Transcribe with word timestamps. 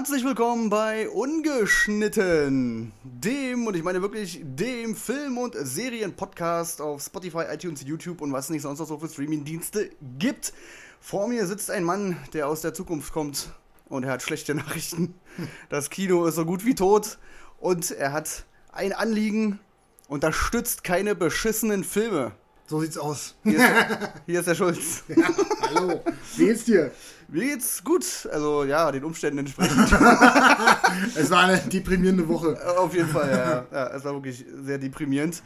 Herzlich 0.00 0.24
willkommen 0.24 0.70
bei 0.70 1.10
Ungeschnitten, 1.10 2.90
dem, 3.04 3.66
und 3.66 3.76
ich 3.76 3.82
meine 3.82 4.00
wirklich 4.00 4.40
dem 4.42 4.96
Film- 4.96 5.36
und 5.36 5.54
Serien-Podcast 5.54 6.80
auf 6.80 7.02
Spotify, 7.02 7.42
iTunes, 7.52 7.84
YouTube 7.84 8.22
und 8.22 8.32
was 8.32 8.48
nicht 8.48 8.62
sonst 8.62 8.78
noch 8.78 8.86
so 8.86 8.98
für 8.98 9.10
Streaming-Dienste 9.10 9.90
gibt. 10.18 10.54
Vor 11.02 11.28
mir 11.28 11.46
sitzt 11.46 11.70
ein 11.70 11.84
Mann, 11.84 12.16
der 12.32 12.48
aus 12.48 12.62
der 12.62 12.72
Zukunft 12.72 13.12
kommt 13.12 13.50
und 13.90 14.04
er 14.04 14.12
hat 14.12 14.22
schlechte 14.22 14.54
Nachrichten. 14.54 15.20
Das 15.68 15.90
Kino 15.90 16.24
ist 16.24 16.36
so 16.36 16.46
gut 16.46 16.64
wie 16.64 16.74
tot 16.74 17.18
und 17.58 17.90
er 17.90 18.14
hat 18.14 18.46
ein 18.72 18.94
Anliegen, 18.94 19.60
unterstützt 20.08 20.82
keine 20.82 21.14
beschissenen 21.14 21.84
Filme. 21.84 22.32
So 22.70 22.80
sieht's 22.80 22.96
aus. 22.96 23.34
Hier 23.42 23.58
ist, 23.58 23.64
hier 24.26 24.38
ist 24.38 24.46
der 24.46 24.54
Schulz. 24.54 25.02
Ja, 25.08 25.28
hallo. 25.74 26.04
Wie 26.36 26.44
geht's 26.44 26.66
dir? 26.66 26.92
Mir 27.26 27.46
geht's 27.46 27.82
gut, 27.82 28.28
also 28.30 28.62
ja, 28.62 28.92
den 28.92 29.02
Umständen 29.02 29.38
entsprechend. 29.38 29.90
Es 31.16 31.30
war 31.30 31.46
eine 31.46 31.58
deprimierende 31.58 32.28
Woche. 32.28 32.56
Auf 32.78 32.94
jeden 32.94 33.08
Fall, 33.08 33.28
ja. 33.72 33.76
ja. 33.76 33.88
Es 33.88 34.04
war 34.04 34.12
wirklich 34.12 34.44
sehr 34.62 34.78
deprimierend. 34.78 35.42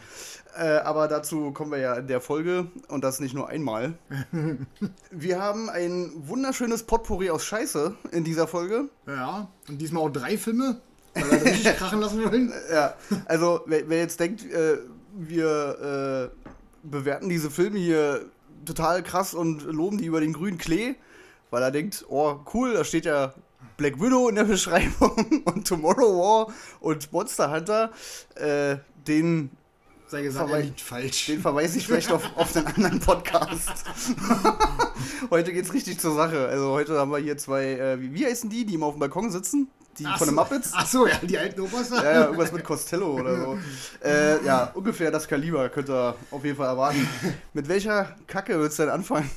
Äh, 0.55 0.77
aber 0.81 1.09
dazu 1.09 1.51
kommen 1.53 1.71
wir 1.71 1.79
ja 1.79 1.95
in 1.95 2.09
der 2.09 2.21
Folge 2.21 2.67
und 2.89 3.03
das 3.03 3.21
nicht 3.21 3.35
nur 3.35 3.49
einmal. 3.49 3.95
Wir 5.11 5.41
haben 5.41 5.71
ein 5.71 6.13
wunderschönes 6.15 6.83
Potpourri 6.83 7.31
aus 7.31 7.43
Scheiße 7.47 7.95
in 8.11 8.25
dieser 8.25 8.47
Folge. 8.47 8.91
Ja, 9.07 9.49
und 9.67 9.79
diesmal 9.79 10.03
auch 10.03 10.11
drei 10.11 10.37
Filme, 10.37 10.79
weil 11.15 11.31
wir 11.31 11.45
richtig 11.47 11.77
krachen 11.77 12.01
lassen 12.01 12.23
wollen. 12.23 12.53
Ja, 12.71 12.95
also 13.25 13.63
wer, 13.65 13.89
wer 13.89 13.99
jetzt 14.01 14.21
denkt, 14.21 14.45
äh, 14.45 14.77
wir 15.17 16.31
äh, 16.31 16.44
bewerten 16.85 17.29
diese 17.29 17.51
Filme 17.51 17.79
hier 17.79 18.27
total 18.65 19.03
krass 19.03 19.35
und 19.35 19.63
loben 19.65 19.99
die 19.99 20.07
über 20.07 20.21
den 20.21 20.33
grünen 20.33 20.59
Klee, 20.59 20.95
weil 21.51 21.63
er 21.63 21.71
denkt, 21.71 22.05
oh 22.09 22.41
cool, 22.55 22.75
da 22.75 22.85
steht 22.85 23.07
ja 23.07 23.35
Black 23.77 24.01
Widow 24.01 24.29
in 24.29 24.37
der 24.37 24.45
Beschreibung 24.45 25.43
und 25.45 25.67
Tomorrow 25.67 26.19
War 26.19 26.55
und 26.81 27.13
Monster 27.13 27.51
Hunter, 27.51 27.91
äh, 28.37 28.77
den 29.07 29.51
Sei 30.07 30.23
gesagt, 30.23 30.51
er 30.51 30.61
liegt 30.61 30.81
falsch. 30.81 31.27
Den 31.27 31.41
verweise 31.41 31.79
ich 31.79 31.87
vielleicht 31.87 32.13
auf, 32.13 32.37
auf 32.37 32.53
den 32.53 32.67
anderen 32.67 33.01
Podcast. 33.01 33.85
heute 35.31 35.53
geht's 35.53 35.73
richtig 35.73 35.99
zur 35.99 36.15
Sache. 36.15 36.47
Also 36.47 36.71
heute 36.73 36.99
haben 36.99 37.11
wir 37.11 37.19
hier 37.19 37.39
zwei, 37.39 37.73
äh, 37.73 38.01
wie, 38.01 38.15
wie 38.15 38.27
heißen 38.27 38.51
die, 38.51 38.67
die 38.67 38.75
immer 38.75 38.87
auf 38.87 38.95
dem 38.95 39.01
Balkon 39.01 39.31
sitzen? 39.31 39.69
Die 39.99 40.07
Ach 40.07 40.19
von 40.19 40.27
den. 40.29 40.35
Muppets? 40.35 40.71
Ach 40.75 40.87
so, 40.87 41.07
ja, 41.07 41.17
die 41.23 41.39
alten 41.39 41.61
Opas. 41.61 41.91
Ja, 41.91 42.03
ja, 42.05 42.25
irgendwas 42.25 42.53
mit 42.53 42.65
Costello 42.65 43.15
oder 43.15 43.37
so. 43.37 43.59
Äh, 44.05 44.45
ja, 44.45 44.71
ungefähr 44.75 45.11
das 45.11 45.27
Kaliber 45.27 45.69
könnt 45.71 45.89
ihr 45.89 46.15
auf 46.31 46.45
jeden 46.45 46.57
Fall 46.59 46.67
erwarten. 46.69 47.09
Mit 47.55 47.69
welcher 47.69 48.15
Kacke 48.27 48.59
willst 48.61 48.79
du 48.79 48.83
denn 48.83 48.93
anfangen? 48.93 49.31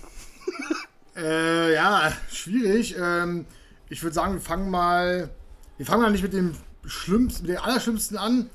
Äh, 1.16 1.74
ja, 1.74 2.12
schwierig. 2.32 2.96
Ähm, 3.00 3.46
ich 3.90 4.04
würde 4.04 4.14
sagen, 4.14 4.34
wir 4.34 4.42
fangen 4.42 4.70
mal. 4.70 5.30
Wir 5.78 5.86
fangen 5.86 6.02
mal 6.02 6.12
nicht 6.12 6.24
mit 6.24 6.34
dem 6.34 6.54
schlimmsten, 6.86 7.48
mit 7.48 7.56
dem 7.56 7.64
Allerschlimmsten 7.64 8.18
an. 8.18 8.50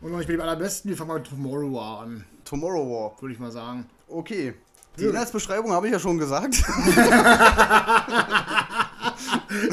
Und 0.00 0.12
auch 0.12 0.18
nicht 0.18 0.28
mit 0.28 0.36
dem 0.36 0.42
Allerbesten. 0.42 0.88
Wir 0.90 0.96
fangen 0.96 1.08
mal 1.08 1.18
mit 1.18 1.28
Tomorrow 1.28 1.72
War 1.72 2.02
an, 2.02 2.24
Tomorrow 2.44 2.88
War. 2.88 3.20
würde 3.20 3.34
ich 3.34 3.40
mal 3.40 3.50
sagen. 3.50 3.86
Okay. 4.08 4.54
Die. 4.98 5.04
Inhaltsbeschreibung 5.04 5.72
habe 5.72 5.86
ich 5.88 5.92
ja 5.92 5.98
schon 5.98 6.16
gesagt. 6.16 6.54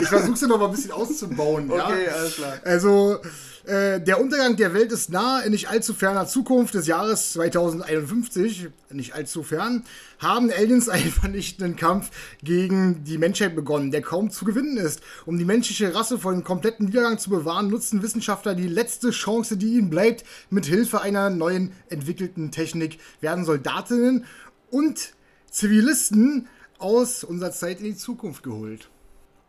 Ich 0.01 0.07
versuche 0.07 0.37
sie 0.37 0.47
noch 0.47 0.59
mal 0.59 0.65
ein 0.65 0.71
bisschen 0.71 0.91
auszubauen. 0.91 1.69
ja? 1.69 1.87
Okay, 1.87 2.07
alles 2.07 2.35
klar. 2.35 2.59
Also, 2.63 3.19
äh, 3.65 4.01
der 4.01 4.19
Untergang 4.19 4.57
der 4.57 4.73
Welt 4.73 4.91
ist 4.91 5.09
nah, 5.09 5.39
in 5.39 5.51
nicht 5.51 5.69
allzu 5.69 5.93
ferner 5.93 6.27
Zukunft 6.27 6.73
des 6.73 6.85
Jahres 6.85 7.31
2051, 7.33 8.67
nicht 8.91 9.15
allzu 9.15 9.41
fern, 9.41 9.85
haben 10.19 10.51
Aliens 10.51 10.89
einen 10.89 11.11
vernichtenden 11.11 11.77
Kampf 11.77 12.11
gegen 12.43 13.05
die 13.05 13.17
Menschheit 13.17 13.55
begonnen, 13.55 13.91
der 13.91 14.01
kaum 14.01 14.31
zu 14.31 14.43
gewinnen 14.43 14.75
ist. 14.75 15.01
Um 15.25 15.37
die 15.37 15.45
menschliche 15.45 15.95
Rasse 15.95 16.19
vor 16.19 16.33
dem 16.33 16.43
kompletten 16.43 16.87
Niedergang 16.87 17.17
zu 17.17 17.29
bewahren, 17.29 17.69
nutzen 17.69 18.03
Wissenschaftler 18.03 18.53
die 18.53 18.67
letzte 18.67 19.11
Chance, 19.11 19.55
die 19.55 19.75
ihnen 19.77 19.89
bleibt. 19.89 20.25
Mit 20.49 20.65
Hilfe 20.65 21.01
einer 21.01 21.29
neuen 21.29 21.71
entwickelten 21.89 22.51
Technik 22.51 22.99
werden 23.21 23.45
Soldatinnen 23.45 24.25
und 24.71 25.13
Zivilisten 25.49 26.49
aus 26.79 27.23
unserer 27.23 27.51
Zeit 27.51 27.79
in 27.79 27.85
die 27.85 27.95
Zukunft 27.95 28.43
geholt. 28.43 28.89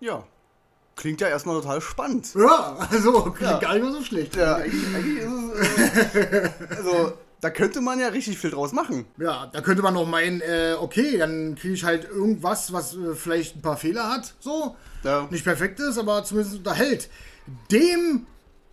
Ja. 0.05 0.23
Klingt 0.97 1.21
ja 1.23 1.29
erstmal 1.29 1.61
total 1.61 1.81
spannend. 1.81 2.33
Ja, 2.35 2.77
also 2.91 3.23
klingt 3.33 3.51
Ja. 3.53 3.59
gar 3.59 3.75
nicht 3.75 3.83
mal 3.85 3.93
so 3.93 4.03
schlecht. 4.05 4.37
Ja, 4.37 4.57
eigentlich, 4.57 4.95
eigentlich 4.95 5.19
ist 5.19 5.33
es. 5.33 6.15
Äh, 6.15 6.51
also, 6.77 7.13
da 7.41 7.51
könnte 7.51 7.81
man 7.81 7.99
ja 7.99 8.09
richtig 8.09 8.39
viel 8.39 8.51
draus 8.51 8.73
machen. 8.73 9.07
Ja, 9.19 9.47
da 9.53 9.61
könnte 9.63 9.83
man 9.83 9.95
noch 9.95 10.07
meinen, 10.07 10.41
äh, 10.43 10.77
okay, 10.79 11.17
dann 11.19 11.55
kriege 11.57 11.75
ich 11.75 11.83
halt 11.85 12.05
irgendwas, 12.05 12.73
was 12.73 12.95
äh, 12.95 13.15
vielleicht 13.15 13.57
ein 13.57 13.63
paar 13.63 13.77
Fehler 13.79 14.09
hat, 14.11 14.35
so. 14.41 14.77
Ja. 15.03 15.27
Nicht 15.31 15.45
perfekt 15.45 15.81
ist, 15.81 15.99
aber 15.99 16.23
zumindest 16.23 16.59
unterhält. 16.59 17.09
Dem 17.73 18.27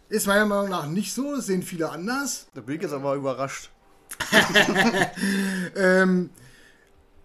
ist 0.09 0.27
meiner 0.27 0.45
Meinung 0.45 0.69
nach 0.69 0.85
nicht 0.87 1.13
so, 1.13 1.35
das 1.35 1.45
sehen 1.47 1.63
viele 1.63 1.89
anders. 1.89 2.47
Da 2.53 2.59
bin 2.61 2.75
ich 2.75 2.81
jetzt 2.81 2.93
aber 2.93 3.15
überrascht. 3.15 3.69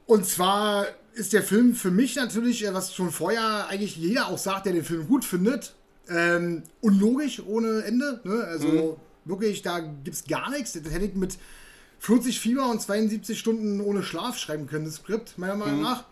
Und 0.06 0.24
zwar 0.26 0.86
ist 1.16 1.32
der 1.32 1.42
Film 1.42 1.74
für 1.74 1.90
mich 1.90 2.16
natürlich, 2.16 2.64
äh, 2.64 2.72
was 2.74 2.94
schon 2.94 3.10
vorher 3.10 3.68
eigentlich 3.68 3.96
jeder 3.96 4.28
auch 4.28 4.38
sagt, 4.38 4.66
der 4.66 4.72
den 4.72 4.84
Film 4.84 5.06
gut 5.08 5.24
findet, 5.24 5.74
ähm, 6.08 6.62
unlogisch 6.80 7.42
ohne 7.44 7.82
Ende. 7.82 8.20
Ne? 8.24 8.44
Also 8.44 9.00
wirklich, 9.24 9.62
da 9.62 9.80
gibt 9.80 10.14
es 10.16 10.24
gar 10.26 10.50
nichts. 10.50 10.72
Das 10.72 10.92
hätte 10.92 11.06
ich 11.06 11.14
mit 11.14 11.36
40 11.98 12.38
Fieber 12.38 12.70
und 12.70 12.80
72 12.80 13.38
Stunden 13.38 13.80
ohne 13.80 14.02
Schlaf 14.02 14.38
schreiben 14.38 14.66
können, 14.66 14.84
das 14.84 14.96
Skript, 14.96 15.38
meiner 15.38 15.56
Meinung 15.56 15.82
nach. 15.82 16.04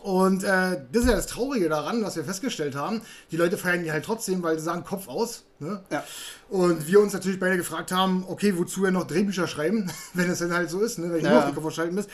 Und 0.00 0.44
äh, 0.44 0.80
das 0.92 1.02
ist 1.02 1.08
ja 1.08 1.16
das 1.16 1.26
Traurige 1.26 1.68
daran, 1.68 2.02
was 2.02 2.16
wir 2.16 2.24
festgestellt 2.24 2.74
haben. 2.76 3.02
Die 3.32 3.36
Leute 3.36 3.56
feiern 3.58 3.82
die 3.82 3.90
halt 3.92 4.04
trotzdem, 4.04 4.42
weil 4.42 4.58
sie 4.58 4.64
sagen 4.64 4.84
Kopf 4.84 5.08
aus. 5.08 5.44
Ne? 5.58 5.82
Ja. 5.90 6.04
Und 6.48 6.86
wir 6.86 7.00
uns 7.00 7.12
natürlich 7.12 7.40
beide 7.40 7.56
gefragt 7.56 7.92
haben, 7.92 8.24
okay, 8.28 8.56
wozu 8.56 8.82
wir 8.82 8.90
noch 8.92 9.06
Drehbücher 9.06 9.48
schreiben, 9.48 9.90
wenn 10.14 10.30
es 10.30 10.38
denn 10.38 10.52
halt 10.54 10.70
so 10.70 10.80
ist, 10.80 10.98
ne? 10.98 11.10
wenn 11.10 11.18
ich 11.18 11.24
Ja. 11.24 11.30
nur 11.30 11.38
auf 11.40 11.46
den 11.46 11.54
Kopf 11.54 11.64
ausschalten 11.66 11.94
muss. 11.94 12.06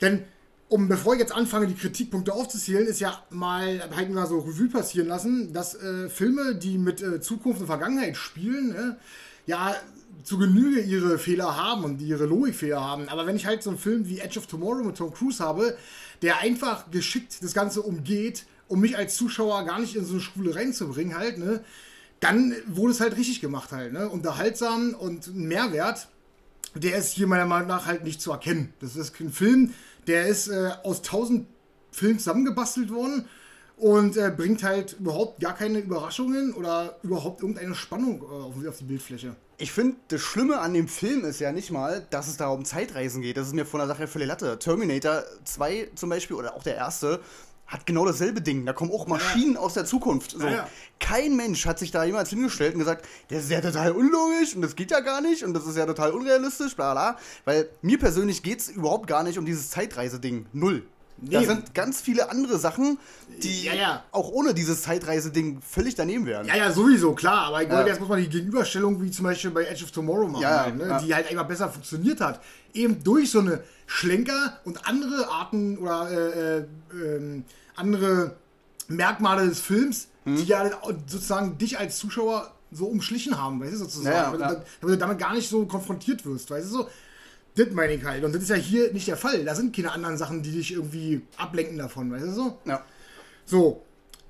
Denn, 0.00 0.24
um, 0.72 0.88
bevor 0.88 1.12
ich 1.12 1.20
jetzt 1.20 1.34
anfange, 1.34 1.66
die 1.66 1.74
Kritikpunkte 1.74 2.32
aufzuzählen, 2.32 2.86
ist 2.86 2.98
ja 2.98 3.22
mal, 3.28 3.90
halt 3.94 4.10
mal 4.10 4.26
so 4.26 4.38
Revue 4.38 4.68
passieren 4.68 5.06
lassen, 5.06 5.52
dass 5.52 5.74
äh, 5.74 6.08
Filme, 6.08 6.54
die 6.54 6.78
mit 6.78 7.02
äh, 7.02 7.20
Zukunft 7.20 7.60
und 7.60 7.66
Vergangenheit 7.66 8.16
spielen, 8.16 8.68
ne, 8.68 8.96
ja, 9.44 9.76
zu 10.24 10.38
Genüge 10.38 10.80
ihre 10.80 11.18
Fehler 11.18 11.56
haben 11.56 11.84
und 11.84 12.00
ihre 12.00 12.24
Logikfehler 12.24 12.80
haben. 12.80 13.10
Aber 13.10 13.26
wenn 13.26 13.36
ich 13.36 13.44
halt 13.44 13.62
so 13.62 13.68
einen 13.68 13.78
Film 13.78 14.08
wie 14.08 14.20
Edge 14.20 14.38
of 14.38 14.46
Tomorrow 14.46 14.82
mit 14.82 14.96
Tom 14.96 15.12
Cruise 15.12 15.44
habe, 15.44 15.76
der 16.22 16.38
einfach 16.38 16.90
geschickt 16.90 17.42
das 17.42 17.52
Ganze 17.52 17.82
umgeht, 17.82 18.46
um 18.68 18.80
mich 18.80 18.96
als 18.96 19.16
Zuschauer 19.16 19.64
gar 19.66 19.78
nicht 19.78 19.94
in 19.94 20.06
so 20.06 20.12
eine 20.12 20.22
Schule 20.22 20.54
reinzubringen, 20.54 21.18
halt, 21.18 21.36
ne, 21.36 21.60
dann 22.20 22.54
wurde 22.66 22.92
es 22.92 23.00
halt 23.00 23.18
richtig 23.18 23.42
gemacht 23.42 23.72
halt, 23.72 23.92
ne? 23.92 24.08
Unterhaltsam 24.08 24.94
und 24.94 25.26
ein 25.26 25.48
Mehrwert, 25.48 26.08
der 26.74 26.96
ist 26.96 27.12
hier 27.12 27.26
meiner 27.26 27.44
Meinung 27.44 27.68
nach 27.68 27.84
halt 27.84 28.04
nicht 28.04 28.22
zu 28.22 28.30
erkennen. 28.30 28.72
Das 28.80 28.96
ist 28.96 29.20
ein 29.20 29.32
Film, 29.32 29.74
der 30.06 30.26
ist 30.26 30.48
äh, 30.48 30.70
aus 30.82 31.02
tausend 31.02 31.46
Filmen 31.90 32.18
zusammengebastelt 32.18 32.90
worden 32.90 33.28
und 33.76 34.16
äh, 34.16 34.32
bringt 34.34 34.62
halt 34.62 34.96
überhaupt 34.98 35.40
gar 35.40 35.54
keine 35.54 35.80
Überraschungen 35.80 36.54
oder 36.54 36.98
überhaupt 37.02 37.42
irgendeine 37.42 37.74
Spannung 37.74 38.22
äh, 38.22 38.68
auf, 38.68 38.78
die 38.78 38.84
Bildfläche. 38.84 39.34
Ich 39.58 39.72
finde, 39.72 39.96
das 40.08 40.20
Schlimme 40.20 40.60
an 40.60 40.74
dem 40.74 40.88
Film 40.88 41.24
ist 41.24 41.40
ja 41.40 41.52
nicht 41.52 41.70
mal, 41.70 42.06
dass 42.10 42.28
es 42.28 42.36
da 42.36 42.48
um 42.48 42.64
Zeitreisen 42.64 43.22
geht. 43.22 43.36
Das 43.36 43.46
ist 43.46 43.54
mir 43.54 43.66
von 43.66 43.78
der 43.78 43.88
Sache 43.88 44.06
völlig 44.06 44.28
Latte. 44.28 44.58
Terminator 44.58 45.22
2 45.44 45.90
zum 45.94 46.10
Beispiel 46.10 46.36
oder 46.36 46.54
auch 46.54 46.62
der 46.62 46.76
erste 46.76 47.20
hat 47.72 47.86
genau 47.86 48.04
dasselbe 48.06 48.40
Ding. 48.42 48.66
Da 48.66 48.72
kommen 48.72 48.90
auch 48.92 49.06
Maschinen 49.06 49.56
aus 49.56 49.74
der 49.74 49.84
Zukunft. 49.86 50.32
So. 50.32 50.40
Ja, 50.44 50.50
ja. 50.50 50.68
Kein 51.00 51.34
Mensch 51.36 51.64
hat 51.66 51.78
sich 51.78 51.90
da 51.90 52.04
jemals 52.04 52.28
hingestellt 52.30 52.74
und 52.74 52.80
gesagt, 52.80 53.06
das 53.28 53.44
ist 53.44 53.50
ja 53.50 53.60
total 53.60 53.92
unlogisch 53.92 54.54
und 54.54 54.62
das 54.62 54.76
geht 54.76 54.90
ja 54.90 55.00
gar 55.00 55.20
nicht 55.20 55.42
und 55.42 55.54
das 55.54 55.66
ist 55.66 55.76
ja 55.76 55.86
total 55.86 56.10
unrealistisch, 56.12 56.76
bla 56.76 56.92
bla. 56.92 57.16
Weil 57.44 57.68
mir 57.80 57.98
persönlich 57.98 58.42
geht 58.42 58.60
es 58.60 58.68
überhaupt 58.68 59.06
gar 59.06 59.22
nicht 59.22 59.38
um 59.38 59.46
dieses 59.46 59.70
Zeitreise-Ding. 59.70 60.46
Null. 60.52 60.82
Da 61.24 61.38
Nee. 61.40 61.46
sind 61.46 61.72
ganz 61.72 62.00
viele 62.00 62.30
andere 62.30 62.58
Sachen, 62.58 62.98
die 63.42 63.64
Ja, 63.64 63.74
ja. 63.74 64.04
auch 64.10 64.28
ohne 64.30 64.54
dieses 64.54 64.82
Zeitreise-Ding 64.82 65.60
völlig 65.60 65.94
daneben 65.94 66.26
wären. 66.26 66.46
Ja, 66.46 66.56
ja, 66.56 66.72
sowieso, 66.72 67.14
klar. 67.14 67.46
Aber 67.46 67.62
ich 67.62 67.68
wollte 67.68 67.82
Ja. 67.82 67.86
jetzt 67.88 68.00
muss 68.00 68.08
man 68.08 68.18
die 68.20 68.28
Gegenüberstellung, 68.28 69.00
wie 69.00 69.10
zum 69.10 69.26
Beispiel 69.26 69.50
bei 69.52 69.64
Edge 69.64 69.84
of 69.84 69.92
Tomorrow 69.92 70.26
machen, 70.26 70.42
Ja, 70.42 70.64
halt, 70.64 70.76
ne? 70.76 70.88
ja. 70.88 70.98
die 71.00 71.14
halt 71.14 71.30
einfach 71.30 71.46
besser 71.46 71.68
funktioniert 71.70 72.20
hat. 72.20 72.40
Eben 72.74 73.04
durch 73.04 73.30
so 73.30 73.38
eine 73.38 73.62
Schlenker 73.86 74.58
und 74.64 74.86
andere 74.88 75.28
Arten 75.28 75.78
oder 75.78 76.10
äh, 76.10 76.58
äh, 76.58 76.64
ähm, 76.94 77.44
andere 77.76 78.36
Merkmale 78.88 79.48
des 79.48 79.60
Films, 79.60 80.08
Hm? 80.24 80.36
die 80.36 80.44
ja 80.44 80.70
sozusagen 81.06 81.58
dich 81.58 81.78
als 81.78 81.98
Zuschauer 81.98 82.52
so 82.70 82.86
umschlichen 82.86 83.38
haben, 83.40 83.60
weißt 83.60 83.74
du, 83.74 83.78
sozusagen. 83.78 84.16
Ja, 84.16 84.32
ja, 84.32 84.36
damit, 84.38 84.62
du 84.80 84.96
damit 84.96 85.18
gar 85.18 85.34
nicht 85.34 85.48
so 85.48 85.66
konfrontiert 85.66 86.24
wirst, 86.24 86.50
weißt 86.50 86.66
du 86.66 86.70
so. 86.70 86.88
Das 87.54 87.70
meine 87.72 87.92
ich 87.92 88.04
halt. 88.04 88.24
Und 88.24 88.34
das 88.34 88.42
ist 88.44 88.48
ja 88.48 88.56
hier 88.56 88.92
nicht 88.92 89.06
der 89.06 89.16
Fall. 89.18 89.44
Da 89.44 89.54
sind 89.54 89.76
keine 89.76 89.92
anderen 89.92 90.16
Sachen, 90.16 90.42
die 90.42 90.52
dich 90.52 90.72
irgendwie 90.72 91.20
ablenken 91.36 91.76
davon, 91.76 92.10
weißt 92.10 92.24
du 92.24 92.32
so? 92.32 92.58
Ja. 92.64 92.82
So, 93.44 93.82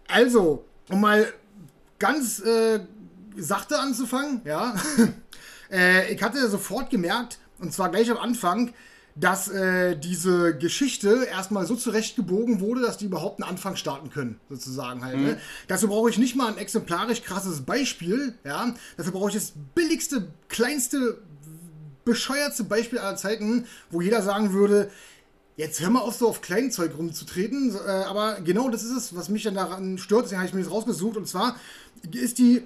also, 0.08 0.64
um 0.88 1.00
mal 1.00 1.32
ganz 2.00 2.40
äh, 2.40 2.80
sachte 3.36 3.78
anzufangen, 3.78 4.40
ja. 4.44 4.74
äh, 5.70 6.12
ich 6.12 6.20
hatte 6.20 6.48
sofort 6.48 6.90
gemerkt, 6.90 7.38
und 7.60 7.72
zwar 7.72 7.90
gleich 7.90 8.10
am 8.10 8.18
Anfang, 8.18 8.72
dass 9.14 9.48
äh, 9.48 9.96
diese 9.96 10.56
Geschichte 10.56 11.26
erstmal 11.30 11.66
so 11.66 11.76
zurechtgebogen 11.76 12.60
wurde, 12.60 12.80
dass 12.80 12.96
die 12.96 13.04
überhaupt 13.06 13.42
einen 13.42 13.50
Anfang 13.50 13.76
starten 13.76 14.10
können, 14.10 14.40
sozusagen 14.48 15.04
halt. 15.04 15.18
Ne? 15.18 15.38
Dazu 15.68 15.88
brauche 15.88 16.08
ich 16.10 16.18
nicht 16.18 16.34
mal 16.34 16.48
ein 16.48 16.58
exemplarisch 16.58 17.22
krasses 17.22 17.62
Beispiel, 17.62 18.34
ja. 18.44 18.74
Dafür 18.96 19.12
brauche 19.12 19.28
ich 19.28 19.34
das 19.34 19.52
billigste, 19.74 20.28
kleinste, 20.48 21.18
bescheuertste 22.04 22.64
Beispiel 22.64 22.98
aller 22.98 23.16
Zeiten, 23.16 23.66
wo 23.90 24.00
jeder 24.00 24.22
sagen 24.22 24.52
würde, 24.52 24.90
Jetzt 25.54 25.82
hör 25.82 25.90
mal 25.90 26.00
auf, 26.00 26.14
so 26.14 26.28
auf 26.28 26.40
Kleinzeug 26.40 26.96
rumzutreten, 26.96 27.76
äh, 27.76 27.88
aber 27.88 28.40
genau 28.40 28.70
das 28.70 28.82
ist 28.82 28.90
es, 28.90 29.14
was 29.14 29.28
mich 29.28 29.42
dann 29.42 29.54
daran 29.54 29.98
stört, 29.98 30.24
deswegen 30.24 30.40
habe 30.40 30.48
ich 30.48 30.54
mir 30.54 30.62
das 30.62 30.72
rausgesucht. 30.72 31.18
Und 31.18 31.28
zwar 31.28 31.56
ist 32.10 32.38
die 32.38 32.62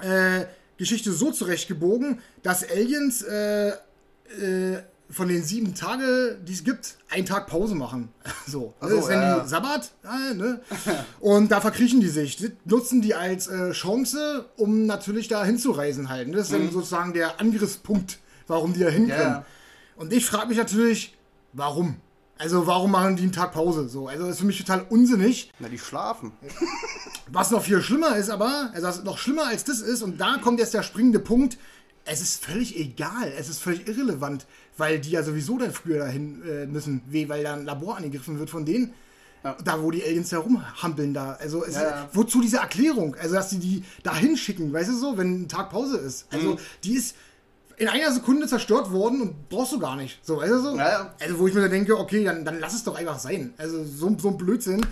äh, 0.00 0.46
Geschichte 0.78 1.12
so 1.12 1.30
zurechtgebogen, 1.30 2.20
dass 2.42 2.68
Aliens 2.68 3.20
äh, 3.22 3.68
äh, 3.68 4.82
von 5.08 5.28
den 5.28 5.42
sieben 5.44 5.74
Tagen, 5.74 6.44
die 6.44 6.52
es 6.52 6.64
gibt, 6.64 6.96
einen 7.10 7.26
Tag 7.26 7.46
Pause 7.46 7.74
machen. 7.74 8.08
So, 8.48 8.74
Ach 8.80 8.88
so, 8.88 8.94
das 8.96 9.04
ist 9.06 9.10
ja. 9.10 9.40
die 9.40 9.48
Sabbat, 9.48 9.90
äh, 10.04 10.34
ne? 10.34 10.60
Und 11.20 11.50
da 11.50 11.60
verkriechen 11.60 12.00
die 12.00 12.08
sich. 12.08 12.36
Die 12.36 12.52
nutzen 12.64 13.02
die 13.02 13.14
als 13.14 13.48
äh, 13.48 13.72
Chance, 13.72 14.46
um 14.56 14.86
natürlich 14.86 15.26
da 15.28 15.44
hinzureisen 15.44 16.08
halt. 16.08 16.28
ne? 16.28 16.36
Das 16.36 16.46
ist 16.46 16.52
dann 16.52 16.70
sozusagen 16.70 17.12
der 17.12 17.40
Angriffspunkt, 17.40 18.18
warum 18.46 18.72
die 18.72 18.80
da 18.80 18.88
hin 18.88 19.04
Mhm. 19.04 19.08
Ja, 19.08 19.16
können. 19.16 19.30
ja. 19.30 19.44
Und 19.96 20.12
ich 20.12 20.26
frage 20.26 20.48
mich 20.48 20.58
natürlich, 20.58 21.16
warum? 21.52 21.96
Also 22.38 22.66
warum 22.66 22.90
machen 22.92 23.16
die 23.16 23.22
einen 23.24 23.32
Tag 23.32 23.52
Pause? 23.52 23.88
So, 23.88 24.08
also 24.08 24.24
das 24.24 24.34
ist 24.34 24.40
für 24.40 24.46
mich 24.46 24.58
total 24.58 24.86
unsinnig. 24.90 25.50
Na, 25.58 25.68
die 25.68 25.78
schlafen. 25.78 26.32
Was 27.32 27.50
noch 27.50 27.62
viel 27.64 27.80
schlimmer 27.82 28.14
ist 28.16 28.30
aber, 28.30 28.70
also 28.74 28.86
was 28.86 29.02
noch 29.02 29.18
schlimmer 29.18 29.46
als 29.46 29.64
das 29.64 29.80
ist, 29.80 30.02
und 30.02 30.20
da 30.20 30.36
kommt 30.40 30.60
jetzt 30.60 30.74
der 30.74 30.84
springende 30.84 31.18
Punkt, 31.18 31.58
es 32.04 32.20
ist 32.20 32.44
völlig 32.44 32.76
egal, 32.78 33.32
es 33.36 33.48
ist 33.48 33.58
völlig 33.60 33.88
irrelevant, 33.88 34.46
weil 34.76 34.98
die 35.00 35.10
ja 35.10 35.22
sowieso 35.22 35.58
dann 35.58 35.72
früher 35.72 35.98
dahin 35.98 36.42
äh, 36.46 36.66
müssen, 36.66 37.02
weh, 37.08 37.28
weil 37.28 37.42
da 37.42 37.54
ein 37.54 37.64
Labor 37.64 37.96
angegriffen 37.96 38.38
wird 38.38 38.50
von 38.50 38.64
denen. 38.64 38.92
Ja. 39.44 39.56
Da, 39.64 39.80
wo 39.82 39.90
die 39.90 40.02
Aliens 40.02 40.32
herumhampeln 40.32 41.14
da. 41.14 41.32
Also, 41.34 41.64
es 41.64 41.74
Ja, 41.76 42.08
wozu 42.12 42.40
diese 42.40 42.56
Erklärung? 42.58 43.14
Also, 43.14 43.34
dass 43.36 43.50
die 43.50 43.58
die 43.58 43.84
da 44.02 44.16
hinschicken, 44.16 44.72
weißt 44.72 44.90
du 44.90 44.96
so, 44.96 45.16
wenn 45.18 45.42
ein 45.42 45.48
Tag 45.48 45.70
Pause 45.70 45.98
ist. 45.98 46.26
Also, 46.32 46.52
Mhm. 46.54 46.58
die 46.82 46.94
ist 46.94 47.14
in 47.76 47.88
einer 47.88 48.10
Sekunde 48.10 48.46
zerstört 48.48 48.90
worden 48.90 49.20
und 49.20 49.48
brauchst 49.48 49.72
du 49.72 49.78
gar 49.78 49.96
nicht. 49.96 50.18
So, 50.24 50.38
weißt 50.38 50.50
du 50.52 50.58
so? 50.60 50.68
Also, 51.20 51.38
wo 51.38 51.46
ich 51.46 51.54
mir 51.54 51.60
da 51.60 51.68
denke, 51.68 51.96
okay, 51.96 52.24
dann, 52.24 52.44
dann 52.44 52.58
lass 52.58 52.74
es 52.74 52.82
doch 52.84 52.96
einfach 52.96 53.18
sein. 53.18 53.52
Also, 53.58 53.84
so, 53.84 54.16
so 54.18 54.28
ein 54.28 54.36
Blödsinn. 54.38 54.84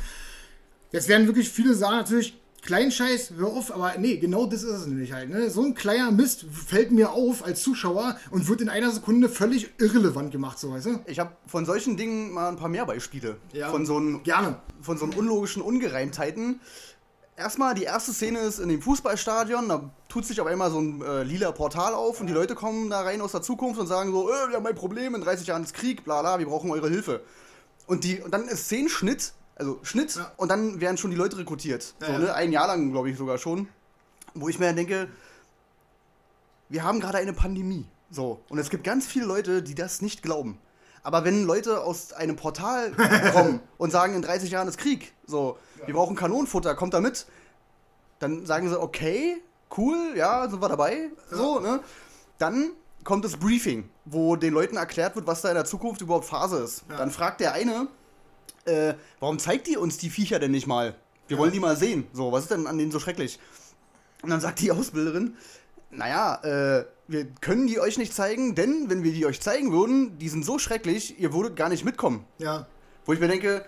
Jetzt 0.92 1.08
werden 1.08 1.26
wirklich 1.26 1.48
viele 1.50 1.74
sagen 1.74 1.96
natürlich, 1.96 2.38
Kleinscheiß, 2.64 3.34
hör 3.36 3.48
auf, 3.48 3.74
aber 3.74 3.94
nee, 3.98 4.16
genau 4.16 4.46
das 4.46 4.62
ist 4.62 4.70
es 4.70 4.86
nämlich 4.86 5.12
halt. 5.12 5.28
Ne? 5.28 5.50
So 5.50 5.62
ein 5.62 5.74
kleiner 5.74 6.10
Mist 6.10 6.46
fällt 6.50 6.92
mir 6.92 7.12
auf 7.12 7.44
als 7.44 7.62
Zuschauer 7.62 8.16
und 8.30 8.48
wird 8.48 8.62
in 8.62 8.70
einer 8.70 8.90
Sekunde 8.90 9.28
völlig 9.28 9.68
irrelevant 9.78 10.30
gemacht, 10.30 10.58
so 10.58 10.72
weißt 10.72 10.86
du? 10.86 11.00
Ich 11.04 11.18
habe 11.18 11.32
von 11.46 11.66
solchen 11.66 11.98
Dingen 11.98 12.32
mal 12.32 12.48
ein 12.48 12.56
paar 12.56 12.70
mehr 12.70 12.86
Beispiele. 12.86 13.36
Ja. 13.52 13.70
Von 13.70 13.84
so 13.84 13.98
einem 13.98 14.22
Gerne. 14.22 14.56
von 14.80 14.96
so 14.96 15.04
unlogischen 15.04 15.60
Ungereimtheiten. 15.60 16.60
Erstmal, 17.36 17.74
die 17.74 17.82
erste 17.82 18.14
Szene 18.14 18.38
ist 18.38 18.60
in 18.60 18.70
dem 18.70 18.80
Fußballstadion, 18.80 19.68
da 19.68 19.90
tut 20.08 20.24
sich 20.24 20.40
auf 20.40 20.46
einmal 20.46 20.70
so 20.70 20.78
ein 20.80 21.02
äh, 21.02 21.22
lila 21.22 21.52
Portal 21.52 21.92
auf 21.92 22.20
und 22.20 22.28
die 22.28 22.32
Leute 22.32 22.54
kommen 22.54 22.88
da 22.88 23.02
rein 23.02 23.20
aus 23.20 23.32
der 23.32 23.42
Zukunft 23.42 23.78
und 23.78 23.88
sagen 23.88 24.10
so, 24.10 24.30
äh, 24.30 24.48
wir 24.48 24.56
haben 24.56 24.66
ein 24.66 24.74
Problem, 24.74 25.14
in 25.14 25.20
30 25.20 25.46
Jahren 25.48 25.64
ist 25.64 25.74
Krieg, 25.74 26.04
bla 26.04 26.22
bla, 26.22 26.38
wir 26.38 26.46
brauchen 26.46 26.70
eure 26.70 26.88
Hilfe. 26.88 27.20
Und, 27.86 28.04
die, 28.04 28.20
und 28.20 28.32
dann 28.32 28.48
ist 28.48 28.64
Szenenschnitt, 28.64 29.34
also 29.56 29.78
Schnitt, 29.82 30.14
Ja. 30.16 30.32
und 30.36 30.48
dann 30.48 30.80
werden 30.80 30.96
schon 30.96 31.10
die 31.10 31.16
Leute 31.16 31.38
rekrutiert. 31.38 31.94
Ja, 32.00 32.06
so, 32.06 32.12
ja. 32.12 32.18
ne? 32.18 32.34
Ein 32.34 32.52
Jahr 32.52 32.66
lang, 32.66 32.90
glaube 32.92 33.10
ich, 33.10 33.16
sogar 33.16 33.38
schon. 33.38 33.68
Wo 34.34 34.48
ich 34.48 34.58
mir 34.58 34.66
dann 34.66 34.76
denke, 34.76 35.08
wir 36.68 36.82
haben 36.82 37.00
gerade 37.00 37.18
eine 37.18 37.32
Pandemie. 37.32 37.86
So. 38.10 38.40
Und 38.48 38.58
es 38.58 38.70
gibt 38.70 38.84
ganz 38.84 39.06
viele 39.06 39.26
Leute, 39.26 39.62
die 39.62 39.74
das 39.74 40.02
nicht 40.02 40.22
glauben. 40.22 40.58
Aber 41.02 41.24
wenn 41.24 41.44
Leute 41.44 41.82
aus 41.82 42.12
einem 42.12 42.36
Portal 42.36 42.92
kommen 43.32 43.60
und 43.76 43.90
sagen, 43.90 44.14
in 44.14 44.22
30 44.22 44.50
Jahren 44.50 44.68
ist 44.68 44.78
Krieg, 44.78 45.12
so, 45.26 45.58
wir 45.84 45.94
brauchen 45.94 46.16
Kanonenfutter, 46.16 46.74
kommt 46.74 46.94
da 46.94 47.00
mit, 47.00 47.26
dann 48.18 48.46
sagen 48.46 48.68
sie, 48.68 48.80
okay, 48.80 49.42
cool, 49.76 50.14
ja, 50.16 50.48
sind 50.48 50.62
wir 50.62 50.68
dabei, 50.68 51.10
so, 51.30 51.60
ne? 51.60 51.80
Dann 52.38 52.70
kommt 53.04 53.24
das 53.24 53.36
Briefing, 53.36 53.90
wo 54.06 54.34
den 54.36 54.54
Leuten 54.54 54.76
erklärt 54.76 55.14
wird, 55.14 55.26
was 55.26 55.42
da 55.42 55.50
in 55.50 55.56
der 55.56 55.66
Zukunft 55.66 56.00
überhaupt 56.00 56.24
Phase 56.24 56.58
ist. 56.58 56.84
Dann 56.88 57.10
fragt 57.10 57.40
der 57.40 57.52
eine, 57.52 57.86
äh, 58.66 58.94
warum 59.20 59.38
zeigt 59.38 59.68
ihr 59.68 59.80
uns 59.80 59.98
die 59.98 60.10
Viecher 60.10 60.38
denn 60.38 60.50
nicht 60.50 60.66
mal? 60.66 60.94
Wir 61.28 61.38
wollen 61.38 61.52
die 61.52 61.60
mal 61.60 61.76
sehen. 61.76 62.06
So, 62.12 62.32
was 62.32 62.44
ist 62.44 62.50
denn 62.50 62.66
an 62.66 62.78
denen 62.78 62.92
so 62.92 63.00
schrecklich? 63.00 63.38
Und 64.22 64.30
dann 64.30 64.40
sagt 64.40 64.60
die 64.60 64.72
Ausbilderin, 64.72 65.36
naja, 65.90 66.36
äh, 66.42 66.84
wir 67.06 67.26
können 67.40 67.66
die 67.66 67.78
euch 67.80 67.98
nicht 67.98 68.14
zeigen, 68.14 68.54
denn 68.54 68.88
wenn 68.88 69.02
wir 69.02 69.12
die 69.12 69.26
euch 69.26 69.40
zeigen 69.40 69.72
würden, 69.72 70.18
die 70.18 70.28
sind 70.28 70.44
so 70.44 70.58
schrecklich, 70.58 71.18
ihr 71.18 71.32
würdet 71.32 71.56
gar 71.56 71.68
nicht 71.68 71.84
mitkommen. 71.84 72.24
Ja. 72.38 72.66
Wo 73.04 73.12
ich 73.12 73.20
mir 73.20 73.28
denke, 73.28 73.64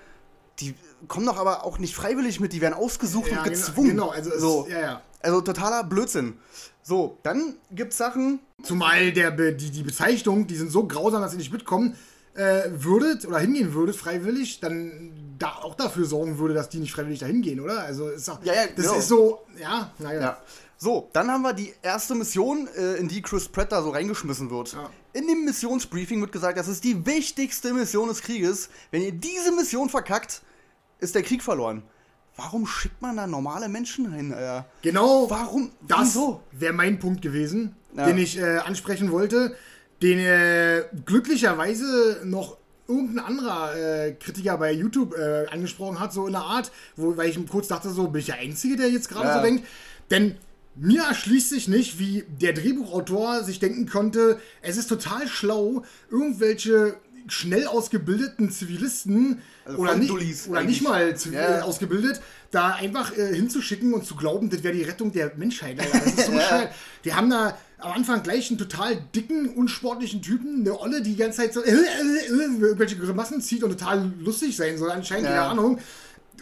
die 0.60 0.74
kommen 1.08 1.26
doch 1.26 1.36
aber 1.36 1.64
auch 1.64 1.78
nicht 1.78 1.94
freiwillig 1.94 2.40
mit, 2.40 2.52
die 2.52 2.60
werden 2.60 2.74
ausgesucht 2.74 3.30
ja 3.30 3.38
und 3.38 3.44
genau, 3.44 3.56
gezwungen. 3.56 3.88
Genau, 3.90 4.08
also 4.08 4.30
es, 4.30 4.40
so. 4.40 4.66
ja, 4.70 4.80
ja. 4.80 5.02
Also 5.20 5.40
totaler 5.40 5.84
Blödsinn. 5.84 6.38
So, 6.82 7.18
dann 7.22 7.56
gibt's 7.70 7.96
Sachen, 7.96 8.40
Zumal 8.62 9.12
der, 9.12 9.32
die, 9.32 9.70
die 9.70 9.82
Bezeichnung, 9.82 10.46
die 10.46 10.56
sind 10.56 10.70
so 10.70 10.86
grausam, 10.86 11.20
dass 11.20 11.32
ihr 11.32 11.38
nicht 11.38 11.52
mitkommen 11.52 11.96
äh, 12.36 12.70
würdet 12.72 13.26
oder 13.26 13.38
hingehen 13.38 13.72
würdet 13.74 13.96
freiwillig, 13.96 14.60
dann 14.60 15.12
da 15.38 15.48
auch 15.62 15.74
dafür 15.74 16.04
sorgen 16.06 16.38
würde, 16.38 16.54
dass 16.54 16.68
die 16.68 16.78
nicht 16.78 16.92
freiwillig 16.92 17.18
dahin 17.20 17.42
gehen, 17.42 17.60
oder? 17.60 17.80
Also 17.80 18.08
ist 18.08 18.28
doch, 18.28 18.42
Ja, 18.44 18.54
ja, 18.54 18.62
das 18.74 18.86
genau. 18.86 18.98
ist 18.98 19.08
so, 19.08 19.40
ja, 19.60 19.90
naja. 19.98 20.20
Ja. 20.20 20.38
So, 20.78 21.08
dann 21.14 21.30
haben 21.30 21.42
wir 21.42 21.54
die 21.54 21.72
erste 21.82 22.14
Mission, 22.14 22.68
äh, 22.76 22.96
in 22.96 23.08
die 23.08 23.22
Chris 23.22 23.48
Pratt 23.48 23.72
da 23.72 23.82
so 23.82 23.90
reingeschmissen 23.90 24.50
wird. 24.50 24.74
Ja. 24.74 24.90
In 25.14 25.26
dem 25.26 25.44
Missionsbriefing 25.46 26.20
wird 26.20 26.32
gesagt, 26.32 26.58
das 26.58 26.68
ist 26.68 26.84
die 26.84 27.06
wichtigste 27.06 27.72
Mission 27.72 28.08
des 28.08 28.20
Krieges. 28.20 28.68
Wenn 28.90 29.00
ihr 29.02 29.12
diese 29.12 29.52
Mission 29.52 29.88
verkackt, 29.88 30.42
ist 30.98 31.14
der 31.14 31.22
Krieg 31.22 31.42
verloren. 31.42 31.82
Warum 32.36 32.66
schickt 32.66 33.00
man 33.00 33.16
da 33.16 33.26
normale 33.26 33.68
Menschen 33.70 34.12
hin? 34.12 34.30
Äh? 34.32 34.62
Genau 34.82 35.30
Warum? 35.30 35.70
das 35.88 36.18
wäre 36.52 36.74
mein 36.74 36.98
Punkt 36.98 37.22
gewesen, 37.22 37.74
Ja. 37.96 38.04
den 38.06 38.18
ich 38.18 38.36
äh, 38.38 38.58
ansprechen 38.58 39.10
wollte, 39.10 39.56
den 40.02 40.18
äh, 40.18 40.84
glücklicherweise 41.04 42.20
noch 42.24 42.56
irgendein 42.88 43.24
anderer 43.24 43.76
äh, 43.76 44.12
Kritiker 44.12 44.56
bei 44.58 44.72
YouTube 44.72 45.14
äh, 45.16 45.46
angesprochen 45.50 45.98
hat, 45.98 46.12
so 46.12 46.26
in 46.26 46.32
der 46.34 46.42
Art, 46.42 46.70
wo, 46.94 47.16
weil 47.16 47.28
ich 47.30 47.46
kurz 47.48 47.68
dachte, 47.68 47.90
so 47.90 48.08
bin 48.08 48.20
ich 48.20 48.26
der 48.26 48.36
Einzige, 48.36 48.76
der 48.76 48.90
jetzt 48.90 49.08
gerade 49.08 49.26
Ja. 49.26 49.36
so 49.36 49.42
denkt. 49.42 49.66
Denn 50.10 50.36
mir 50.76 51.02
erschließt 51.04 51.50
sich 51.50 51.66
nicht, 51.68 51.98
wie 51.98 52.24
der 52.40 52.52
Drehbuchautor 52.52 53.42
sich 53.42 53.58
denken 53.58 53.86
konnte, 53.88 54.38
es 54.62 54.76
ist 54.76 54.86
total 54.88 55.26
schlau, 55.26 55.82
irgendwelche 56.10 56.94
schnell 57.28 57.66
ausgebildeten 57.66 58.52
Zivilisten 58.52 59.40
Also 59.64 59.78
oder, 59.78 59.96
nicht, 59.96 60.12
oder 60.12 60.60
eigentlich. 60.60 60.66
nicht 60.80 60.82
mal 60.88 61.12
Ja. 61.32 61.62
ausgebildet, 61.62 62.20
da 62.52 62.74
einfach 62.74 63.16
äh, 63.18 63.34
hinzuschicken 63.34 63.94
und 63.94 64.06
zu 64.06 64.14
glauben, 64.14 64.48
das 64.48 64.62
wäre 64.62 64.74
die 64.74 64.84
Rettung 64.84 65.10
der 65.10 65.32
Menschheit. 65.36 65.80
Alter. 65.80 65.98
Das 66.04 66.14
ist 66.14 66.26
so 66.26 66.32
Ja. 66.32 66.38
bescheuert. 66.38 66.70
Die 67.04 67.12
haben 67.14 67.28
da 67.30 67.58
am 67.78 67.92
Anfang 67.92 68.22
gleich 68.22 68.48
einen 68.50 68.58
total 68.58 68.96
dicken, 69.14 69.48
unsportlichen 69.50 70.22
Typen, 70.22 70.60
eine 70.60 70.80
Olle, 70.80 71.02
die 71.02 71.10
die 71.10 71.16
ganze 71.16 71.38
Zeit 71.42 71.52
so 71.54 71.62
äh, 71.62 71.70
äh, 71.70 71.74
äh, 71.74 72.26
irgendwelche 72.28 72.96
Grimassen 72.96 73.40
zieht 73.40 73.62
und 73.62 73.70
total 73.70 74.12
lustig 74.18 74.56
sein 74.56 74.78
soll, 74.78 74.90
anscheinend, 74.90 75.24
Ja. 75.26 75.32
keine 75.36 75.48
Ahnung. 75.50 75.78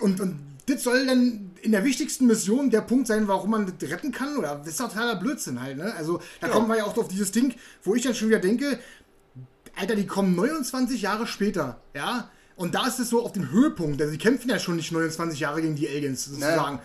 Und, 0.01 0.21
und 0.21 0.39
das 0.67 0.83
soll 0.83 1.07
dann 1.07 1.51
in 1.61 1.73
der 1.73 1.85
wichtigsten 1.85 2.27
Mission 2.27 2.71
der 2.71 2.81
Punkt 2.83 3.07
sein, 3.07 3.29
warum 3.29 3.51
man 3.51 3.73
das 3.79 3.91
retten 3.91 4.13
kann, 4.13 4.37
oder? 4.37 4.57
Das 4.57 4.69
ist 4.69 4.79
totaler 4.79 5.17
Blödsinn 5.17 5.61
halt, 5.61 5.77
ne? 5.77 5.93
Also, 5.95 6.21
da 6.41 6.47
Ja. 6.47 6.53
kommen 6.53 6.69
wir 6.69 6.77
ja 6.79 6.85
auch 6.85 6.97
auf 6.97 7.09
dieses 7.09 7.33
Ding, 7.33 7.55
wo 7.83 7.95
ich 7.95 8.03
dann 8.03 8.15
schon 8.15 8.29
wieder 8.29 8.39
denke, 8.39 8.79
Alter, 9.77 9.97
die 9.97 10.07
kommen 10.07 10.35
29 10.37 11.03
Jahre 11.03 11.27
später, 11.27 11.81
ja? 11.95 12.31
Und 12.57 12.77
da 12.77 12.87
ist 12.87 13.01
es 13.01 13.09
so 13.11 13.25
auf 13.25 13.33
dem 13.33 13.51
Höhepunkt. 13.51 14.01
Also, 14.01 14.13
die 14.13 14.19
kämpfen 14.19 14.49
ja 14.49 14.59
schon 14.61 14.77
nicht 14.77 14.93
29 14.93 15.41
Jahre 15.41 15.61
gegen 15.61 15.75
die 15.75 15.89
Aliens, 15.89 16.25
sozusagen. 16.27 16.79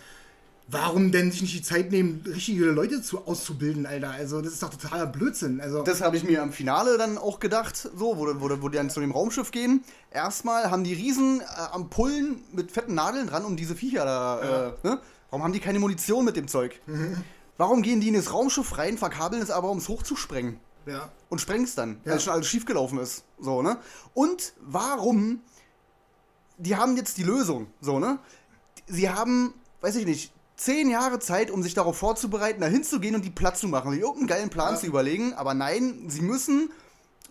Warum 0.72 1.12
denn 1.12 1.32
sich 1.32 1.42
nicht 1.42 1.56
die 1.56 1.62
Zeit 1.64 1.92
nehmen, 1.92 2.24
richtige 2.28 2.66
Leute 2.66 3.02
zu, 3.02 3.26
auszubilden, 3.26 3.86
Alter? 3.88 4.12
Also, 4.12 4.42
das 4.42 4.54
ist 4.54 4.62
doch 4.64 4.70
totaler 4.70 5.08
Blödsinn. 5.08 5.62
Also, 5.62 5.82
Das 5.84 6.02
habe 6.02 6.16
ich 6.18 6.24
mir 6.24 6.44
am 6.44 6.52
Finale 6.52 6.98
dann 6.98 7.18
auch 7.18 7.40
gedacht, 7.40 7.76
so, 7.76 8.18
wo, 8.18 8.28
wo, 8.40 8.62
wo 8.62 8.70
die 8.70 8.78
dann 8.78 8.90
zu 8.92 9.00
dem 9.00 9.12
Raumschiff 9.12 9.50
gehen. 9.52 9.84
Erstmal 10.12 10.70
haben 10.70 10.84
die 10.84 10.94
riesen 10.94 11.42
äh, 11.42 11.46
Ampullen 11.72 12.44
mit 12.52 12.72
fetten 12.72 12.94
Nadeln 12.94 13.28
dran, 13.28 13.46
um 13.46 13.56
diese 13.58 13.76
Viecher 13.76 14.06
da, 14.06 14.74
äh, 14.84 14.88
ne? 14.88 15.02
Warum 15.32 15.44
haben 15.44 15.54
die 15.54 15.60
keine 15.60 15.80
Munition 15.80 16.26
mit 16.26 16.36
dem 16.36 16.48
Zeug? 16.48 16.80
Warum 17.58 17.82
gehen 17.84 18.02
die 18.02 18.08
in 18.08 18.16
das 18.16 18.34
Raumschiff 18.34 18.78
rein, 18.78 18.98
verkabeln 18.98 19.42
es 19.42 19.52
aber, 19.52 19.70
um 19.70 19.78
es 19.80 19.88
hochzusprengen? 19.88 20.60
ja. 20.86 21.12
und 21.30 21.40
sprengst 21.40 21.78
dann, 21.78 22.00
Ja. 22.04 22.14
weil 22.14 22.20
schon 22.20 22.34
alles 22.34 22.48
schiefgelaufen 22.48 22.98
ist. 22.98 23.24
So, 23.40 23.62
ne? 23.62 23.78
Und 24.16 24.54
warum? 24.62 25.42
Die 26.58 26.76
haben 26.76 26.98
jetzt 26.98 27.18
die 27.18 27.24
Lösung, 27.24 27.68
so, 27.80 28.00
ne? 28.00 28.18
Sie 28.88 29.08
haben, 29.10 29.54
weiß 29.82 29.96
ich 29.98 30.06
nicht, 30.08 30.34
zehn 30.60 30.90
Jahre 30.90 31.20
Zeit, 31.20 31.52
um 31.52 31.64
sich 31.64 31.74
darauf 31.74 31.98
vorzubereiten, 31.98 32.60
da 32.60 32.68
hinzugehen 32.68 33.16
und 33.16 33.24
die 33.24 33.30
Platz 33.30 33.62
zu 33.62 33.68
machen, 33.70 33.92
sich 33.92 34.02
irgendeinen 34.02 34.28
geilen 34.28 34.50
Plan 34.50 34.74
Ja. 34.74 34.80
zu 34.80 34.88
überlegen, 34.88 35.34
aber 35.34 35.54
nein, 35.54 36.04
sie 36.10 36.22
müssen, 36.22 36.70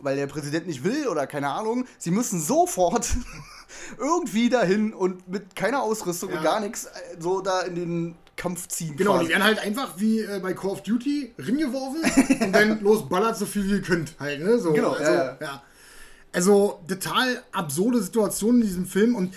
weil 0.00 0.16
der 0.16 0.26
Präsident 0.26 0.66
nicht 0.66 0.82
will 0.82 1.06
oder 1.08 1.26
keine 1.26 1.50
Ahnung, 1.50 1.84
sie 1.98 2.10
müssen 2.10 2.40
sofort 2.40 3.06
irgendwie 3.98 4.48
dahin 4.48 4.94
und 4.94 5.28
mit 5.28 5.54
keiner 5.54 5.82
Ausrüstung 5.82 6.30
Ja. 6.30 6.38
und 6.38 6.42
gar 6.42 6.60
nichts 6.60 6.86
äh, 6.86 6.90
so 7.18 7.40
da 7.40 7.60
in 7.62 7.74
den 7.74 8.14
Kampf 8.36 8.68
ziehen. 8.68 8.96
Genau, 8.96 9.12
quasi. 9.14 9.26
die 9.26 9.30
werden 9.32 9.44
halt 9.44 9.58
einfach 9.58 9.94
wie 9.98 10.20
äh, 10.20 10.40
bei 10.40 10.54
Call 10.54 10.70
of 10.70 10.82
Duty 10.82 11.34
ringeworfen 11.38 12.40
und 12.46 12.52
dann 12.52 12.80
los 12.80 13.08
ballert 13.08 13.36
so 13.36 13.44
viel 13.46 13.64
wie 13.66 13.72
ihr 13.72 13.82
könnt 13.82 14.14
halt, 14.18 14.40
ne? 14.42 14.58
So, 14.58 14.72
Genau, 14.72 14.92
also, 14.92 15.04
ja, 15.12 15.24
ja. 15.24 15.36
ja. 15.40 15.62
Also 16.32 16.80
total 16.88 17.42
absurde 17.52 18.00
Situationen 18.02 18.62
in 18.62 18.66
diesem 18.68 18.86
Film 18.86 19.16
und 19.16 19.34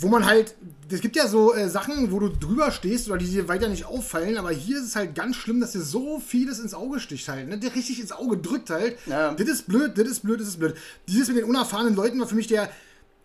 wo 0.00 0.08
man 0.08 0.26
halt, 0.26 0.54
es 0.90 1.00
gibt 1.00 1.16
ja 1.16 1.26
so 1.28 1.54
äh, 1.54 1.68
Sachen, 1.68 2.12
wo 2.12 2.20
du 2.20 2.28
drüber 2.28 2.70
stehst 2.70 3.08
oder 3.08 3.18
die 3.18 3.26
dir 3.26 3.48
weiter 3.48 3.68
nicht 3.68 3.86
auffallen, 3.86 4.36
aber 4.36 4.50
hier 4.50 4.78
ist 4.78 4.84
es 4.84 4.96
halt 4.96 5.14
ganz 5.14 5.36
schlimm, 5.36 5.60
dass 5.60 5.72
dir 5.72 5.80
so 5.80 6.20
vieles 6.20 6.58
ins 6.58 6.74
Auge 6.74 7.00
sticht 7.00 7.28
halt, 7.28 7.48
ne? 7.48 7.58
Der 7.58 7.74
richtig 7.74 8.00
ins 8.00 8.12
Auge 8.12 8.36
drückt 8.36 8.70
halt. 8.70 8.98
Ja. 9.06 9.34
Das 9.34 9.48
ist 9.48 9.66
blöd, 9.66 9.96
das 9.96 10.08
ist 10.08 10.20
blöd, 10.20 10.40
das 10.40 10.48
ist 10.48 10.58
blöd. 10.58 10.76
Dieses 11.08 11.28
mit 11.28 11.38
den 11.38 11.44
unerfahrenen 11.44 11.94
Leuten 11.94 12.20
war 12.20 12.26
für 12.26 12.34
mich 12.34 12.46
der 12.46 12.70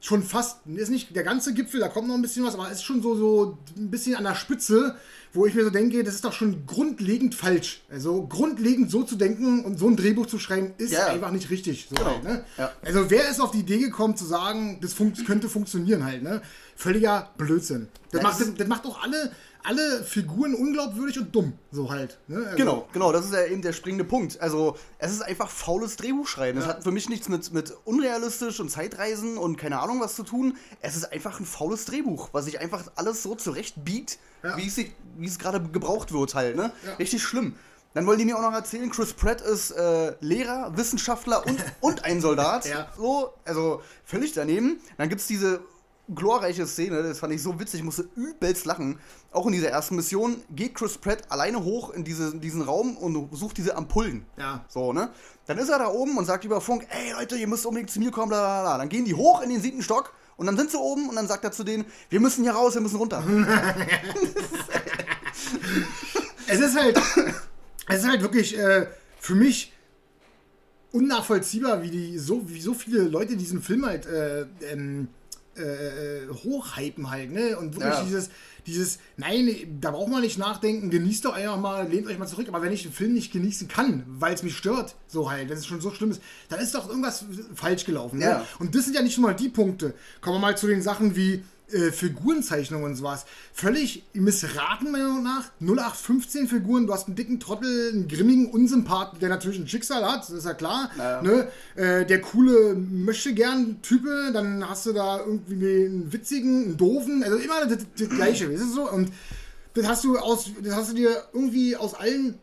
schon 0.02 0.24
fast, 0.24 0.60
ist 0.66 0.90
nicht 0.90 1.16
der 1.16 1.24
ganze 1.24 1.54
Gipfel, 1.54 1.80
da 1.82 1.90
kommt 1.90 2.08
noch 2.08 2.16
ein 2.16 2.22
bisschen 2.22 2.46
was, 2.46 2.54
aber 2.54 2.72
ist 2.72 2.84
schon 2.84 3.02
so, 3.02 3.16
so 3.16 3.58
ein 3.78 3.92
bisschen 3.92 4.16
an 4.16 4.24
der 4.24 4.36
Spitze, 4.36 4.96
wo 5.34 5.46
ich 5.46 5.54
mir 5.54 5.64
so 5.66 5.70
denke, 5.70 6.04
das 6.04 6.16
ist 6.16 6.24
doch 6.24 6.32
schon 6.34 6.66
grundlegend 6.66 7.36
falsch. 7.36 7.82
Also 7.90 8.26
grundlegend 8.26 8.90
so 8.90 9.04
zu 9.04 9.16
denken 9.18 9.64
und 9.66 9.78
so 9.78 9.88
ein 9.88 9.98
Drehbuch 9.98 10.26
zu 10.26 10.40
schreiben, 10.40 10.74
ist 10.78 10.92
Ja. 10.94 11.08
einfach 11.08 11.32
nicht 11.32 11.50
richtig. 11.50 11.88
So 11.90 11.96
Genau. 11.96 12.12
halt, 12.12 12.24
ne? 12.24 12.44
Ja. 12.58 12.72
Also 12.82 13.10
wer 13.12 13.30
ist 13.30 13.40
auf 13.42 13.52
die 13.52 13.60
Idee 13.60 13.78
gekommen 13.80 14.16
zu 14.16 14.26
sagen, 14.26 14.80
das 14.82 14.94
fun 14.94 15.14
könnte 15.28 15.50
funktionieren 15.50 16.04
halt, 16.06 16.24
ne? 16.24 16.42
Völliger 16.76 17.30
Blödsinn. 17.38 17.90
Das, 18.12 18.22
Ja, 18.22 18.28
macht, 18.28 18.40
das 18.40 18.48
das, 18.48 18.56
das 18.58 18.68
macht 18.68 18.86
auch 18.86 19.04
alle, 19.04 19.32
alle 19.64 20.04
Figuren 20.04 20.54
unglaubwürdig 20.56 21.20
und 21.20 21.36
dumm, 21.36 21.54
so 21.72 21.90
halt. 21.92 22.18
Ne? 22.28 22.38
Also, 22.46 22.58
Genau, 22.58 22.88
genau, 22.94 23.12
das 23.12 23.26
ist 23.26 23.34
ja 23.34 23.44
eben 23.46 23.62
der 23.62 23.74
springende 23.74 24.04
Punkt. 24.06 24.40
Also, 24.42 24.78
es 24.98 25.12
ist 25.12 25.22
einfach 25.22 25.50
faules 25.50 25.96
Drehbuchschreiben. 25.98 26.62
Es 26.62 26.68
hat 26.68 26.84
für 26.84 26.92
mich 26.92 27.10
nichts 27.10 27.28
mit, 27.30 27.52
mit 27.54 27.74
unrealistisch 27.86 28.60
und 28.60 28.70
Zeitreisen 28.70 29.38
und 29.38 29.58
keine 29.58 29.80
Ahnung 29.80 30.00
was 30.02 30.16
zu 30.16 30.24
tun. 30.24 30.56
Es 30.82 30.96
ist 30.96 31.12
einfach 31.12 31.40
ein 31.40 31.46
faules 31.46 31.86
Drehbuch, 31.86 32.30
was 32.32 32.46
sich 32.46 32.60
einfach 32.60 32.84
alles 32.96 33.22
so 33.24 33.36
zurechtbiegt, 33.36 34.18
Ja. 34.44 34.56
wie 34.58 34.68
es, 34.68 34.76
sich- 34.76 34.94
wie 35.18 35.28
es 35.28 35.38
gerade 35.40 35.62
gebraucht 35.62 36.12
wird 36.14 36.36
halt, 36.36 36.56
ne? 36.56 36.72
Ja. 36.86 36.94
Richtig 36.96 37.22
schlimm. 37.22 37.56
Dann 37.96 38.06
wollen 38.06 38.20
die 38.20 38.26
mir 38.26 38.38
auch 38.38 38.42
noch 38.44 38.54
erzählen, 38.54 38.90
Chris 38.92 39.14
Pratt 39.14 39.42
ist 39.42 39.72
äh, 39.72 40.14
Lehrer, 40.22 40.78
Wissenschaftler 40.78 41.44
und, 41.46 41.58
und 41.82 42.06
ein 42.06 42.22
Soldat. 42.22 42.66
Ja. 42.70 42.88
So, 42.96 43.34
also 43.46 43.82
völlig 44.06 44.34
daneben. 44.34 44.80
Dann 44.98 45.10
gibt 45.10 45.22
es 45.22 45.28
diese 45.28 45.60
glorreiche 46.14 46.66
Szene, 46.68 47.04
das 47.04 47.20
fand 47.20 47.34
ich 47.34 47.42
so 47.42 47.60
witzig, 47.60 47.80
ich 47.80 47.86
musste 47.86 48.10
übelst 48.16 48.66
lachen. 48.66 49.00
Auch 49.32 49.46
in 49.46 49.54
dieser 49.54 49.70
ersten 49.70 49.96
Mission 49.96 50.42
geht 50.50 50.76
Chris 50.76 50.98
Pratt 50.98 51.24
alleine 51.30 51.64
hoch 51.64 51.92
in 51.92 52.04
diese, 52.04 52.36
diesen 52.38 52.62
Raum 52.62 52.98
und 52.98 53.36
sucht 53.36 53.58
diese 53.58 53.76
Ampullen. 53.76 54.26
Ja. 54.38 54.66
So, 54.68 54.94
ne? 54.94 55.12
Dann 55.46 55.58
ist 55.58 55.70
er 55.70 55.80
da 55.80 55.88
oben 55.88 56.18
und 56.18 56.26
sagt 56.26 56.46
über 56.46 56.62
Funk, 56.62 56.88
ey 56.90 57.14
Leute, 57.14 57.36
ihr 57.36 57.48
müsst 57.48 57.66
unbedingt 57.66 57.92
zu 57.92 58.00
mir 58.00 58.12
kommen, 58.12 58.30
bla 58.30 58.40
bla 58.40 58.62
bla. 58.62 58.78
Dann 58.78 58.90
gehen 58.90 59.06
die 59.06 59.14
hoch 59.14 59.42
in 59.42 59.50
den 59.50 59.62
siebten 59.62 59.82
Stock 59.82 60.14
und 60.38 60.46
dann 60.46 60.58
sind 60.58 60.72
sie 60.72 60.78
oben 60.80 61.10
und 61.10 61.16
dann 61.16 61.28
sagt 61.28 61.44
er 61.44 61.52
zu 61.52 61.64
denen, 61.64 61.86
wir 62.10 62.20
müssen 62.20 62.44
hier 62.44 62.54
raus, 62.54 62.74
wir 62.74 62.82
müssen 62.82 62.98
runter. 62.98 63.24
Es 66.52 66.60
ist 66.60 66.76
halt, 66.76 67.00
es 67.88 68.00
ist 68.00 68.08
halt 68.08 68.22
wirklich 68.22 68.58
äh, 68.58 68.88
für 69.20 69.36
mich 69.36 69.72
unnachvollziehbar, 70.92 71.84
wie 71.84 71.92
die 71.92 72.18
so, 72.18 72.50
wie 72.50 72.60
so 72.60 72.74
viele 72.74 73.04
Leute 73.04 73.38
diesen 73.38 73.62
Film 73.62 73.86
halt 73.86 74.08
äh, 74.08 74.48
ähm, 74.72 75.10
äh, 75.60 76.24
äh, 76.24 76.28
hochhypen 76.30 77.10
halt, 77.12 77.32
ne? 77.32 77.58
Und 77.58 77.76
wirklich 77.76 77.94
Ja. 77.94 78.04
dieses, 78.04 78.30
dieses, 78.66 79.00
nein, 79.18 79.78
da 79.82 79.92
braucht 79.92 80.10
man 80.10 80.22
nicht 80.22 80.38
nachdenken, 80.38 80.90
genießt 80.90 81.26
doch 81.26 81.34
einfach 81.34 81.60
mal, 81.60 81.88
lehnt 81.88 82.08
euch 82.08 82.18
mal 82.18 82.28
zurück. 82.28 82.48
Aber 82.48 82.62
wenn 82.62 82.72
ich 82.72 82.84
den 82.84 82.92
Film 82.92 83.14
nicht 83.14 83.32
genießen 83.32 83.68
kann, 83.68 84.04
weil 84.08 84.34
es 84.34 84.44
mich 84.44 84.56
stört, 84.58 84.96
so 85.08 85.30
halt, 85.32 85.50
dass 85.50 85.60
es 85.60 85.66
schon 85.68 85.82
so 85.82 85.92
schlimm 85.92 86.12
ist, 86.12 86.22
dann 86.50 86.60
ist 86.60 86.74
doch 86.76 86.88
irgendwas 86.88 87.26
falsch 87.56 87.86
gelaufen. 87.86 88.20
Ne? 88.20 88.26
Ja. 88.26 88.46
Und 88.60 88.76
das 88.76 88.86
sind 88.86 88.96
ja 88.96 89.02
nicht 89.02 89.18
nur 89.18 89.30
mal 89.30 89.36
die 89.36 89.50
Punkte. 89.50 89.94
Kommen 90.22 90.36
wir 90.38 90.40
mal 90.40 90.58
zu 90.58 90.68
den 90.68 90.82
Sachen 90.82 91.16
wie 91.16 91.44
äh, 91.74 91.92
Figurenzeichnungen 91.92 92.86
und 92.86 92.96
sowas. 92.96 93.26
Völlig 93.54 94.04
missraten, 94.14 94.92
meiner 94.92 95.08
Meinung 95.08 95.24
nach. 95.24 95.52
0815 95.60 96.48
Figuren, 96.48 96.88
du 96.88 96.94
hast 96.94 97.08
einen 97.08 97.16
dicken 97.16 97.40
Trottel, 97.40 97.92
einen 97.92 98.08
grimmigen 98.08 98.50
Unsympathen, 98.50 99.20
der 99.20 99.30
natürlich 99.30 99.60
ein 99.60 99.68
Schicksal 99.68 100.06
hat, 100.06 100.30
ist 100.30 100.46
ja 100.46 100.54
klar. 100.54 100.92
Naja. 100.98 101.22
Ne? 101.22 101.48
Äh, 101.76 102.06
der 102.06 102.22
coole 102.22 102.76
möchte 102.76 103.34
gern 103.34 103.82
Type, 103.82 104.32
dann 104.34 104.68
hast 104.68 104.86
du 104.86 104.94
da 104.94 105.20
irgendwie 105.20 105.86
einen 105.86 106.14
witzigen, 106.14 106.64
einen 106.64 106.78
doofen, 106.78 107.24
also 107.24 107.38
immer 107.38 107.66
das, 107.66 107.86
das 107.98 108.10
Gleiche, 108.10 108.52
weißt 108.52 108.64
du 108.64 108.74
so? 108.74 108.92
Und 108.92 109.12
das 109.74 109.88
hast 109.88 110.04
du 110.04 110.18
aus, 110.18 110.52
das 110.64 110.76
hast 110.76 110.92
du 110.92 110.96
dir 110.96 111.24
irgendwie 111.34 111.76
aus 111.76 111.94
allen 111.94 112.40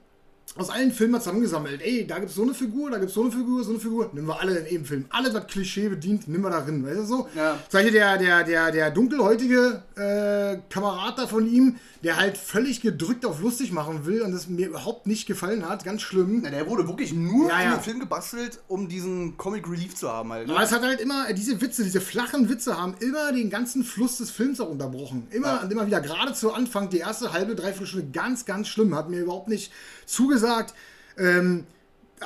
aus 0.57 0.71
allen 0.71 0.93
Filmen 0.93 1.21
zusammengesammelt. 1.21 1.83
Ey, 1.83 2.07
da 2.07 2.19
gibt's 2.19 2.35
so 2.35 2.43
eine 2.43 2.55
Figur, 2.55 2.91
da 2.91 2.99
gibt's 2.99 3.15
so 3.15 3.23
eine 3.23 3.31
Figur, 3.33 3.63
so 3.65 3.71
eine 3.71 3.81
Figur. 3.81 4.11
Nehmen 4.13 4.27
wir 4.27 4.41
alle 4.41 4.57
in 4.59 4.67
jedem 4.67 4.85
Film. 4.85 5.05
Alles, 5.11 5.35
was 5.35 5.47
Klischee 5.47 5.89
bedient, 5.89 6.29
nehmen 6.29 6.45
wir 6.45 6.51
da 6.51 6.61
drin. 6.61 6.85
Weißt 6.85 6.99
du 6.99 7.05
so? 7.05 7.29
Ja. 7.35 7.59
Zum 7.69 7.79
Beispiel 7.79 7.93
der, 7.93 8.19
der, 8.19 8.45
der, 8.45 8.73
der 8.73 8.91
dunkelhäutige 8.91 9.83
äh, 9.97 10.59
Kamerad 10.71 11.19
da 11.19 11.27
von 11.27 11.47
ihm, 11.47 11.77
der 12.03 12.17
halt 12.17 12.39
völlig 12.39 12.81
gedrückt 12.81 13.27
auf 13.27 13.41
lustig 13.41 13.73
machen 13.73 14.07
will 14.07 14.23
und 14.23 14.33
das 14.33 14.49
mir 14.49 14.69
überhaupt 14.69 15.07
nicht 15.07 15.27
gefallen 15.27 15.69
hat. 15.69 15.85
Ganz 15.85 16.03
schlimm. 16.03 16.45
Ja, 16.45 16.51
der 16.51 16.69
wurde 16.69 16.87
wirklich 16.87 17.13
nur 17.13 17.49
Ja, 17.49 17.61
in 17.61 17.71
den 17.73 17.81
Film 17.81 18.01
gebastelt, 18.01 18.61
um 18.69 18.89
diesen 18.89 19.37
Comic 19.37 19.69
Relief 19.69 19.95
zu 19.95 20.09
haben 20.11 20.33
halt. 20.33 20.47
Ne? 20.47 20.55
Aber 20.55 20.63
es 20.63 20.73
hat 20.73 20.83
halt 20.83 21.01
immer, 21.01 21.29
äh, 21.29 21.35
diese 21.35 21.61
Witze, 21.61 21.85
diese 21.85 22.01
flachen 22.01 22.49
Witze 22.49 22.79
haben 22.81 22.95
immer 23.01 23.33
den 23.33 23.51
ganzen 23.51 23.85
Fluss 23.85 24.19
des 24.19 24.31
Films 24.31 24.61
auch 24.61 24.69
unterbrochen. 24.69 25.27
Immer 25.31 25.63
und 25.63 25.73
immer 25.73 25.87
wieder. 25.87 26.01
Gerade 26.01 26.33
zu 26.33 26.53
Anfang, 26.53 26.91
die 26.91 26.99
erste 26.99 27.33
halbe, 27.33 27.55
dreiviertel 27.55 27.87
Stunde, 27.87 28.09
ganz, 28.13 28.45
ganz 28.45 28.69
schlimm. 28.69 28.95
Hat 28.95 29.11
mir 29.11 29.21
überhaupt 29.21 29.49
nicht 29.49 29.73
zugesagt. 30.07 30.75
Ähm, 31.19 31.67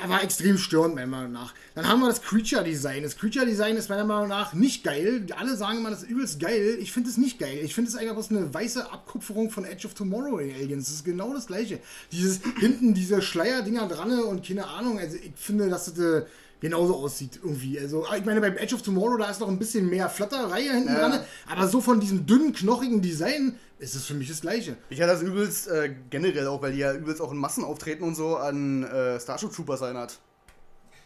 war 0.07 0.23
extrem 0.23 0.57
störend, 0.57 0.95
meiner 0.95 1.09
Meinung 1.09 1.33
nach. 1.33 1.53
Dann 1.75 1.89
haben 1.89 2.01
wir 2.01 2.09
das 2.09 2.23
Creature 2.23 2.63
Design. 2.63 3.03
Das 3.03 3.17
Creature 3.17 3.45
Design 3.45 3.77
ist 3.77 3.89
meiner 3.89 4.05
Meinung 4.05 4.29
nach 4.29 4.53
nicht 4.53 4.85
geil. 4.85 5.27
Alle 5.37 5.57
sagen 5.57 5.79
immer, 5.79 5.91
das 5.91 6.05
ist 6.05 6.11
übelst 6.11 6.39
geil. 6.39 6.79
Ich 6.81 6.93
finde 6.93 7.11
es 7.11 7.17
nicht 7.17 7.39
geil. 7.39 7.59
Ich 7.63 7.75
finde 7.75 7.91
es 7.91 7.97
einfach 7.97 8.15
bloß 8.15 8.31
eine 8.31 8.55
weiße 8.55 8.91
Abkupferung 8.91 9.51
von 9.51 9.65
Edge 9.65 9.87
of 9.87 9.95
Tomorrow 9.95 10.39
in 10.39 10.55
Aliens. 10.55 10.87
Das 10.87 10.95
ist 10.95 11.05
genau 11.05 11.35
das 11.35 11.49
gleiche. 11.49 11.81
Dieses 12.13 12.41
hinten, 12.61 12.95
diese 12.95 13.21
Schleierdinger 13.21 13.89
dran 13.89 14.13
und 14.21 14.47
keine 14.47 14.67
Ahnung. 14.69 14.99
Also 14.99 15.17
ich 15.17 15.33
finde, 15.35 15.69
dass 15.69 15.87
das 15.87 15.99
äh, 15.99 16.23
genauso 16.61 16.97
aussieht 16.97 17.41
irgendwie. 17.43 17.79
Also 17.81 18.07
ich 18.17 18.25
meine, 18.25 18.41
beim 18.41 18.57
Edge 18.57 18.75
of 18.75 18.83
Tomorrow, 18.83 19.17
da 19.17 19.31
ist 19.31 19.41
noch 19.41 19.49
ein 19.49 19.59
bisschen 19.59 19.89
mehr 19.89 20.09
Flatterei 20.09 20.63
hinten 20.63 20.89
Ja. 20.89 21.09
dran. 21.09 21.21
Aber 21.49 21.67
so 21.69 21.81
von 21.81 22.01
diesem 22.01 22.27
dünnen, 22.27 22.53
knochigen 22.53 23.01
Design 23.03 23.57
ist 23.79 23.95
es 23.95 24.05
für 24.05 24.15
mich 24.15 24.29
das 24.29 24.43
gleiche. 24.43 24.77
Ich 24.91 25.01
hatte 25.01 25.13
das 25.13 25.23
übelst 25.23 25.69
äh, 25.69 25.95
generell 26.11 26.47
auch, 26.49 26.61
weil 26.63 26.73
die 26.73 26.79
ja 26.81 26.93
übelst 26.93 27.21
auch 27.23 27.33
in 27.33 27.39
Massen 27.39 27.65
auftreten 27.65 28.05
und 28.05 28.15
so 28.15 28.37
an 28.37 28.83
äh, 28.85 29.19
Starship 29.19 29.53
Troopers 29.53 29.81
erinnert. 29.81 30.19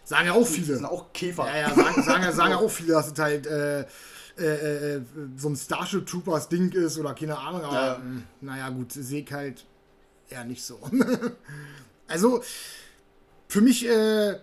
Sagen 0.03 0.27
ja 0.27 0.33
auch 0.33 0.41
Das 0.41 0.51
viele. 0.51 0.75
sind 0.75 0.85
auch 0.85 1.13
Käfer. 1.13 1.47
Ja, 1.47 1.69
ja, 1.69 1.75
sagen, 1.75 2.03
sagen, 2.03 2.23
ja- 2.25 2.33
sagen 2.33 2.51
ja 2.51 2.57
auch 2.59 2.71
viele, 2.71 2.93
dass 2.95 3.13
es 3.13 3.19
halt 3.19 3.47
äh, 3.47 3.81
äh, 4.37 4.97
äh, 4.97 5.03
so 5.37 5.49
ein 5.49 5.57
Starship 5.57 6.05
Troopers 6.07 6.49
Ding 6.49 6.73
ist 6.73 6.99
oder 6.99 7.15
keine 7.15 7.39
Ahnung, 7.39 7.63
aber 7.63 7.75
Ja. 7.75 7.99
mh, 8.05 8.23
naja, 8.41 8.69
gut, 8.71 8.93
sehe 8.93 9.23
ich 9.23 9.33
halt 9.33 9.65
eher 10.29 10.45
nicht 10.45 10.65
so. 10.65 10.81
also, 12.09 12.43
für 13.49 13.61
mich 13.61 13.87
äh, 13.89 14.35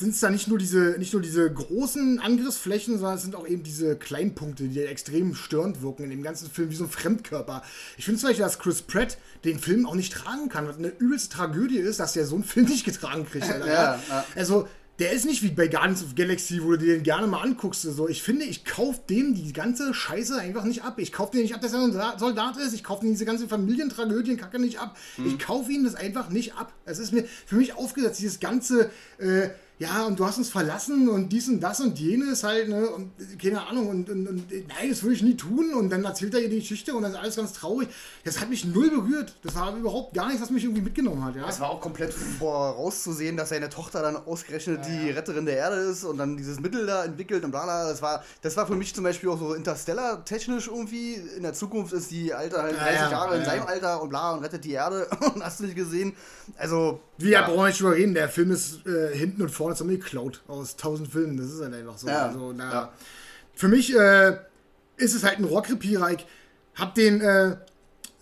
sind 0.00 0.10
es 0.14 0.20
da 0.20 0.30
nicht 0.30 0.48
nur, 0.48 0.58
diese, 0.58 0.96
nicht 0.98 1.12
nur 1.12 1.22
diese 1.22 1.50
großen 1.52 2.18
Angriffsflächen, 2.18 2.98
sondern 2.98 3.16
es 3.16 3.22
sind 3.22 3.36
auch 3.36 3.46
eben 3.46 3.62
diese 3.62 3.96
Kleinpunkte, 3.96 4.64
die 4.64 4.80
extrem 4.80 5.34
störend 5.34 5.82
wirken 5.82 6.04
in 6.04 6.10
dem 6.10 6.22
ganzen 6.22 6.50
Film, 6.50 6.70
wie 6.70 6.76
so 6.76 6.84
ein 6.84 6.90
Fremdkörper. 6.90 7.62
Ich 7.98 8.04
finde 8.06 8.18
zum 8.20 8.30
Beispiel, 8.30 8.44
dass 8.44 8.58
Chris 8.58 8.82
Pratt 8.82 9.18
den 9.44 9.58
Film 9.58 9.86
auch 9.86 9.94
nicht 9.94 10.12
tragen 10.12 10.48
kann, 10.48 10.66
was 10.66 10.78
eine 10.78 10.88
übelste 10.88 11.36
Tragödie 11.36 11.78
ist, 11.78 12.00
dass 12.00 12.14
der 12.14 12.26
so 12.26 12.34
einen 12.34 12.44
Film 12.44 12.66
nicht 12.66 12.84
getragen 12.84 13.26
kriegt. 13.26 13.48
Alter. 13.48 13.66
Ja, 13.66 14.00
ja. 14.08 14.24
Also, 14.34 14.66
der 14.98 15.12
ist 15.12 15.24
nicht 15.24 15.42
wie 15.42 15.48
bei 15.48 15.66
Guardians 15.66 16.02
of 16.02 16.14
Galaxy, 16.14 16.62
wo 16.62 16.72
du 16.72 16.76
dir 16.76 16.94
den 16.94 17.02
gerne 17.02 17.26
mal 17.26 17.40
anguckst. 17.40 17.80
So, 17.82 18.06
ich 18.06 18.22
finde, 18.22 18.44
ich 18.44 18.66
kaufe 18.66 19.00
dem 19.08 19.34
die 19.34 19.54
ganze 19.54 19.94
Scheiße 19.94 20.36
einfach 20.38 20.64
nicht 20.64 20.84
ab. 20.84 20.98
Ich 20.98 21.10
kaufe 21.10 21.32
den 21.32 21.40
nicht 21.40 21.54
ab, 21.54 21.62
dass 21.62 21.72
er 21.72 21.80
ein 21.80 22.18
Soldat- 22.18 22.58
ist. 22.58 22.74
Ich 22.74 22.84
kaufe 22.84 23.06
ihm 23.06 23.12
diese 23.12 23.24
ganze 23.24 23.48
Familientragödienkacke 23.48 24.58
nicht 24.58 24.78
ab. 24.78 24.98
Ich 25.24 25.38
kaufe 25.38 25.72
ihm 25.72 25.84
das 25.84 25.94
einfach 25.94 26.28
nicht 26.28 26.54
ab. 26.54 26.72
Es 26.84 26.98
ist 26.98 27.12
mir 27.14 27.24
für 27.46 27.56
mich 27.56 27.74
aufgesetzt, 27.76 28.20
dieses 28.20 28.40
ganze, 28.40 28.90
äh, 29.18 29.48
ja, 29.80 30.04
und 30.04 30.20
du 30.20 30.26
hast 30.26 30.36
uns 30.36 30.50
verlassen 30.50 31.08
und 31.08 31.30
dies 31.30 31.48
und 31.48 31.58
das 31.58 31.80
und 31.80 31.98
jenes 31.98 32.44
halt, 32.44 32.68
ne, 32.68 32.86
und 32.86 33.12
keine 33.40 33.66
Ahnung, 33.66 33.88
und, 33.88 34.10
und, 34.10 34.28
und 34.28 34.52
nein, 34.68 34.90
das 34.90 35.02
würde 35.02 35.14
ich 35.14 35.22
nie 35.22 35.38
tun. 35.38 35.72
Und 35.72 35.88
dann 35.88 36.04
erzählt 36.04 36.34
er 36.34 36.40
ihr 36.40 36.50
die 36.50 36.58
Geschichte 36.58 36.92
und 36.92 37.02
dann 37.02 37.12
ist 37.12 37.18
alles 37.18 37.36
ganz 37.36 37.54
traurig. 37.54 37.88
Das 38.22 38.42
hat 38.42 38.50
mich 38.50 38.66
null 38.66 38.90
berührt. 38.90 39.34
Das 39.42 39.54
war 39.54 39.74
überhaupt 39.74 40.12
gar 40.12 40.26
nichts, 40.26 40.42
was 40.42 40.50
mich 40.50 40.64
irgendwie 40.64 40.82
mitgenommen 40.82 41.24
hat, 41.24 41.34
ja. 41.34 41.48
Es 41.48 41.60
war 41.60 41.70
auch 41.70 41.80
komplett 41.80 42.12
vorauszusehen, 42.12 43.38
dass 43.38 43.48
seine 43.48 43.70
Tochter 43.70 44.02
dann 44.02 44.16
ausgerechnet 44.16 44.84
die 44.86 45.12
Retterin 45.12 45.46
der 45.46 45.56
Erde 45.56 45.76
ist 45.76 46.04
und 46.04 46.18
dann 46.18 46.36
dieses 46.36 46.60
Mittel 46.60 46.84
da 46.84 47.06
entwickelt 47.06 47.42
und 47.42 47.50
bla 47.50 47.64
bla. 47.64 47.88
Das 47.88 48.02
war, 48.02 48.22
das 48.42 48.58
war 48.58 48.66
für 48.66 48.76
mich 48.76 48.94
zum 48.94 49.04
Beispiel 49.04 49.30
auch 49.30 49.38
so 49.38 49.54
Interstellar-technisch 49.54 50.68
irgendwie. 50.68 51.14
In 51.14 51.42
der 51.42 51.54
Zukunft 51.54 51.94
ist 51.94 52.10
die 52.10 52.34
Alte 52.34 52.60
halt 52.60 52.76
Ja, 52.76 52.82
30 52.82 53.00
ja, 53.00 53.10
Jahre 53.10 53.34
in 53.36 53.40
ja, 53.40 53.46
seinem 53.46 53.62
ja. 53.62 53.68
Alter 53.68 54.02
und 54.02 54.10
bla 54.10 54.32
und 54.32 54.44
rettet 54.44 54.62
die 54.62 54.72
Erde 54.72 55.08
und 55.34 55.42
hast 55.42 55.60
du 55.60 55.64
nicht 55.64 55.76
gesehen. 55.76 56.12
Also. 56.58 57.00
Wir 57.16 57.30
ja. 57.30 57.46
brauchen 57.46 57.66
nicht 57.66 57.80
drüber 57.80 57.94
reden, 57.94 58.12
der 58.12 58.28
Film 58.28 58.50
ist 58.50 58.86
äh, 58.86 59.16
hinten 59.16 59.42
und 59.42 59.50
vorne 59.50 59.69
zusammengeklaut 59.74 60.42
aus 60.48 60.76
tausend 60.76 61.10
Filmen. 61.10 61.36
Das 61.36 61.46
ist 61.46 61.60
halt 61.60 61.74
einfach 61.74 61.98
so. 61.98 62.08
Ja, 62.08 62.26
Also, 62.26 62.52
na, 62.52 62.72
ja. 62.72 62.92
Für 63.54 63.68
mich 63.68 63.94
äh, 63.94 64.36
ist 64.96 65.14
es 65.14 65.24
halt 65.24 65.38
ein 65.38 65.44
Rohrkrepierer. 65.44 66.12
Ich 66.12 66.26
hab 66.74 66.94
den 66.94 67.20
äh, 67.20 67.56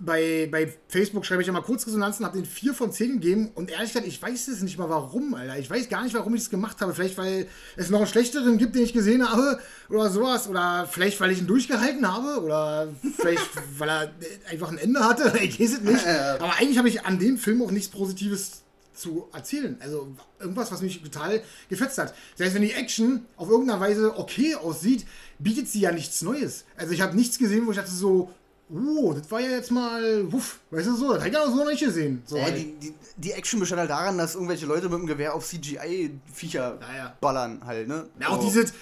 bei, 0.01 0.49
bei 0.51 0.73
Facebook 0.89 1.27
schreibe 1.27 1.43
ich 1.43 1.47
ja 1.49 1.53
mal 1.53 1.63
Kurzresonanzen, 1.63 2.25
hab 2.25 2.33
den 2.33 2.45
4 2.45 2.73
von 2.73 2.93
10 2.93 3.15
gegeben 3.15 3.51
und 3.55 3.71
ehrlich 3.71 3.93
gesagt, 3.93 4.07
ich 4.07 4.21
weiß 4.21 4.49
es 4.49 4.63
nicht 4.63 4.79
mal 4.79 4.89
warum, 4.89 5.35
Alter. 5.35 5.59
Ich 5.59 5.69
weiß 5.69 5.89
gar 5.89 6.05
nicht, 6.05 6.15
warum 6.15 6.35
ich 6.35 6.43
es 6.43 6.51
gemacht 6.51 6.81
habe. 6.81 6.95
Vielleicht, 6.95 7.19
weil 7.19 7.49
es 7.77 7.91
noch 7.91 7.99
einen 7.99 8.07
schlechteren 8.07 8.59
gibt, 8.59 8.77
den 8.77 8.83
ich 8.83 8.93
gesehen 8.93 9.29
habe 9.29 9.59
oder 9.89 10.09
sowas. 10.11 10.49
Oder 10.49 10.89
vielleicht, 10.91 11.21
weil 11.21 11.33
ich 11.33 11.41
ihn 11.41 11.47
durchgehalten 11.47 12.07
habe 12.07 12.43
oder 12.43 12.89
vielleicht, 13.17 13.49
weil 13.79 13.89
er 13.89 14.13
einfach 14.51 14.71
ein 14.71 14.79
Ende 14.79 15.05
hatte. 15.05 15.33
Ich 15.43 15.59
weiß 15.61 15.75
es 15.75 15.81
nicht. 15.81 16.07
Aber 16.07 16.55
eigentlich 16.59 16.79
habe 16.79 16.89
ich 16.89 17.05
an 17.05 17.19
dem 17.19 17.39
Film 17.39 17.63
auch 17.63 17.71
nichts 17.71 17.89
Positives 17.89 18.63
zu 18.99 19.29
erzählen. 19.33 19.77
Also 19.81 20.09
irgendwas, 20.39 20.71
was 20.73 20.83
mich 20.83 21.03
total 21.03 21.43
gefetzt 21.69 21.99
hat. 21.99 22.15
Selbst 22.37 22.55
wenn 22.55 22.63
die 22.63 22.73
Action 22.73 23.25
auf 23.37 23.49
irgendeine 23.49 23.81
Weise 23.81 24.19
okay 24.19 24.55
aussieht, 24.55 25.07
bietet 25.39 25.69
sie 25.69 25.81
ja 25.81 25.93
nichts 25.93 26.23
Neues. 26.23 26.65
Also 26.77 26.93
ich 26.93 27.01
habe 27.01 27.17
nichts 27.17 27.39
gesehen, 27.39 27.67
wo 27.67 27.71
ich 27.71 27.77
dachte 27.77 27.91
so, 27.91 28.31
oh, 28.71 29.15
das 29.15 29.31
war 29.31 29.41
ja 29.41 29.49
jetzt 29.51 29.71
mal, 29.71 30.31
wuff, 30.31 30.61
weißt 30.71 30.89
du 30.89 30.95
so, 30.97 31.15
das 31.15 31.25
hätte 31.25 31.37
ich 31.37 31.43
auch 31.43 31.49
so 31.49 31.57
noch 31.57 31.67
nicht 31.71 31.83
gesehen. 31.83 32.23
So 32.27 32.37
Ja, 32.37 32.45
halt. 32.45 32.57
die, 32.59 32.75
die, 32.83 32.95
die 33.17 33.33
Action 33.33 33.59
bestand 33.61 33.81
halt 33.81 33.91
daran, 33.91 34.19
dass 34.19 34.35
irgendwelche 34.35 34.67
Leute 34.67 34.89
mit 34.91 34.99
dem 34.99 35.07
Gewehr 35.07 35.35
auf 35.35 35.47
CGI-Viecher 35.47 36.79
Ja, 36.81 36.97
ja. 36.97 37.17
ballern 37.21 37.63
halt, 37.65 37.89
ne? 37.89 38.07
Ja, 38.21 38.29
auch 38.29 38.41
So. 38.43 38.47
dieses, 38.49 38.73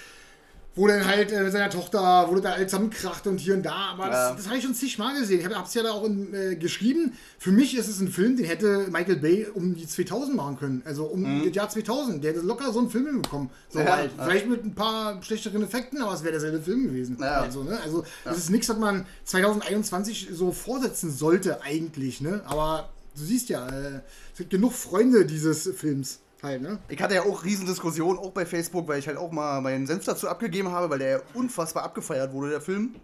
wo 0.77 0.87
dann 0.87 1.05
halt 1.07 1.33
äh, 1.33 1.43
mit 1.43 1.51
seiner 1.53 1.71
Tochter, 1.71 2.27
wo 2.29 2.35
das 2.35 2.43
da 2.43 2.53
alles 2.53 2.71
zusammenkracht 2.71 3.27
und 3.27 3.39
hier 3.39 3.55
und 3.55 3.63
da, 3.65 3.73
aber 3.93 4.07
das, 4.09 4.15
Ja. 4.31 4.35
das 4.37 4.47
habe 4.47 4.59
ich 4.59 4.63
schon 4.65 4.75
zigmal 4.75 5.19
gesehen. 5.19 5.41
Ich 5.41 5.47
habe 5.47 5.67
es 5.67 5.73
ja 5.75 5.83
da 5.83 5.91
auch 5.93 6.05
in, 6.05 6.33
äh, 6.35 6.55
geschrieben. 6.57 7.15
Für 7.39 7.51
mich 7.51 7.77
ist 7.77 7.89
es 7.89 7.99
ein 8.01 8.09
Film, 8.09 8.37
den 8.37 8.45
hätte 8.47 8.87
Michael 8.91 9.17
Bay 9.17 9.47
um 9.55 9.75
die 9.75 9.87
2000 9.87 10.37
machen 10.37 10.59
können. 10.59 10.83
Also 10.85 11.05
um 11.07 11.45
das 11.45 11.55
Jahr 11.55 11.69
2000. 11.69 12.23
Der 12.23 12.33
hätte 12.35 12.45
locker 12.45 12.73
so 12.73 12.79
einen 12.81 12.91
Film 12.91 13.07
hinbekommen. 13.07 13.49
So 13.71 13.79
Mhm. 13.81 13.85
Ja, 13.87 13.97
halt. 13.97 14.11
ja. 14.19 14.25
Vielleicht 14.25 14.49
mit 14.49 14.65
ein 14.65 14.75
paar 14.75 15.23
schlechteren 15.23 15.63
Effekten, 15.63 16.01
aber 16.03 16.13
es 16.15 16.23
wäre 16.23 16.33
derselbe 16.33 16.61
Film 16.61 16.85
gewesen. 16.85 17.23
Also, 17.23 17.65
ne? 17.65 17.79
also 17.83 18.05
das 18.25 18.37
ist 18.39 18.51
nichts, 18.51 18.69
was 18.69 18.77
man 18.79 19.07
2021 19.25 20.29
so 20.33 20.53
vorsetzen 20.53 21.11
sollte 21.11 21.63
eigentlich. 21.63 22.21
Ne? 22.21 22.43
Aber 22.47 22.91
du 23.17 23.25
siehst 23.25 23.49
ja, 23.49 23.67
äh, 23.69 24.01
es 24.33 24.39
gibt 24.39 24.51
genug 24.51 24.73
Freunde 24.75 25.25
dieses 25.25 25.71
Films. 25.75 26.21
Halt, 26.47 26.63
ne? 26.63 26.79
Ich 26.89 27.03
hatte 27.03 27.15
ja 27.15 27.23
auch 27.23 27.45
Riesendiskussionen, 27.45 28.19
auch 28.19 28.31
bei 28.31 28.47
Facebook, 28.47 28.87
weil 28.87 29.01
ich 29.01 29.09
halt 29.09 29.17
auch 29.17 29.33
mal 29.33 29.61
meinen 29.61 29.87
Senf 29.87 30.05
dazu 30.05 30.29
abgegeben 30.29 30.71
habe, 30.71 30.89
weil 30.89 31.01
der 31.01 31.23
unfassbar 31.35 31.83
abgefeiert 31.83 32.33
wurde, 32.33 32.51
der 32.51 32.61
Film. 32.61 32.95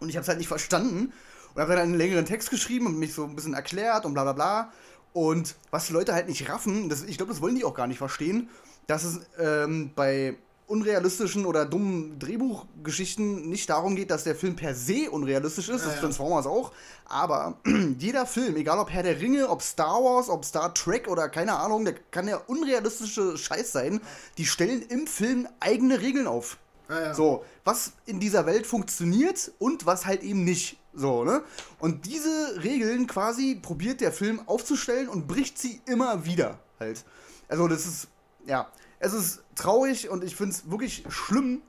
Und 0.00 0.08
ich 0.08 0.16
habe 0.16 0.22
es 0.22 0.28
halt 0.28 0.38
nicht 0.38 0.48
verstanden. 0.48 1.12
Und 1.54 1.60
habe 1.60 1.72
dann 1.72 1.82
einen 1.82 1.94
längeren 1.94 2.24
Text 2.24 2.50
geschrieben 2.50 2.86
und 2.86 2.98
mich 2.98 3.12
so 3.12 3.24
ein 3.24 3.34
bisschen 3.34 3.54
erklärt 3.54 4.06
und 4.06 4.14
bla 4.14 4.22
bla 4.22 4.32
bla. 4.32 4.72
Und 5.12 5.56
was 5.70 5.86
die 5.86 5.92
Leute 5.92 6.14
halt 6.14 6.28
nicht 6.28 6.48
raffen, 6.48 6.88
das, 6.88 7.02
ich 7.02 7.16
glaube, 7.16 7.32
das 7.32 7.42
wollen 7.42 7.56
die 7.56 7.64
auch 7.64 7.74
gar 7.74 7.86
nicht 7.86 7.98
verstehen, 7.98 8.48
dass 8.86 9.04
es 9.04 9.20
ähm, 9.38 9.90
bei 9.94 10.36
unrealistischen 10.68 11.46
oder 11.46 11.64
dummen 11.64 12.18
Drehbuchgeschichten 12.18 13.48
nicht 13.48 13.70
darum 13.70 13.96
geht, 13.96 14.10
dass 14.10 14.24
der 14.24 14.36
Film 14.36 14.54
per 14.54 14.74
se 14.74 15.10
unrealistisch 15.10 15.70
ist, 15.70 15.84
das 15.84 15.94
ist 15.94 16.00
Transformers 16.00 16.46
auch, 16.46 16.72
aber 17.06 17.58
jeder 17.98 18.26
Film, 18.26 18.54
egal 18.56 18.78
ob 18.78 18.90
Herr 18.90 19.02
der 19.02 19.18
Ringe, 19.20 19.48
ob 19.48 19.62
Star 19.62 20.04
Wars, 20.04 20.28
ob 20.28 20.44
Star 20.44 20.74
Trek 20.74 21.08
oder 21.08 21.30
keine 21.30 21.58
Ahnung, 21.58 21.86
der 21.86 21.94
kann 22.10 22.28
ja 22.28 22.36
unrealistische 22.36 23.38
Scheiß 23.38 23.72
sein, 23.72 24.00
die 24.36 24.44
stellen 24.44 24.82
im 24.82 25.06
Film 25.06 25.48
eigene 25.58 26.00
Regeln 26.00 26.26
auf. 26.26 26.58
Ja, 26.90 27.00
ja. 27.00 27.14
So, 27.14 27.44
was 27.64 27.92
in 28.06 28.20
dieser 28.20 28.46
Welt 28.46 28.66
funktioniert 28.66 29.52
und 29.58 29.86
was 29.86 30.06
halt 30.06 30.22
eben 30.22 30.44
nicht. 30.44 30.78
So, 30.94 31.24
ne? 31.24 31.42
Und 31.78 32.06
diese 32.06 32.62
Regeln 32.62 33.06
quasi 33.06 33.54
probiert 33.54 34.00
der 34.00 34.12
Film 34.12 34.40
aufzustellen 34.46 35.08
und 35.08 35.28
bricht 35.28 35.58
sie 35.58 35.80
immer 35.86 36.24
wieder 36.24 36.58
halt. 36.80 37.04
Also, 37.48 37.68
das 37.68 37.86
ist, 37.86 38.08
ja, 38.46 38.68
es 39.00 39.12
ist 39.12 39.42
traurig 39.54 40.08
und 40.08 40.24
ich 40.24 40.36
finde 40.36 40.52
es 40.52 40.70
wirklich 40.70 41.04
schlimm, 41.08 41.62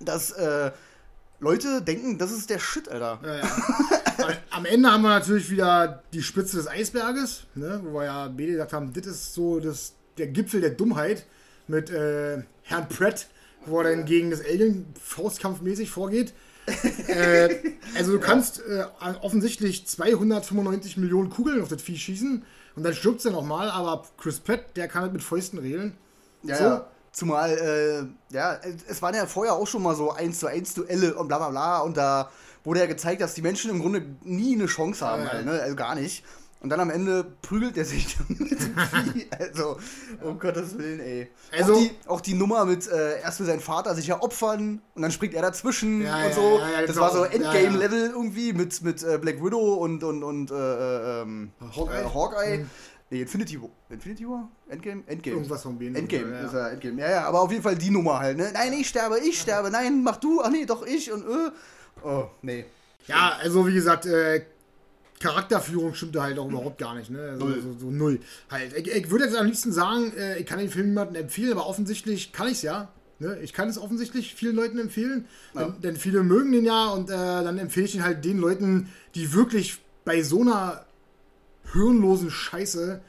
dass 0.00 0.32
äh, 0.32 0.72
Leute 1.40 1.82
denken, 1.82 2.18
das 2.18 2.32
ist 2.32 2.50
der 2.50 2.58
Shit, 2.58 2.88
Alter. 2.88 3.20
Ja, 3.24 3.36
ja. 3.36 4.28
Am 4.50 4.64
Ende 4.64 4.90
haben 4.90 5.02
wir 5.02 5.10
natürlich 5.10 5.50
wieder 5.50 6.02
die 6.12 6.22
Spitze 6.22 6.56
des 6.56 6.68
Eisberges, 6.68 7.44
ne, 7.54 7.80
wo 7.84 7.94
wir 7.94 8.04
ja 8.04 8.28
beide 8.28 8.52
gesagt 8.52 8.72
haben, 8.72 8.92
das 8.92 9.06
ist 9.06 9.34
so 9.34 9.60
das, 9.60 9.94
der 10.16 10.28
Gipfel 10.28 10.60
der 10.60 10.70
Dummheit 10.70 11.26
mit 11.66 11.90
äh, 11.90 12.42
Herrn 12.62 12.88
Pratt, 12.88 13.26
wo 13.66 13.80
er 13.80 13.90
dann 13.90 14.04
gegen 14.04 14.30
das 14.30 14.40
Alien 14.40 14.86
faustkampfmäßig 15.00 15.90
vorgeht. 15.90 16.34
äh, 17.08 17.56
also 17.96 18.12
du 18.12 18.20
kannst 18.20 18.60
äh, 18.60 18.84
offensichtlich 19.20 19.86
295 19.86 20.96
Millionen 20.96 21.30
Kugeln 21.30 21.60
auf 21.60 21.68
das 21.68 21.82
Vieh 21.82 21.98
schießen 21.98 22.44
und 22.76 22.82
dann 22.82 22.94
stirbt 22.94 23.18
es 23.18 23.24
ja 23.24 23.30
nochmal, 23.30 23.70
aber 23.70 24.04
Chris 24.16 24.40
Pratt, 24.40 24.76
der 24.76 24.88
kann 24.88 25.02
halt 25.02 25.12
mit 25.12 25.22
Fäusten 25.22 25.58
regeln. 25.58 25.96
Ja, 26.44 26.56
So. 26.56 26.64
ja. 26.64 26.86
Zumal, 27.12 27.50
äh, 27.50 28.34
ja, 28.34 28.58
es 28.88 29.00
waren 29.00 29.14
ja 29.14 29.24
vorher 29.26 29.54
auch 29.54 29.68
schon 29.68 29.82
mal 29.84 29.94
so 29.94 30.10
1 30.10 30.36
zu 30.40 30.48
1 30.48 30.74
Duelle 30.74 31.14
und 31.14 31.28
bla 31.28 31.38
bla 31.38 31.50
bla 31.50 31.78
und 31.80 31.96
da 31.96 32.28
wurde 32.64 32.80
ja 32.80 32.86
gezeigt, 32.86 33.20
dass 33.22 33.34
die 33.34 33.42
Menschen 33.42 33.70
im 33.70 33.80
Grunde 33.80 34.04
nie 34.24 34.54
eine 34.56 34.66
Chance 34.66 35.06
haben, 35.06 35.22
Ja, 35.22 35.28
ja. 35.28 35.32
halt, 35.34 35.46
ne? 35.46 35.52
also 35.62 35.76
gar 35.76 35.94
nicht. 35.94 36.24
Und 36.60 36.70
dann 36.70 36.80
am 36.80 36.88
Ende 36.90 37.24
prügelt 37.42 37.76
er 37.76 37.84
sich 37.84 38.16
mit 38.28 38.40
dem 38.58 38.74
Vieh. 39.12 39.26
Also, 39.38 39.76
um 40.22 40.38
Gottes 40.40 40.76
Willen, 40.78 40.98
ey. 40.98 41.30
Also- 41.52 41.74
auch, 41.74 41.78
die, 41.78 41.90
auch 42.06 42.20
die 42.22 42.34
Nummer 42.34 42.64
mit, 42.64 42.88
äh, 42.88 43.20
erst 43.20 43.38
will 43.38 43.46
sein 43.46 43.60
Vater 43.60 43.94
sich 43.94 44.06
ja 44.08 44.20
opfern 44.20 44.80
und 44.94 45.02
dann 45.02 45.12
springt 45.12 45.34
er 45.34 45.42
dazwischen 45.42 46.00
Ja, 46.02 46.16
und 46.16 46.22
ja, 46.24 46.32
so. 46.32 46.58
ja, 46.58 46.80
ja, 46.80 46.86
das 46.86 46.96
war 46.96 47.12
so 47.12 47.18
ja, 47.26 47.30
ja. 47.30 47.52
Endgame-Level 47.52 48.10
irgendwie 48.10 48.54
mit, 48.54 48.82
mit 48.82 49.02
äh, 49.04 49.18
Black 49.18 49.44
Widow 49.44 49.74
und, 49.74 50.02
und, 50.02 50.24
und 50.24 50.50
äh, 50.50 51.20
ähm, 51.22 51.52
Hawkeye? 51.76 52.00
Äh, 52.00 52.04
Hawkeye. 52.12 52.66
Nee, 53.14 53.22
Infinity 53.22 53.62
War. 53.62 53.68
Infinity 53.90 54.26
War? 54.26 54.50
Endgame? 54.68 55.04
Endgame. 55.06 55.36
Irgendwas 55.36 55.62
von 55.62 55.78
denen. 55.78 55.94
Endgame, 55.94 56.32
Ja, 56.32 56.40
ja. 56.40 56.46
ist 56.46 56.52
ja 56.52 56.68
Endgame. 56.70 57.00
Ja, 57.00 57.10
ja, 57.10 57.24
aber 57.26 57.42
auf 57.42 57.50
jeden 57.52 57.62
Fall 57.62 57.76
die 57.76 57.90
Nummer 57.90 58.18
halt, 58.18 58.36
ne? 58.36 58.50
Nein, 58.52 58.72
ich 58.72 58.88
sterbe, 58.88 59.20
ich 59.20 59.40
sterbe, 59.40 59.70
nein, 59.70 60.02
mach 60.02 60.16
du, 60.16 60.42
ach 60.42 60.50
nee, 60.50 60.66
doch 60.66 60.84
ich 60.84 61.12
und 61.12 61.22
äh. 61.22 61.50
Oh, 62.02 62.24
nee. 62.42 62.64
Ja, 63.06 63.36
also 63.40 63.68
wie 63.68 63.74
gesagt, 63.74 64.06
äh, 64.06 64.44
Charakterführung 65.20 65.94
stimmte 65.94 66.20
halt 66.22 66.38
auch 66.40 66.48
überhaupt 66.48 66.78
gar 66.78 66.96
nicht. 66.96 67.08
Ne? 67.10 67.20
Also, 67.20 67.44
Null. 67.46 67.62
So, 67.62 67.78
so 67.78 67.90
null. 67.92 68.20
Halt. 68.50 68.76
Ich, 68.76 68.88
ich 68.90 69.10
würde 69.10 69.26
jetzt 69.26 69.36
am 69.36 69.46
liebsten 69.46 69.70
sagen, 69.72 70.12
äh, 70.16 70.38
ich 70.40 70.46
kann 70.46 70.58
den 70.58 70.68
Film 70.68 70.88
niemandem 70.88 71.22
empfehlen, 71.22 71.52
aber 71.52 71.66
offensichtlich 71.68 72.32
kann 72.32 72.48
ich 72.48 72.54
es 72.54 72.62
ja. 72.62 72.88
Ne? 73.20 73.38
Ich 73.42 73.52
kann 73.52 73.68
es 73.68 73.78
offensichtlich 73.78 74.34
vielen 74.34 74.56
Leuten 74.56 74.76
empfehlen, 74.78 75.28
Ja. 75.54 75.66
denn, 75.66 75.80
denn 75.82 75.96
viele 75.96 76.24
mögen 76.24 76.50
den 76.50 76.64
ja 76.64 76.88
und 76.88 77.10
äh, 77.10 77.12
dann 77.14 77.58
empfehle 77.58 77.86
ich 77.86 77.94
ihn 77.94 78.02
halt 78.02 78.24
den 78.24 78.38
Leuten, 78.38 78.88
die 79.14 79.32
wirklich 79.32 79.78
bei 80.04 80.20
so 80.22 80.40
einer 80.40 80.84
hirnlosen 81.72 82.30
Scheiße 82.30 83.00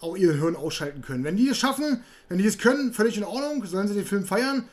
auch 0.00 0.16
ihr 0.16 0.32
Hirn 0.34 0.56
ausschalten 0.56 1.02
können. 1.02 1.24
Wenn 1.24 1.36
die 1.36 1.48
es 1.48 1.58
schaffen, 1.58 2.02
wenn 2.28 2.38
die 2.38 2.46
es 2.46 2.58
können, 2.58 2.92
völlig 2.92 3.16
in 3.16 3.24
Ordnung, 3.24 3.64
sollen 3.64 3.88
sie 3.88 3.94
den 3.94 4.04
Film 4.04 4.24
feiern. 4.24 4.64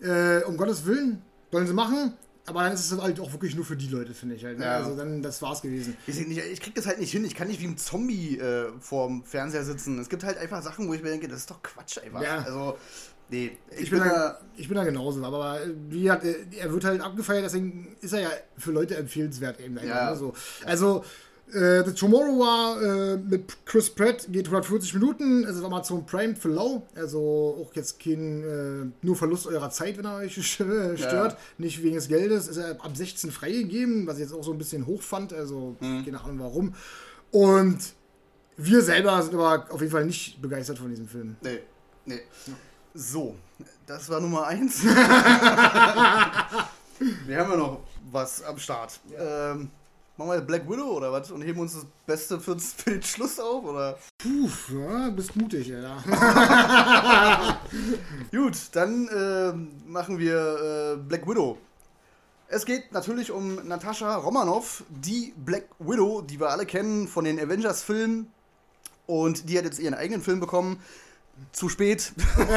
Äh, 0.00 0.44
um 0.44 0.56
Gottes 0.56 0.86
Willen, 0.86 1.22
sollen 1.50 1.66
sie 1.66 1.72
machen. 1.72 2.14
Aber 2.46 2.62
dann 2.62 2.72
ist 2.72 2.90
es 2.90 2.98
halt 2.98 3.20
auch 3.20 3.32
wirklich 3.32 3.54
nur 3.56 3.64
für 3.64 3.76
die 3.76 3.88
Leute, 3.88 4.14
finde 4.14 4.36
ich 4.36 4.44
halt. 4.44 4.58
Ne? 4.58 4.64
Ja. 4.64 4.76
Also 4.76 4.96
dann, 4.96 5.20
das 5.22 5.42
war's 5.42 5.60
gewesen. 5.60 5.96
Nicht, 6.06 6.38
ich 6.38 6.60
krieg 6.60 6.74
das 6.74 6.86
halt 6.86 6.98
nicht 6.98 7.10
hin. 7.10 7.24
Ich 7.24 7.34
kann 7.34 7.48
nicht 7.48 7.60
wie 7.60 7.66
ein 7.66 7.76
Zombie 7.76 8.38
äh, 8.38 8.68
vorm 8.80 9.22
Fernseher 9.24 9.64
sitzen. 9.64 9.98
Es 9.98 10.08
gibt 10.08 10.24
halt 10.24 10.38
einfach 10.38 10.62
Sachen, 10.62 10.88
wo 10.88 10.94
ich 10.94 11.02
mir 11.02 11.10
denke, 11.10 11.28
das 11.28 11.40
ist 11.40 11.50
doch 11.50 11.62
Quatsch 11.62 11.98
einfach. 11.98 12.22
Ja. 12.22 12.38
Also, 12.38 12.78
nee. 13.28 13.58
Ich, 13.72 13.80
Ich 13.82 13.90
bin, 13.90 13.98
da, 13.98 14.40
ich 14.56 14.66
bin 14.68 14.76
da 14.76 14.84
genauso, 14.84 15.22
aber 15.24 15.60
äh, 15.60 15.74
wie 15.90 16.02
gesagt, 16.04 16.24
äh, 16.24 16.36
er 16.58 16.72
wird 16.72 16.84
halt 16.84 17.02
abgefeiert, 17.02 17.44
deswegen 17.44 17.96
ist 18.00 18.14
er 18.14 18.20
ja 18.20 18.30
für 18.56 18.72
Leute 18.72 18.96
empfehlenswert 18.96 19.60
eben. 19.60 19.76
einfach, 19.76 19.94
Ja. 19.94 20.10
Ne? 20.12 20.16
So. 20.16 20.32
Also, 20.64 21.04
äh, 21.54 21.84
The 21.84 21.92
Tomorrow 21.92 22.38
war 22.38 22.82
äh, 22.82 23.16
mit 23.16 23.64
Chris 23.66 23.90
Pratt, 23.90 24.26
geht 24.30 24.46
140 24.46 24.94
Minuten, 24.94 25.44
es 25.44 25.56
ist 25.56 25.64
Amazon 25.64 26.04
Prime 26.06 26.34
für 26.36 26.48
Lau, 26.48 26.86
also 26.94 27.64
auch 27.66 27.74
jetzt 27.74 27.98
kein 28.00 28.42
äh, 28.42 28.86
nur 29.06 29.16
Verlust 29.16 29.46
eurer 29.46 29.70
Zeit, 29.70 29.96
wenn 29.98 30.04
er 30.04 30.16
euch 30.16 30.34
stört, 30.52 31.36
nicht 31.58 31.82
wegen 31.82 31.94
des 31.96 32.08
Geldes, 32.08 32.48
ist 32.48 32.56
er 32.58 32.70
ab 32.72 32.90
16 32.96 33.30
freigegeben, 33.30 34.06
was 34.06 34.16
ich 34.16 34.22
jetzt 34.22 34.32
auch 34.32 34.44
so 34.44 34.52
ein 34.52 34.58
bisschen 34.58 34.86
hoch 34.86 35.02
fand, 35.02 35.32
also 35.32 35.76
Mhm. 35.80 36.04
keine 36.04 36.20
Ahnung 36.22 36.38
warum. 36.40 36.74
Und 37.30 37.78
wir 38.56 38.82
selber 38.82 39.22
sind 39.22 39.34
aber 39.34 39.66
auf 39.70 39.80
jeden 39.80 39.92
Fall 39.92 40.04
nicht 40.06 40.40
begeistert 40.42 40.78
von 40.78 40.88
diesem 40.90 41.06
Film. 41.08 41.36
Nee, 41.42 41.60
nee. 42.06 42.20
So, 42.94 43.36
das 43.86 44.08
war 44.08 44.20
Nummer 44.20 44.46
eins. 44.46 44.82
wir 44.84 44.98
haben 47.38 47.50
ja 47.50 47.56
noch 47.56 47.80
was 48.10 48.42
am 48.42 48.58
Start. 48.58 48.98
Ähm, 49.16 49.70
machen 50.18 50.32
wir 50.32 50.40
Black 50.40 50.68
Widow 50.68 50.96
oder 50.96 51.12
was 51.12 51.30
und 51.30 51.42
heben 51.42 51.60
uns 51.60 51.74
das 51.74 51.86
Beste 52.04 52.40
für, 52.40 52.58
für 52.58 52.90
den 52.90 53.02
Schluss 53.02 53.38
auf? 53.38 53.64
Oder? 53.64 53.96
Puh, 54.18 54.48
ja, 54.74 55.10
bist 55.10 55.36
mutig, 55.36 55.72
Alter. 55.72 56.02
Gut, 58.32 58.56
dann 58.72 59.08
ähm, 59.14 59.68
machen 59.86 60.18
wir 60.18 60.94
äh, 60.94 60.96
Black 60.96 61.26
Widow. 61.26 61.56
Es 62.48 62.66
geht 62.66 62.92
natürlich 62.92 63.30
um 63.30 63.66
Natascha 63.68 64.16
Romanoff, 64.16 64.82
die 64.88 65.32
Black 65.36 65.66
Widow, 65.78 66.22
die 66.22 66.40
wir 66.40 66.50
alle 66.50 66.66
kennen 66.66 67.06
von 67.06 67.24
den 67.24 67.38
Avengers-Filmen. 67.38 68.32
Und 69.06 69.48
die 69.48 69.56
hat 69.56 69.64
jetzt 69.64 69.78
ihren 69.78 69.94
eigenen 69.94 70.22
Film 70.22 70.40
bekommen. 70.40 70.80
Zu 71.52 71.68
spät. 71.68 72.12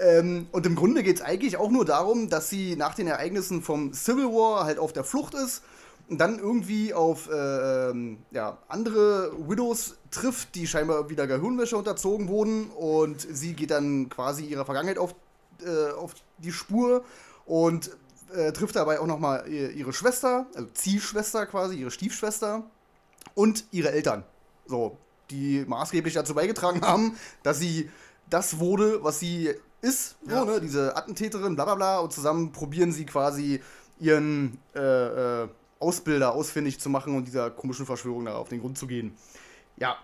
ähm, 0.00 0.48
und 0.50 0.66
im 0.66 0.74
Grunde 0.74 1.04
geht 1.04 1.16
es 1.16 1.22
eigentlich 1.22 1.56
auch 1.56 1.70
nur 1.70 1.84
darum, 1.84 2.28
dass 2.28 2.50
sie 2.50 2.74
nach 2.74 2.96
den 2.96 3.06
Ereignissen 3.06 3.62
vom 3.62 3.92
Civil 3.92 4.24
War 4.24 4.64
halt 4.64 4.80
auf 4.80 4.92
der 4.92 5.04
Flucht 5.04 5.34
ist 5.34 5.62
und 6.10 6.18
dann 6.18 6.40
irgendwie 6.40 6.92
auf 6.92 7.30
äh, 7.30 7.90
ähm, 7.90 8.18
ja, 8.32 8.58
andere 8.68 9.32
Widows 9.48 9.96
trifft, 10.10 10.56
die 10.56 10.66
scheinbar 10.66 11.08
wieder 11.08 11.28
Gehirnwäsche 11.28 11.76
unterzogen 11.76 12.26
wurden. 12.28 12.68
Und 12.70 13.20
sie 13.20 13.54
geht 13.54 13.70
dann 13.70 14.08
quasi 14.08 14.44
ihrer 14.44 14.64
Vergangenheit 14.64 14.98
auf, 14.98 15.14
äh, 15.64 15.92
auf 15.92 16.14
die 16.38 16.50
Spur 16.50 17.04
und 17.46 17.96
äh, 18.34 18.50
trifft 18.52 18.74
dabei 18.74 18.98
auch 18.98 19.06
nochmal 19.06 19.48
ihre 19.48 19.92
Schwester, 19.92 20.46
also 20.54 20.68
Ziehschwester 20.74 21.46
quasi, 21.46 21.76
ihre 21.76 21.92
Stiefschwester 21.92 22.64
und 23.34 23.64
ihre 23.70 23.92
Eltern. 23.92 24.24
So, 24.66 24.96
die 25.30 25.64
maßgeblich 25.66 26.14
dazu 26.14 26.34
beigetragen 26.34 26.80
haben, 26.82 27.16
dass 27.44 27.60
sie 27.60 27.88
das 28.28 28.58
wurde, 28.58 29.02
was 29.04 29.20
sie 29.20 29.50
ist, 29.80 30.16
so, 30.26 30.34
Ja. 30.34 30.44
ne? 30.44 30.60
diese 30.60 30.96
Attentäterin, 30.96 31.54
bla 31.54 31.64
bla 31.64 31.74
bla, 31.76 31.98
und 32.00 32.12
zusammen 32.12 32.50
probieren 32.52 32.92
sie 32.92 33.06
quasi 33.06 33.60
ihren 33.98 34.58
äh, 34.74 35.42
äh, 35.42 35.48
Ausbilder 35.80 36.34
ausfindig 36.34 36.78
zu 36.78 36.88
machen 36.88 37.16
und 37.16 37.26
dieser 37.26 37.50
komischen 37.50 37.86
Verschwörung 37.86 38.26
da 38.26 38.36
auf 38.36 38.48
den 38.48 38.60
Grund 38.60 38.78
zu 38.78 38.86
gehen. 38.86 39.16
Ja, 39.76 39.96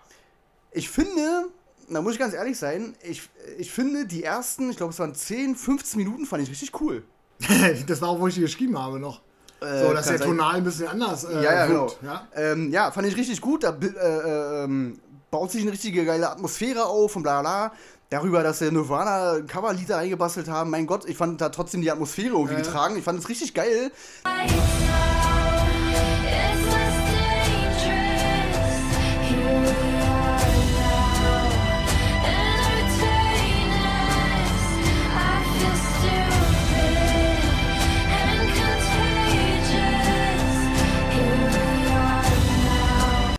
ich 0.71 0.89
finde, 0.89 1.45
da 1.89 2.01
muss 2.01 2.13
ich 2.13 2.19
ganz 2.19 2.33
ehrlich 2.33 2.57
sein, 2.57 2.95
ich, 3.03 3.29
ich 3.57 3.71
finde 3.71 4.05
die 4.05 4.23
ersten, 4.23 4.69
ich 4.69 4.77
glaube 4.77 4.91
es 4.91 4.99
waren 4.99 5.15
10, 5.15 5.55
15 5.55 5.97
Minuten, 5.99 6.25
fand 6.25 6.43
ich 6.43 6.49
richtig 6.49 6.81
cool. 6.81 7.03
das 7.87 8.01
war 8.01 8.09
auch, 8.09 8.19
wo 8.19 8.27
ich 8.27 8.35
die 8.35 8.41
geschrieben 8.41 8.77
habe 8.77 8.99
noch. 8.99 9.21
Äh, 9.61 9.85
so, 9.87 9.93
dass 9.93 10.07
der 10.07 10.17
sein. 10.19 10.27
Tonal 10.27 10.55
ein 10.55 10.63
bisschen 10.63 10.87
anders 10.87 11.23
äh, 11.23 11.33
Ja, 11.35 11.41
ja, 11.53 11.65
genau. 11.67 11.91
Ja? 12.03 12.27
Ähm, 12.35 12.71
ja, 12.71 12.91
fand 12.91 13.07
ich 13.07 13.15
richtig 13.15 13.41
gut. 13.41 13.63
Da 13.63 13.71
bi- 13.71 13.87
äh, 13.87 14.63
ähm, 14.63 14.99
baut 15.31 15.51
sich 15.51 15.61
eine 15.61 15.71
richtige 15.71 16.05
geile 16.05 16.29
Atmosphäre 16.29 16.85
auf 16.85 17.15
und 17.15 17.23
bla 17.23 17.41
bla. 17.41 17.71
Darüber, 18.09 18.41
dass 18.43 18.59
der 18.59 18.71
Nirvana 18.71 19.41
Coverlied 19.41 19.89
da 19.89 19.97
eingebastelt 19.97 20.47
haben. 20.47 20.69
Mein 20.69 20.85
Gott, 20.87 21.05
ich 21.09 21.17
fand 21.17 21.41
da 21.41 21.49
trotzdem 21.49 21.81
die 21.81 21.91
Atmosphäre 21.91 22.33
irgendwie 22.33 22.55
getragen. 22.55 22.97
Ich 22.97 23.03
fand 23.03 23.19
es 23.19 23.27
richtig 23.29 23.53
geil. 23.53 23.91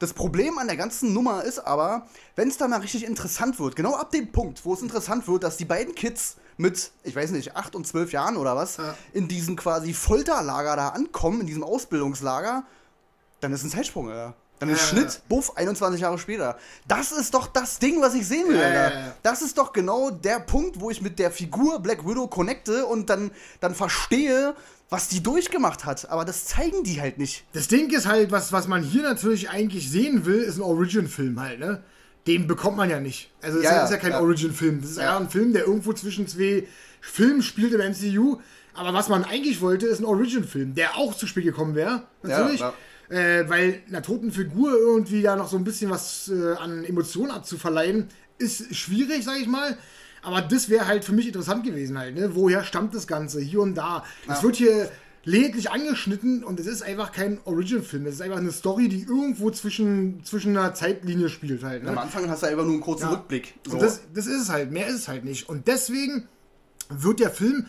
Das 0.00 0.12
Problem 0.12 0.58
an 0.58 0.68
der 0.68 0.76
ganzen 0.76 1.12
Nummer 1.12 1.42
ist 1.44 1.58
aber, 1.58 2.06
wenn 2.37 2.48
es 2.48 2.56
da 2.56 2.68
mal 2.68 2.80
richtig 2.80 3.04
interessant 3.04 3.58
wird, 3.58 3.74
genau 3.76 3.94
ab 3.96 4.11
dem 4.12 4.30
Punkt, 4.30 4.64
wo 4.64 4.74
es 4.74 4.82
interessant 4.82 5.26
wird, 5.26 5.42
dass 5.42 5.56
die 5.56 5.64
beiden 5.64 5.94
Kids 5.94 6.37
mit, 6.56 6.92
ich 7.04 7.14
weiß 7.16 7.30
nicht, 7.30 7.56
8 7.56 7.74
und 7.74 7.87
12 7.87 8.12
Jahren 8.12 8.37
oder 8.37 8.54
was, 8.56 8.76
Ja. 8.76 8.94
in 9.12 9.28
diesem 9.28 9.56
quasi 9.56 9.92
Folterlager 9.94 10.76
da 10.76 10.88
ankommen, 10.90 11.40
in 11.40 11.46
diesem 11.46 11.64
Ausbildungslager, 11.64 12.62
dann 13.40 13.52
ist 13.52 13.64
ein 13.64 13.70
Zeitsprung, 13.70 14.08
Alter. 14.11 14.34
Dann 14.61 14.68
ist 14.70 14.80
Ja, 14.80 14.87
Schnitt, 14.88 15.22
buff, 15.28 15.56
21 15.56 16.00
Jahre 16.00 16.18
später. 16.18 16.58
Das 16.88 17.12
ist 17.12 17.32
doch 17.32 17.46
das 17.46 17.78
Ding, 17.78 18.00
was 18.02 18.14
ich 18.14 18.26
sehen 18.26 18.48
will, 18.48 18.56
Ja, 18.56 18.66
Alter. 18.66 18.94
ja, 18.94 19.00
ja. 19.06 19.14
Das 19.22 19.40
ist 19.42 19.56
doch 19.56 19.72
genau 19.72 20.11
der 20.11 20.40
Punkt, 20.40 20.80
wo 20.80 20.90
ich 20.90 21.00
mit 21.00 21.20
der 21.20 21.30
Figur 21.30 21.78
Black 21.80 22.04
Widow 22.04 22.26
connecte 22.26 22.87
und 22.87 23.08
dann, 23.08 23.30
dann 23.61 23.76
verstehe, 23.76 24.56
was 24.90 25.09
die 25.09 25.22
durchgemacht 25.22 25.85
hat. 25.85 26.11
Aber 26.11 26.24
das 26.24 26.46
zeigen 26.46 26.83
die 26.85 27.01
halt 27.01 27.18
nicht. 27.18 27.44
Das 27.53 27.68
Ding 27.68 27.90
ist 27.90 28.07
halt, 28.07 28.31
was, 28.31 28.53
was 28.53 28.68
man 28.68 28.83
hier 28.83 29.03
natürlich 29.03 29.51
eigentlich 29.51 29.90
sehen 29.90 30.24
will, 30.24 30.38
ist 30.38 30.57
ein 30.57 30.62
Origin-Film 30.62 31.38
halt, 31.40 31.61
ne? 31.61 31.83
Den 32.27 32.46
bekommt 32.46 32.77
man 32.77 32.90
ja 32.90 33.01
nicht. 33.01 33.31
Also, 33.42 33.59
es 33.59 33.64
Ja, 33.64 33.70
ist, 33.70 33.74
ja, 33.74 33.79
ja, 33.79 33.85
ist 33.85 33.90
ja 33.90 33.96
kein 33.98 34.11
ja. 34.12 34.20
Origin-Film. 34.20 34.81
Das 34.83 34.90
ist 34.90 34.98
ja. 34.98 35.16
ein 35.18 35.31
Film, 35.31 35.53
der 35.53 35.66
irgendwo 35.66 35.92
zwischen 35.92 36.27
zwei 36.27 36.66
Filmen 37.01 37.42
spielt 37.42 37.72
im 37.72 37.81
MCU. 37.81 38.38
Aber 38.74 38.92
was 38.94 39.09
man 39.09 39.24
eigentlich 39.24 39.61
wollte, 39.61 39.87
ist 39.87 39.98
ein 40.01 40.05
Origin-Film, 40.05 40.74
der 40.74 40.96
auch 40.96 41.14
zu 41.16 41.27
spät 41.27 41.44
gekommen 41.44 41.74
wäre. 41.74 42.03
Natürlich. 42.22 42.61
Ja, 42.61 42.74
Äh, 43.09 43.48
weil 43.48 43.81
einer 43.88 44.03
toten 44.03 44.31
Figur 44.31 44.72
irgendwie 44.77 45.22
da 45.22 45.35
noch 45.35 45.48
so 45.48 45.57
ein 45.57 45.64
bisschen 45.64 45.90
was 45.90 46.29
äh, 46.29 46.55
an 46.57 46.85
Emotionen 46.85 47.31
abzuverleihen, 47.31 48.09
ist 48.37 48.74
schwierig, 48.77 49.24
sag 49.24 49.40
ich 49.40 49.46
mal. 49.46 49.79
Aber 50.22 50.40
das 50.42 50.68
wäre 50.68 50.87
halt 50.87 51.04
für 51.04 51.12
mich 51.12 51.26
interessant 51.26 51.64
gewesen 51.64 51.98
halt, 51.98 52.14
ne? 52.14 52.35
Woher 52.35 52.64
stammt 52.64 52.94
das 52.94 53.07
Ganze? 53.07 53.40
Hier 53.40 53.61
und 53.61 53.74
da. 53.74 54.04
Es 54.28 54.38
Ja. 54.38 54.42
wird 54.42 54.57
hier 54.57 54.90
lediglich 55.24 55.70
angeschnitten 55.70 56.42
und 56.42 56.59
es 56.59 56.66
ist 56.66 56.83
einfach 56.83 57.12
kein 57.12 57.38
Origin-Film. 57.44 58.07
Es 58.07 58.14
ist 58.14 58.22
einfach 58.22 58.38
eine 58.38 58.50
Story, 58.52 58.88
die 58.88 59.02
irgendwo 59.02 59.50
zwischen, 59.50 60.24
zwischen 60.24 60.57
einer 60.57 60.72
Zeitlinie 60.74 61.28
spielt 61.28 61.62
halt. 61.64 61.83
Ne? 61.83 61.90
Am 61.90 61.98
Anfang 61.98 62.28
hast 62.31 62.42
du 62.42 62.46
einfach 62.46 62.64
nur 62.64 62.72
einen 62.72 62.81
kurzen 62.81 63.04
Ja. 63.04 63.11
Rückblick. 63.11 63.54
So. 63.66 63.72
Und 63.74 63.83
das, 63.83 64.00
das 64.14 64.26
ist 64.26 64.42
es 64.42 64.48
halt, 64.48 64.70
mehr 64.70 64.87
ist 64.87 64.94
es 64.94 65.09
halt 65.09 65.24
nicht. 65.24 65.48
Und 65.48 65.66
deswegen 65.68 66.28
wird 66.88 67.20
der 67.20 67.31
Film, 67.31 67.66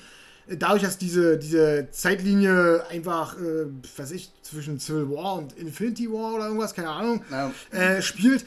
äh, 0.48 0.56
dadurch, 0.56 0.84
dass 0.84 0.98
diese, 0.98 1.38
diese 1.38 1.90
Zeitlinie 1.92 2.86
einfach, 2.90 3.36
äh, 3.38 3.66
was 3.98 4.12
ich, 4.12 4.32
zwischen 4.42 4.80
Civil 4.80 5.10
War 5.10 5.36
und 5.36 5.54
Infinity 5.58 6.10
War 6.10 6.36
oder 6.36 6.46
irgendwas, 6.46 6.74
keine 6.74 6.90
Ahnung, 6.90 7.24
Ja. 7.30 7.52
äh, 7.72 8.02
spielt, 8.02 8.46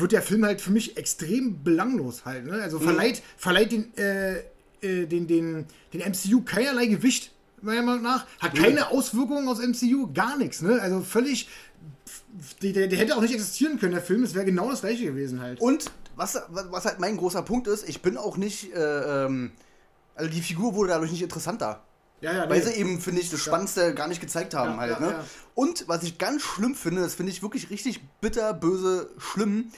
wird 0.00 0.12
der 0.12 0.22
Film 0.22 0.44
halt 0.44 0.60
für 0.60 0.70
mich 0.70 0.96
extrem 0.96 1.62
belanglos 1.62 2.24
halt. 2.24 2.46
Ne? 2.46 2.54
Also 2.54 2.78
verleiht, 2.78 3.22
verleiht 3.36 3.72
den, 3.72 3.96
äh, 3.96 4.38
äh, 4.82 5.06
den, 5.06 5.26
den, 5.26 5.66
den 5.92 6.00
MCU 6.00 6.42
keinerlei 6.42 6.86
Gewicht, 6.86 7.32
meiner 7.62 7.82
Meinung 7.82 8.02
nach. 8.02 8.26
Hat 8.40 8.54
keine 8.54 8.88
Auswirkungen 8.90 9.48
aus 9.48 9.58
MCU, 9.58 10.12
gar 10.12 10.36
nichts. 10.36 10.62
Ne? 10.62 10.80
Also 10.80 11.00
völlig. 11.00 11.48
Der, 12.62 12.72
der, 12.72 12.88
der 12.88 12.98
hätte 12.98 13.16
auch 13.16 13.22
nicht 13.22 13.34
existieren 13.34 13.78
können, 13.78 13.92
der 13.92 14.02
Film. 14.02 14.24
Es 14.24 14.34
wäre 14.34 14.44
genau 14.44 14.68
das 14.70 14.80
gleiche 14.80 15.04
gewesen 15.04 15.40
halt. 15.40 15.60
Und 15.60 15.90
was, 16.16 16.40
was 16.50 16.84
halt 16.84 17.00
mein 17.00 17.16
großer 17.16 17.42
Punkt 17.42 17.66
ist, 17.66 17.88
ich 17.88 18.02
bin 18.02 18.16
auch 18.16 18.36
nicht, 18.36 18.74
äh, 18.74 19.24
ähm, 19.24 19.52
also 20.14 20.30
die 20.30 20.40
Figur 20.40 20.74
wurde 20.74 20.90
dadurch 20.90 21.12
nicht 21.12 21.22
interessanter. 21.22 21.82
Ja, 22.24 22.32
ja, 22.32 22.48
Weil 22.48 22.60
nee. 22.60 22.64
sie 22.64 22.72
eben, 22.72 23.00
finde 23.00 23.20
ich, 23.20 23.30
das 23.30 23.40
Spannendste 23.40 23.92
gar 23.94 24.08
nicht 24.08 24.20
gezeigt 24.20 24.54
haben 24.54 24.72
Ja, 24.72 24.76
halt, 24.78 24.92
ja, 24.92 25.00
ne? 25.00 25.12
ja. 25.12 25.24
Und 25.54 25.86
was 25.88 26.02
ich 26.02 26.16
ganz 26.16 26.40
schlimm 26.42 26.74
finde, 26.74 27.02
das 27.02 27.14
finde 27.14 27.30
ich 27.32 27.42
wirklich 27.42 27.68
richtig 27.68 28.00
bitter, 28.22 28.54
böse, 28.54 29.10
schlimm. 29.18 29.70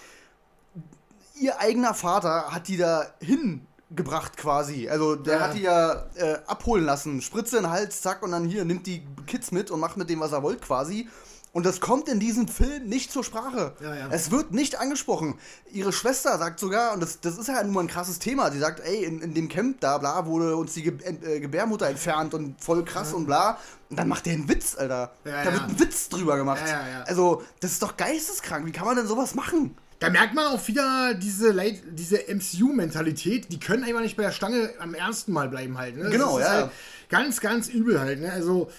Ihr 1.40 1.58
eigener 1.60 1.92
Vater 1.92 2.52
hat 2.52 2.68
die 2.68 2.76
da 2.76 3.06
hingebracht 3.20 4.36
quasi. 4.36 4.88
Also 4.88 5.16
der 5.16 5.34
Ja. 5.38 5.40
hat 5.42 5.54
die 5.54 5.62
ja 5.62 6.06
äh, 6.14 6.38
abholen 6.46 6.84
lassen. 6.84 7.20
Spritze 7.20 7.56
in 7.56 7.64
den 7.64 7.70
Hals, 7.72 8.00
zack, 8.00 8.22
und 8.22 8.30
dann 8.30 8.44
hier, 8.46 8.64
nimmt 8.64 8.86
die 8.86 9.02
Kids 9.26 9.50
mit 9.50 9.70
und 9.70 9.80
macht 9.80 9.96
mit 9.96 10.08
dem, 10.08 10.20
was 10.20 10.32
er 10.32 10.42
wollt 10.42 10.62
quasi. 10.62 11.08
Und 11.56 11.64
das 11.64 11.80
kommt 11.80 12.10
in 12.10 12.20
diesem 12.20 12.48
Film 12.48 12.84
nicht 12.86 13.10
zur 13.10 13.24
Sprache. 13.24 13.72
Ja, 13.80 13.94
ja. 13.94 14.08
Es 14.10 14.30
wird 14.30 14.52
nicht 14.52 14.78
angesprochen. 14.78 15.38
Ihre 15.72 15.90
Schwester 15.90 16.36
sagt 16.36 16.60
sogar, 16.60 16.92
und 16.92 17.00
das, 17.00 17.20
das 17.20 17.38
ist 17.38 17.48
ja 17.48 17.62
nun 17.62 17.72
mal 17.72 17.80
ein 17.80 17.86
krasses 17.86 18.18
Thema, 18.18 18.50
die 18.50 18.58
sagt, 18.58 18.80
ey, 18.80 19.04
in, 19.04 19.22
in 19.22 19.32
dem 19.32 19.48
Camp 19.48 19.80
da, 19.80 19.96
bla, 19.96 20.26
wurde 20.26 20.54
uns 20.54 20.74
die 20.74 20.82
Ge 20.82 20.92
äh, 21.02 21.40
Gebärmutter 21.40 21.88
entfernt 21.88 22.34
und 22.34 22.62
voll 22.62 22.84
krass 22.84 23.14
und 23.14 23.24
bla. 23.24 23.58
Und 23.88 23.98
dann 23.98 24.06
macht 24.06 24.26
der 24.26 24.34
einen 24.34 24.50
Witz, 24.50 24.76
Alter. 24.76 25.14
Ja, 25.24 25.44
da 25.44 25.44
ja. 25.44 25.52
wird 25.54 25.62
ein 25.62 25.80
Witz 25.80 26.10
drüber 26.10 26.36
gemacht. 26.36 26.60
Ja, 26.66 26.72
ja, 26.72 26.88
ja. 26.88 27.02
Also, 27.04 27.42
das 27.60 27.72
ist 27.72 27.82
doch 27.82 27.96
geisteskrank. 27.96 28.66
Wie 28.66 28.72
kann 28.72 28.84
man 28.84 28.96
denn 28.96 29.06
sowas 29.06 29.34
machen? 29.34 29.78
Da 29.98 30.10
merkt 30.10 30.34
man 30.34 30.48
auch 30.48 30.68
wieder 30.68 31.14
diese, 31.14 31.54
diese 31.90 32.18
MCU-Mentalität, 32.34 33.50
die 33.50 33.58
können 33.58 33.82
einfach 33.82 34.02
nicht 34.02 34.18
bei 34.18 34.24
der 34.24 34.32
Stange 34.32 34.74
am 34.78 34.92
ersten 34.92 35.32
Mal 35.32 35.48
bleiben 35.48 35.78
halt. 35.78 35.96
Ne? 35.96 36.10
Genau, 36.10 36.38
ja. 36.38 36.50
Halt 36.50 36.70
ganz, 37.08 37.40
ganz 37.40 37.68
übel 37.68 37.98
halt. 37.98 38.20
Ne? 38.20 38.30
Also, 38.30 38.70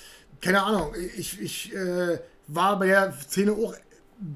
keine 0.41 0.61
Ahnung, 0.61 0.93
ich, 1.17 1.41
ich 1.41 1.73
äh, 1.73 2.19
war 2.47 2.79
bei 2.79 2.87
der 2.87 3.13
Szene 3.13 3.51
auch 3.53 3.73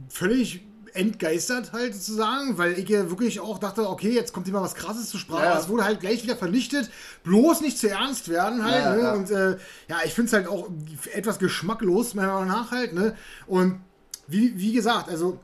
völlig 0.10 0.62
entgeistert 0.94 1.72
halt 1.72 1.94
sozusagen, 1.96 2.58
weil 2.58 2.74
ich 2.78 2.90
ja 2.90 3.10
wirklich 3.10 3.40
auch 3.40 3.60
dachte, 3.60 3.90
okay, 3.90 4.12
jetzt 4.12 4.34
kommt 4.34 4.52
mal 4.52 4.62
was 4.62 4.76
krasses 4.76 5.10
zur 5.10 5.22
Sprache, 5.22 5.46
Ja. 5.46 5.58
es 5.58 5.70
wurde 5.70 5.86
halt 5.86 6.02
gleich 6.02 6.22
wieder 6.24 6.36
vernichtet, 6.36 6.90
bloß 7.24 7.62
nicht 7.62 7.78
zu 7.78 7.90
ernst 7.90 8.28
werden 8.28 8.64
halt, 8.66 8.84
Ja, 8.84 8.96
ne? 8.96 9.02
ja. 9.02 9.14
und 9.14 9.32
äh, 9.32 9.52
ja, 9.88 10.00
ich 10.06 10.14
finde 10.14 10.28
es 10.28 10.34
halt 10.34 10.48
auch 10.48 10.70
etwas 11.14 11.40
geschmacklos, 11.40 12.14
meiner 12.14 12.34
Meinung 12.34 12.50
nach 12.50 12.72
halt, 12.72 12.94
ne, 12.94 13.16
und 13.48 13.80
wie, 14.28 14.58
wie 14.58 14.74
gesagt, 14.74 15.10
also 15.10 15.40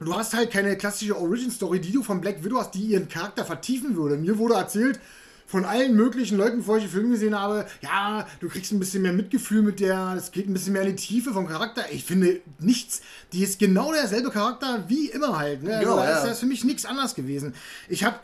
du 0.00 0.14
hast 0.14 0.34
halt 0.34 0.50
keine 0.50 0.76
klassische 0.78 1.18
Origin-Story, 1.18 1.80
die 1.80 1.92
du 1.92 2.02
von 2.02 2.20
Black 2.22 2.42
Widow 2.42 2.58
hast, 2.58 2.70
die 2.74 2.84
ihren 2.84 3.08
Charakter 3.08 3.44
vertiefen 3.44 3.94
würde. 3.96 4.16
Mir 4.16 4.38
wurde 4.38 4.54
erzählt 4.54 5.00
von 5.48 5.64
allen 5.64 5.96
möglichen 5.96 6.36
Leuten, 6.36 6.58
bevor 6.58 6.76
ich 6.76 6.84
den 6.84 6.92
Film 6.92 7.10
gesehen 7.10 7.34
habe, 7.34 7.66
ja, 7.80 8.26
du 8.40 8.48
kriegst 8.50 8.70
ein 8.70 8.78
bisschen 8.78 9.00
mehr 9.00 9.14
Mitgefühl 9.14 9.62
mit 9.62 9.80
der, 9.80 10.14
es 10.16 10.30
geht 10.30 10.46
ein 10.46 10.52
bisschen 10.52 10.74
mehr 10.74 10.82
in 10.82 10.94
die 10.94 11.02
Tiefe 11.02 11.32
vom 11.32 11.48
Charakter. 11.48 11.86
Ich 11.90 12.04
finde 12.04 12.40
nichts. 12.58 13.00
Die 13.32 13.42
ist 13.42 13.58
genau 13.58 13.92
derselbe 13.92 14.30
Charakter 14.30 14.84
wie 14.88 15.06
immer 15.08 15.38
halt. 15.38 15.62
Ne? 15.62 15.70
Also 15.76 15.84
Genau, 15.88 15.96
da 15.96 16.10
ja. 16.10 16.18
ist 16.18 16.26
das 16.26 16.40
für 16.40 16.46
mich 16.46 16.64
nichts 16.64 16.84
anders 16.84 17.14
gewesen. 17.14 17.54
Ich 17.88 18.04
habe 18.04 18.16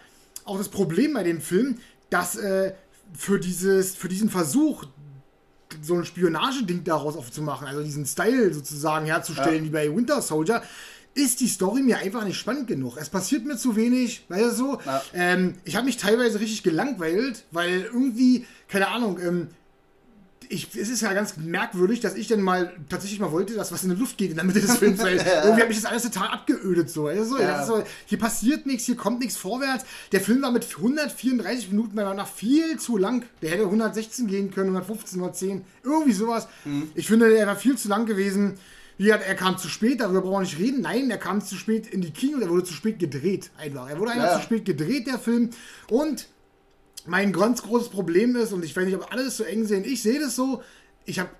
auch 0.45 0.59
das 0.59 0.69
Problem 0.69 1.15
bei 1.15 1.23
dem 1.23 1.41
Film, 1.41 1.79
dass 2.11 2.37
äh, 2.37 2.75
für, 3.17 3.41
dieses, 3.41 3.95
für 3.97 4.09
diesen 4.09 4.29
Versuch, 4.29 4.85
so 5.83 5.95
ein 5.95 6.05
Spionageding 6.05 6.85
daraus 6.85 7.17
aufzumachen, 7.17 7.67
also 7.67 7.83
diesen 7.83 8.05
Style 8.07 8.53
sozusagen 8.53 9.07
herzustellen, 9.07 9.57
Ja. 9.57 9.65
wie 9.65 9.71
bei 9.71 9.97
Winter 9.97 10.21
Soldier, 10.23 10.63
ist 11.15 11.41
die 11.41 11.49
Story 11.49 11.83
mir 11.83 11.99
einfach 11.99 12.25
nicht 12.25 12.39
spannend 12.39 12.67
genug. 12.67 12.97
Es 12.97 13.09
passiert 13.09 13.45
mir 13.45 13.57
zu 13.57 13.77
wenig, 13.77 14.25
weißt 14.29 14.45
du 14.47 14.51
so. 14.51 14.79
Ja. 14.85 15.03
Ähm, 15.15 15.55
ich 15.65 15.77
habe 15.77 15.87
mich 15.87 15.97
teilweise 15.97 16.41
richtig 16.41 16.63
gelangweilt, 16.63 17.45
weil 17.53 17.83
irgendwie, 17.83 18.47
keine 18.69 18.89
Ahnung, 18.89 19.19
ähm, 19.23 19.49
ich, 20.49 20.69
es 20.77 20.89
ist 20.89 21.01
ja 21.01 21.13
ganz 21.15 21.37
merkwürdig, 21.37 22.01
dass 22.01 22.15
ich 22.17 22.29
dann 22.29 22.43
mal 22.43 22.73
tatsächlich 22.89 23.19
mal 23.19 23.33
wollte, 23.33 23.55
dass 23.55 23.73
was 23.73 23.83
in 23.85 23.91
die 23.91 23.97
Luft 23.97 24.19
geht 24.19 24.31
in 24.31 24.37
der 24.37 24.45
Mitte 24.45 24.61
des 24.61 24.77
Films, 24.77 24.99
weil 25.01 25.17
irgendwie 25.45 25.63
hat 25.63 25.69
mich 25.69 25.81
das 25.81 25.87
alles 25.91 26.03
total 26.03 26.29
abgeödet 26.29 26.91
so. 26.91 27.05
weißt 27.05 27.21
du 27.21 27.25
so, 27.25 27.39
Ja. 27.41 27.65
so 27.65 27.83
hier 28.07 28.19
passiert 28.19 28.67
nichts, 28.67 28.85
hier 28.85 28.97
kommt 28.97 29.21
nichts 29.21 29.37
vorwärts. 29.37 29.85
Der 30.13 30.21
Film 30.21 30.43
war 30.43 30.51
mit 30.51 30.67
134 30.77 31.71
Minuten 31.71 31.95
meiner 31.95 32.09
Meinung 32.11 32.25
nach 32.25 32.33
viel 32.33 32.79
zu 32.79 32.97
lang. 32.99 33.25
Der 33.41 33.51
hätte 33.51 33.63
116 33.65 34.27
gehen 34.27 34.51
können, 34.51 34.69
115, 34.71 35.19
110, 35.19 35.65
irgendwie 35.83 36.13
sowas. 36.13 36.47
Mhm. 36.65 36.91
Ich 36.95 37.07
finde, 37.07 37.31
der 37.31 37.47
war 37.47 37.57
viel 37.57 37.79
zu 37.79 37.89
lang 37.89 38.05
gewesen. 38.07 38.55
Wie 38.97 39.05
gesagt, 39.05 39.25
er 39.27 39.35
kam 39.35 39.59
zu 39.59 39.69
spät, 39.69 40.01
darüber 40.01 40.21
brauchen 40.23 40.33
wir 40.35 40.41
nicht 40.41 40.59
reden. 40.59 40.81
Nein, 40.83 41.11
er 41.11 41.19
kam 41.19 41.41
zu 41.45 41.57
spät 41.57 41.87
in 41.89 42.01
die 42.01 42.13
Kino, 42.13 42.39
der 42.39 42.49
wurde 42.49 42.65
zu 42.65 42.75
spät 42.75 42.99
gedreht. 42.99 43.51
Einfach. 43.59 43.89
Er 43.89 43.99
wurde 43.99 44.13
einfach 44.13 44.27
Ja. 44.27 44.37
zu 44.37 44.43
spät 44.43 44.65
gedreht, 44.65 45.07
der 45.07 45.19
Film. 45.19 45.51
Und 45.89 46.29
mein 47.07 47.33
ganz 47.33 47.63
großes 47.63 47.89
Problem 47.89 48.37
ist, 48.37 48.53
und 48.53 48.65
ich 48.65 48.75
weiß 48.77 48.85
nicht, 48.85 48.95
ob 48.95 49.13
alle 49.13 49.25
das 49.25 49.37
so 49.37 49.45
eng 49.45 49.65
sehen, 49.65 49.85
ich 49.85 50.03
sehe 50.03 50.21
das 50.21 50.37
so, 50.37 50.63
ich 51.05 51.19
habe 51.19 51.31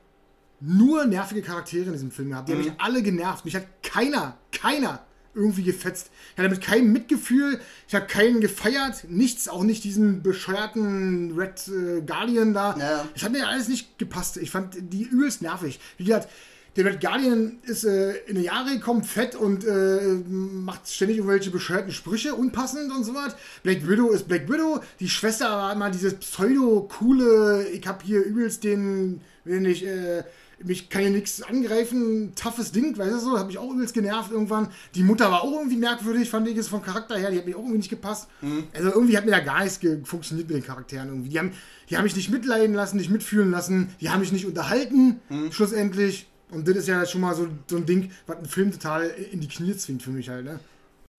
nur 0.61 1.05
nervige 1.05 1.43
Charaktere 1.43 1.87
in 1.87 1.93
diesem 1.93 2.11
Film 2.11 2.31
gehabt. 2.31 2.49
Die 2.49 2.53
haben 2.53 2.65
mich 2.65 2.73
alle 2.79 3.03
genervt. 3.03 3.45
Mich 3.45 3.55
hat 3.55 3.67
keiner, 3.83 4.37
keiner 4.53 5.05
irgendwie 5.35 5.63
gefetzt. 5.65 6.11
Ich 6.33 6.39
hatte 6.39 6.49
mit 6.49 6.61
keinem 6.61 6.93
Mitgefühl, 6.93 7.61
ich 7.89 7.95
habe 7.95 8.07
keinen 8.07 8.41
gefeiert, 8.41 9.05
nichts, 9.09 9.49
auch 9.49 9.65
nicht 9.65 9.83
diesen 9.85 10.23
bescheuerten 10.23 11.37
Red 11.39 11.69
äh, 11.69 12.03
Guardian 12.03 12.55
da. 12.55 12.77
Ja. 12.79 13.09
Das 13.13 13.25
hat 13.25 13.33
mir 13.33 13.47
alles 13.49 13.69
nicht 13.69 13.99
gepasst. 13.99 14.37
Ich 14.37 14.51
fand 14.51 14.77
die 14.81 15.03
übelst 15.03 15.43
nervig. 15.43 15.81
Wie 15.99 16.05
gesagt, 16.05 16.29
der 16.77 16.87
Red 16.87 17.01
Guardian 17.01 17.59
ist 17.63 17.85
äh, 17.85 18.15
in 18.27 18.37
die 18.37 18.43
Jahre 18.43 18.71
gekommen, 18.75 19.05
fett 19.05 19.37
und 19.37 19.65
äh, 19.65 20.15
macht 20.29 20.89
ständig 20.89 21.19
irgendwelche 21.19 21.51
bescheuerten 21.51 21.93
Sprüche, 21.93 22.35
unpassend 22.35 22.93
und 22.93 23.05
so 23.05 23.15
was. 23.15 23.37
Black 23.63 23.89
Widow 23.89 24.11
ist 24.11 24.27
Black 24.27 24.49
Widow. 24.49 24.81
Die 24.99 25.09
Schwester 25.09 25.49
war 25.49 25.73
immer 25.73 25.91
dieses 25.91 26.15
pseudo-coole, 26.15 27.69
ich 27.69 27.87
hab 27.87 28.03
hier 28.03 28.25
übelst 28.25 28.65
den, 28.65 29.21
wenn 29.45 29.65
ich, 29.67 29.87
äh, 29.87 30.25
mich 30.65 30.89
kann 30.89 31.03
hier 31.03 31.11
nichts 31.11 31.43
angreifen, 31.43 32.33
toughes 32.35 32.73
Ding, 32.73 32.97
weißt 32.97 33.13
du 33.13 33.19
so, 33.19 33.39
hat 33.39 33.47
mich 33.47 33.59
auch 33.59 33.71
übelst 33.71 33.95
genervt 33.95 34.33
irgendwann. 34.33 34.69
Die 34.97 35.03
Mutter 35.05 35.31
war 35.31 35.43
auch 35.43 35.53
irgendwie 35.53 35.77
merkwürdig, 35.77 36.29
fand 36.29 36.49
ich 36.49 36.57
es 36.57 36.69
vom 36.69 36.83
Charakter 36.83 37.17
her, 37.17 37.31
die 37.31 37.39
hat 37.39 37.47
mir 37.47 37.55
auch 37.55 37.61
irgendwie 37.61 37.79
nicht 37.79 37.91
gepasst. 37.91 38.29
Also 38.73 38.91
irgendwie 38.91 39.17
hat 39.17 39.27
mir 39.27 39.33
da 39.33 39.41
gar 39.41 39.63
nichts 39.63 39.79
funktioniert 40.05 40.49
mit 40.49 40.57
den 40.57 40.65
Charakteren 40.65 41.09
irgendwie. 41.09 41.29
Die 41.29 41.39
haben, 41.39 41.53
die 41.89 41.97
haben 41.97 42.05
mich 42.05 42.17
nicht 42.17 42.31
mitleiden 42.31 42.75
lassen, 42.75 42.97
nicht 42.97 43.11
mitfühlen 43.11 43.51
lassen, 43.51 43.91
die 44.01 44.11
haben 44.11 44.21
mich 44.21 44.33
nicht 44.33 44.47
unterhalten, 44.47 45.21
schlussendlich. 45.51 46.27
Und 46.51 46.69
das 46.69 46.77
ist 46.77 46.89
ja 46.89 47.05
schon 47.07 47.21
mal 47.21 47.35
so, 47.35 47.49
so 47.67 47.77
ein 47.77 47.87
Ding, 47.87 48.13
was 48.27 48.37
einen 48.37 48.47
Film 48.47 48.71
total 48.73 49.07
in 49.07 49.41
die 49.41 49.49
Knie 49.49 49.77
zwingt 49.77 50.03
für 50.03 50.11
mich 50.11 50.29
halt, 50.29 50.45
ne? 50.45 50.61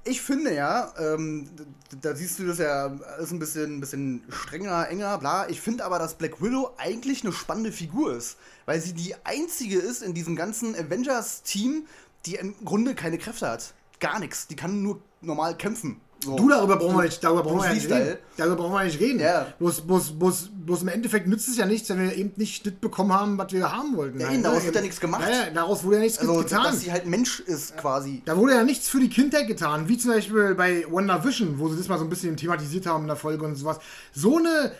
Ich 0.07 0.21
finde 0.21 0.53
ja, 0.53 0.93
ähm, 0.99 1.49
da 1.99 2.15
siehst 2.15 2.37
du 2.37 2.45
das 2.45 2.59
ja 2.59 2.95
alles 3.17 3.31
ein 3.31 3.39
bisschen, 3.39 3.77
ein 3.77 3.79
bisschen 3.79 4.21
strenger, 4.29 4.87
enger, 4.87 5.17
bla. 5.17 5.49
Ich 5.49 5.59
finde 5.59 5.83
aber, 5.83 5.97
dass 5.97 6.13
Black 6.13 6.43
Widow 6.43 6.75
eigentlich 6.77 7.23
eine 7.23 7.33
spannende 7.33 7.71
Figur 7.71 8.15
ist, 8.15 8.37
weil 8.67 8.79
sie 8.79 8.93
die 8.93 9.15
einzige 9.23 9.79
ist 9.79 10.03
in 10.03 10.13
diesem 10.13 10.35
ganzen 10.35 10.75
Avengers-Team, 10.75 11.87
die 12.27 12.35
im 12.35 12.53
Grunde 12.63 12.93
keine 12.93 13.17
Kräfte 13.17 13.49
hat. 13.49 13.73
Gar 13.99 14.19
nichts. 14.19 14.45
Die 14.45 14.55
kann 14.55 14.83
nur 14.83 15.01
normal 15.21 15.57
kämpfen. 15.57 15.99
So. 16.25 16.35
Du, 16.35 16.49
darüber 16.49 16.77
brauchen 16.77 16.97
wir 16.97 17.03
nicht, 17.03 17.23
darüber 17.23 17.43
brauchen 17.43 17.63
wir 17.63 17.73
nicht 17.73 17.89
reden. 17.89 18.17
Darüber 18.35 18.55
brauchen 18.55 18.73
wir 18.73 18.83
nicht 18.83 18.99
reden. 18.99 19.19
Ja. 19.19 19.47
Bloß, 19.59 19.81
bloß, 19.81 20.17
bloß, 20.17 20.49
bloß 20.65 20.81
im 20.81 20.87
Endeffekt 20.87 21.27
nützt 21.27 21.47
es 21.47 21.57
ja 21.57 21.65
nichts, 21.65 21.87
wenn 21.89 22.01
wir 22.01 22.15
eben 22.15 22.33
nicht 22.35 22.65
das 22.65 22.73
bekommen 22.73 23.13
haben, 23.13 23.37
was 23.37 23.51
wir 23.51 23.71
haben 23.71 23.95
wollten. 23.95 24.19
Ja, 24.19 24.31
eben, 24.31 24.41
daraus 24.41 24.59
ne? 24.59 24.65
wird 24.65 24.75
ja 24.75 24.81
nichts 24.81 24.99
gemacht. 24.99 25.23
Ja, 25.29 25.51
daraus 25.53 25.83
wurde 25.83 25.97
ja 25.97 26.01
nichts 26.01 26.17
Also, 26.19 26.39
getan. 26.39 26.63
dass 26.63 26.81
sie 26.81 26.91
halt 26.91 27.05
Mensch 27.05 27.39
ist, 27.41 27.77
quasi. 27.77 28.23
Da 28.25 28.35
wurde 28.37 28.53
ja 28.53 28.63
nichts 28.63 28.89
für 28.89 28.99
die 28.99 29.09
Kindheit 29.09 29.47
getan, 29.47 29.87
wie 29.87 29.97
zum 29.97 30.11
Beispiel 30.11 30.55
bei 30.55 30.85
WandaVision, 30.89 31.59
wo 31.59 31.69
sie 31.69 31.77
das 31.77 31.87
mal 31.87 31.99
so 31.99 32.03
ein 32.03 32.09
bisschen 32.09 32.35
thematisiert 32.35 32.87
haben 32.87 33.03
in 33.03 33.07
der 33.07 33.15
Folge 33.17 33.45
und 33.45 33.55
sowas. 33.55 33.77
So 34.13 34.37
eine, 34.37 34.71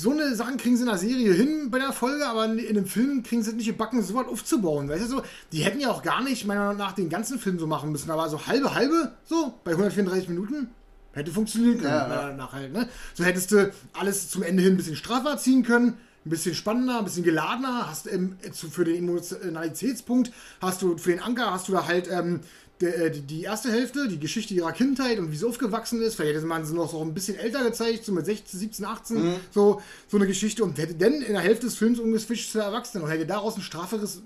so 0.00 0.12
eine 0.12 0.34
Sachen 0.34 0.56
kriegen 0.56 0.76
sie 0.76 0.82
in 0.82 0.88
der 0.88 0.98
Serie 0.98 1.32
hin 1.32 1.70
bei 1.70 1.78
der 1.78 1.92
Folge, 1.92 2.26
aber 2.26 2.46
in 2.46 2.74
dem 2.74 2.86
Film 2.86 3.22
kriegen 3.22 3.42
sie 3.42 3.50
es 3.50 3.56
nicht 3.56 3.66
gebacken, 3.66 4.02
sowas 4.02 4.26
aufzubauen. 4.28 4.88
Weißt 4.88 5.04
du 5.04 5.08
so? 5.08 5.22
Die 5.52 5.62
hätten 5.62 5.78
ja 5.78 5.90
auch 5.90 6.02
gar 6.02 6.22
nicht, 6.22 6.46
meiner 6.46 6.60
Meinung 6.60 6.78
nach, 6.78 6.92
den 6.92 7.10
ganzen 7.10 7.38
Film 7.38 7.58
so 7.58 7.66
machen 7.66 7.92
müssen, 7.92 8.10
aber 8.10 8.28
so 8.28 8.46
halbe, 8.46 8.74
halbe, 8.74 9.12
so, 9.24 9.54
bei 9.62 9.72
134 9.72 10.28
Minuten. 10.28 10.68
Hätte 11.12 11.32
funktionieren 11.32 11.78
können, 11.78 11.92
Ja, 11.92 12.30
ja. 12.30 12.52
Halt, 12.52 12.72
ne? 12.72 12.88
So 13.14 13.24
hättest 13.24 13.50
du 13.50 13.72
alles 13.92 14.30
zum 14.30 14.42
Ende 14.42 14.62
hin 14.62 14.74
ein 14.74 14.76
bisschen 14.76 14.96
straffer 14.96 15.36
ziehen 15.36 15.64
können, 15.64 15.98
ein 16.24 16.30
bisschen 16.30 16.54
spannender, 16.54 16.98
ein 16.98 17.04
bisschen 17.04 17.24
geladener, 17.24 17.88
hast 17.88 18.10
ähm, 18.10 18.36
für 18.52 18.84
den 18.84 18.96
Emotionalitätspunkt, 18.96 20.32
hast 20.60 20.82
du 20.82 20.96
für 20.96 21.10
den 21.10 21.20
Anker, 21.20 21.50
hast 21.50 21.68
du 21.68 21.72
da 21.72 21.86
halt 21.86 22.08
ähm, 22.10 22.40
der, 22.80 22.98
äh, 22.98 23.10
die, 23.10 23.22
die 23.22 23.42
erste 23.42 23.70
Hälfte, 23.70 24.08
die 24.08 24.18
Geschichte 24.18 24.54
ihrer 24.54 24.72
Kindheit 24.72 25.18
und 25.18 25.30
wie 25.30 25.36
sie 25.36 25.46
aufgewachsen 25.46 26.00
ist. 26.00 26.14
Vielleicht 26.14 26.36
hätte 26.36 26.46
man 26.46 26.64
sie 26.64 26.74
noch 26.74 26.90
so 26.90 27.00
ein 27.02 27.14
bisschen 27.14 27.36
älter 27.38 27.62
gezeigt, 27.62 28.04
so 28.04 28.12
mit 28.12 28.26
16, 28.26 28.60
17, 28.60 28.84
18, 28.84 29.34
so, 29.50 29.82
so 30.08 30.16
eine 30.16 30.26
Geschichte 30.26 30.64
und 30.64 30.78
hätte 30.78 30.94
dann 30.94 31.14
in 31.14 31.32
der 31.32 31.42
Hälfte 31.42 31.66
des 31.66 31.76
Films 31.76 31.98
umgeswitcht 31.98 32.50
zu 32.50 32.58
Erwachsenen 32.58 33.04
und 33.04 33.10
hätte 33.10 33.26
daraus 33.26 33.56
ein 33.56 33.62
strafferes 33.62 34.22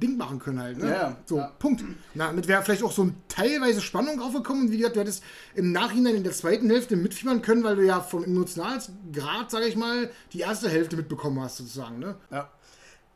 Ding 0.00 0.16
machen 0.16 0.38
können 0.38 0.60
halt. 0.60 0.78
Ne? 0.78 0.90
Ja, 0.90 1.16
so, 1.24 1.38
ja. 1.38 1.52
Punkt. 1.58 1.82
Na, 2.14 2.26
damit 2.26 2.48
wäre 2.48 2.62
vielleicht 2.62 2.82
auch 2.82 2.92
so 2.92 3.04
ein 3.04 3.14
teilweise 3.28 3.80
Spannung 3.80 4.20
aufgekommen. 4.20 4.66
Und 4.66 4.72
wie 4.72 4.78
gesagt, 4.78 4.96
du 4.96 5.00
hättest 5.00 5.22
im 5.54 5.72
Nachhinein 5.72 6.16
in 6.16 6.22
der 6.22 6.32
zweiten 6.32 6.68
Hälfte 6.68 6.96
mitfiebern 6.96 7.40
können, 7.40 7.64
weil 7.64 7.76
du 7.76 7.86
ja 7.86 8.00
vom 8.00 8.24
Emotionalgrad, 8.24 9.50
sage 9.50 9.66
ich 9.66 9.76
mal, 9.76 10.10
die 10.32 10.40
erste 10.40 10.68
Hälfte 10.68 10.96
mitbekommen 10.96 11.40
hast, 11.40 11.56
sozusagen. 11.56 11.98
Ne? 11.98 12.16
Ja. 12.30 12.50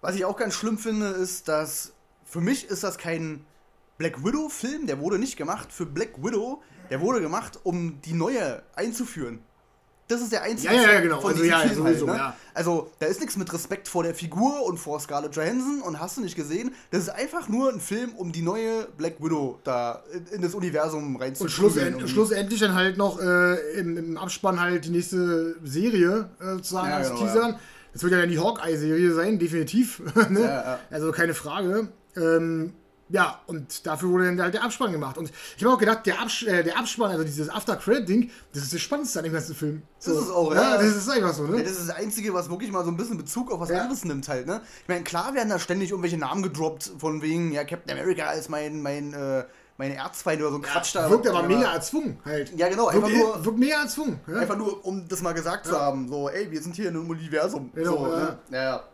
Was 0.01 0.16
ich 0.16 0.25
auch 0.25 0.37
ganz 0.37 0.55
schlimm 0.55 0.79
finde, 0.79 1.09
ist, 1.09 1.49
dass 1.49 1.93
für 2.25 2.40
mich 2.40 2.64
ist 2.69 2.83
das 2.83 2.97
kein 2.97 3.45
Black 4.01 4.25
Widow-Film, 4.25 4.87
der 4.87 4.99
wurde 4.99 5.19
nicht 5.19 5.37
gemacht 5.37 5.69
für 5.71 5.85
Black 5.85 6.23
Widow, 6.25 6.63
der 6.89 7.03
wurde 7.03 7.21
gemacht, 7.21 7.61
um 7.65 8.01
die 8.03 8.15
neue 8.15 8.63
einzuführen. 8.75 9.41
Das 10.09 10.23
ist 10.23 10.33
der 10.33 10.43
einzige 10.43 10.75
Ja, 10.75 10.83
ja, 10.83 10.93
ja, 10.95 11.01
genau. 11.03 11.21
von 11.21 11.33
Also, 11.33 11.45
ja, 11.45 11.59
Film 11.61 11.75
sowieso, 11.75 12.07
halt, 12.09 12.17
ne? 12.17 12.23
ja. 12.25 12.37
Also, 12.55 12.91
da 12.99 13.07
ist 13.07 13.21
nichts 13.21 13.37
mit 13.37 13.53
Respekt 13.53 13.89
vor 13.89 14.03
der 14.03 14.15
Figur 14.15 14.65
und 14.65 14.79
vor 14.79 14.99
Scarlett 15.01 15.37
Johansson 15.37 15.83
und 15.83 16.01
hast 16.01 16.17
du 16.17 16.23
nicht 16.23 16.35
gesehen. 16.35 16.73
Das 16.91 17.03
ist 17.03 17.09
einfach 17.11 17.49
nur 17.49 17.71
ein 17.71 17.79
Film, 17.79 18.15
um 18.17 18.33
die 18.33 18.41
neue 18.41 18.89
Black 18.97 19.23
Widow 19.23 19.61
da 19.65 20.03
in, 20.33 20.41
das 20.41 20.55
Universum 20.55 21.15
Und 21.17 21.21
reinzuführen. 21.23 21.53
schlussend, 21.53 22.09
schlussendlich 22.09 22.59
dann 22.59 22.75
halt 22.75 22.97
noch 22.97 23.21
äh, 23.21 23.79
im, 23.79 23.99
im 23.99 24.17
Abspann 24.17 24.59
halt 24.59 24.87
die 24.87 24.91
nächste 24.91 25.57
Serie 25.63 26.31
äh, 26.41 26.55
sozusagen 26.55 26.89
Ja, 26.89 26.97
als 26.97 27.09
genau, 27.11 27.21
Teasern. 27.21 27.57
Das 27.93 28.03
wird 28.03 28.13
ja 28.13 28.21
dann 28.21 28.31
die 28.31 28.39
Hawkeye-Serie 28.39 29.13
sein, 29.13 29.39
definitiv. 29.39 30.01
ne? 30.31 30.79
Also 30.91 31.13
keine 31.13 31.35
Frage. 31.35 31.89
Ähm, 32.17 32.73
ja, 33.11 33.40
und 33.46 33.87
dafür 33.87 34.09
wurde 34.11 34.25
dann 34.27 34.40
halt 34.40 34.55
der 34.55 34.62
Abspann 34.64 34.92
gemacht. 34.92 35.18
Und 35.18 35.31
ich 35.57 35.64
habe 35.64 35.75
auch 35.75 35.79
gedacht, 35.79 36.07
der, 36.07 36.20
Abs 36.20 36.42
äh, 36.42 36.62
der 36.62 36.79
Abspann, 36.79 37.11
also 37.11 37.25
dieses 37.25 37.49
After-Credit-Ding, 37.49 38.31
das 38.53 38.62
ist 38.64 38.73
das 38.75 38.81
Spannendste 38.81 39.18
an 39.18 39.25
dem 39.25 39.33
ganzen 39.33 39.55
Film. 39.55 39.83
So. 39.99 40.14
Das 40.14 40.23
ist 40.25 40.31
auch, 40.31 40.55
ja. 40.55 40.62
ja. 40.62 40.77
Das 40.77 40.96
ist 40.96 41.09
einfach 41.09 41.35
so, 41.35 41.44
Ja, 41.46 41.51
ne? 41.51 41.62
das 41.62 41.73
ist 41.73 41.88
das 41.88 41.96
Einzige, 41.96 42.33
was 42.35 42.49
wirklich 42.49 42.70
mal 42.73 42.85
so 42.85 42.90
ein 42.90 42.96
bisschen 42.96 43.16
Bezug 43.18 43.51
auf 43.53 43.61
was 43.61 43.68
Ja. 43.70 43.83
anderes 43.83 44.05
nimmt 44.05 44.29
halt, 44.29 44.46
ne? 44.46 44.61
Ich 44.83 44.88
meine, 44.88 45.03
klar 45.05 45.35
werden 45.35 45.49
da 45.49 45.59
ständig 45.59 45.90
irgendwelche 45.90 46.18
Namen 46.18 46.42
gedroppt, 46.42 46.92
von 46.99 47.20
wegen, 47.23 47.53
ja, 47.53 47.64
Captain 47.64 47.99
America 47.99 48.31
ist 48.33 48.49
mein, 48.49 48.81
mein, 48.83 49.12
äh, 49.12 49.44
mein 49.77 49.92
Erzfeind 49.92 50.40
oder 50.42 50.51
so 50.51 50.57
ein 50.57 50.62
Quatsch 50.62 50.94
da. 50.94 51.09
Wirkt 51.09 51.27
aber 51.27 51.42
mega 51.42 51.73
erzwungen 51.73 52.18
halt. 52.25 52.53
Ja, 52.57 52.68
genau, 52.68 52.85
Wirkt, 52.92 52.96
einfach 52.96 53.09
nur- 53.11 53.44
wirkt 53.44 53.59
mega 53.59 53.83
erzwungen. 53.83 54.20
Ja? 54.27 54.35
Einfach 54.40 54.57
nur, 54.59 54.85
um 54.85 55.09
das 55.09 55.23
mal 55.23 55.33
gesagt 55.33 55.66
zu 55.66 55.79
haben, 55.81 56.07
so, 56.09 56.29
ey, 56.29 56.51
wir 56.51 56.61
sind 56.62 56.77
hier 56.77 56.90
in 56.90 56.96
einem 56.96 57.09
Universum. 57.09 57.73
Genau, 57.75 57.96
so, 58.05 58.12
ja. 58.12 58.18
ne? 58.18 58.38
ja, 58.51 58.62
ja. 58.62 58.85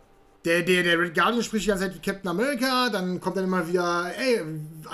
Der, 0.46 0.62
der, 0.62 0.84
der 0.84 0.98
Red 1.00 1.14
Guardian 1.14 1.42
spricht 1.42 1.64
die 1.64 1.68
ganze 1.70 1.84
Zeit 1.86 1.94
wie 1.96 1.98
Captain 1.98 2.28
America, 2.30 2.88
dann 2.88 3.20
kommt 3.20 3.36
dann 3.36 3.44
immer 3.44 3.66
wieder, 3.66 4.12
ey, 4.16 4.40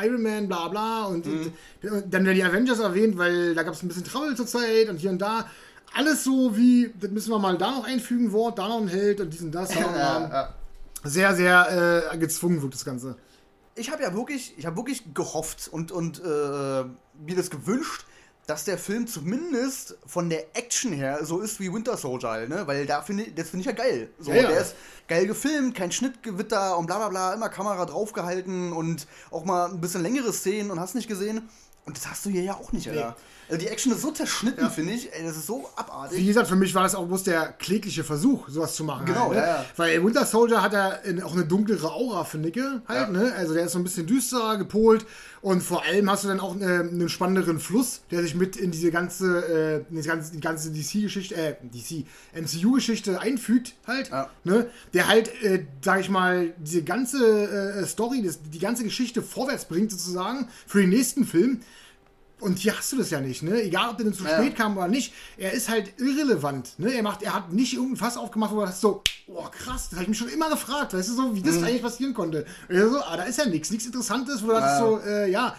Iron 0.02 0.22
Man, 0.22 0.48
bla 0.48 0.66
bla, 0.68 1.04
und 1.04 1.26
Mhm. 1.26 1.52
und 1.82 2.12
dann 2.12 2.24
werden 2.24 2.36
die 2.36 2.42
Avengers 2.42 2.78
erwähnt, 2.80 3.18
weil 3.18 3.54
da 3.54 3.62
gab 3.62 3.74
es 3.74 3.82
ein 3.82 3.88
bisschen 3.88 4.04
Trouble 4.04 4.34
zur 4.34 4.46
Zeit 4.46 4.88
und 4.88 4.96
hier 4.96 5.10
und 5.10 5.18
da. 5.20 5.46
Alles 5.94 6.24
so 6.24 6.56
wie, 6.56 6.90
das 6.98 7.10
müssen 7.10 7.30
wir 7.30 7.38
mal 7.38 7.58
da 7.58 7.70
noch 7.70 7.86
einfügen, 7.86 8.32
Wort, 8.32 8.58
da 8.58 8.66
noch 8.66 8.80
ein 8.80 8.88
Held 8.88 9.20
und 9.20 9.30
dies 9.30 9.42
und 9.42 9.52
das. 9.54 9.74
Ja. 9.74 10.54
Sehr, 11.04 11.34
sehr 11.34 12.10
äh, 12.12 12.16
gezwungen 12.16 12.62
wird 12.62 12.72
das 12.74 12.84
Ganze. 12.84 13.16
Ich 13.74 13.90
habe 13.90 14.02
ja 14.02 14.14
wirklich, 14.14 14.54
ich 14.56 14.64
habe 14.66 14.76
wirklich 14.76 15.12
gehofft 15.14 15.68
und, 15.70 15.92
und 15.92 16.18
äh, 16.20 16.22
mir 16.24 17.36
das 17.36 17.50
gewünscht, 17.50 18.06
dass 18.46 18.64
der 18.64 18.76
Film 18.76 19.06
zumindest 19.06 19.96
von 20.04 20.28
der 20.28 20.56
Action 20.56 20.92
her 20.92 21.24
so 21.24 21.40
ist 21.40 21.60
wie 21.60 21.72
Winter 21.72 21.96
Soldier, 21.96 22.30
halt, 22.30 22.48
ne? 22.48 22.66
Weil 22.66 22.86
da 22.86 23.02
finde 23.02 23.24
ich, 23.24 23.34
das 23.34 23.50
finde 23.50 23.60
ich 23.60 23.66
ja 23.66 23.72
geil. 23.72 24.08
So, 24.18 24.30
Ja, 24.32 24.42
ja. 24.42 24.48
Der 24.48 24.60
ist 24.60 24.74
geil 25.08 25.26
gefilmt, 25.26 25.74
kein 25.74 25.92
Schnittgewitter 25.92 26.76
und 26.76 26.86
bla 26.86 26.98
bla 26.98 27.08
bla, 27.08 27.34
immer 27.34 27.48
Kamera 27.48 27.84
draufgehalten 27.84 28.72
und 28.72 29.06
auch 29.30 29.44
mal 29.44 29.70
ein 29.70 29.80
bisschen 29.80 30.02
längere 30.02 30.32
Szenen 30.32 30.70
und 30.70 30.80
hast 30.80 30.94
nicht 30.94 31.08
gesehen. 31.08 31.48
Und 31.84 31.96
das 31.96 32.08
hast 32.08 32.24
du 32.26 32.30
hier 32.30 32.42
ja 32.42 32.54
auch 32.54 32.72
nicht, 32.72 32.88
Alter. 32.88 33.16
Also 33.48 33.60
die 33.60 33.68
Action 33.68 33.92
ist 33.92 34.00
so 34.02 34.10
zerschnitten, 34.12 34.70
finde 34.70 34.94
ich. 34.94 35.12
Ey, 35.12 35.24
das 35.24 35.36
ist 35.36 35.46
so 35.46 35.68
abartig. 35.76 36.18
Wie 36.18 36.26
gesagt, 36.26 36.48
für 36.48 36.56
mich 36.56 36.74
war 36.74 36.84
das 36.84 36.94
auch 36.94 37.06
bloß 37.06 37.24
der 37.24 37.48
klägliche 37.58 38.02
Versuch, 38.04 38.48
sowas 38.48 38.74
zu 38.74 38.84
machen. 38.84 39.04
Genau, 39.04 39.26
halt, 39.28 39.32
ne? 39.32 39.40
ja, 39.40 39.46
ja. 39.46 39.64
Weil 39.76 40.04
Winter 40.04 40.24
Soldier 40.24 40.62
hat 40.62 40.72
ja 40.72 40.98
auch 41.24 41.32
eine 41.32 41.44
dunklere 41.44 41.92
Aura, 41.92 42.24
finde 42.24 42.48
ich, 42.48 42.56
halt, 42.56 42.80
Ja. 42.88 43.08
ne? 43.08 43.32
Also 43.36 43.52
der 43.54 43.64
ist 43.66 43.72
so 43.72 43.78
ein 43.78 43.84
bisschen 43.84 44.06
düsterer, 44.06 44.56
gepolt 44.56 45.04
und 45.42 45.62
vor 45.62 45.82
allem 45.84 46.08
hast 46.10 46.24
du 46.24 46.28
dann 46.28 46.40
auch 46.40 46.56
äh, 46.60 46.64
einen 46.64 47.08
spannenderen 47.08 47.58
Fluss, 47.58 48.00
der 48.10 48.22
sich 48.22 48.34
mit 48.34 48.56
in 48.56 48.70
diese 48.70 48.90
ganze, 48.90 49.84
äh, 49.90 50.02
ganze, 50.02 50.32
die 50.32 50.40
ganze 50.40 50.70
DC-Geschichte, 50.70 51.34
äh, 51.34 51.54
DC, 51.62 52.06
MCU-Geschichte 52.34 53.20
einfügt, 53.20 53.74
halt, 53.86 54.08
Ja. 54.10 54.30
ne? 54.44 54.66
Der 54.94 55.08
halt, 55.08 55.28
äh, 55.42 55.66
sag 55.84 56.00
ich 56.00 56.08
mal, 56.08 56.54
diese 56.58 56.82
ganze 56.84 57.48
äh, 57.82 57.86
Story, 57.86 58.22
das, 58.24 58.38
die 58.42 58.58
ganze 58.60 58.84
Geschichte 58.84 59.20
vorwärts 59.22 59.64
bringt, 59.66 59.90
sozusagen, 59.90 60.48
für 60.66 60.80
den 60.80 60.90
nächsten 60.90 61.24
Film. 61.24 61.60
Und 62.42 62.58
hier 62.58 62.76
hast 62.76 62.90
du 62.92 62.96
das 62.98 63.10
ja 63.10 63.20
nicht, 63.20 63.42
ne? 63.42 63.62
Egal, 63.62 63.90
ob 63.90 63.96
der 63.98 64.04
denn 64.06 64.14
zu 64.14 64.24
Ja. 64.24 64.30
spät 64.36 64.56
kam 64.56 64.76
oder 64.76 64.88
nicht, 64.88 65.12
er 65.36 65.52
ist 65.52 65.68
halt 65.68 65.92
irrelevant, 66.00 66.78
ne? 66.78 66.92
Er 66.92 67.02
macht, 67.02 67.22
er 67.22 67.34
hat 67.34 67.52
nicht 67.52 67.72
irgendein 67.74 67.96
Fass 67.96 68.16
aufgemacht, 68.16 68.52
wo 68.52 68.66
hast 68.66 68.80
so, 68.80 69.02
oh 69.28 69.44
krass, 69.50 69.88
das 69.90 69.92
habe 69.92 70.02
ich 70.02 70.08
mich 70.08 70.18
schon 70.18 70.28
immer 70.28 70.50
gefragt, 70.50 70.92
weißt 70.92 71.08
du 71.10 71.14
so, 71.14 71.34
wie 71.34 71.42
das 71.42 71.56
Mhm. 71.56 71.64
eigentlich 71.64 71.82
passieren 71.82 72.14
konnte. 72.14 72.44
Und 72.68 72.90
so, 72.90 73.00
ah, 73.00 73.16
da 73.16 73.22
ist 73.24 73.38
ja 73.38 73.46
nichts, 73.46 73.70
nichts 73.70 73.86
Interessantes, 73.86 74.42
wo 74.42 74.48
du 74.48 74.54
Ja. 74.54 74.76
so, 74.78 74.98
äh, 75.00 75.30
ja, 75.30 75.54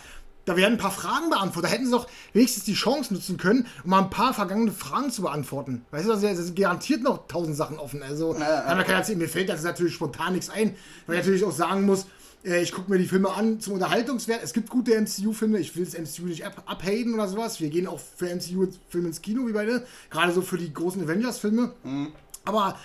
da 0.46 0.58
werden 0.58 0.74
ein 0.74 0.78
paar 0.78 0.92
Fragen 0.92 1.30
beantwortet. 1.30 1.72
Da 1.72 1.74
hätten 1.74 1.86
sie 1.86 1.92
doch 1.92 2.06
wenigstens 2.34 2.66
die 2.66 2.74
Chance 2.74 3.14
nutzen 3.14 3.38
können, 3.38 3.66
um 3.86 3.92
mal 3.92 4.00
ein 4.00 4.10
paar 4.10 4.34
vergangene 4.34 4.74
Fragen 4.74 5.10
zu 5.10 5.22
beantworten. 5.22 5.86
Weißt 5.92 6.06
du, 6.06 6.12
also 6.12 6.28
es 6.28 6.38
sind 6.38 6.60
garantiert 6.60 7.02
noch 7.02 7.28
tausend 7.28 7.56
Sachen 7.56 7.80
offen. 7.80 8.04
Also, 8.04 8.34
Ja, 8.34 8.66
ja. 8.76 8.84
kann 8.84 9.18
mir 9.18 9.30
fällt 9.30 9.48
das 9.48 9.64
natürlich 9.64 9.94
spontan 9.94 10.34
nichts 10.34 10.50
ein, 10.50 10.76
weil 11.08 11.16
ich 11.16 11.22
natürlich 11.22 11.46
auch 11.46 11.54
sagen 11.54 11.86
muss, 11.86 12.08
ich 12.44 12.74
gucke 12.74 12.92
mir 12.92 12.98
die 12.98 13.06
Filme 13.06 13.32
an 13.32 13.62
zum 13.62 13.74
Unterhaltungswert. 13.74 14.44
Es 14.44 14.54
gibt 14.54 14.70
gute 14.70 15.00
MCU-Filme. 15.00 15.60
Ich 15.60 15.76
will 15.78 15.86
das 15.86 15.98
MCU 15.98 16.28
nicht 16.28 16.46
ab 16.46 16.64
abhaten 16.66 17.14
oder 17.14 17.28
sowas. 17.30 17.62
Wir 17.62 17.70
gehen 17.70 17.88
auch 17.88 18.00
für 18.00 18.34
MCU-Filme 18.34 19.08
ins 19.08 19.22
Kino, 19.22 19.48
wie 19.48 19.54
beide. 19.54 19.86
Gerade 20.10 20.34
so 20.34 20.42
für 20.42 20.58
die 20.58 20.74
großen 20.74 21.02
Avengers-Filme. 21.04 21.74
Aber 22.44 22.78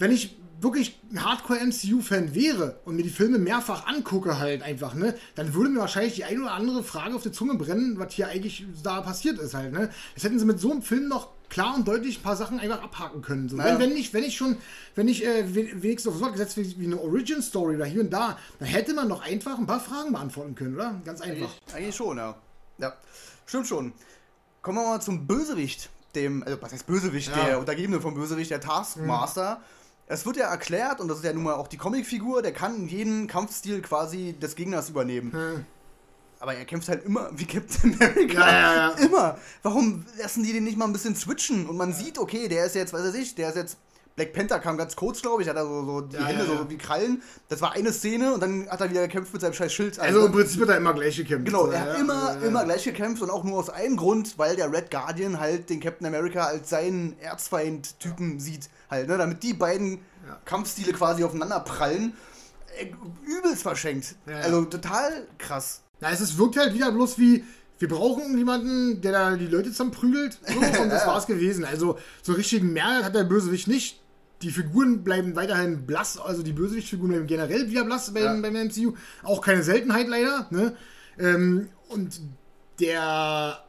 wenn 0.00 0.10
ich 0.10 0.36
wirklich 0.60 0.98
ein 1.12 1.24
Hardcore-MCU-Fan 1.24 2.34
wäre 2.34 2.80
und 2.84 2.96
mir 2.96 3.02
die 3.02 3.10
Filme 3.10 3.38
mehrfach 3.38 3.86
angucke 3.86 4.38
halt 4.38 4.62
einfach, 4.62 4.94
ne, 4.94 5.14
dann 5.34 5.54
würde 5.54 5.70
mir 5.70 5.80
wahrscheinlich 5.80 6.14
die 6.14 6.24
eine 6.24 6.40
oder 6.42 6.52
andere 6.52 6.82
Frage 6.82 7.14
auf 7.14 7.22
die 7.22 7.32
Zunge 7.32 7.54
brennen, 7.54 7.98
was 7.98 8.14
hier 8.14 8.28
eigentlich 8.28 8.66
da 8.82 9.00
passiert 9.00 9.38
ist 9.38 9.54
halt, 9.54 9.72
ne. 9.72 9.90
Das 10.14 10.24
hätten 10.24 10.38
sie 10.38 10.44
mit 10.44 10.58
so 10.58 10.72
einem 10.72 10.82
Film 10.82 11.08
noch 11.08 11.28
klar 11.48 11.74
und 11.76 11.86
deutlich 11.86 12.18
ein 12.18 12.22
paar 12.22 12.36
Sachen 12.36 12.58
einfach 12.58 12.82
abhaken 12.82 13.22
können. 13.22 13.48
So. 13.48 13.56
Naja. 13.56 13.78
Wenn, 13.78 13.90
wenn 13.90 13.96
ich, 13.96 14.12
wenn 14.12 14.24
ich 14.24 14.36
schon, 14.36 14.56
wenn 14.94 15.08
ich 15.08 15.24
äh, 15.24 15.54
we- 15.54 15.82
wenigstens 15.82 16.12
aufs 16.12 16.20
Wort 16.22 16.32
gesetzt 16.32 16.56
wie, 16.56 16.78
wie 16.80 16.86
eine 16.86 17.00
Origin-Story 17.00 17.76
oder 17.76 17.84
hier 17.84 18.00
und 18.02 18.10
da, 18.10 18.38
dann 18.58 18.68
hätte 18.68 18.94
man 18.94 19.08
doch 19.08 19.22
einfach 19.22 19.58
ein 19.58 19.66
paar 19.66 19.80
Fragen 19.80 20.12
beantworten 20.12 20.54
können, 20.54 20.74
oder? 20.74 21.00
Ganz 21.04 21.20
einfach. 21.20 21.50
Eigentlich, 21.50 21.74
eigentlich 21.74 21.96
schon, 21.96 22.16
ja. 22.18 22.34
Ja, 22.78 22.92
stimmt 23.46 23.66
schon. 23.68 23.92
Kommen 24.62 24.78
wir 24.78 24.84
mal 24.88 25.00
zum 25.00 25.26
Bösewicht, 25.26 25.90
dem, 26.14 26.42
also 26.42 26.60
was 26.60 26.72
heißt 26.72 26.86
Bösewicht, 26.86 27.30
Ja. 27.36 27.44
der 27.44 27.58
Untergebene 27.60 28.00
vom 28.00 28.14
Bösewicht, 28.14 28.50
der 28.50 28.60
Taskmaster. 28.60 29.60
Es 30.06 30.26
wird 30.26 30.36
ja 30.36 30.46
erklärt, 30.50 31.00
und 31.00 31.08
das 31.08 31.18
ist 31.18 31.24
ja 31.24 31.32
nun 31.32 31.44
mal 31.44 31.54
auch 31.54 31.68
die 31.68 31.76
Comicfigur, 31.78 32.42
der 32.42 32.52
kann 32.52 32.88
jeden 32.88 33.26
Kampfstil 33.26 33.80
quasi 33.80 34.34
des 34.34 34.54
Gegners 34.54 34.90
übernehmen. 34.90 35.32
Hm. 35.32 35.66
Aber 36.44 36.54
er 36.54 36.66
kämpft 36.66 36.90
halt 36.90 37.06
immer 37.06 37.30
wie 37.32 37.46
Captain 37.46 37.94
America. 37.98 38.38
Ja, 38.38 38.52
ja, 38.52 38.74
ja. 38.74 38.88
Immer. 38.98 39.38
Warum 39.62 40.04
lassen 40.18 40.42
die 40.42 40.52
den 40.52 40.64
nicht 40.64 40.76
mal 40.76 40.84
ein 40.84 40.92
bisschen 40.92 41.16
switchen? 41.16 41.66
Und 41.66 41.78
man 41.78 41.94
sieht, 41.94 42.18
okay, 42.18 42.48
der 42.48 42.66
ist 42.66 42.74
jetzt, 42.74 42.92
was 42.92 43.02
weiß 43.02 43.14
ich, 43.14 43.34
der 43.34 43.48
ist 43.48 43.56
jetzt. 43.56 43.78
Black 44.14 44.34
Panther 44.34 44.58
kam 44.58 44.76
ganz 44.76 44.94
kurz, 44.94 45.22
glaube 45.22 45.40
ich, 45.40 45.48
hat 45.48 45.56
er 45.56 45.64
so, 45.64 45.86
so 45.86 46.02
die 46.02 46.16
Ja, 46.16 46.26
Hände 46.26 46.44
ja, 46.44 46.52
ja. 46.52 46.58
so 46.58 46.68
wie 46.68 46.76
Krallen. 46.76 47.22
Das 47.48 47.62
war 47.62 47.72
eine 47.72 47.94
Szene 47.94 48.34
und 48.34 48.42
dann 48.42 48.68
hat 48.68 48.82
er 48.82 48.90
wieder 48.90 49.00
gekämpft 49.00 49.32
mit 49.32 49.40
seinem 49.40 49.54
scheiß 49.54 49.72
Schild. 49.72 49.98
Also 49.98 50.26
im 50.26 50.32
Prinzip 50.32 50.60
wird 50.60 50.68
er 50.68 50.76
immer 50.76 50.92
gleich 50.92 51.16
gekämpft. 51.16 51.46
Genau, 51.46 51.68
er 51.68 51.80
hat 51.80 51.98
immer, 51.98 52.36
immer 52.42 52.64
gleich 52.64 52.84
gekämpft 52.84 53.22
und 53.22 53.30
auch 53.30 53.42
nur 53.42 53.58
aus 53.58 53.70
einem 53.70 53.96
Grund, 53.96 54.38
weil 54.38 54.54
der 54.54 54.70
Red 54.70 54.90
Guardian 54.90 55.40
halt 55.40 55.70
den 55.70 55.80
Captain 55.80 56.06
America 56.06 56.44
als 56.44 56.68
seinen 56.68 57.18
Erzfeind-Typen 57.20 58.38
sieht. 58.38 58.68
Halt, 58.90 59.08
ne? 59.08 59.16
Damit 59.16 59.42
die 59.42 59.54
beiden. 59.54 60.00
Kampfstile 60.44 60.92
quasi 60.92 61.24
aufeinander 61.24 61.60
prallen. 61.60 62.12
Äh, 62.78 62.92
übelst 63.26 63.62
verschenkt. 63.62 64.16
Also 64.26 64.66
total 64.66 65.26
krass. 65.38 65.80
Na, 66.04 66.10
es 66.10 66.20
ist, 66.20 66.36
wirkt 66.36 66.58
halt 66.58 66.74
wieder 66.74 66.92
bloß 66.92 67.18
wie, 67.18 67.44
wir 67.78 67.88
brauchen 67.88 68.36
jemanden, 68.36 69.00
der 69.00 69.12
da 69.12 69.36
die 69.36 69.46
Leute 69.46 69.70
zusammenprügelt. 69.70 70.38
So, 70.46 70.82
und 70.82 70.90
das 70.90 71.06
war's 71.06 71.26
gewesen. 71.26 71.64
Also, 71.64 71.98
so 72.22 72.34
richtigen 72.34 72.74
Mehrwert 72.74 73.04
hat 73.04 73.14
der 73.14 73.24
Bösewicht 73.24 73.68
nicht. 73.68 74.00
Die 74.42 74.50
Figuren 74.50 75.02
bleiben 75.02 75.34
weiterhin 75.34 75.86
blass, 75.86 76.18
also 76.18 76.42
die 76.42 76.52
Bösewichtfiguren 76.52 77.10
bleiben 77.12 77.26
generell 77.26 77.70
wieder 77.70 77.84
blass 77.84 78.12
beim, 78.12 78.22
Ja. 78.22 78.40
beim 78.42 78.54
MCU. 78.54 78.92
Auch 79.22 79.40
keine 79.40 79.62
Seltenheit 79.62 80.06
leider. 80.08 80.46
Ne? 80.50 80.76
Ähm, 81.18 81.70
und 81.88 82.20
der, 82.80 83.64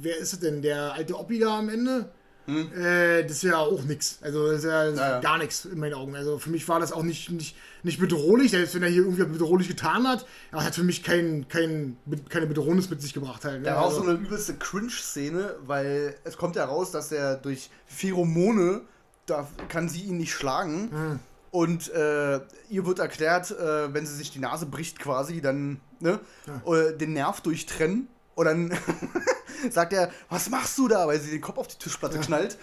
wer 0.00 0.16
ist 0.18 0.32
es 0.32 0.40
denn? 0.40 0.62
Der 0.62 0.94
alte 0.94 1.16
Oppi 1.16 1.38
da 1.38 1.56
am 1.60 1.68
Ende? 1.68 2.10
Äh, 2.48 3.22
das 3.24 3.32
ist 3.32 3.42
ja 3.42 3.58
auch 3.58 3.82
nix. 3.84 4.18
Also 4.22 4.46
das 4.50 4.58
ist 4.58 4.64
ja, 4.64 4.84
Hm. 4.86 4.96
Ja, 4.96 5.10
ja. 5.10 5.20
gar 5.20 5.38
nichts 5.38 5.64
in 5.64 5.78
meinen 5.78 5.94
Augen. 5.94 6.14
Also 6.14 6.38
für 6.38 6.50
mich 6.50 6.68
war 6.68 6.78
das 6.80 6.92
auch 6.92 7.02
nicht, 7.02 7.30
nicht, 7.30 7.56
nicht 7.82 7.98
bedrohlich, 8.00 8.52
selbst 8.52 8.74
wenn 8.74 8.82
er 8.82 8.88
hier 8.88 9.02
irgendwie 9.02 9.24
bedrohlich 9.24 9.68
getan 9.68 10.06
hat. 10.06 10.26
Er 10.52 10.64
hat 10.64 10.74
für 10.74 10.84
mich 10.84 11.02
kein, 11.02 11.48
kein, 11.48 11.96
keine 12.28 12.46
Bedrohnis 12.46 12.88
mit 12.90 13.02
sich 13.02 13.12
gebracht 13.14 13.44
halt. 13.44 13.62
Ne? 13.62 13.68
Da 13.68 13.76
war 13.76 13.82
auch 13.82 13.86
Also- 13.86 14.04
so 14.04 14.10
eine 14.10 14.18
übelste 14.18 14.54
Cringe-Szene, 14.54 15.56
weil 15.66 16.14
es 16.24 16.36
kommt 16.36 16.56
ja 16.56 16.64
raus, 16.64 16.90
dass 16.92 17.10
er 17.12 17.36
durch 17.36 17.70
Pheromone, 17.86 18.82
da 19.26 19.48
kann 19.68 19.88
sie 19.88 20.02
ihn 20.02 20.18
nicht 20.18 20.32
schlagen. 20.32 20.90
Hm. 20.92 21.18
Und 21.50 21.88
äh, 21.94 22.40
ihr 22.68 22.84
wird 22.86 22.98
erklärt, 22.98 23.50
äh, 23.50 23.92
wenn 23.94 24.04
sie 24.06 24.14
sich 24.14 24.30
die 24.30 24.40
Nase 24.40 24.66
bricht 24.66 24.98
quasi, 24.98 25.40
dann 25.40 25.80
ne, 26.00 26.20
äh, 26.66 26.92
den 26.96 27.14
Nerv 27.14 27.40
durchtrennen. 27.40 28.08
Und 28.36 28.44
dann 28.44 28.78
sagt 29.70 29.92
er, 29.92 30.12
was 30.28 30.48
machst 30.50 30.78
du 30.78 30.86
da? 30.86 31.08
Weil 31.08 31.18
sie 31.18 31.32
den 31.32 31.40
Kopf 31.40 31.58
auf 31.58 31.66
die 31.66 31.78
Tischplatte 31.78 32.20
knallt. 32.20 32.56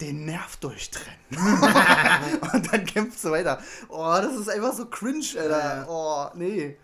Den 0.00 0.24
Nerv 0.24 0.56
durchtrennen. 0.58 1.18
und 2.52 2.72
dann 2.72 2.86
kämpft 2.86 3.18
sie 3.18 3.30
weiter. 3.30 3.60
Oh, 3.88 4.14
das 4.22 4.34
ist 4.34 4.48
einfach 4.48 4.72
so 4.72 4.86
cringe, 4.86 5.26
Alter. 5.38 5.86
Oh, 5.88 6.26
nee. 6.34 6.76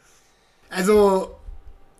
Also, 0.70 1.37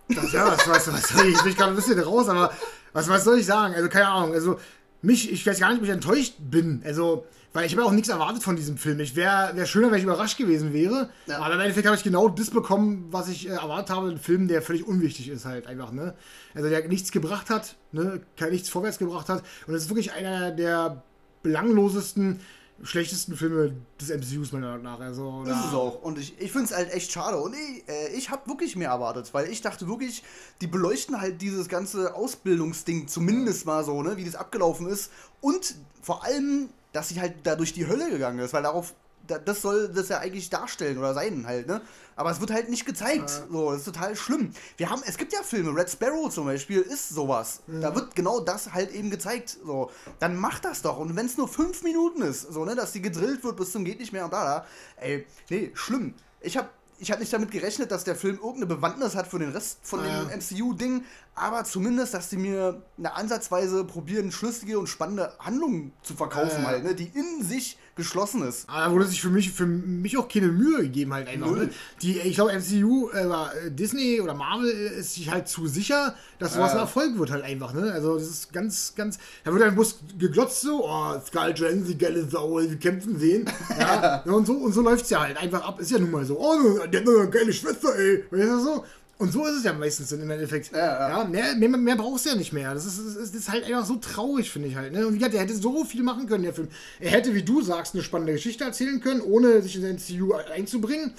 das, 0.09 0.31
ja, 0.31 0.47
was, 0.47 0.67
was, 0.67 0.91
was 0.91 1.09
soll 1.09 1.27
ich, 1.27 1.35
ich 1.35 1.43
bin 1.43 1.55
gerade 1.55 1.71
ein 1.71 1.75
bisschen 1.75 1.99
raus, 1.99 2.27
aber 2.27 2.51
was, 2.93 3.07
was 3.07 3.23
soll 3.23 3.39
ich 3.39 3.45
sagen? 3.45 3.75
Also, 3.75 3.89
keine 3.89 4.07
Ahnung. 4.07 4.33
Also, 4.33 4.59
mich, 5.03 5.31
ich 5.31 5.45
weiß 5.45 5.59
gar 5.59 5.69
nicht, 5.69 5.79
ob 5.79 5.83
ich 5.83 5.91
enttäuscht 5.91 6.35
bin. 6.39 6.81
Also, 6.85 7.25
weil 7.51 7.65
ich 7.65 7.73
habe 7.73 7.85
auch 7.85 7.91
nichts 7.91 8.09
erwartet 8.09 8.41
von 8.41 8.55
diesem 8.55 8.77
Film. 8.77 8.99
Ich 9.01 9.15
wäre 9.15 9.51
wär 9.53 9.65
schöner, 9.65 9.91
wenn 9.91 9.97
ich 9.97 10.05
überrascht 10.05 10.37
gewesen 10.37 10.73
wäre. 10.73 11.09
Ja. 11.27 11.39
Aber 11.39 11.53
im 11.53 11.59
Endeffekt 11.59 11.85
habe 11.85 11.97
ich 11.97 12.03
genau 12.03 12.29
das 12.29 12.49
bekommen, 12.49 13.07
was 13.11 13.27
ich 13.27 13.47
äh, 13.47 13.51
erwartet 13.51 13.95
habe. 13.95 14.09
Ein 14.09 14.17
Film, 14.17 14.47
der 14.47 14.61
völlig 14.61 14.87
unwichtig 14.87 15.27
ist, 15.29 15.45
halt 15.45 15.67
einfach, 15.67 15.91
ne? 15.91 16.15
Also, 16.55 16.69
der 16.69 16.87
nichts 16.87 17.11
gebracht 17.11 17.49
hat, 17.49 17.75
ne? 17.91 18.21
Kein, 18.37 18.51
nichts 18.51 18.69
vorwärts 18.69 18.97
gebracht 18.97 19.27
hat. 19.27 19.43
Und 19.67 19.75
es 19.75 19.83
ist 19.83 19.89
wirklich 19.89 20.13
einer 20.13 20.51
der 20.51 21.03
belanglosesten, 21.43 22.39
schlechtesten 22.81 23.35
Filme 23.37 23.73
des 24.01 24.09
MCUs, 24.09 24.51
meiner 24.51 24.69
Meinung 24.71 24.83
nach. 24.83 24.99
Also, 24.99 25.43
Das 25.45 25.53
da- 25.53 25.59
ist 25.61 25.67
es 25.67 25.73
auch. 25.73 26.01
Und 26.01 26.17
ich, 26.17 26.39
ich 26.39 26.51
finde 26.51 26.65
es 26.65 26.75
halt 26.75 26.91
echt 26.91 27.11
schade. 27.11 27.37
Und 27.37 27.53
ich, 27.55 27.87
äh, 27.87 28.09
ich 28.15 28.29
habe 28.29 28.47
wirklich 28.49 28.75
mehr 28.75 28.89
erwartet, 28.89 29.33
weil 29.33 29.49
ich 29.49 29.61
dachte 29.61 29.87
wirklich, 29.87 30.23
die 30.61 30.67
beleuchten 30.67 31.21
halt 31.21 31.41
dieses 31.41 31.69
ganze 31.69 32.15
Ausbildungsding 32.15 33.07
zumindest 33.07 33.65
mal 33.65 33.83
so, 33.83 34.01
ne, 34.01 34.17
wie 34.17 34.25
das 34.25 34.35
abgelaufen 34.35 34.87
ist. 34.87 35.11
Und 35.41 35.75
vor 36.01 36.23
allem, 36.25 36.69
dass 36.91 37.09
sie 37.09 37.21
halt 37.21 37.35
da 37.43 37.55
durch 37.55 37.73
die 37.73 37.87
Hölle 37.87 38.09
gegangen 38.09 38.39
ist, 38.39 38.53
weil 38.53 38.63
darauf, 38.63 38.93
da, 39.27 39.37
das 39.39 39.61
soll 39.61 39.87
das 39.89 40.09
ja 40.09 40.19
eigentlich 40.19 40.49
darstellen 40.49 40.97
oder 40.97 41.13
sein 41.13 41.45
halt, 41.47 41.67
ne? 41.67 41.81
Aber 42.15 42.31
es 42.31 42.39
wird 42.39 42.51
halt 42.51 42.69
nicht 42.69 42.85
gezeigt. 42.85 43.29
So, 43.51 43.71
das 43.71 43.79
ist 43.79 43.85
total 43.85 44.15
schlimm. 44.15 44.51
Wir 44.77 44.89
haben, 44.89 45.01
es 45.05 45.17
gibt 45.17 45.33
ja 45.33 45.41
Filme, 45.43 45.75
Red 45.75 45.89
Sparrow 45.89 46.29
zum 46.29 46.45
Beispiel 46.45 46.81
ist 46.81 47.09
sowas. 47.09 47.61
Da 47.67 47.95
wird 47.95 48.15
genau 48.15 48.39
das 48.39 48.73
halt 48.73 48.91
eben 48.91 49.09
gezeigt. 49.09 49.57
So, 49.65 49.89
dann 50.19 50.35
macht 50.35 50.65
das 50.65 50.81
doch. 50.81 50.97
Und 50.97 51.15
wenn 51.15 51.25
es 51.25 51.37
nur 51.37 51.47
fünf 51.47 51.83
Minuten 51.83 52.21
ist, 52.21 52.41
so, 52.53 52.65
ne, 52.65 52.75
dass 52.75 52.91
die 52.91 53.01
gedrillt 53.01 53.43
wird 53.43 53.57
bis 53.57 53.71
zum 53.71 53.83
geht 53.85 53.99
nicht 53.99 54.13
mehr 54.13 54.25
und 54.25 54.33
da, 54.33 54.43
da, 54.43 54.65
ey, 55.03 55.25
nee, 55.49 55.71
schlimm. 55.73 56.13
Ich 56.41 56.57
habe 56.57 56.69
ich 56.99 57.11
hab 57.11 57.19
nicht 57.19 57.33
damit 57.33 57.51
gerechnet, 57.51 57.91
dass 57.91 58.03
der 58.05 58.15
Film 58.15 58.35
irgendeine 58.35 58.67
Bewandtnis 58.67 59.15
hat 59.15 59.27
für 59.27 59.39
den 59.39 59.49
Rest 59.51 59.79
von 59.81 59.99
Ja. 60.05 60.23
dem 60.23 60.39
MCU-Ding, 60.39 61.03
aber 61.35 61.65
zumindest, 61.65 62.13
dass 62.13 62.29
die 62.29 62.37
mir 62.37 62.81
eine 62.97 63.13
Ansatzweise 63.15 63.83
probieren, 63.83 64.31
schlüssige 64.31 64.79
und 64.79 64.87
spannende 64.87 65.33
Handlungen 65.39 65.91
zu 66.03 66.13
verkaufen, 66.13 66.61
Ja. 66.61 66.67
halt, 66.67 66.83
ne, 66.83 66.95
die 66.95 67.11
in 67.13 67.43
sich 67.43 67.77
geschlossen 67.95 68.41
ist. 68.47 68.67
Aber 68.69 68.85
da 68.85 68.91
wurde 68.91 69.05
sich 69.05 69.21
für 69.21 69.29
mich, 69.29 69.51
für 69.51 69.65
mich 69.67 70.17
auch 70.17 70.27
keine 70.27 70.47
Mühe 70.47 70.81
gegeben 70.83 71.13
halt 71.13 71.27
einfach. 71.27 71.51
Ne? 71.51 71.69
Die, 72.01 72.17
ich 72.19 72.35
glaube, 72.35 72.51
MCU, 72.53 73.09
äh, 73.13 73.25
oder 73.25 73.51
Disney 73.69 74.19
oder 74.19 74.33
Marvel 74.33 74.69
äh, 74.69 74.99
ist 74.99 75.13
sich 75.15 75.29
halt 75.29 75.47
zu 75.47 75.67
sicher, 75.67 76.15
dass 76.39 76.53
sowas 76.55 76.71
Ja. 76.71 76.77
ein 76.77 76.81
Erfolg 76.81 77.17
wird 77.19 77.29
halt 77.31 77.43
einfach. 77.43 77.73
Ne? 77.73 77.91
Also 77.91 78.15
das 78.15 78.27
ist 78.27 78.51
ganz, 78.53 78.93
ganz, 78.95 79.19
da 79.43 79.51
wird 79.51 79.61
dann 79.61 79.75
bloß 79.75 79.99
geglotzt 80.17 80.61
so, 80.61 80.83
oh, 80.85 81.13
Skull 81.25 81.53
Jen, 81.55 81.85
die 81.85 81.97
geile 81.97 82.27
Sau, 82.27 82.59
die 82.61 82.77
kämpfen 82.77 83.17
sehen. 83.19 83.45
Ja, 83.79 84.21
und 84.25 84.45
so, 84.45 84.53
und 84.53 84.73
so 84.73 84.81
läuft's 84.81 85.09
ja 85.09 85.21
halt 85.21 85.37
einfach 85.37 85.61
ab. 85.67 85.79
Ist 85.79 85.91
ja 85.91 85.99
nun 85.99 86.11
mal 86.11 86.25
so, 86.25 86.39
oh, 86.39 86.79
der 86.87 87.01
hat 87.01 87.07
eine 87.09 87.29
geile 87.29 87.51
Schwester, 87.53 87.95
ey. 87.95 88.23
Weißt 88.31 88.43
du 88.43 88.59
so? 88.59 88.85
Und 89.19 89.31
so 89.31 89.45
ist 89.45 89.57
es 89.57 89.63
ja 89.63 89.73
meistens 89.73 90.11
im 90.11 90.29
Endeffekt. 90.29 90.71
Ja, 90.71 91.09
ja. 91.09 91.23
mehr, 91.23 91.55
mehr, 91.55 91.69
mehr 91.69 91.95
brauchst 91.95 92.25
du 92.25 92.31
ja 92.31 92.35
nicht 92.35 92.51
mehr. 92.51 92.73
Das 92.73 92.85
ist, 92.85 92.99
das 92.99 93.29
ist, 93.29 93.49
halt 93.49 93.63
einfach 93.65 93.85
so 93.85 93.95
traurig, 93.95 94.49
finde 94.49 94.67
ich 94.69 94.75
halt. 94.75 94.91
Ne? 94.91 95.05
Und 95.05 95.13
wie 95.13 95.17
gesagt, 95.19 95.35
er 95.35 95.41
hätte 95.41 95.55
so 95.55 95.85
viel 95.85 96.03
machen 96.03 96.27
können, 96.27 96.43
der 96.43 96.53
Film. 96.53 96.67
Er 96.99 97.11
hätte, 97.11 97.33
wie 97.35 97.43
du 97.43 97.61
sagst, 97.61 97.93
eine 97.93 98.03
spannende 98.03 98.33
Geschichte 98.33 98.63
erzählen 98.63 98.99
können, 98.99 99.21
ohne 99.21 99.61
sich 99.61 99.75
in 99.75 99.83
den 99.83 99.95
MCU 99.97 100.33
einzubringen. 100.33 101.13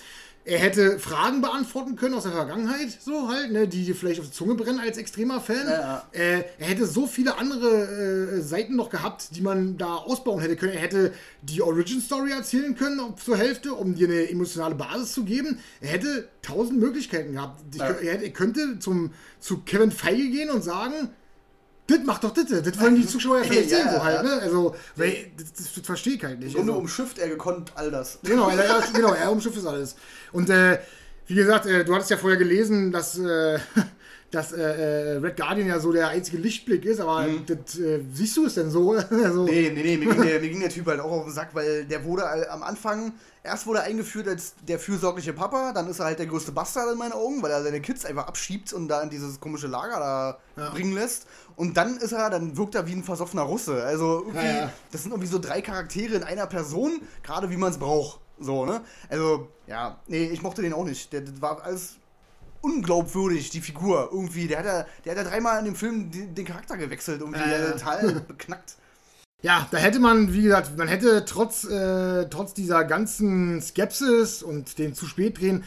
Er 0.47 0.59
hätte 0.59 0.99
Fragen 0.99 1.41
beantworten 1.41 1.97
können 1.97 2.15
aus 2.15 2.25
der 2.25 2.33
Vergangenheit, 2.33 2.89
so 3.01 3.29
halt, 3.29 3.51
ne, 3.51 3.67
die 3.67 3.85
dir 3.85 3.95
vielleicht 3.95 4.21
auf 4.21 4.27
die 4.27 4.33
Zunge 4.33 4.55
brennen 4.55 4.79
als 4.79 4.99
extremer 4.99 5.41
Fan. 5.41 5.67
Ja. 5.67 6.05
Äh, 6.13 6.45
er 6.59 6.67
hätte 6.67 6.87
so 6.87 7.07
viele 7.07 7.39
andere 7.39 8.37
äh, 8.37 8.41
Seiten 8.43 8.77
noch 8.77 8.91
gehabt, 8.91 9.35
die 9.35 9.41
man 9.41 9.79
da 9.79 9.95
ausbauen 9.95 10.41
hätte 10.41 10.57
können. 10.57 10.75
Er 10.75 10.81
hätte 10.81 11.13
die 11.41 11.63
Origin 11.63 12.01
Story 12.03 12.33
erzählen 12.33 12.77
können 12.77 13.01
zur 13.17 13.39
Hälfte, 13.39 13.73
um 13.73 13.95
dir 13.95 14.07
eine 14.07 14.29
emotionale 14.29 14.75
Basis 14.75 15.13
zu 15.15 15.25
geben. 15.25 15.59
Er 15.81 15.89
hätte 15.89 16.29
tausend 16.43 16.79
Möglichkeiten 16.79 17.33
gehabt. 17.33 17.63
Ich, 17.73 17.81
Ja. 17.81 17.87
er, 17.89 18.13
hätte, 18.13 18.25
er 18.25 18.31
könnte 18.33 18.79
zum, 18.81 19.13
zu 19.41 19.61
Kevin 19.61 19.93
Feige 19.93 20.29
gehen 20.29 20.51
und 20.51 20.63
sagen, 20.63 21.09
das 21.87 21.99
macht 22.05 22.25
doch 22.25 22.33
das, 22.33 22.47
das 22.47 22.81
wollen 22.81 22.97
die 22.97 23.07
Zuschauer 23.07 23.39
ja 23.39 23.45
vielleicht 23.49 23.71
Ja, 23.71 23.77
sehen, 23.79 23.89
so 23.91 23.97
ja, 23.97 24.05
halt, 24.05 24.23
ne? 24.25 24.33
Also, 24.43 24.75
weil, 24.97 25.27
das, 25.37 25.53
das, 25.53 25.75
das 25.75 25.85
verstehe 25.87 26.15
ich 26.15 26.25
halt 26.25 26.39
nicht. 26.41 26.49
Im 26.53 26.57
Grunde 26.59 26.73
Also- 26.73 26.81
umschifft 26.83 27.19
er 27.19 27.29
gekonnt 27.29 27.73
all 27.75 27.91
das. 27.91 28.19
Genau, 28.23 28.49
er, 28.49 28.65
er, 28.65 28.83
genau, 28.93 29.13
er 29.13 29.31
umschifft 29.31 29.57
ist 29.57 29.67
alles. 29.67 29.97
Und 30.33 30.49
äh, 30.51 30.79
wie 31.27 31.35
gesagt, 31.35 31.67
äh, 31.67 31.85
du 31.85 31.95
hattest 31.95 32.11
ja 32.11 32.17
vorher 32.17 32.39
gelesen, 32.39 32.91
dass, 32.93 33.19
äh, 33.19 33.59
dass 34.31 34.53
äh, 34.53 34.61
äh, 34.63 35.17
Red 35.19 35.37
Guardian 35.37 35.69
ja 35.69 35.79
so 35.79 35.93
der 35.93 36.09
einzige 36.09 36.39
Lichtblick 36.39 36.85
ist, 36.85 37.01
aber 37.01 37.27
das, 37.47 37.79
äh, 37.79 38.01
siehst 38.13 38.37
du 38.37 38.47
es 38.47 38.55
denn 38.55 38.71
so? 38.71 38.93
also, 39.11 39.45
Nee, 39.45 39.71
nee, 39.75 39.83
nee, 39.83 39.97
mir 39.97 40.13
ging, 40.15 40.23
der, 40.23 40.41
mir 40.41 40.49
ging 40.49 40.61
der 40.61 40.71
Typ 40.71 40.87
halt 40.87 41.01
auch 41.01 41.11
auf 41.13 41.25
den 41.25 41.33
Sack, 41.33 41.51
weil 41.55 41.85
der 41.85 42.05
wurde 42.05 42.51
am 42.51 42.63
Anfang, 42.65 43.13
erst 43.45 43.67
wurde 43.67 43.79
er 43.81 43.85
eingeführt 43.85 44.27
als 44.27 44.55
der 44.67 44.79
fürsorgliche 44.81 45.33
Papa, 45.35 45.73
dann 45.73 45.89
ist 45.89 46.01
er 46.01 46.07
halt 46.07 46.19
der 46.19 46.27
größte 46.27 46.51
Bastard 46.51 46.91
in 46.93 46.99
meinen 46.99 47.13
Augen, 47.13 47.43
weil 47.43 47.53
er 47.53 47.63
seine 47.63 47.81
Kids 47.81 48.05
einfach 48.05 48.27
abschiebt 48.27 48.73
und 48.73 48.89
da 48.89 49.03
in 49.03 49.11
dieses 49.11 49.39
komische 49.39 49.67
Lager 49.69 49.99
da 50.01 50.39
Ja. 50.61 50.71
bringen 50.71 50.95
lässt. 50.95 51.27
Und 51.57 51.77
dann 51.77 51.97
ist 51.97 52.13
er, 52.13 52.31
dann 52.31 52.57
wirkt 52.57 52.75
er 52.75 52.87
wie 52.87 52.93
ein 52.93 53.05
versoffener 53.05 53.43
Russe. 53.43 53.83
Also 53.85 54.25
irgendwie, 54.27 54.47
Ja, 54.47 54.73
das 54.91 55.03
sind 55.03 55.13
irgendwie 55.13 55.29
so 55.29 55.39
drei 55.39 55.63
Charaktere 55.63 56.15
in 56.17 56.23
einer 56.25 56.47
Person, 56.47 57.01
gerade 57.23 57.51
wie 57.51 57.57
man 57.57 57.71
es 57.71 57.79
braucht. 57.79 58.21
So, 58.41 58.67
ne? 58.67 58.81
Also, 59.09 59.49
ja, 59.67 59.99
nee, 60.09 60.25
ich 60.25 60.43
mochte 60.43 60.63
den 60.63 60.73
auch 60.73 60.85
nicht. 60.85 61.13
Der, 61.13 61.21
das 61.21 61.41
war 61.41 61.63
alles 61.63 61.97
unglaubwürdig, 62.61 63.51
die 63.51 63.61
Figur. 63.61 64.09
Irgendwie, 64.13 64.49
der 64.49 64.59
hat 64.59 64.67
ja, 64.67 64.87
der 65.05 65.13
hat 65.13 65.25
ja 65.25 65.31
dreimal 65.31 65.59
in 65.61 65.67
dem 65.67 65.77
Film 65.77 66.11
den, 66.11 66.35
den 66.35 66.45
Charakter 66.45 66.77
gewechselt. 66.77 67.23
Ja. 67.23 67.47
der 67.47 67.73
total 67.73 68.13
beknackt. 68.29 68.77
Ja, 69.43 69.69
da 69.71 69.77
hätte 69.77 70.01
man, 70.01 70.33
wie 70.33 70.43
gesagt, 70.43 70.77
man 70.79 70.89
hätte 70.89 71.25
trotz, 71.27 71.65
äh, 71.65 72.27
trotz 72.31 72.55
dieser 72.55 72.85
ganzen 72.85 73.61
Skepsis 73.61 74.43
und 74.43 74.79
dem 74.79 74.95
zu 74.95 75.07
spät 75.07 75.39
drehen, 75.39 75.65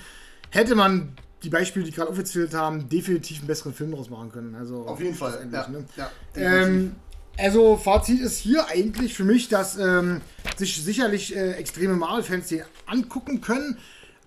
hätte 0.50 0.74
man 0.76 1.16
die 1.44 1.50
Beispiele, 1.50 1.86
die 1.86 1.92
gerade 1.92 2.10
aufgezählt 2.10 2.54
haben, 2.54 2.90
definitiv 2.90 3.40
einen 3.40 3.48
besseren 3.48 3.74
Film 3.74 3.92
draus 3.92 4.10
machen 4.10 4.32
können. 4.32 4.56
Also 4.56 4.86
Auf 4.88 5.00
jeden 5.00 5.16
Fall. 5.16 5.48
Ja, 5.52 5.68
ne? 5.68 5.86
ja, 5.96 6.12
Ähm, 6.36 6.96
also 7.38 7.78
Fazit 7.78 8.20
ist 8.20 8.38
hier 8.38 8.68
eigentlich 8.68 9.14
für 9.14 9.24
mich, 9.24 9.48
dass 9.48 9.78
ähm, 9.78 10.22
sich 10.58 10.84
sicherlich 10.84 11.36
äh, 11.36 11.52
extreme 11.54 11.96
Marvel-Fans 11.96 12.48
den 12.48 12.64
angucken 12.88 13.42
können, 13.42 13.78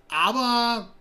aber 0.07 0.93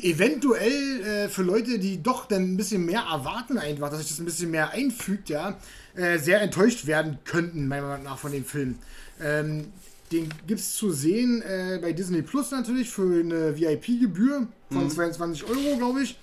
eventuell 0.00 1.00
äh, 1.02 1.28
für 1.28 1.42
Leute, 1.42 1.78
die 1.78 2.02
doch 2.02 2.26
dann 2.26 2.54
ein 2.54 2.56
bisschen 2.56 2.84
mehr 2.84 3.02
erwarten 3.02 3.58
einfach, 3.58 3.90
dass 3.90 4.00
sich 4.00 4.08
das 4.08 4.18
ein 4.18 4.24
bisschen 4.24 4.50
mehr 4.50 4.70
einfügt, 4.70 5.28
ja, 5.28 5.58
äh, 5.94 6.18
sehr 6.18 6.40
enttäuscht 6.40 6.86
werden 6.86 7.18
könnten, 7.24 7.68
meiner 7.68 7.88
Meinung 7.88 8.04
nach, 8.04 8.18
von 8.18 8.32
dem 8.32 8.44
Film. 8.44 8.78
Ähm, 9.20 9.72
den 10.12 10.28
gibt 10.46 10.60
es 10.60 10.74
zu 10.74 10.90
sehen 10.90 11.42
äh, 11.42 11.78
bei 11.80 11.92
Disney 11.92 12.22
Plus 12.22 12.50
natürlich 12.50 12.90
für 12.90 13.20
eine 13.20 13.56
VIP-Gebühr 13.58 14.46
von 14.70 14.90
22 14.90 15.44
Euro, 15.44 15.76
glaube 15.78 16.02
ich. 16.02 16.18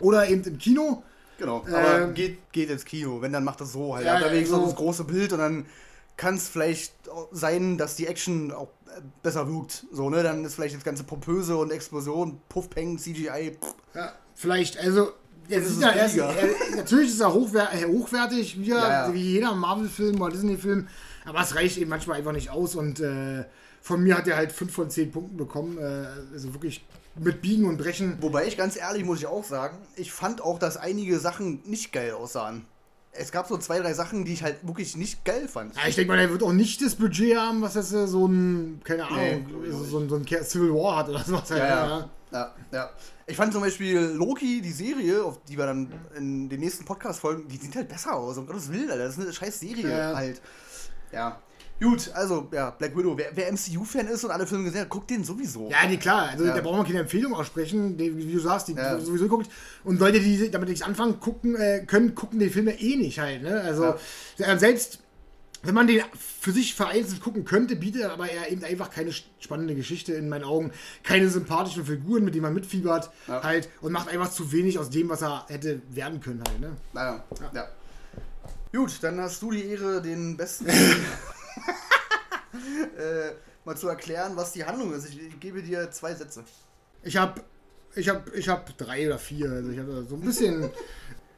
Oder 0.00 0.28
eben 0.28 0.42
im 0.42 0.58
Kino. 0.58 1.02
Genau, 1.38 1.64
aber 1.70 2.02
Ähm, 2.02 2.14
geht, 2.14 2.52
geht 2.52 2.70
ins 2.70 2.84
Kino, 2.84 3.20
wenn 3.22 3.32
dann 3.32 3.44
macht 3.44 3.60
das 3.60 3.72
so 3.72 3.94
halt. 3.94 4.04
Ja, 4.06 4.18
da 4.20 4.26
wenigstens 4.30 4.50
so. 4.50 4.56
noch 4.58 4.68
das 4.68 4.76
große 4.76 5.04
Bild 5.04 5.32
und 5.32 5.38
dann 5.38 5.66
kann 6.16 6.34
es 6.34 6.48
vielleicht 6.48 6.92
sein, 7.32 7.78
dass 7.78 7.96
die 7.96 8.06
Action 8.06 8.52
auch 8.52 8.68
äh, 8.86 9.00
besser 9.22 9.48
wirkt. 9.48 9.86
So, 9.90 10.10
ne? 10.10 10.22
Dann 10.22 10.44
ist 10.44 10.54
vielleicht 10.54 10.76
das 10.76 10.84
ganze 10.84 11.02
Pompöse 11.04 11.56
und 11.56 11.72
Explosion, 11.72 12.40
Puffpeng, 12.50 12.98
CGI. 12.98 13.56
Pff, 13.58 13.74
Ja, 13.94 14.12
vielleicht, 14.34 14.78
also. 14.78 15.12
Es 15.50 15.66
ist 15.66 15.76
ist 15.76 15.82
ja 16.16 16.30
er, 16.30 16.76
natürlich 16.76 17.10
ist 17.10 17.20
er 17.20 17.32
hochwer 17.32 17.68
äh, 17.72 17.84
hochwertig, 17.86 18.60
wieder, 18.60 18.78
Ja, 18.78 19.06
ja. 19.08 19.14
wie 19.14 19.32
jeder 19.32 19.54
Marvel-Film 19.54 20.20
oder 20.20 20.32
Disney-Film, 20.32 20.88
aber 21.24 21.40
es 21.40 21.54
reicht 21.54 21.78
eben 21.78 21.90
manchmal 21.90 22.18
einfach 22.18 22.32
nicht 22.32 22.50
aus 22.50 22.74
und 22.74 23.00
äh, 23.00 23.44
von 23.82 24.02
mir 24.02 24.16
hat 24.16 24.28
er 24.28 24.36
halt 24.36 24.52
5 24.52 24.72
von 24.72 24.90
10 24.90 25.10
Punkten 25.10 25.36
bekommen, 25.36 25.78
äh, 25.78 26.06
also 26.32 26.52
wirklich 26.54 26.84
mit 27.16 27.42
Biegen 27.42 27.66
und 27.66 27.78
Brechen. 27.78 28.18
Wobei 28.20 28.46
ich 28.46 28.56
ganz 28.56 28.76
ehrlich 28.76 29.04
muss 29.04 29.18
ich 29.18 29.26
auch 29.26 29.44
sagen, 29.44 29.78
ich 29.96 30.12
fand 30.12 30.42
auch, 30.42 30.58
dass 30.58 30.76
einige 30.76 31.18
Sachen 31.18 31.60
nicht 31.64 31.92
geil 31.92 32.12
aussahen. 32.12 32.64
Es 33.12 33.32
gab 33.32 33.48
so 33.48 33.58
zwei, 33.58 33.80
drei 33.80 33.92
Sachen, 33.92 34.24
die 34.24 34.32
ich 34.32 34.44
halt 34.44 34.58
wirklich 34.62 34.96
nicht 34.96 35.24
geil 35.24 35.48
fand. 35.48 35.74
Ja, 35.74 35.82
ich 35.88 35.96
denke 35.96 36.12
mal, 36.12 36.20
er 36.20 36.30
wird 36.30 36.44
auch 36.44 36.52
nicht 36.52 36.80
das 36.80 36.94
Budget 36.94 37.36
haben, 37.36 37.60
was 37.60 37.74
das 37.74 37.92
äh, 37.92 38.06
so 38.06 38.26
ein, 38.26 38.80
keine 38.84 39.06
Ahnung, 39.06 39.46
auch 39.72 39.84
so, 39.84 39.98
ein, 39.98 40.08
so 40.08 40.14
ein 40.14 40.26
Civil 40.44 40.72
War 40.72 40.98
hat 40.98 41.08
oder 41.08 41.24
sowas. 41.24 41.50
halt, 41.50 41.60
Ja, 41.60 41.88
ja. 41.88 42.10
Ja, 42.32 42.54
ja. 42.72 42.90
Ich 43.26 43.36
fand 43.36 43.52
zum 43.52 43.62
Beispiel 43.62 43.98
Loki, 43.98 44.60
die 44.60 44.72
Serie, 44.72 45.22
auf 45.24 45.40
die 45.44 45.56
wir 45.58 45.66
dann 45.66 45.92
in 46.16 46.48
den 46.48 46.60
nächsten 46.60 46.84
Podcast 46.84 47.20
folgen, 47.20 47.48
die 47.48 47.56
sieht 47.56 47.74
halt 47.76 47.88
besser 47.88 48.14
aus. 48.14 48.38
Um 48.38 48.46
Gottes 48.46 48.70
Willen, 48.72 48.90
Alter. 48.90 49.04
Das 49.04 49.16
ist 49.18 49.22
eine 49.24 49.32
scheiß 49.32 49.60
Serie 49.60 49.88
Ja. 49.90 50.14
halt. 50.16 50.40
Ja. 51.12 51.40
Gut, 51.82 52.10
also, 52.12 52.46
ja, 52.52 52.70
Black 52.70 52.94
Widow. 52.94 53.16
Wer, 53.16 53.30
wer 53.34 53.48
MCU-Fan 53.52 54.06
ist 54.08 54.22
und 54.24 54.30
alle 54.30 54.46
Filme 54.46 54.64
gesehen 54.64 54.82
hat, 54.82 54.90
guckt 54.90 55.08
den 55.08 55.24
sowieso. 55.24 55.70
Ja, 55.70 55.78
nee, 55.88 55.96
klar. 55.96 56.28
Also 56.28 56.44
Ja. 56.44 56.54
da 56.54 56.60
brauchen 56.60 56.80
wir 56.80 56.84
keine 56.84 57.00
Empfehlung 57.00 57.32
aussprechen, 57.34 57.96
die, 57.96 58.14
wie 58.16 58.32
du 58.34 58.38
sagst, 58.38 58.68
die 58.68 58.74
Ja. 58.74 59.00
sowieso 59.00 59.28
guckt. 59.28 59.50
Und 59.82 59.98
Leute, 59.98 60.20
die 60.20 60.50
damit 60.50 60.68
nichts 60.68 60.84
anfangen 60.84 61.18
gucken, 61.20 61.56
äh, 61.56 61.84
können, 61.86 62.14
gucken 62.14 62.38
den 62.38 62.50
Film 62.50 62.68
ja 62.68 62.74
eh 62.74 62.96
nicht 62.96 63.18
halt. 63.18 63.42
Ne? 63.42 63.60
Also 63.62 63.94
äh, 64.38 64.58
selbst 64.58 64.98
wenn 65.62 65.74
man 65.74 65.86
den 65.86 66.02
für 66.40 66.52
sich 66.52 66.74
vereinzelt 66.74 67.20
gucken 67.20 67.44
könnte, 67.44 67.76
bietet 67.76 68.00
er 68.02 68.12
aber 68.12 68.30
er 68.30 68.50
eben 68.50 68.64
einfach 68.64 68.90
keine 68.90 69.12
spannende 69.12 69.74
Geschichte 69.74 70.14
in 70.14 70.28
meinen 70.28 70.44
Augen, 70.44 70.72
keine 71.02 71.28
sympathischen 71.28 71.84
Figuren, 71.84 72.24
mit 72.24 72.34
denen 72.34 72.44
man 72.44 72.54
mitfiebert, 72.54 73.10
Ja. 73.28 73.42
halt 73.42 73.68
und 73.82 73.92
macht 73.92 74.08
einfach 74.08 74.30
zu 74.30 74.52
wenig 74.52 74.78
aus 74.78 74.88
dem, 74.90 75.08
was 75.10 75.22
er 75.22 75.44
hätte 75.48 75.82
werden 75.90 76.20
können 76.20 76.42
halt. 76.48 76.60
Ne? 76.60 76.76
Naja, 76.92 77.22
ja. 77.52 77.68
Gut, 78.72 78.98
dann 79.02 79.20
hast 79.20 79.42
du 79.42 79.50
die 79.50 79.64
Ehre, 79.66 80.00
den 80.00 80.36
besten 80.36 80.66
äh, 80.68 80.94
mal 83.64 83.76
zu 83.76 83.88
erklären, 83.88 84.36
was 84.36 84.52
die 84.52 84.64
Handlung 84.64 84.92
ist. 84.94 85.08
Ich, 85.08 85.20
ich 85.20 85.40
gebe 85.40 85.62
dir 85.62 85.90
zwei 85.90 86.14
Sätze. 86.14 86.44
Ich 87.02 87.16
habe 87.16 87.40
ich 87.94 88.08
hab, 88.08 88.32
ich 88.34 88.48
hab 88.48 88.76
drei 88.78 89.06
oder 89.06 89.18
vier. 89.18 89.50
Also 89.50 89.70
ich 89.70 89.78
habe 89.78 90.06
so 90.08 90.14
ein 90.14 90.20
bisschen. 90.20 90.70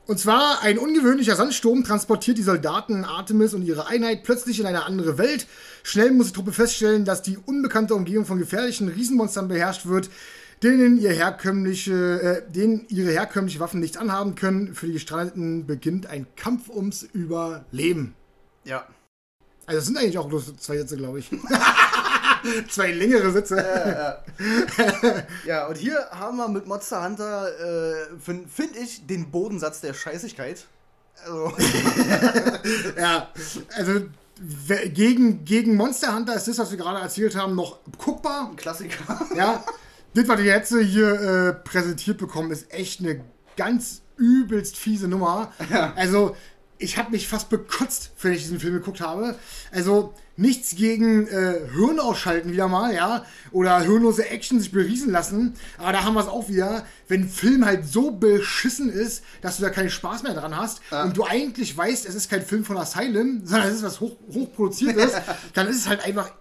Und 0.06 0.18
zwar 0.18 0.62
ein 0.62 0.78
ungewöhnlicher 0.78 1.36
Sandsturm 1.36 1.84
transportiert 1.84 2.36
die 2.36 2.42
Soldaten 2.42 3.04
Artemis 3.04 3.54
und 3.54 3.62
ihre 3.62 3.86
Einheit 3.86 4.24
plötzlich 4.24 4.58
in 4.58 4.66
eine 4.66 4.84
andere 4.84 5.16
Welt. 5.16 5.46
Schnell 5.84 6.10
muss 6.10 6.28
die 6.28 6.32
Truppe 6.32 6.52
feststellen, 6.52 7.04
dass 7.04 7.22
die 7.22 7.38
unbekannte 7.38 7.94
Umgebung 7.94 8.26
von 8.26 8.38
gefährlichen 8.38 8.88
Riesenmonstern 8.88 9.46
beherrscht 9.46 9.86
wird, 9.86 10.10
denen, 10.62 10.98
ihr 10.98 11.12
herkömmliche, 11.12 12.20
äh, 12.20 12.52
denen 12.52 12.84
ihre 12.88 13.10
herkömmliche 13.10 13.60
Waffen 13.60 13.80
nichts 13.80 13.96
anhaben 13.96 14.34
können. 14.34 14.74
Für 14.74 14.86
die 14.86 14.92
Gestrandeten 14.92 15.66
beginnt 15.66 16.06
ein 16.06 16.26
Kampf 16.36 16.68
ums 16.68 17.04
Überleben. 17.04 18.14
Ja. 18.64 18.86
Also 19.66 19.78
das 19.78 19.86
sind 19.86 19.96
eigentlich 19.96 20.18
auch 20.18 20.28
bloß 20.28 20.56
zwei 20.56 20.78
Sätze, 20.78 20.96
glaube 20.96 21.20
ich. 21.20 21.30
zwei 22.68 22.92
längere 22.92 23.30
Sätze. 23.30 24.18
Ja, 25.46 25.66
und 25.66 25.76
hier 25.76 26.08
haben 26.10 26.36
wir 26.36 26.48
mit 26.48 26.66
Monster 26.66 27.04
Hunter, 27.04 27.48
äh, 27.48 27.94
finde 28.20 28.48
find 28.48 28.76
ich, 28.76 29.06
den 29.06 29.30
Bodensatz 29.30 29.80
der 29.80 29.94
Scheißigkeit. 29.94 30.66
Also, 31.24 31.52
Ja, 32.98 33.28
also 33.76 34.00
gegen, 34.92 35.44
gegen 35.44 35.76
Monster 35.76 36.14
Hunter 36.14 36.34
ist 36.34 36.48
das, 36.48 36.58
was 36.58 36.70
wir 36.70 36.78
gerade 36.78 37.00
erzählt 37.00 37.36
haben, 37.36 37.54
noch 37.54 37.78
guckbar. 37.98 38.48
ein 38.50 38.56
Klassiker. 38.56 39.20
Ja, 39.36 39.64
das, 40.14 40.28
was 40.28 40.38
wir 40.38 40.44
jetzt 40.44 40.74
hier 40.74 41.20
äh, 41.20 41.52
präsentiert 41.52 42.18
bekommen, 42.18 42.50
ist 42.50 42.72
echt 42.72 43.00
eine 43.00 43.24
ganz 43.56 44.02
übelst 44.16 44.76
fiese 44.76 45.08
Nummer. 45.08 45.52
Also, 45.96 46.36
ich 46.82 46.98
habe 46.98 47.10
mich 47.10 47.28
fast 47.28 47.48
bekotzt, 47.48 48.10
wenn 48.20 48.32
ich 48.32 48.42
diesen 48.42 48.60
Film 48.60 48.74
geguckt 48.74 49.00
habe. 49.00 49.36
Also, 49.70 50.14
nichts 50.36 50.74
gegen 50.74 51.26
äh, 51.28 51.60
Hirn 51.74 52.00
ausschalten 52.00 52.52
wieder 52.52 52.68
mal, 52.68 52.94
ja, 52.94 53.24
oder 53.50 53.80
hirnlose 53.80 54.28
Action 54.28 54.60
sich 54.60 54.72
beriesen 54.72 55.12
lassen. 55.12 55.54
Aber 55.78 55.92
da 55.92 56.04
haben 56.04 56.14
wir 56.14 56.20
es 56.20 56.26
auch 56.26 56.48
wieder, 56.48 56.86
wenn 57.08 57.22
ein 57.22 57.28
Film 57.28 57.64
halt 57.64 57.86
so 57.86 58.10
beschissen 58.10 58.90
ist, 58.90 59.22
dass 59.42 59.58
du 59.58 59.62
da 59.62 59.70
keinen 59.70 59.90
Spaß 59.90 60.22
mehr 60.22 60.34
dran 60.34 60.56
hast 60.56 60.80
und 60.90 61.16
du 61.16 61.24
eigentlich 61.24 61.76
weißt, 61.76 62.06
es 62.06 62.14
ist 62.14 62.30
kein 62.30 62.44
Film 62.44 62.64
von 62.64 62.78
Asylum, 62.78 63.42
sondern 63.44 63.68
es 63.68 63.76
ist 63.76 63.82
was 63.82 64.00
hoch, 64.00 64.16
hochproduziertes, 64.32 65.12
dann 65.54 65.68
ist 65.68 65.76
es 65.76 65.88
halt 65.88 66.04
einfach 66.04 66.32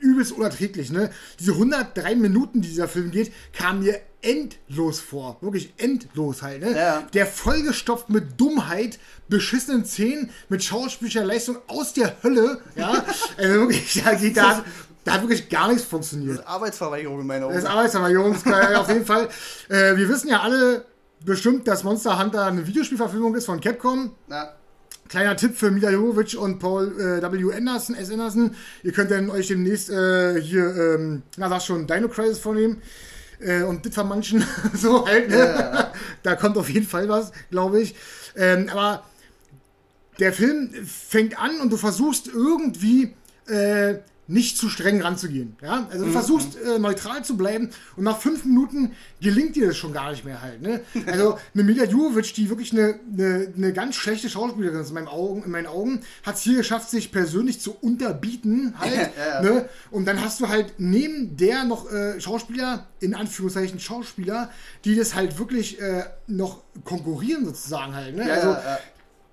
übelst 0.00 0.32
unerträglich, 0.32 0.90
ne? 0.90 1.10
Diese 1.38 1.52
103 1.52 2.14
Minuten, 2.16 2.60
die 2.60 2.68
dieser 2.68 2.88
Film 2.88 3.10
geht, 3.10 3.32
kamen 3.52 3.80
mir 3.80 4.00
endlos 4.20 5.00
vor. 5.00 5.38
Wirklich 5.40 5.74
endlos 5.76 6.42
halt, 6.42 6.62
ne? 6.62 6.76
Ja. 6.76 7.06
Der 7.14 7.26
vollgestopft 7.26 8.10
mit 8.10 8.40
Dummheit, 8.40 8.98
beschissenen 9.28 9.84
Szenen, 9.84 10.30
mit 10.48 10.64
schauspielerischer 10.64 11.24
Leistung 11.24 11.58
aus 11.66 11.92
der 11.92 12.22
Hölle, 12.22 12.60
ja? 12.74 13.04
also 13.36 13.54
wirklich, 13.54 14.02
da, 14.02 14.14
geht 14.14 14.36
da, 14.36 14.64
da 15.04 15.12
hat 15.12 15.22
wirklich 15.22 15.48
gar 15.48 15.68
nichts 15.68 15.84
funktioniert. 15.84 16.46
Arbeitsverweigerung 16.46 17.20
in 17.20 17.26
meiner 17.26 17.46
Augen. 17.46 17.54
Das 17.54 17.64
ist 17.64 17.70
Arbeitsverweigerung, 17.70 18.36
auf 18.76 18.88
jeden 18.88 19.06
Fall. 19.06 19.28
Äh, 19.68 19.96
wir 19.96 20.08
wissen 20.08 20.28
ja 20.28 20.40
alle 20.40 20.84
bestimmt, 21.24 21.66
dass 21.68 21.84
Monster 21.84 22.18
Hunter 22.18 22.46
eine 22.46 22.66
Videospielverfilmung 22.66 23.34
ist 23.34 23.46
von 23.46 23.60
Capcom. 23.60 24.12
Na, 24.26 24.52
Kleiner 25.08 25.36
Tipp 25.36 25.56
für 25.56 25.70
Mila 25.70 25.90
Jovovich 25.90 26.36
und 26.36 26.58
Paul 26.58 26.92
äh, 27.00 27.22
W. 27.22 27.54
Anderson, 27.54 27.96
S. 27.96 28.10
Anderson. 28.10 28.54
Ihr 28.82 28.92
könnt 28.92 29.10
dann 29.10 29.30
euch 29.30 29.48
demnächst 29.48 29.90
äh, 29.90 30.40
hier, 30.40 30.64
ähm, 30.76 31.22
na 31.36 31.48
sag 31.48 31.62
schon, 31.62 31.86
Dino 31.86 32.08
Crisis 32.08 32.38
vornehmen. 32.38 32.82
Äh, 33.40 33.62
und 33.62 33.86
das 33.86 34.04
manchen 34.04 34.44
so 34.74 35.06
halt. 35.06 35.30
Ne? 35.30 35.90
da 36.22 36.34
kommt 36.34 36.58
auf 36.58 36.68
jeden 36.68 36.86
Fall 36.86 37.08
was, 37.08 37.32
glaube 37.50 37.80
ich. 37.80 37.94
Ähm, 38.36 38.68
aber 38.70 39.04
der 40.18 40.32
Film 40.32 40.70
fängt 40.84 41.38
an 41.38 41.60
und 41.60 41.72
du 41.72 41.76
versuchst 41.76 42.28
irgendwie 42.28 43.14
äh, 43.46 43.96
nicht 44.28 44.58
zu 44.58 44.68
streng 44.68 45.00
ranzugehen. 45.00 45.56
Ja? 45.62 45.88
Also 45.90 46.04
du 46.04 46.12
versuchst 46.12 46.56
äh, 46.60 46.78
neutral 46.78 47.24
zu 47.24 47.36
bleiben 47.36 47.70
und 47.96 48.04
nach 48.04 48.18
fünf 48.18 48.44
Minuten 48.44 48.92
gelingt 49.20 49.56
dir 49.56 49.68
das 49.68 49.76
schon 49.76 49.94
gar 49.94 50.10
nicht 50.10 50.24
mehr 50.24 50.40
halt. 50.42 50.62
Ne? 50.62 50.80
Also 51.08 51.38
eine 51.54 51.64
Mila 51.64 51.84
Jovovich, 51.84 52.34
die 52.34 52.50
wirklich 52.50 52.72
eine, 52.72 53.00
eine, 53.12 53.52
eine 53.56 53.72
ganz 53.72 53.94
schlechte 53.94 54.28
Schauspielerin 54.28 54.80
ist 54.80 54.88
in, 54.88 54.94
meinem 54.94 55.08
Augen, 55.08 55.42
in 55.44 55.50
meinen 55.50 55.66
Augen, 55.66 56.02
hat 56.22 56.34
es 56.34 56.42
hier 56.42 56.58
geschafft, 56.58 56.90
sich 56.90 57.10
persönlich 57.10 57.60
zu 57.60 57.74
unterbieten 57.80 58.74
halt. 58.78 59.10
Ja. 59.18 59.42
Ne? 59.42 59.68
Und 59.90 60.06
dann 60.06 60.22
hast 60.22 60.40
du 60.40 60.48
halt 60.48 60.74
neben 60.78 61.36
der 61.36 61.64
noch 61.64 61.90
äh, 61.90 62.20
Schauspieler, 62.20 62.86
in 63.00 63.14
Anführungszeichen 63.14 63.80
Schauspieler, 63.80 64.50
die 64.84 64.96
das 64.96 65.14
halt 65.14 65.38
wirklich 65.38 65.80
äh, 65.80 66.04
noch 66.26 66.62
konkurrieren 66.84 67.44
sozusagen 67.46 67.94
halt. 67.94 68.14
Ne? 68.16 68.28
Ja, 68.28 68.34
also. 68.34 68.56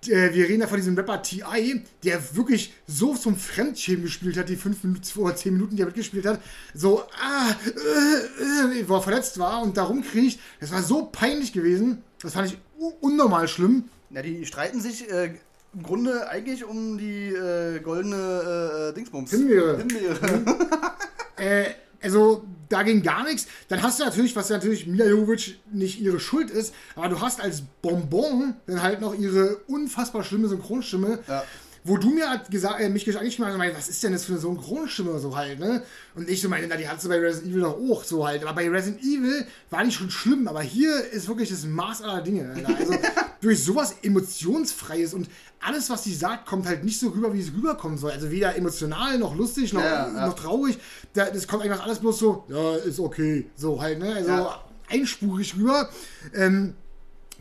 Äh, 0.10 0.34
wir 0.34 0.47
reden 0.47 0.62
ja 0.62 0.68
von 0.68 0.78
diesem 0.78 0.95
Rapper 0.95 1.22
T.I., 1.22 1.82
der 2.03 2.36
wirklich 2.36 2.74
so 2.88 3.16
zum 3.16 3.36
Fremdschämen 3.36 4.03
gespielt 4.03 4.38
hat, 4.38 4.49
die 4.49 4.56
fünf 4.56 4.84
Minuten 4.84 5.03
oder 5.20 5.36
zehn 5.36 5.53
Minuten, 5.53 5.76
die 5.76 5.82
er 5.82 5.88
mitgespielt 5.88 6.26
hat, 6.26 6.41
so, 6.74 7.03
ah, 7.22 7.51
äh, 7.66 8.80
äh, 8.80 8.88
wo 8.88 8.95
er 8.95 9.01
verletzt 9.01 9.39
war 9.39 9.62
und 9.62 9.78
da 9.78 9.84
rumkriecht. 9.84 10.39
Das 10.60 10.72
war 10.72 10.82
so 10.82 11.06
peinlich 11.12 11.53
gewesen. 11.53 12.03
Das 12.22 12.34
fand 12.34 12.49
ich 12.49 12.58
unnormal 13.01 13.47
schlimm. 13.47 13.86
na, 14.10 14.22
die 14.22 14.45
streiten 14.45 14.82
sich 14.82 15.10
äh, 15.10 15.36
im 15.74 15.84
Grunde 15.84 16.30
eigentlich 16.30 16.64
um 16.64 16.97
die 16.97 17.30
äh, 17.30 17.80
goldene 17.80 18.89
äh, 18.89 18.93
Dingsbums. 18.93 19.32
Himbeere. 19.32 19.78
Himbeere. 19.78 20.18
Äh, 21.38 21.66
also, 22.01 22.45
da 22.70 22.84
ging 22.84 23.01
gar 23.03 23.24
nichts. 23.26 23.47
Dann 23.68 23.82
hast 23.84 23.99
du 23.99 24.05
natürlich, 24.05 24.36
was 24.36 24.49
natürlich 24.49 24.88
Mila 24.88 25.05
Jovovich 25.05 25.59
nicht 25.72 25.99
ihre 26.01 26.20
Schuld 26.20 26.49
ist, 26.51 26.74
aber 26.95 27.09
du 27.09 27.22
hast 27.22 27.41
als 27.41 27.63
Bonbon 27.82 28.55
dann 28.68 28.82
halt 28.82 29.01
noch 29.01 29.13
ihre 29.18 29.57
unfassbar 29.68 30.24
schlimme 30.24 30.47
Synchronstimme, 30.47 31.20
Ja. 31.28 31.43
wo 31.84 31.97
du 31.97 32.09
mir 32.09 32.30
hat 32.30 32.49
gesagt, 32.49 32.80
äh, 32.82 32.89
mich 32.89 33.07
eigentlich 33.18 33.38
mal 33.39 33.51
gemeint, 33.51 33.78
was 33.78 33.88
ist 33.89 34.01
denn 34.03 34.11
das 34.13 34.26
für 34.26 34.32
eine 34.34 34.41
Synchronstimme 34.41 35.20
so 35.20 35.36
halt, 35.36 35.59
ne? 35.59 35.84
Und 36.16 36.28
ich 36.30 36.41
so 36.41 36.49
meine, 36.49 36.66
na, 36.68 36.78
die 36.78 36.88
hattest 36.88 37.05
du 37.05 37.09
bei 37.09 37.20
Resident 37.20 37.51
Evil 37.51 37.61
doch 37.61 37.78
auch 37.78 38.03
so 38.03 38.26
halt. 38.28 38.41
Aber 38.43 38.53
bei 38.53 38.68
Resident 38.70 39.03
Evil 39.03 39.45
war 39.70 39.84
die 39.84 39.91
schon 39.91 40.09
schlimm, 40.09 40.47
aber 40.47 40.61
hier 40.61 40.97
ist 41.11 41.28
wirklich 41.28 41.49
das 41.49 41.63
Maß 41.66 42.01
aller 42.01 42.22
Dinge. 42.22 42.51
Alter. 42.55 42.76
Also 42.76 42.93
durch 43.41 43.63
sowas 43.63 43.95
Emotionsfreies 44.01 45.13
und 45.13 45.28
alles, 45.62 45.89
was 45.89 46.03
sie 46.03 46.14
sagt, 46.14 46.45
kommt 46.45 46.68
halt 46.68 46.84
nicht 46.84 46.99
so 46.99 47.10
rüber, 47.10 47.34
wie 47.34 47.39
es 47.41 47.51
rüberkommen 47.53 47.97
soll. 47.97 48.12
Also 48.12 48.30
weder 48.32 48.56
emotional, 48.56 49.18
noch 49.18 49.36
lustig, 49.36 49.74
noch, 49.74 49.82
Ja, 49.82 50.08
ja. 50.14 50.28
noch 50.28 50.36
traurig. 50.36 50.78
Da, 51.14 51.30
das 51.30 51.47
kommt 51.47 51.64
einfach 51.64 51.84
alles 51.84 51.99
bloß 51.99 52.20
so, 52.20 52.45
ja, 52.49 52.76
ist 52.78 52.99
okay. 52.99 53.49
So 53.56 53.82
halt, 53.82 53.99
ne? 53.99 54.14
Also 54.16 54.30
Ja. 54.32 54.64
einspurig 54.89 55.56
rüber. 55.56 55.89
Ähm, 56.34 56.76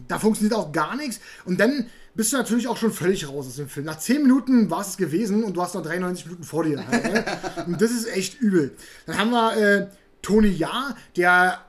da 0.08 0.18
funktioniert 0.18 0.54
auch 0.58 0.72
gar 0.72 0.96
nichts. 0.96 1.20
Und 1.44 1.60
dann 1.60 1.86
bist 2.14 2.32
du 2.32 2.36
natürlich 2.36 2.68
auch 2.68 2.76
schon 2.76 2.92
völlig 2.92 3.28
raus 3.28 3.46
aus 3.46 3.56
dem 3.56 3.68
Film. 3.68 3.86
Nach 3.86 3.98
10 3.98 4.22
Minuten 4.22 4.70
war 4.70 4.80
es 4.80 4.96
gewesen 4.96 5.44
und 5.44 5.56
du 5.56 5.62
hast 5.62 5.74
noch 5.74 5.82
93 5.82 6.26
Minuten 6.26 6.44
vor 6.44 6.64
dir. 6.64 6.86
Halt, 6.86 7.04
ne? 7.12 7.24
Und 7.66 7.80
das 7.82 7.90
ist 7.90 8.06
echt 8.06 8.40
übel. 8.40 8.72
Dann 9.06 9.18
haben 9.18 9.30
wir 9.32 9.56
äh, 9.56 9.86
Tony 10.22 10.48
Ja, 10.48 10.96
der 11.16 11.60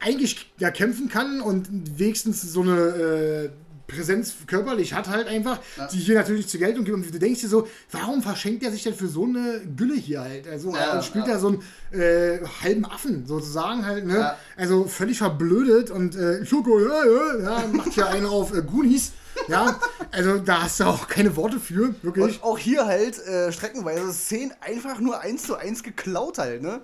eigentlich 0.00 0.50
ja 0.58 0.70
kämpfen 0.70 1.08
kann 1.08 1.40
und 1.40 1.98
wenigstens 1.98 2.42
so 2.42 2.62
eine 2.62 2.76
äh, 2.80 3.50
Präsenz 3.86 4.34
körperlich 4.46 4.94
hat 4.94 5.08
halt 5.08 5.28
einfach, 5.28 5.58
die 5.92 5.98
hier 5.98 6.14
natürlich 6.14 6.48
zu 6.48 6.58
Geld 6.58 6.78
umgeht. 6.78 6.94
Und 6.94 7.12
du 7.12 7.18
denkst 7.18 7.40
dir 7.40 7.48
so, 7.48 7.68
warum 7.90 8.22
verschenkt 8.22 8.62
er 8.62 8.70
sich 8.70 8.82
denn 8.82 8.94
für 8.94 9.08
so 9.08 9.24
eine 9.24 9.60
Gülle 9.76 9.94
hier 9.94 10.20
halt? 10.20 10.48
Also 10.48 10.74
Ja, 10.74 10.94
und 10.94 11.04
spielt 11.04 11.26
ja. 11.26 11.34
da 11.34 11.38
so 11.38 11.48
einen 11.48 12.00
äh, 12.00 12.38
halben 12.62 12.84
Affen 12.84 13.26
sozusagen 13.26 13.84
halt, 13.84 14.06
ne? 14.06 14.18
Ja. 14.18 14.38
Also 14.56 14.84
völlig 14.84 15.18
verblödet 15.18 15.90
und 15.90 16.16
äh, 16.16 16.44
Schoko, 16.46 16.80
ja, 16.80 17.04
ja, 17.04 17.38
ja, 17.42 17.66
macht 17.72 17.96
ja 17.96 18.06
einen 18.08 18.26
auf 18.26 18.54
äh, 18.54 18.62
Goonies. 18.62 19.12
Ja, 19.48 19.80
also 20.10 20.38
da 20.38 20.62
hast 20.64 20.80
du 20.80 20.84
auch 20.84 21.08
keine 21.08 21.34
Worte 21.36 21.58
für, 21.58 21.94
wirklich. 22.02 22.24
Und 22.24 22.42
auch 22.42 22.58
hier 22.58 22.86
halt 22.86 23.18
äh, 23.26 23.50
streckenweise 23.50 24.12
Szenen 24.12 24.52
einfach 24.60 25.00
nur 25.00 25.20
eins 25.20 25.44
zu 25.44 25.56
eins 25.56 25.82
geklaut 25.82 26.38
halt, 26.38 26.62
ne? 26.62 26.82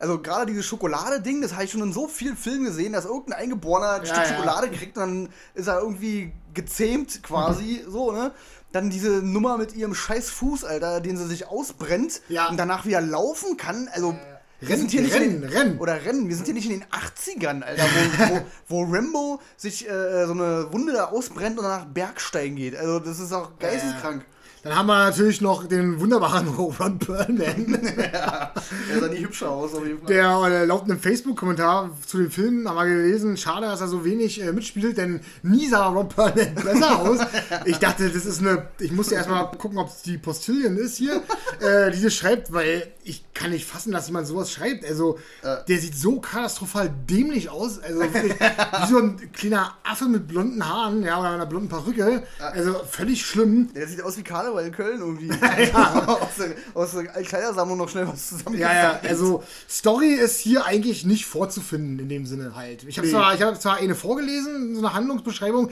Also 0.00 0.18
gerade 0.18 0.46
dieses 0.46 0.64
Schokolade-Ding, 0.66 1.42
das 1.42 1.52
habe 1.52 1.64
ich 1.64 1.70
schon 1.70 1.82
in 1.82 1.92
so 1.92 2.08
vielen 2.08 2.36
Filmen 2.36 2.64
gesehen, 2.64 2.94
dass 2.94 3.04
irgendein 3.04 3.38
Eingeborener 3.38 3.92
ein 3.92 4.04
Ja, 4.04 4.06
Stück 4.14 4.24
ja. 4.24 4.34
Schokolade 4.34 4.70
kriegt 4.70 4.96
und 4.96 5.02
dann 5.02 5.28
ist 5.54 5.68
er 5.68 5.78
irgendwie 5.80 6.32
gezähmt 6.54 7.22
quasi, 7.22 7.84
so, 7.86 8.10
ne? 8.10 8.32
Dann 8.72 8.88
diese 8.88 9.10
Nummer 9.22 9.58
mit 9.58 9.74
ihrem 9.74 9.94
scheiß 9.94 10.30
Fuß, 10.30 10.64
Alter, 10.64 11.00
den 11.00 11.16
sie 11.16 11.26
sich 11.26 11.48
ausbrennt 11.48 12.22
Ja. 12.28 12.48
und 12.48 12.56
danach 12.56 12.86
wieder 12.86 13.00
laufen 13.00 13.56
kann. 13.56 13.88
Also, 13.92 14.16
wir 14.60 14.68
Rennen, 14.68 14.80
sind 14.80 14.90
hier 14.90 15.02
nicht 15.02 15.14
in 15.16 15.22
rennen, 15.22 15.40
den, 15.42 15.50
rennen. 15.50 15.78
Oder 15.78 16.04
rennen. 16.04 16.28
Wir 16.28 16.36
sind 16.36 16.44
hier 16.46 16.54
nicht 16.54 16.70
in 16.70 16.80
den 16.80 16.84
80ern, 16.88 17.62
Alter, 17.62 17.82
wo, 17.82 18.34
wo, 18.68 18.84
wo 18.86 18.92
Rambo 18.94 19.40
sich 19.56 19.88
äh, 19.88 20.26
so 20.26 20.32
eine 20.32 20.72
Wunde 20.72 20.92
da 20.92 21.06
ausbrennt 21.06 21.58
und 21.58 21.64
danach 21.64 21.84
Bergsteigen 21.86 22.56
geht. 22.56 22.76
Also, 22.76 23.00
das 23.00 23.18
ist 23.18 23.32
auch 23.32 23.58
geisteskrank. 23.58 24.24
Dann 24.62 24.76
haben 24.76 24.86
wir 24.88 25.04
natürlich 25.04 25.40
noch 25.40 25.66
den 25.66 26.00
wunderbaren 26.00 26.48
Ron 26.58 26.98
Perlman. 26.98 27.78
Der 27.82 29.00
sah 29.00 29.08
nie 29.08 29.20
hübscher 29.24 29.50
aus, 29.50 29.74
auf 29.74 29.86
jeden 29.86 30.00
Fall. 30.00 30.08
Der 30.08 30.42
äh, 30.44 30.64
laut 30.66 30.84
einem 30.84 30.98
Facebook-Kommentar 30.98 31.90
zu 32.06 32.18
dem 32.18 32.30
Film 32.30 32.68
haben 32.68 32.76
wir 32.76 32.84
gelesen, 32.84 33.38
schade, 33.38 33.66
dass 33.66 33.80
er 33.80 33.88
so 33.88 34.04
wenig 34.04 34.42
äh, 34.42 34.52
mitspielt, 34.52 34.98
denn 34.98 35.20
nie 35.42 35.66
sah 35.66 35.88
Ron 35.88 36.08
Perlman 36.10 36.54
besser 36.62 37.00
aus. 37.00 37.20
Ich 37.64 37.78
dachte, 37.78 38.10
das 38.10 38.26
ist 38.26 38.40
eine. 38.40 38.68
Ich 38.80 38.92
musste 38.92 39.14
erstmal 39.14 39.50
gucken, 39.52 39.78
ob 39.78 39.88
es 39.88 40.02
die 40.02 40.18
Postillion 40.18 40.76
ist 40.76 40.98
hier, 40.98 41.22
äh, 41.60 41.90
die 41.90 42.02
das 42.02 42.14
schreibt, 42.14 42.52
weil 42.52 42.92
ich 43.02 43.24
kann 43.32 43.50
nicht 43.50 43.64
fassen, 43.64 43.92
dass 43.92 44.08
jemand 44.08 44.26
sowas 44.26 44.52
schreibt. 44.52 44.84
Also, 44.84 45.18
der 45.42 45.78
sieht 45.78 45.96
so 45.96 46.20
katastrophal 46.20 46.90
dämlich 47.08 47.48
aus. 47.48 47.78
Also, 47.78 48.00
wirklich, 48.00 48.34
wie 48.34 48.86
so 48.86 48.98
ein 48.98 49.32
kleiner 49.32 49.74
Affe 49.82 50.04
mit 50.04 50.28
blonden 50.28 50.68
Haaren, 50.68 51.02
ja, 51.02 51.18
oder 51.18 51.30
einer 51.30 51.46
blonden 51.46 51.70
Perücke. 51.70 52.22
Also, 52.38 52.74
völlig 52.88 53.24
schlimm. 53.24 53.72
Der 53.74 53.88
sieht 53.88 54.02
aus 54.02 54.18
wie 54.18 54.22
Karneval 54.50 54.66
in 54.66 54.72
Köln 54.72 55.00
irgendwie. 55.00 55.30
aus, 55.74 56.36
der, 56.38 56.54
aus 56.74 56.92
der 56.92 57.04
Kleidersammlung 57.22 57.78
noch 57.78 57.88
schnell 57.88 58.06
was 58.08 58.28
zusammen. 58.28 58.58
Ja, 58.58 58.72
ja, 58.72 59.00
also 59.08 59.42
Story 59.68 60.12
ist 60.14 60.38
hier 60.40 60.66
eigentlich 60.66 61.04
nicht 61.04 61.26
vorzufinden 61.26 61.98
in 61.98 62.08
dem 62.08 62.26
Sinne 62.26 62.54
halt. 62.54 62.84
Ich 62.84 62.98
habe 62.98 63.06
Nee. 63.06 63.12
zwar, 63.12 63.34
ich 63.34 63.42
habe 63.42 63.58
zwar 63.58 63.76
eine 63.76 63.94
vorgelesen, 63.94 64.74
so 64.74 64.80
eine 64.80 64.94
Handlungsbeschreibung, 64.94 65.70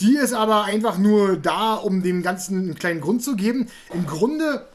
die 0.00 0.16
ist 0.16 0.32
aber 0.32 0.64
einfach 0.64 0.98
nur 0.98 1.36
da, 1.36 1.74
um 1.74 2.02
dem 2.02 2.22
Ganzen 2.22 2.58
einen 2.58 2.74
kleinen 2.74 3.00
Grund 3.00 3.22
zu 3.22 3.36
geben. 3.36 3.68
Im 3.92 4.06
Grunde 4.06 4.66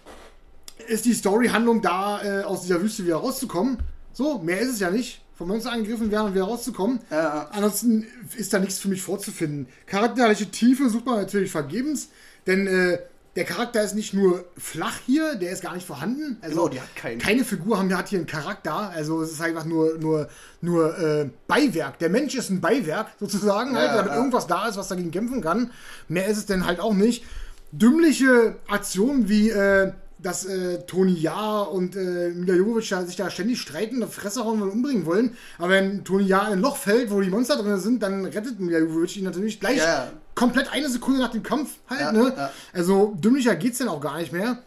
ist 0.87 1.05
die 1.05 1.13
Story-Handlung 1.13 1.81
da, 1.81 2.21
äh, 2.23 2.43
aus 2.43 2.61
dieser 2.61 2.81
Wüste 2.81 3.05
wieder 3.05 3.17
rauszukommen. 3.17 3.77
So, 4.13 4.39
mehr 4.39 4.59
ist 4.59 4.73
es 4.73 4.79
ja 4.79 4.91
nicht. 4.91 5.21
Vom 5.35 5.49
Monster 5.49 5.71
angegriffen 5.71 6.11
werden 6.11 6.27
und 6.27 6.33
wieder 6.35 6.45
rauszukommen. 6.45 6.99
Ja. 7.11 7.49
Ansonsten 7.51 8.05
ist 8.37 8.53
da 8.53 8.59
nichts 8.59 8.79
für 8.79 8.87
mich 8.87 9.01
vorzufinden. 9.01 9.67
Charakterliche 9.85 10.49
Tiefe 10.49 10.89
sucht 10.89 11.05
man 11.05 11.15
natürlich 11.17 11.51
vergebens, 11.51 12.07
denn 12.47 12.67
äh, 12.67 12.99
der 13.35 13.43
Charakter 13.43 13.83
ist 13.83 13.95
nicht 13.95 14.13
nur 14.13 14.45
flach 14.57 14.97
hier, 15.05 15.35
der 15.35 15.51
ist 15.51 15.61
gar 15.61 15.73
nicht 15.73 15.85
vorhanden. 15.85 16.37
Also 16.41 16.55
Genau, 16.55 16.69
die 16.69 16.79
hat 16.79 16.95
keinen. 16.95 17.19
Keine 17.19 17.43
Figur 17.43 17.77
haben, 17.77 17.95
hat 17.95 18.07
hier 18.07 18.19
einen 18.19 18.27
Charakter. 18.27 18.91
Also 18.91 19.21
es 19.21 19.33
ist 19.33 19.41
einfach 19.41 19.65
nur, 19.65 19.97
nur, 19.97 20.29
nur 20.61 20.97
äh, 20.97 21.29
Beiwerk. 21.47 21.99
Der 21.99 22.09
Mensch 22.09 22.33
ist 22.35 22.49
ein 22.49 22.61
Beiwerk 22.61 23.07
sozusagen, 23.19 23.75
halt, 23.75 23.89
Ja, 23.89 23.97
damit 23.97 24.11
ja. 24.11 24.17
irgendwas 24.17 24.47
da 24.47 24.67
ist, 24.67 24.77
was 24.77 24.87
dagegen 24.87 25.11
kämpfen 25.11 25.41
kann. 25.41 25.71
Mehr 26.07 26.27
ist 26.27 26.37
es 26.37 26.45
denn 26.45 26.65
halt 26.65 26.79
auch 26.79 26.93
nicht. 26.93 27.25
Dümmliche 27.71 28.55
Aktionen 28.67 29.27
wie 29.27 29.49
äh, 29.49 29.91
dass 30.17 30.45
äh, 30.45 30.79
Toni 30.87 31.13
Ja 31.13 31.61
und 31.61 31.95
äh, 31.95 32.29
Mila 32.29 32.53
Jovovich 32.53 32.89
da, 32.89 33.05
sich 33.05 33.17
da 33.17 33.29
ständig 33.29 33.59
streiten, 33.59 34.01
auf 34.01 34.13
Fresse 34.13 34.45
hauen 34.45 34.61
und 34.61 34.69
umbringen 34.69 35.05
wollen. 35.05 35.35
Aber 35.57 35.69
wenn 35.69 36.03
Toni 36.03 36.23
Ja 36.23 36.47
in 36.47 36.53
ein 36.53 36.61
Loch 36.61 36.77
fällt, 36.77 37.11
wo 37.11 37.19
die 37.21 37.29
Monster 37.29 37.57
drin 37.57 37.77
sind, 37.79 38.01
dann 38.01 38.25
rettet 38.25 38.59
Mila 38.59 38.79
Jovovich 38.79 39.17
ihn 39.17 39.25
natürlich 39.25 39.59
gleich 39.59 39.77
ja. 39.77 40.11
Komplett 40.35 40.71
eine 40.71 40.89
Sekunde 40.89 41.19
nach 41.19 41.31
dem 41.31 41.43
Kampf 41.43 41.77
halt. 41.89 42.01
Ja, 42.01 42.11
ne? 42.11 42.33
ja. 42.35 42.51
Also 42.73 43.15
dümmlicher 43.15 43.55
geht's 43.55 43.79
denn 43.79 43.87
auch 43.87 44.01
gar 44.01 44.17
nicht 44.19 44.31
mehr. 44.31 44.59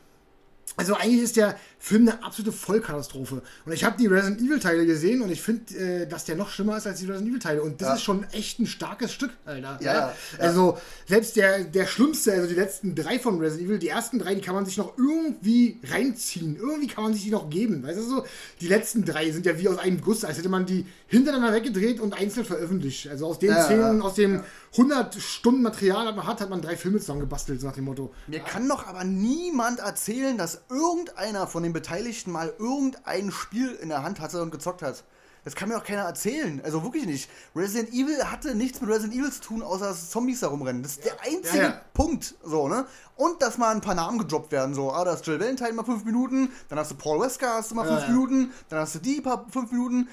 Also 0.76 0.94
eigentlich 0.94 1.22
ist 1.22 1.36
der 1.36 1.56
Film 1.80 2.08
eine 2.08 2.22
absolute 2.24 2.52
Vollkatastrophe. 2.52 3.42
Und 3.64 3.72
ich 3.72 3.84
habe 3.84 3.96
die 3.96 4.06
Resident 4.06 4.40
Evil 4.40 4.58
Teile 4.58 4.84
gesehen 4.84 5.22
und 5.22 5.30
ich 5.30 5.40
finde, 5.40 5.74
äh, 5.76 6.06
dass 6.06 6.24
der 6.24 6.36
noch 6.36 6.50
schlimmer 6.50 6.76
ist 6.76 6.86
als 6.86 6.98
die 7.00 7.06
Resident 7.06 7.28
Evil 7.30 7.38
Teile. 7.38 7.62
Und 7.62 7.80
das 7.80 7.88
Ja. 7.88 7.94
ist 7.94 8.02
schon 8.02 8.24
echt 8.32 8.58
ein 8.58 8.66
starkes 8.66 9.12
Stück, 9.12 9.30
Alter. 9.44 9.78
Ja, 9.80 9.92
ja. 9.94 10.14
Also 10.38 10.76
selbst 11.06 11.36
der, 11.36 11.64
der 11.64 11.86
schlimmste, 11.86 12.32
also 12.32 12.48
die 12.48 12.54
letzten 12.54 12.94
drei 12.94 13.18
von 13.18 13.38
Resident 13.38 13.68
Evil, 13.68 13.78
die 13.78 13.88
ersten 13.88 14.18
drei, 14.18 14.34
die 14.34 14.40
kann 14.40 14.54
man 14.54 14.66
sich 14.66 14.76
noch 14.76 14.98
irgendwie 14.98 15.80
reinziehen. 15.88 16.56
Irgendwie 16.56 16.88
kann 16.88 17.04
man 17.04 17.14
sich 17.14 17.22
die 17.24 17.30
noch 17.30 17.48
geben. 17.48 17.82
Weißt 17.82 17.98
du 17.98 18.02
so? 18.02 18.24
Die 18.60 18.68
letzten 18.68 19.04
drei 19.04 19.30
sind 19.30 19.46
ja 19.46 19.58
wie 19.58 19.68
aus 19.68 19.78
einem 19.78 20.00
Guss, 20.00 20.24
als 20.24 20.38
hätte 20.38 20.48
man 20.48 20.66
die 20.66 20.84
hintereinander 21.06 21.52
weggedreht 21.54 22.00
und 22.00 22.12
einzeln 22.14 22.44
veröffentlicht. 22.44 23.08
Also 23.08 23.26
aus 23.26 23.38
den 23.38 23.54
Szenen, 23.54 24.02
aus 24.02 24.14
dem 24.14 24.42
100 24.72 25.14
Stunden 25.14 25.62
Material, 25.62 26.04
das 26.06 26.14
man 26.16 26.26
hat, 26.26 26.40
hat 26.40 26.50
man 26.50 26.60
drei 26.60 26.76
Filme 26.76 26.98
zusammengebastelt, 26.98 27.60
so 27.60 27.66
nach 27.66 27.74
dem 27.74 27.84
Motto. 27.84 28.12
Mir 28.26 28.40
kann 28.40 28.68
doch 28.68 28.86
aber 28.86 29.04
niemand 29.04 29.78
erzählen, 29.80 30.36
dass 30.36 30.60
irgendeiner 30.68 31.46
von 31.46 31.62
den 31.62 31.67
Beteiligten 31.72 32.32
mal 32.32 32.52
irgendein 32.58 33.30
Spiel 33.30 33.72
in 33.72 33.88
der 33.88 34.02
Hand 34.02 34.20
hatte 34.20 34.42
und 34.42 34.50
gezockt 34.50 34.82
hat. 34.82 35.04
Das 35.44 35.54
kann 35.54 35.68
mir 35.68 35.76
doch 35.76 35.84
keiner 35.84 36.02
erzählen. 36.02 36.60
Also 36.62 36.82
wirklich 36.82 37.06
nicht. 37.06 37.30
Resident 37.54 37.90
Evil 37.94 38.22
hatte 38.24 38.54
nichts 38.54 38.80
mit 38.80 38.90
Resident 38.90 39.14
Evil 39.14 39.32
zu 39.32 39.40
tun, 39.40 39.62
außer 39.62 39.86
dass 39.86 40.10
Zombies 40.10 40.40
da 40.40 40.48
rumrennen. 40.48 40.82
Das 40.82 40.92
ist 40.92 41.04
der 41.04 41.20
einzige 41.22 41.56
Ja, 41.56 41.62
ja. 41.62 41.80
Punkt. 41.94 42.34
So, 42.42 42.68
ne? 42.68 42.86
Und 43.16 43.40
dass 43.40 43.56
mal 43.56 43.74
ein 43.74 43.80
paar 43.80 43.94
Namen 43.94 44.18
gedroppt 44.18 44.52
werden. 44.52 44.74
So, 44.74 44.92
ah, 44.92 45.04
da 45.04 45.14
ist 45.14 45.26
Jill 45.26 45.40
Valentine 45.40 45.72
mal 45.72 45.84
fünf 45.84 46.04
Minuten, 46.04 46.50
dann 46.68 46.78
hast 46.78 46.90
du 46.90 46.96
Paul 46.96 47.20
Wesker, 47.20 47.54
hast 47.54 47.70
du 47.70 47.76
mal 47.76 47.86
fünf 47.86 48.02
ja. 48.02 48.08
Minuten, 48.08 48.52
dann 48.68 48.80
hast 48.80 48.96
du 48.96 48.98
die 48.98 49.20
paar 49.20 49.46
fünf 49.50 49.72
Minuten. 49.72 50.08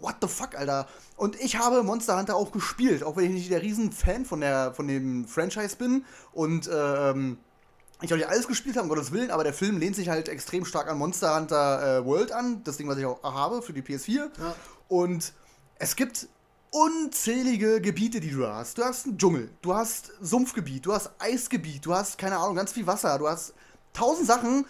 What 0.00 0.16
the 0.22 0.28
fuck, 0.28 0.56
Alter? 0.56 0.86
Und 1.16 1.40
ich 1.40 1.58
habe 1.58 1.82
Monster 1.82 2.18
Hunter 2.18 2.36
auch 2.36 2.52
gespielt, 2.52 3.02
auch 3.02 3.16
wenn 3.16 3.24
ich 3.26 3.32
nicht 3.32 3.50
der 3.50 3.62
riesen 3.62 3.92
Fan 3.92 4.24
von, 4.24 4.40
der, 4.40 4.72
von 4.72 4.86
dem 4.86 5.26
Franchise 5.26 5.76
bin. 5.76 6.04
Und 6.32 6.70
ähm, 6.72 7.38
ich 8.02 8.12
auch 8.12 8.16
nicht 8.16 8.28
alles 8.28 8.46
gespielt 8.48 8.76
habe, 8.76 8.84
um 8.84 8.88
Gottes 8.88 9.12
Willen, 9.12 9.30
aber 9.30 9.44
der 9.44 9.52
Film 9.54 9.78
lehnt 9.78 9.96
sich 9.96 10.08
halt 10.08 10.28
extrem 10.28 10.64
stark 10.64 10.88
an 10.88 10.98
Monster 10.98 11.36
Hunter 11.36 11.98
äh, 11.98 12.04
World 12.04 12.32
an, 12.32 12.62
das 12.64 12.76
Ding, 12.76 12.88
was 12.88 12.96
ich 12.98 13.04
auch 13.04 13.22
habe 13.22 13.62
für 13.62 13.72
die 13.72 13.82
PS4. 13.82 14.16
Ja. 14.16 14.28
Und 14.88 15.32
es 15.76 15.96
gibt 15.96 16.28
unzählige 16.72 17.80
Gebiete, 17.80 18.20
die 18.20 18.30
du 18.30 18.40
da 18.40 18.54
hast. 18.56 18.78
Du 18.78 18.84
hast 18.84 19.06
einen 19.06 19.18
Dschungel, 19.18 19.50
du 19.62 19.74
hast 19.74 20.12
Sumpfgebiet, 20.20 20.86
du 20.86 20.92
hast 20.92 21.10
Eisgebiet, 21.18 21.84
du 21.84 21.94
hast, 21.94 22.16
keine 22.18 22.38
Ahnung, 22.38 22.56
ganz 22.56 22.72
viel 22.72 22.86
Wasser, 22.86 23.18
du 23.18 23.28
hast 23.28 23.54
tausend 23.92 24.26
Sachen. 24.26 24.64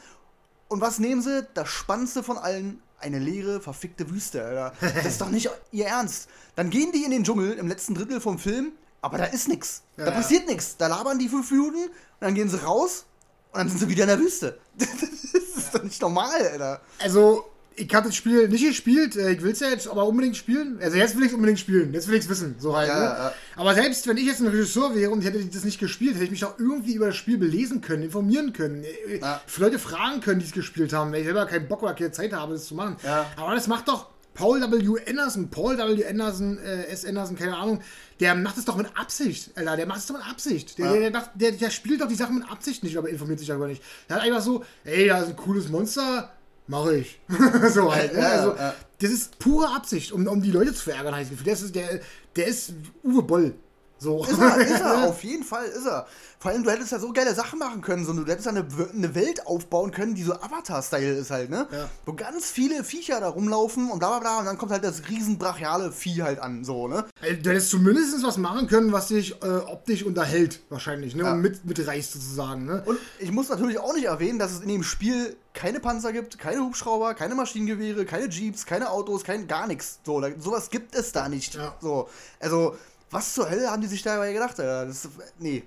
Und 0.68 0.80
was 0.80 0.98
nehmen 0.98 1.20
sie? 1.22 1.46
Das 1.54 1.68
Spannendste 1.68 2.22
von 2.22 2.38
allen, 2.38 2.82
eine 2.98 3.18
leere, 3.18 3.60
verfickte 3.60 4.10
Wüste, 4.10 4.44
Alter. 4.44 4.72
Das 4.94 5.04
ist 5.06 5.20
doch 5.20 5.30
nicht 5.30 5.50
ihr 5.72 5.86
Ernst. 5.86 6.28
Dann 6.56 6.70
gehen 6.70 6.92
die 6.92 7.04
in 7.04 7.10
den 7.10 7.24
Dschungel 7.24 7.52
im 7.54 7.68
letzten 7.68 7.94
Drittel 7.94 8.20
vom 8.20 8.38
Film, 8.38 8.72
aber 9.02 9.18
da 9.18 9.24
ist 9.24 9.48
nichts. 9.48 9.82
Da 9.96 10.06
Ja. 10.06 10.10
passiert 10.12 10.46
nichts. 10.46 10.76
Da 10.76 10.86
labern 10.86 11.18
die 11.18 11.28
fünf 11.28 11.50
Minuten 11.50 11.84
und 11.84 11.90
dann 12.20 12.34
gehen 12.34 12.48
sie 12.50 12.62
raus 12.62 13.06
und 13.52 13.58
dann 13.58 13.68
sind 13.68 13.78
sie 13.78 13.88
wieder 13.88 14.04
in 14.04 14.08
der 14.08 14.18
Wüste. 14.18 14.58
Das 15.32 15.64
ist 15.64 15.74
doch 15.74 15.82
nicht 15.84 16.02
normal, 16.02 16.34
Alter. 16.52 16.80
Also, 16.98 17.44
ich 17.76 17.94
habe 17.94 18.08
das 18.08 18.16
Spiel 18.16 18.48
nicht 18.48 18.66
gespielt, 18.66 19.14
äh, 19.16 19.30
ich 19.32 19.42
will 19.42 19.52
es 19.52 19.60
ja 19.60 19.68
jetzt 19.68 19.86
aber 19.88 20.04
unbedingt 20.06 20.36
spielen. 20.36 20.78
Also 20.82 20.96
jetzt 20.96 21.14
will 21.16 21.22
ich 21.22 21.28
es 21.28 21.34
unbedingt 21.34 21.58
spielen, 21.60 21.94
jetzt 21.94 22.08
will 22.08 22.16
ich 22.16 22.24
es 22.24 22.28
wissen, 22.28 22.56
so 22.58 22.76
halt. 22.76 22.88
Ja, 22.88 22.98
ne? 22.98 23.04
ja. 23.04 23.32
Aber 23.56 23.74
selbst 23.74 24.06
wenn 24.08 24.16
ich 24.16 24.26
jetzt 24.26 24.40
ein 24.40 24.48
Regisseur 24.48 24.94
wäre 24.94 25.10
und 25.12 25.20
ich 25.20 25.26
hätte 25.26 25.44
das 25.44 25.64
nicht 25.64 25.78
gespielt, 25.78 26.14
hätte 26.14 26.24
ich 26.24 26.30
mich 26.30 26.40
doch 26.40 26.58
irgendwie 26.58 26.94
über 26.94 27.06
das 27.06 27.16
Spiel 27.16 27.38
belesen 27.38 27.80
können, 27.80 28.02
informieren 28.02 28.52
können, 28.52 28.82
äh, 28.84 29.18
Ja. 29.20 29.40
für 29.46 29.62
Leute 29.62 29.78
fragen 29.78 30.20
können, 30.20 30.40
die 30.40 30.46
es 30.46 30.52
gespielt 30.52 30.92
haben, 30.92 31.12
weil 31.12 31.20
ich 31.20 31.26
selber 31.26 31.46
keinen 31.46 31.68
Bock 31.68 31.82
oder 31.84 31.94
keine 31.94 32.10
Zeit 32.10 32.32
habe, 32.32 32.54
das 32.54 32.66
zu 32.66 32.74
machen. 32.74 32.96
Ja. 33.04 33.26
Aber 33.36 33.54
das 33.54 33.66
macht 33.68 33.86
doch 33.88 34.06
Paul 34.34 34.60
W. 34.60 34.98
Anderson, 35.08 35.50
Paul 35.50 35.76
W. 35.76 36.06
Anderson, 36.06 36.58
äh, 36.58 36.84
S. 36.86 37.04
Anderson, 37.04 37.36
keine 37.36 37.56
Ahnung, 37.56 37.80
der 38.20 38.34
macht 38.34 38.56
es 38.58 38.64
doch 38.64 38.76
mit 38.76 38.86
Absicht, 38.96 39.50
Alter. 39.56 39.76
Der 39.76 39.86
macht 39.86 39.98
es 39.98 40.06
doch 40.06 40.16
mit 40.16 40.26
Absicht. 40.28 40.78
Der, 40.78 40.86
Ja. 41.00 41.10
der, 41.10 41.30
der, 41.34 41.52
der, 41.52 41.70
spielt 41.70 42.00
doch 42.00 42.08
die 42.08 42.14
Sachen 42.14 42.38
mit 42.38 42.50
Absicht 42.50 42.82
nicht, 42.84 42.96
aber 42.96 43.08
informiert 43.08 43.38
sich 43.38 43.48
darüber 43.48 43.66
nicht. 43.66 43.82
Der 44.08 44.16
hat 44.16 44.22
einfach 44.22 44.42
so, 44.42 44.64
ey, 44.84 45.08
da 45.08 45.18
ist 45.20 45.28
ein 45.30 45.36
cooles 45.36 45.68
Monster, 45.68 46.32
mache 46.66 46.96
ich. 46.98 47.20
so 47.74 47.92
halt. 47.94 48.12
Ne? 48.14 48.20
Ja, 48.20 48.28
Also, 48.28 48.56
ja. 48.56 48.74
das 49.00 49.10
ist 49.10 49.38
pure 49.38 49.74
Absicht, 49.74 50.12
um, 50.12 50.26
um 50.26 50.40
die 50.42 50.52
Leute 50.52 50.72
zu 50.74 50.84
verärgern, 50.84 51.12
das 51.18 51.30
Gefühl. 51.30 51.44
Der 51.44 51.52
ist, 51.54 51.74
der, 51.74 52.00
der 52.36 52.46
ist 52.46 52.72
Uwe 53.02 53.22
Boll. 53.22 53.54
So. 54.00 54.24
Ist 54.24 54.38
er, 54.38 54.56
ist 54.56 54.80
er, 54.80 55.04
auf 55.08 55.22
jeden 55.22 55.44
Fall 55.44 55.66
ist 55.66 55.86
er. 55.86 56.06
Vor 56.38 56.50
allem, 56.50 56.64
du 56.64 56.70
hättest 56.70 56.90
ja 56.90 56.98
so 56.98 57.12
geile 57.12 57.34
Sachen 57.34 57.58
machen 57.58 57.82
können, 57.82 58.06
so, 58.06 58.14
du 58.14 58.24
hättest 58.24 58.46
ja 58.46 58.52
eine, 58.52 58.66
eine 58.94 59.14
Welt 59.14 59.46
aufbauen 59.46 59.90
können, 59.90 60.14
die 60.14 60.22
so 60.22 60.32
Avatar-Style 60.32 61.18
ist 61.18 61.30
halt, 61.30 61.50
ne? 61.50 61.68
Ja. 61.70 61.90
Wo 62.06 62.14
ganz 62.14 62.50
viele 62.50 62.82
Viecher 62.82 63.20
da 63.20 63.28
rumlaufen 63.28 63.90
und 63.90 63.98
bla 63.98 64.08
bla 64.08 64.20
bla 64.20 64.38
und 64.38 64.46
dann 64.46 64.56
kommt 64.56 64.72
halt 64.72 64.82
das 64.82 65.08
riesen 65.10 65.36
brachiale 65.36 65.92
Vieh 65.92 66.22
halt 66.22 66.38
an, 66.40 66.64
so, 66.64 66.88
ne? 66.88 67.04
Du 67.20 67.50
hättest 67.50 67.68
zumindest 67.68 68.22
was 68.22 68.38
machen 68.38 68.68
können, 68.68 68.90
was 68.90 69.08
dich 69.08 69.34
äh, 69.42 69.46
optisch 69.46 70.02
unterhält, 70.02 70.60
wahrscheinlich, 70.70 71.14
ne? 71.14 71.24
Ja. 71.24 71.32
Und 71.32 71.42
mit, 71.42 71.62
mitreißt 71.66 72.14
sozusagen, 72.14 72.64
ne? 72.64 72.82
Und 72.86 72.98
ich 73.18 73.30
muss 73.30 73.50
natürlich 73.50 73.78
auch 73.78 73.92
nicht 73.92 74.06
erwähnen, 74.06 74.38
dass 74.38 74.52
es 74.52 74.60
in 74.60 74.68
dem 74.68 74.82
Spiel 74.82 75.36
keine 75.52 75.80
Panzer 75.80 76.12
gibt, 76.12 76.38
keine 76.38 76.60
Hubschrauber, 76.60 77.14
keine 77.14 77.34
Maschinengewehre, 77.34 78.04
keine 78.04 78.28
Jeeps, 78.28 78.64
keine 78.64 78.90
Autos, 78.90 79.24
kein 79.24 79.46
gar 79.46 79.66
nichts. 79.66 79.98
So, 80.06 80.20
da, 80.20 80.28
sowas 80.38 80.70
gibt 80.70 80.94
es 80.94 81.12
da 81.12 81.28
nicht. 81.28 81.54
Ja. 81.54 81.74
So, 81.80 82.08
also, 82.38 82.76
was 83.10 83.34
zur 83.34 83.50
Hölle 83.50 83.70
haben 83.70 83.82
die 83.82 83.88
sich 83.88 84.02
dabei 84.02 84.32
gedacht, 84.32 84.58
Alter? 84.60 84.86
Das, 84.86 85.08
nee. 85.38 85.62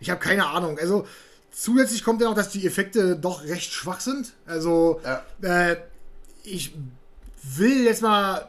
Ich 0.00 0.10
habe 0.10 0.20
keine 0.20 0.46
Ahnung. 0.46 0.78
Also 0.78 1.06
zusätzlich 1.50 2.04
kommt 2.04 2.20
ja 2.20 2.28
noch, 2.28 2.34
dass 2.36 2.50
die 2.50 2.66
Effekte 2.66 3.16
doch 3.16 3.44
recht 3.44 3.72
schwach 3.72 4.00
sind. 4.00 4.32
Also 4.46 5.00
Ja. 5.04 5.22
äh, 5.42 5.76
ich 6.42 6.74
will 7.56 7.84
jetzt 7.84 8.02
mal, 8.02 8.48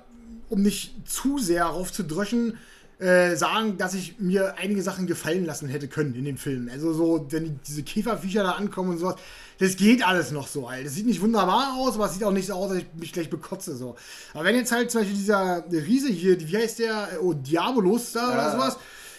um 0.50 0.62
nicht 0.62 0.94
zu 1.08 1.38
sehr 1.40 1.70
aufzudröschen, 1.70 2.58
äh, 3.00 3.36
sagen, 3.36 3.78
dass 3.78 3.94
ich 3.94 4.20
mir 4.20 4.56
einige 4.58 4.82
Sachen 4.82 5.06
gefallen 5.06 5.46
lassen 5.46 5.68
hätte 5.68 5.88
können 5.88 6.16
in 6.16 6.24
dem 6.26 6.38
Film. 6.38 6.70
Also 6.72 6.94
so, 6.94 7.26
wenn 7.30 7.44
die, 7.46 7.60
diese 7.68 7.84
Käferviecher 7.84 8.44
da 8.44 8.52
ankommen 8.52 8.92
und 8.92 8.98
sowas, 9.00 9.16
das 9.60 9.76
geht 9.78 10.06
alles 10.06 10.32
noch 10.32 10.48
so 10.48 10.70
halt. 10.70 10.86
Das 10.86 10.94
sieht 10.96 11.06
nicht 11.06 11.22
wunderbar 11.22 11.76
aus, 11.78 11.96
aber 11.96 12.06
es 12.08 12.14
sieht 12.14 12.24
auch 12.24 12.32
nicht 12.32 12.48
so 12.48 12.54
aus, 12.54 12.70
dass 12.70 12.80
ich 12.80 12.86
mich 12.98 13.14
gleich 13.14 13.30
bekotze 13.30 13.76
so. 13.76 13.96
Aber 14.34 14.44
wenn 14.44 14.56
jetzt 14.56 14.72
halt 14.72 14.92
zum 14.92 15.02
Beispiel 15.02 15.18
dieser 15.18 15.64
Riese 15.72 16.10
hier, 16.10 16.40
wie 16.40 16.58
heißt 16.58 16.80
der, 16.80 17.08
oh, 17.22 17.34
Diabolos 17.34 18.12
da 18.14 18.28
oder 18.34 18.38
Ja. 18.44 18.52
sowas, 18.52 18.78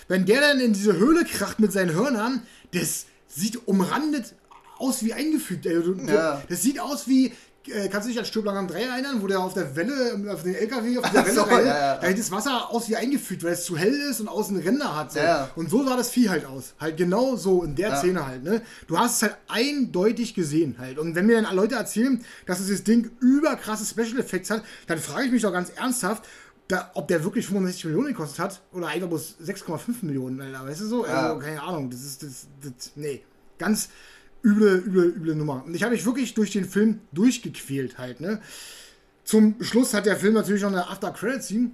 wenn 0.09 0.24
der 0.26 0.41
dann 0.41 0.61
in 0.61 0.72
diese 0.72 0.97
Höhle 0.97 1.24
kracht 1.24 1.59
mit 1.59 1.72
seinen 1.72 1.93
Hörnern, 1.93 2.43
das 2.72 3.07
sieht 3.28 3.66
umrandet 3.66 4.34
aus 4.78 5.03
wie 5.03 5.12
eingefügt. 5.14 5.66
Also, 5.66 5.95
Ja. 5.95 6.43
Das 6.49 6.62
sieht 6.62 6.78
aus 6.80 7.09
wie, 7.09 7.32
kannst 7.91 8.07
du 8.07 8.11
dich 8.11 8.19
an 8.19 8.25
Stirb 8.25 8.45
langsam 8.45 8.69
3 8.69 8.83
erinnern, 8.83 9.23
wo 9.23 9.27
der 9.27 9.41
auf 9.41 9.55
der 9.55 9.75
Welle, 9.75 10.33
auf 10.33 10.43
den 10.43 10.55
LKW, 10.55 10.99
auf 10.99 11.11
der 11.11 11.25
Welle 11.25 11.35
so, 11.35 11.47
ja, 11.47 11.64
ja. 11.64 11.99
da 11.99 12.07
sieht 12.09 12.19
das 12.19 12.31
Wasser 12.31 12.71
aus 12.71 12.89
wie 12.89 12.97
eingefügt, 12.97 13.45
weil 13.45 13.53
es 13.53 13.64
zu 13.64 13.77
hell 13.77 13.95
ist 13.95 14.21
und 14.21 14.29
außen 14.29 14.57
Ränder 14.59 14.97
hat. 14.97 15.12
So. 15.12 15.19
Ja. 15.19 15.51
Und 15.57 15.71
so 15.71 15.85
sah 15.85 15.97
das 15.97 16.11
Vieh 16.11 16.29
halt 16.29 16.45
aus. 16.47 16.75
Halt 16.79 16.97
genau 16.97 17.37
so 17.37 17.62
in 17.62 17.75
der. 17.75 17.97
Szene 17.97 18.27
halt. 18.27 18.45
Ne? 18.45 18.62
Du 18.87 18.99
hast 18.99 19.17
es 19.17 19.23
halt 19.23 19.37
eindeutig 19.49 20.35
gesehen 20.35 20.77
halt. 20.79 20.99
Und 20.99 21.14
wenn 21.14 21.27
mir 21.27 21.41
dann 21.41 21.55
Leute 21.55 21.75
erzählen, 21.75 22.23
dass 22.47 22.59
dieses 22.59 22.85
Ding 22.85 23.11
überkrasse 23.21 23.85
Special 23.85 24.19
Effects 24.21 24.51
hat, 24.51 24.62
dann 24.87 24.99
frage 24.99 25.27
ich 25.27 25.33
mich 25.33 25.43
doch 25.43 25.53
ganz 25.53 25.71
ernsthaft, 25.71 26.25
da, 26.69 26.91
ob 26.95 27.09
der 27.09 27.23
wirklich 27.23 27.47
65 27.47 27.87
Millionen 27.87 28.09
gekostet 28.09 28.41
hat 28.41 28.61
oder 28.73 28.89
einfach 28.89 29.09
bloß 29.09 29.37
6,5 29.45 29.79
Millionen, 30.03 30.41
Alter. 30.41 30.67
Weißt 30.67 30.81
du 30.81 30.87
so? 30.87 31.07
Ja. 31.07 31.29
Also, 31.29 31.39
keine 31.39 31.62
Ahnung. 31.62 31.91
Das 31.91 32.03
ist, 32.03 32.23
das, 32.23 32.47
das, 32.62 32.93
nee. 32.97 33.23
Ganz 33.59 33.89
üble, 34.47 34.77
üble, 34.87 35.05
üble 35.17 35.35
Nummer. 35.35 35.65
Und 35.67 35.75
ich 35.75 35.83
habe 35.83 35.93
mich 35.95 36.07
wirklich 36.07 36.33
durch 36.35 36.53
den 36.53 36.65
Film 36.65 37.01
durchgequält 37.13 37.99
halt, 37.99 38.21
ne? 38.21 38.41
Zum 39.25 39.57
Schluss 39.61 39.93
hat 39.93 40.07
der 40.07 40.17
Film 40.17 40.35
natürlich 40.35 40.63
noch 40.63 40.71
eine 40.71 40.89
After-Credit-Scene. 40.89 41.71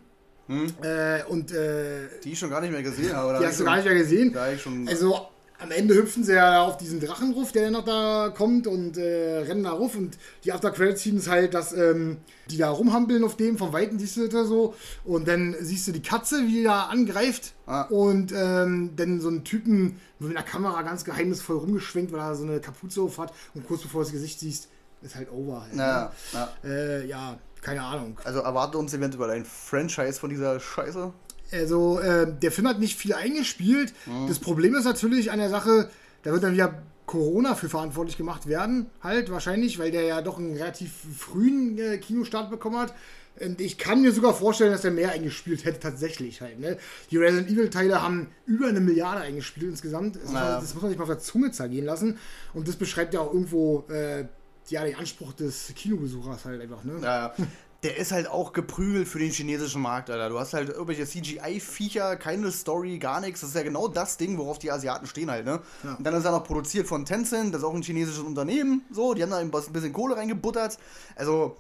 Äh, 0.83 1.23
und 1.29 1.53
äh, 1.53 2.09
Die 2.25 2.33
ich 2.33 2.39
schon 2.39 2.51
gar 2.51 2.61
nicht 2.61 2.73
mehr 2.73 2.83
gesehen 2.83 3.12
habe. 3.14 3.39
die 3.39 3.47
hast 3.47 3.61
du 3.61 3.64
gar 3.64 3.77
nicht 3.77 3.85
mehr 3.85 3.95
gesehen. 3.95 4.33
Da 4.33 4.47
hab 4.47 4.55
ich 4.55 4.61
schon. 4.62 4.89
Also 4.89 5.29
am 5.62 5.70
Ende 5.70 5.94
hüpfen 5.94 6.24
sie 6.24 6.34
ja 6.34 6.62
auf 6.62 6.76
diesen 6.76 7.00
Drachenruf, 7.00 7.52
der 7.52 7.70
noch 7.70 7.84
da 7.84 8.32
kommt 8.36 8.66
und 8.66 8.96
äh, 8.96 9.38
rennen 9.38 9.62
da 9.62 9.72
ruf. 9.72 9.94
Und 9.94 10.18
die 10.44 10.52
After 10.52 10.70
Credit 10.70 10.98
Scene 10.98 11.18
ist 11.18 11.28
halt, 11.28 11.54
dass 11.54 11.72
ähm, 11.72 12.18
die 12.50 12.58
da 12.58 12.70
rumhampeln 12.70 13.22
auf 13.24 13.36
dem, 13.36 13.56
vom 13.56 13.72
Weiten 13.72 13.98
siehst 13.98 14.16
du 14.16 14.28
das 14.28 14.48
so. 14.48 14.74
Und 15.04 15.28
dann 15.28 15.54
siehst 15.60 15.86
du 15.86 15.92
die 15.92 16.02
Katze, 16.02 16.42
wie 16.46 16.52
die 16.54 16.64
da 16.64 16.84
angreift. 16.86 17.54
Ah. 17.66 17.82
Und 17.82 18.32
ähm, 18.36 18.92
dann 18.96 19.20
so 19.20 19.28
einen 19.28 19.44
Typen 19.44 20.00
mit 20.18 20.36
einer 20.36 20.44
Kamera 20.44 20.82
ganz 20.82 21.04
geheimnisvoll 21.04 21.58
rumgeschwenkt, 21.58 22.12
weil 22.12 22.20
er 22.20 22.34
so 22.34 22.44
eine 22.44 22.60
Kapuze 22.60 23.02
auf 23.02 23.18
hat. 23.18 23.32
Und 23.54 23.66
kurz 23.66 23.82
bevor 23.82 24.00
du 24.00 24.06
das 24.06 24.12
Gesicht 24.12 24.40
siehst, 24.40 24.68
ist 25.02 25.14
halt 25.14 25.30
over. 25.30 25.62
Halt, 25.62 25.74
ja, 25.74 26.12
ja. 26.32 26.48
ne? 26.62 26.70
äh, 26.70 27.06
ja, 27.06 27.38
keine 27.60 27.82
Ahnung. 27.82 28.18
Also 28.24 28.40
erwartet 28.40 28.76
uns 28.76 28.92
eventuell 28.92 29.30
ein 29.30 29.44
Franchise 29.44 30.18
von 30.18 30.30
dieser 30.30 30.58
Scheiße. 30.58 31.12
Also, 31.53 31.98
äh, 32.00 32.32
der 32.40 32.50
Film 32.53 32.68
hat 32.68 32.78
nicht 32.78 32.96
viel 32.98 33.14
eingespielt. 33.14 33.92
Das 34.28 34.38
Problem 34.38 34.74
ist 34.74 34.84
natürlich 34.84 35.30
an 35.30 35.38
der 35.38 35.50
Sache, 35.50 35.90
da 36.22 36.32
wird 36.32 36.42
dann 36.42 36.55
wieder 36.55 36.82
Corona 37.07 37.55
für 37.55 37.68
verantwortlich 37.68 38.16
gemacht 38.16 38.46
werden, 38.46 38.86
halt 39.03 39.30
wahrscheinlich, 39.30 39.78
weil 39.78 39.90
der 39.90 40.03
ja 40.03 40.22
doch 40.22 40.38
einen 40.38 40.57
relativ 40.57 40.92
frühen 41.18 41.76
äh, 41.78 41.98
Kinostart 41.98 42.50
bekommen 42.50 42.78
hat. 42.78 42.94
Und 43.40 43.61
ich 43.61 43.78
kann 43.78 44.03
mir 44.03 44.12
sogar 44.12 44.34
vorstellen, 44.34 44.72
dass 44.72 44.84
er 44.84 44.90
mehr 44.90 45.11
eingespielt 45.12 45.64
hätte, 45.64 45.80
tatsächlich 45.80 46.40
halt. 46.42 46.61
Ne? 46.61 46.76
Die 47.11 47.16
Resident 47.16 47.50
Evil-Teile 47.50 48.03
haben 48.03 48.28
über 48.46 48.68
eine 48.68 48.80
Milliarde 48.80 49.22
eingespielt 49.22 49.70
insgesamt. 49.70 50.16
Das, 50.16 50.32
Naja. 50.32 50.61
das 50.61 50.74
muss 50.74 50.82
man 50.82 50.90
sich 50.90 50.98
mal 50.98 51.05
auf 51.05 51.09
der 51.09 51.18
Zunge 51.18 51.50
zergehen 51.50 51.84
lassen. 51.86 52.18
Und 52.55 52.68
das 52.68 52.76
beschreibt 52.76 53.14
ja 53.14 53.20
auch 53.20 53.32
irgendwo 53.32 53.84
äh, 53.88 54.26
ja, 54.68 54.84
den 54.84 54.96
Anspruch 54.96 55.32
des 55.32 55.72
Kinobesuchers 55.74 56.44
halt 56.44 56.61
einfach. 56.61 56.84
Ne? 56.84 57.00
Ja, 57.03 57.34
der 57.83 57.97
ist 57.97 58.12
halt 58.12 58.28
auch 58.28 58.53
geprügelt 58.53 59.09
für 59.09 59.18
den 59.18 59.30
chinesischen 59.30 59.83
Markt, 59.83 60.09
Alter. 60.09 60.28
Du 60.28 60.39
hast 60.39 60.55
halt 60.55 60.68
irgendwelche 60.68 61.05
CGI-Viecher, 61.05 62.16
keine 62.16 62.53
Story, 62.53 62.99
gar 62.99 63.20
nichts. 63.20 63.41
Das 63.41 63.51
ist 63.51 63.57
ja 63.57 63.62
genau 63.62 63.89
das 63.89 64.16
Ding, 64.16 64.39
worauf 64.39 64.59
die 64.61 64.70
Asiaten 64.70 65.07
stehen 65.07 65.30
halt, 65.30 65.45
ne? 65.45 65.61
Ja. 65.83 65.95
Und 65.95 66.05
dann 66.05 66.14
ist 66.14 66.24
er 66.24 66.30
noch 66.30 66.45
produziert 66.45 66.87
von 66.87 67.05
Tencent, 67.05 67.53
das 67.53 67.62
ist 67.62 67.66
auch 67.66 67.74
ein 67.74 67.83
chinesisches 67.83 68.22
Unternehmen, 68.22 68.83
so. 68.91 69.14
Die 69.14 69.22
haben 69.22 69.30
da 69.30 69.39
ein 69.39 69.51
bisschen 69.51 69.93
Kohle 69.93 70.16
reingebuttert. 70.16 70.78
Also, 71.16 71.57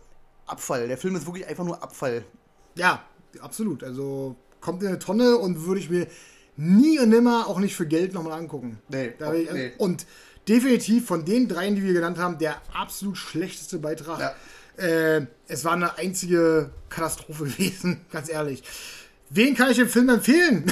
Abfall. 0.46 0.86
Der 0.86 0.98
Film 0.98 1.16
ist 1.16 1.26
wirklich 1.26 1.46
einfach 1.46 1.64
nur 1.64 1.82
Abfall. 1.82 2.24
Ja, 2.76 3.02
absolut. 3.40 3.82
Also 3.82 4.36
kommt 4.60 4.82
in 4.82 4.88
eine 4.88 4.98
Tonne 4.98 5.36
und 5.38 5.66
würde 5.66 5.80
ich 5.80 5.90
mir 5.90 6.06
nie 6.56 6.98
und 7.00 7.08
nimmer 7.08 7.46
auch 7.48 7.58
nicht 7.58 7.74
für 7.74 7.86
Geld 7.86 8.12
nochmal 8.14 8.38
angucken. 8.38 8.78
Nee, 8.88 9.14
Da 9.18 9.32
ich, 9.32 9.50
nee. 9.50 9.72
Und 9.78 10.06
definitiv 10.48 11.06
von 11.06 11.24
den 11.24 11.48
dreien, 11.48 11.74
die 11.74 11.82
wir 11.82 11.92
genannt 11.92 12.18
haben, 12.18 12.38
der 12.38 12.60
absolut 12.72 13.16
schlechteste 13.16 13.78
Beitrag. 13.78 14.20
Ja. 14.20 14.34
Äh, 14.82 15.26
es 15.46 15.64
war 15.64 15.74
eine 15.74 15.96
einzige 15.96 16.70
Katastrophe 16.88 17.44
gewesen, 17.56 18.00
ganz 18.10 18.28
ehrlich. 18.28 18.62
Wen 19.30 19.54
kann 19.54 19.70
ich 19.70 19.76
dem 19.76 19.88
Film 19.88 20.08
empfehlen? 20.08 20.64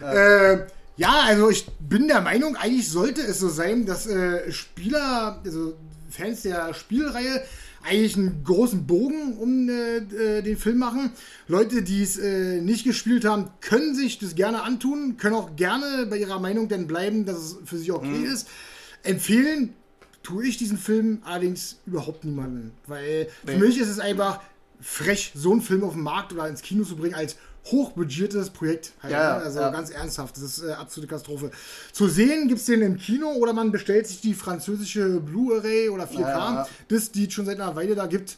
äh, 0.00 0.58
ja, 0.96 1.20
also 1.26 1.50
ich 1.50 1.66
bin 1.80 2.06
der 2.08 2.20
Meinung, 2.20 2.56
eigentlich 2.56 2.88
sollte 2.88 3.20
es 3.20 3.40
so 3.40 3.48
sein, 3.48 3.84
dass 3.84 4.06
äh, 4.06 4.50
Spieler, 4.52 5.42
also 5.44 5.74
Fans 6.08 6.42
der 6.42 6.72
Spielreihe, 6.72 7.42
eigentlich 7.82 8.16
einen 8.16 8.44
großen 8.44 8.86
Bogen 8.86 9.36
um 9.36 9.68
äh, 9.68 9.96
äh, 9.96 10.42
den 10.42 10.56
Film 10.56 10.78
machen. 10.78 11.12
Leute, 11.48 11.82
die 11.82 12.02
es 12.02 12.16
äh, 12.16 12.60
nicht 12.60 12.84
gespielt 12.84 13.24
haben, 13.24 13.50
können 13.60 13.94
sich 13.94 14.18
das 14.18 14.34
gerne 14.34 14.62
antun, 14.62 15.16
können 15.18 15.34
auch 15.34 15.56
gerne 15.56 16.06
bei 16.06 16.16
ihrer 16.16 16.40
Meinung 16.40 16.68
dann 16.68 16.86
bleiben, 16.86 17.26
dass 17.26 17.36
es 17.36 17.56
für 17.64 17.76
sie 17.76 17.90
okay 17.90 18.24
ist. 18.24 18.48
Empfehlen 19.02 19.74
tue 20.24 20.46
ich 20.46 20.56
diesen 20.56 20.76
Film 20.78 21.22
allerdings 21.24 21.76
überhaupt 21.86 22.24
niemanden, 22.24 22.72
weil 22.88 23.28
für 23.44 23.52
Nee. 23.52 23.58
mich 23.58 23.78
ist 23.78 23.88
es 23.88 24.00
einfach 24.00 24.40
frech, 24.80 25.30
so 25.36 25.52
einen 25.52 25.62
Film 25.62 25.84
auf 25.84 25.92
den 25.92 26.02
Markt 26.02 26.32
oder 26.32 26.48
ins 26.48 26.60
Kino 26.62 26.82
zu 26.84 26.96
bringen 26.96 27.14
als 27.14 27.36
hochbudgetiertes 27.66 28.50
Projekt. 28.50 28.92
Halt, 29.02 29.12
Ja, 29.12 29.38
ne? 29.38 29.44
Also 29.44 29.60
ja. 29.60 29.70
ganz 29.70 29.90
ernsthaft, 29.90 30.36
das 30.36 30.42
ist 30.42 30.62
äh, 30.64 30.72
absolute 30.72 31.08
Katastrophe. 31.08 31.50
Zu 31.92 32.08
sehen 32.08 32.48
gibt 32.48 32.60
es 32.60 32.66
den 32.66 32.82
im 32.82 32.98
Kino 32.98 33.32
oder 33.32 33.52
man 33.52 33.70
bestellt 33.72 34.06
sich 34.06 34.20
die 34.20 34.34
französische 34.34 35.20
Blu-ray 35.20 35.88
oder 35.88 36.04
4K, 36.04 36.18
Ja, 36.20 36.68
das 36.88 37.10
die 37.12 37.26
es 37.26 37.32
schon 37.32 37.46
seit 37.46 37.60
einer 37.60 37.74
Weile 37.76 37.94
da 37.94 38.06
gibt. 38.06 38.36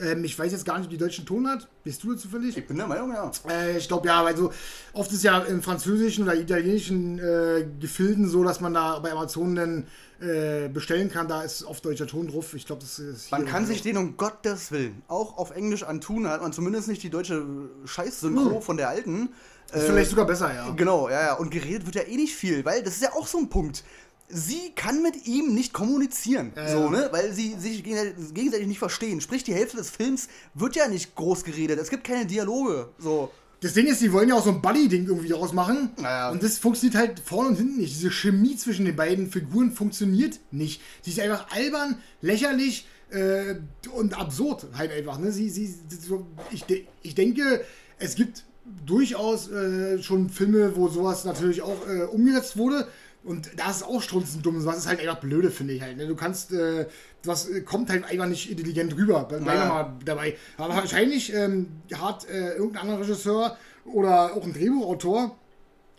Ähm, 0.00 0.24
ich 0.24 0.38
weiß 0.38 0.52
jetzt 0.52 0.64
gar 0.64 0.76
nicht, 0.78 0.86
ob 0.86 0.90
die 0.90 0.98
deutschen 0.98 1.26
Ton 1.26 1.48
hat. 1.48 1.68
Bist 1.84 2.02
du 2.04 2.14
zufällig? 2.14 2.56
Ich 2.56 2.66
bin 2.66 2.76
der 2.76 2.86
Meinung, 2.86 3.12
ja. 3.12 3.30
Äh, 3.50 3.78
ich 3.78 3.88
glaube 3.88 4.06
ja, 4.06 4.24
weil 4.24 4.36
so 4.36 4.52
oft 4.92 5.12
ist 5.12 5.24
ja 5.24 5.38
im 5.40 5.62
französischen 5.62 6.24
oder 6.24 6.34
italienischen 6.36 7.18
äh, 7.18 7.66
Gefilden 7.80 8.28
so, 8.28 8.44
dass 8.44 8.60
man 8.60 8.74
da 8.74 8.98
bei 9.00 9.12
Amazon 9.12 9.54
dann 9.54 9.86
äh, 10.20 10.68
bestellen 10.68 11.10
kann. 11.10 11.28
Da 11.28 11.42
ist 11.42 11.64
oft 11.64 11.84
deutscher 11.84 12.06
Ton 12.06 12.28
drauf. 12.28 12.54
Ich 12.54 12.66
glaube, 12.66 12.82
das 12.82 12.98
ist 12.98 13.30
Man 13.30 13.46
kann 13.46 13.66
sich 13.66 13.82
den 13.82 13.96
um 13.96 14.16
Gottes 14.16 14.70
Willen 14.72 15.02
auch 15.08 15.36
auf 15.38 15.50
Englisch 15.50 15.82
antun, 15.82 16.24
da 16.24 16.30
hat 16.30 16.42
man 16.42 16.52
zumindest 16.52 16.88
nicht 16.88 17.02
die 17.02 17.10
deutsche 17.10 17.44
Scheiß-Synchro 17.84 18.60
von 18.60 18.76
der 18.76 18.88
alten. 18.88 19.30
Ist 19.72 19.82
Äh, 19.82 19.86
vielleicht 19.86 20.10
sogar 20.10 20.26
besser, 20.26 20.54
ja. 20.54 20.70
Genau, 20.70 21.08
ja, 21.10 21.22
ja. 21.22 21.34
Und 21.34 21.50
geredet 21.50 21.84
wird 21.86 21.96
ja 21.96 22.02
eh 22.02 22.16
nicht 22.16 22.34
viel, 22.34 22.64
weil 22.64 22.82
das 22.82 22.94
ist 22.94 23.02
ja 23.02 23.12
auch 23.12 23.26
so 23.26 23.38
ein 23.38 23.48
Punkt. 23.50 23.84
Sie 24.30 24.72
kann 24.74 25.02
mit 25.02 25.26
ihm 25.26 25.54
nicht 25.54 25.72
kommunizieren, 25.72 26.52
Ja, 26.54 26.68
so, 26.68 26.90
ne? 26.90 27.08
Weil 27.12 27.32
sie 27.32 27.54
sich 27.58 27.82
gegenseitig, 27.82 28.66
nicht 28.66 28.78
verstehen. 28.78 29.20
Sprich, 29.22 29.42
die 29.42 29.54
Hälfte 29.54 29.78
des 29.78 29.88
Films 29.90 30.28
wird 30.54 30.76
ja 30.76 30.86
nicht 30.86 31.14
groß 31.14 31.44
geredet. 31.44 31.78
Es 31.78 31.88
gibt 31.88 32.04
keine 32.04 32.26
Dialoge, 32.26 32.90
so. 32.98 33.30
Das 33.60 33.72
Ding 33.72 33.86
ist, 33.86 34.00
die 34.00 34.12
wollen 34.12 34.28
ja 34.28 34.36
auch 34.36 34.44
so 34.44 34.50
ein 34.50 34.62
Buddy-Ding 34.62 35.06
irgendwie 35.06 35.28
daraus 35.28 35.52
machen. 35.52 35.90
Naja. 35.96 36.30
Und 36.30 36.42
das 36.44 36.58
funktioniert 36.58 36.96
halt 36.96 37.18
vorne 37.18 37.48
und 37.48 37.56
hinten 37.56 37.78
nicht. 37.78 37.92
Diese 37.92 38.10
Chemie 38.10 38.56
zwischen 38.56 38.84
den 38.84 38.94
beiden 38.94 39.30
Figuren 39.30 39.72
funktioniert 39.72 40.38
nicht. 40.52 40.80
Sie 41.02 41.10
ist 41.10 41.18
einfach 41.18 41.50
albern, 41.50 41.98
lächerlich 42.20 42.86
äh, 43.10 43.56
und 43.92 44.16
absurd 44.16 44.66
halt 44.74 44.92
einfach. 44.92 45.18
Ne? 45.18 45.32
Sie, 45.32 45.50
sie, 45.50 45.74
so, 45.88 46.26
ich, 46.52 46.64
de 46.64 46.86
ich 47.02 47.16
denke, 47.16 47.64
es 47.98 48.14
gibt 48.14 48.44
durchaus 48.86 49.50
äh, 49.50 50.00
schon 50.02 50.28
Filme, 50.30 50.76
wo 50.76 50.88
sowas 50.88 51.24
natürlich 51.24 51.62
auch 51.62 51.88
äh, 51.88 52.02
umgesetzt 52.02 52.56
wurde. 52.56 52.86
Und 53.24 53.50
da 53.56 53.70
ist 53.70 53.76
es 53.76 53.82
auch 53.82 54.00
strunzend 54.00 54.46
dumm. 54.46 54.64
Was 54.64 54.78
ist 54.78 54.86
halt 54.86 55.00
einfach 55.00 55.18
blöde, 55.20 55.50
finde 55.50 55.74
ich 55.74 55.82
halt. 55.82 55.96
Ne? 55.96 56.06
Du 56.06 56.14
kannst, 56.14 56.52
äh, 56.52 56.86
was 57.24 57.48
äh, 57.48 57.60
kommt 57.62 57.90
halt 57.90 58.04
einfach 58.04 58.26
nicht 58.26 58.50
intelligent 58.50 58.96
rüber. 58.96 59.24
Bleib 59.24 59.44
Ja. 59.44 59.64
mal 59.68 59.92
dabei. 60.04 60.36
Aber 60.56 60.74
wahrscheinlich 60.76 61.32
ähm, 61.34 61.68
hat 61.94 62.28
äh, 62.28 62.54
irgendein 62.54 62.82
anderer 62.82 63.00
Regisseur 63.00 63.56
oder 63.84 64.34
auch 64.34 64.44
ein 64.44 64.52
Drehbuchautor 64.52 65.36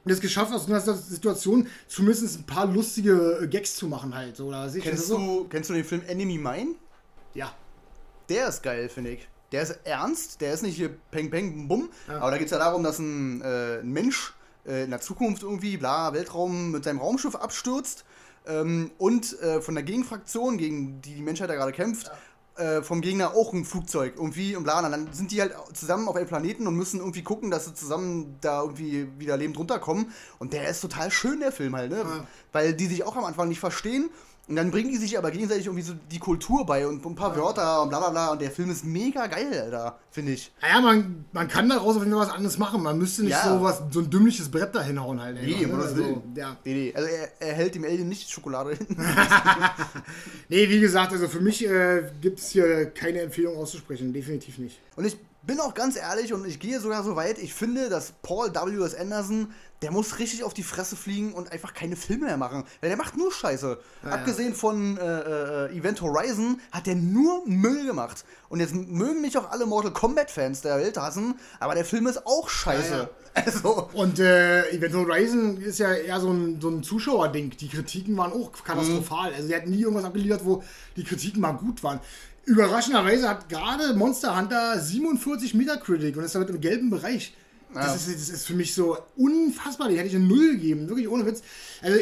es 0.06 0.22
geschafft, 0.22 0.52
aus 0.54 0.66
einer 0.68 0.80
Situation 0.80 1.68
zumindest 1.88 2.40
ein 2.40 2.44
paar 2.46 2.66
lustige 2.66 3.42
äh, 3.44 3.48
Gags 3.48 3.76
zu 3.76 3.88
machen 3.88 4.16
halt. 4.16 4.40
Oder 4.40 4.64
das 4.64 4.74
Kennst 4.76 5.06
so? 5.08 5.18
du, 5.18 5.48
kennst 5.50 5.70
du 5.70 5.76
den 5.76 5.84
Film 5.84 6.02
Enemy 6.08 6.40
Mine? 6.40 6.76
Ja. 7.36 7.54
Der 8.28 8.48
ist 8.48 8.64
geil, 8.64 8.90
finde 8.90 9.12
ich. 9.12 9.28
Der 9.52 9.62
ist 9.64 9.78
ernst, 9.84 10.42
der 10.42 10.54
ist 10.54 10.64
nicht 10.64 10.78
hier 10.78 10.90
Peng 11.12 11.30
Peng 11.30 11.68
Bum, 11.68 11.90
Ja. 12.08 12.22
aber 12.22 12.32
da 12.32 12.38
geht 12.38 12.46
es 12.46 12.52
ja 12.52 12.58
darum, 12.58 12.82
dass 12.84 12.98
ein, 12.98 13.42
äh, 13.42 13.80
ein 13.82 13.92
Mensch 13.92 14.34
äh, 14.70 14.84
in 14.84 14.92
der 14.92 15.02
Zukunft 15.02 15.44
irgendwie, 15.44 15.78
bla, 15.78 16.14
Weltraum 16.14 16.72
mit 16.72 16.84
seinem 16.84 17.00
Raumschiff 17.00 17.36
abstürzt 17.36 18.06
ähm, 18.48 18.92
und 18.98 19.40
äh, 19.42 19.62
von 19.62 19.76
der 19.76 19.84
Gegenfraktion, 19.84 20.58
gegen 20.58 21.02
die 21.02 21.16
die 21.16 21.22
Menschheit 21.22 21.50
da 21.50 21.56
gerade 21.56 21.72
kämpft, 21.72 22.12
äh, 22.56 22.82
vom 22.82 23.02
Gegner 23.02 23.36
auch 23.36 23.54
ein 23.54 23.66
Flugzeug 23.66 24.14
irgendwie 24.18 24.56
und 24.56 24.64
bla, 24.64 24.86
und 24.86 24.92
dann 24.92 25.14
sind 25.14 25.32
die 25.32 25.42
halt 25.42 25.56
zusammen 25.74 26.08
auf 26.08 26.16
einem 26.16 26.28
Planeten 26.28 26.68
und 26.68 26.76
müssen 26.76 27.00
irgendwie 27.00 27.24
gucken, 27.24 27.52
dass 27.52 27.66
sie 27.66 27.74
zusammen 27.74 28.38
da 28.42 28.62
irgendwie 28.62 29.08
wieder 29.18 29.38
lebend 29.38 29.58
runterkommen 29.58 30.12
und 30.40 30.54
der 30.54 30.70
ist 30.70 30.82
total 30.82 31.10
schön, 31.10 31.40
der 31.40 31.52
Film 31.52 31.76
halt, 31.76 31.92
ne? 31.92 32.00
Ja. 32.00 32.28
Weil 32.52 32.74
die 32.74 32.88
sich 32.88 33.04
auch 33.04 33.16
am 33.16 33.26
Anfang 33.26 33.48
nicht 33.48 33.60
verstehen 33.60 34.10
und 34.50 34.56
dann 34.56 34.72
bringen 34.72 34.90
die 34.92 34.98
sich 34.98 35.18
aber 35.18 35.32
gegenseitig 35.32 35.68
irgendwie 35.68 35.84
so 35.84 35.94
die 36.12 36.20
Kultur 36.20 36.66
bei 36.66 36.86
und 36.88 37.06
ein 37.06 37.16
paar 37.16 37.36
Wörter 37.38 37.84
und 37.84 37.90
bla 37.90 38.00
bla 38.00 38.10
bla. 38.10 38.32
Und 38.32 38.42
der 38.42 38.52
Film 38.52 38.70
ist 38.72 38.84
mega 38.84 39.28
geil, 39.28 39.48
Alter, 39.64 40.00
finde 40.12 40.32
ich. 40.34 40.52
Naja, 40.62 40.82
man, 40.82 41.26
man 41.32 41.48
kann 41.48 41.70
daraus 41.70 41.96
auf 41.96 42.02
jeden 42.04 42.12
Fall 42.18 42.28
was 42.28 42.34
anderes 42.34 42.58
machen. 42.58 42.82
Man 42.84 42.98
müsste 42.98 43.22
nicht 43.22 43.32
Ja. 43.32 43.48
so, 43.48 43.62
was, 43.62 43.82
so 43.92 44.00
ein 44.00 44.10
dümmliches 44.10 44.50
Brett 44.50 44.74
da 44.76 44.82
hinhauen 44.82 45.22
halt. 45.22 45.38
Nee, 45.42 45.64
um 45.66 45.72
Gottes 45.72 45.96
Willen. 45.96 46.22
ja. 46.36 46.58
Nee, 46.66 46.74
nee. 46.74 46.94
Also 46.96 47.08
er, 47.08 47.30
er 47.40 47.54
hält 47.54 47.76
dem 47.76 47.84
Alien 47.86 48.10
nicht 48.10 48.30
Schokolade 48.30 48.72
hin. 48.76 48.88
Nee, 50.50 50.68
wie 50.70 50.80
gesagt, 50.80 51.12
also 51.14 51.28
für 51.28 51.42
mich 51.42 51.66
äh, 51.66 52.04
gibt 52.22 52.40
es 52.40 52.50
hier 52.50 52.88
keine 52.92 53.22
Empfehlung 53.22 53.56
auszusprechen. 53.58 54.12
Definitiv 54.14 54.58
nicht. 54.58 54.80
Und 54.96 55.06
ich 55.06 55.18
bin 55.50 55.60
auch 55.62 55.74
ganz 55.74 55.96
ehrlich 55.96 56.32
und 56.32 56.46
ich 56.46 56.60
gehe 56.60 56.80
sogar 56.80 57.04
so 57.04 57.16
weit, 57.16 57.40
ich 57.40 57.56
finde, 57.56 57.90
dass 57.90 58.12
Paul 58.22 58.54
W.S. 58.54 58.94
Anderson, 58.94 59.52
der 59.82 59.90
muss 59.90 60.20
richtig 60.20 60.44
auf 60.44 60.54
die 60.54 60.62
Fresse 60.62 60.96
fliegen 60.96 61.34
und 61.34 61.52
einfach 61.52 61.74
keine 61.74 61.96
Filme 61.96 62.26
mehr 62.26 62.38
machen. 62.38 62.66
Weil 62.82 62.90
der 62.92 62.98
macht 62.98 63.18
nur 63.18 63.32
Scheiße. 63.32 63.80
ja. 64.04 64.10
Abgesehen 64.12 64.54
von 64.54 64.98
äh, 64.98 65.02
äh, 65.02 65.76
Event 65.76 66.04
Horizon 66.04 66.62
hat 66.72 66.86
der 66.86 66.94
nur 66.94 67.48
Müll 67.48 67.84
gemacht. 67.84 68.26
Und 68.50 68.60
jetzt 68.60 68.76
mögen 68.76 69.22
mich 69.22 69.40
auch 69.40 69.50
alle 69.50 69.66
Mortal 69.66 69.92
Kombat-Fans 69.92 70.62
der 70.62 70.78
Welt 70.78 70.98
hassen, 70.98 71.40
aber 71.60 71.74
der 71.74 71.86
Film 71.86 72.06
ist 72.06 72.28
auch 72.28 72.48
scheiße. 72.48 72.92
Ja, 72.92 73.00
ja. 73.00 73.10
Also. 73.34 73.90
Und 73.94 74.20
äh, 74.20 74.70
Event 74.72 74.94
Horizon 74.96 75.62
ist 75.62 75.80
ja 75.80 75.94
eher 75.94 76.20
so 76.20 76.32
ein, 76.32 76.60
so 76.60 76.70
ein 76.70 76.84
Zuschauerding. 76.84 77.52
Die 77.52 77.68
Kritiken 77.68 78.18
waren 78.18 78.32
auch 78.32 78.52
katastrophal. 78.64 79.34
Also, 79.34 79.48
die 79.48 79.56
hatten 79.56 79.70
nie 79.70 79.82
irgendwas 79.82 80.06
abgeliefert, 80.06 80.46
wo 80.46 80.64
die 80.96 81.04
Kritiken 81.04 81.42
mal 81.42 81.54
gut 81.54 81.84
waren. 81.84 82.00
Überraschenderweise 82.46 83.30
hat 83.30 83.50
gerade 83.50 83.94
Monster 83.94 84.38
Hunter 84.38 84.80
47 84.80 85.54
Metacritic 85.54 86.18
und 86.18 86.24
ist 86.24 86.36
damit 86.36 86.50
im 86.50 86.60
gelben 86.60 86.90
Bereich. 86.90 87.34
Ja. 87.74 87.84
Das, 87.84 88.08
ist, 88.08 88.20
das 88.20 88.30
ist 88.30 88.48
für 88.48 88.56
mich 88.56 88.74
so 88.74 88.98
unfassbar. 89.16 89.90
Die 89.90 89.98
hätte 89.98 90.08
ich 90.08 90.16
eine 90.16 90.26
Null 90.26 90.54
gegeben. 90.54 90.90
Wirklich 90.90 91.08
ohne 91.08 91.26
Witz. 91.26 91.44
Also, 91.82 92.00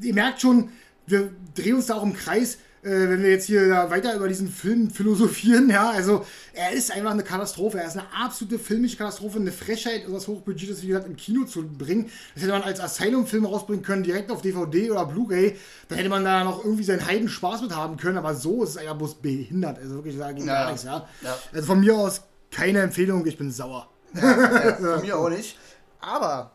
ihr 0.00 0.14
merkt 0.14 0.40
schon, 0.40 0.70
wir 1.06 1.32
drehen 1.54 1.76
uns 1.76 1.86
da 1.86 1.96
auch 1.96 2.04
im 2.04 2.14
Kreis, 2.14 2.58
äh, 2.82 2.90
wenn 3.08 3.22
wir 3.22 3.30
jetzt 3.30 3.46
hier 3.46 3.68
weiter 3.90 4.14
über 4.16 4.26
diesen 4.28 4.48
Film 4.48 4.90
philosophieren. 4.90 5.70
Ja, 5.70 5.90
also, 5.90 6.26
er 6.52 6.72
ist 6.72 6.90
einfach 6.90 7.12
eine 7.12 7.22
Katastrophe. 7.22 7.78
Er 7.78 7.86
ist 7.86 7.96
eine 7.96 8.06
absolute 8.12 8.58
filmische 8.58 8.96
Katastrophe, 8.96 9.38
eine 9.38 9.52
Frechheit, 9.52 10.02
das 10.10 10.26
Hochbudgetes, 10.28 10.82
wie 10.82 10.88
gesagt, 10.88 11.06
im 11.06 11.16
Kino 11.16 11.44
zu 11.44 11.62
bringen. 11.66 12.10
Das 12.34 12.42
hätte 12.42 12.52
man 12.52 12.62
als 12.62 12.80
Asylum-Film 12.80 13.44
rausbringen 13.46 13.84
können, 13.84 14.02
direkt 14.02 14.30
auf 14.30 14.42
DVD 14.42 14.90
oder 14.90 15.06
Blu-ray. 15.06 15.56
Dann 15.88 15.98
hätte 15.98 16.10
man 16.10 16.24
da 16.24 16.42
noch 16.44 16.64
irgendwie 16.64 16.84
seinen 16.84 17.06
Heiden 17.06 17.28
Spaß 17.28 17.62
mit 17.62 17.74
haben 17.74 17.96
können, 17.96 18.18
aber 18.18 18.34
so 18.34 18.64
ist 18.64 18.70
es 18.70 18.76
einfach 18.76 18.96
bloß 18.96 19.14
behindert. 19.16 19.78
Also 19.78 19.94
wirklich, 19.94 20.18
da 20.18 20.32
geht 20.32 20.44
Ja. 20.44 20.62
gar 20.64 20.70
nichts, 20.72 20.84
ja. 20.84 21.06
Ja. 21.22 21.38
Also 21.52 21.66
von 21.66 21.80
mir 21.80 21.96
aus 21.96 22.22
keine 22.50 22.80
Empfehlung, 22.80 23.24
ich 23.26 23.38
bin 23.38 23.50
sauer. 23.50 23.88
Ja, 24.14 24.74
von 24.74 25.02
mir 25.02 25.16
auch 25.18 25.30
nicht. 25.30 25.56
Aber 26.00 26.50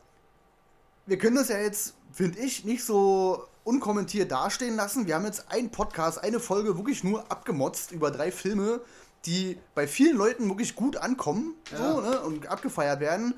wir 1.05 1.17
können 1.17 1.38
das 1.38 1.49
ja 1.49 1.57
jetzt, 1.59 1.95
finde 2.11 2.38
ich, 2.39 2.65
nicht 2.65 2.84
so 2.84 3.41
unkommentiert 3.68 4.32
dastehen 4.32 4.78
lassen. 4.78 5.07
Wir 5.07 5.15
haben 5.15 5.26
jetzt 5.26 5.51
einen 5.51 5.70
Podcast, 5.70 6.24
eine 6.24 6.39
Folge 6.39 6.78
wirklich 6.78 7.03
nur 7.03 7.30
abgemotzt 7.30 7.91
über 7.91 8.11
drei 8.11 8.32
Filme, 8.32 8.80
die 9.26 9.59
bei 9.76 9.88
vielen 9.88 10.15
Leuten 10.15 10.47
wirklich 10.47 10.74
gut 10.74 10.95
ankommen 10.95 11.53
so, 11.76 11.99
ne, 11.99 12.22
und 12.22 12.47
abgefeiert 12.47 13.01
werden. 13.01 13.34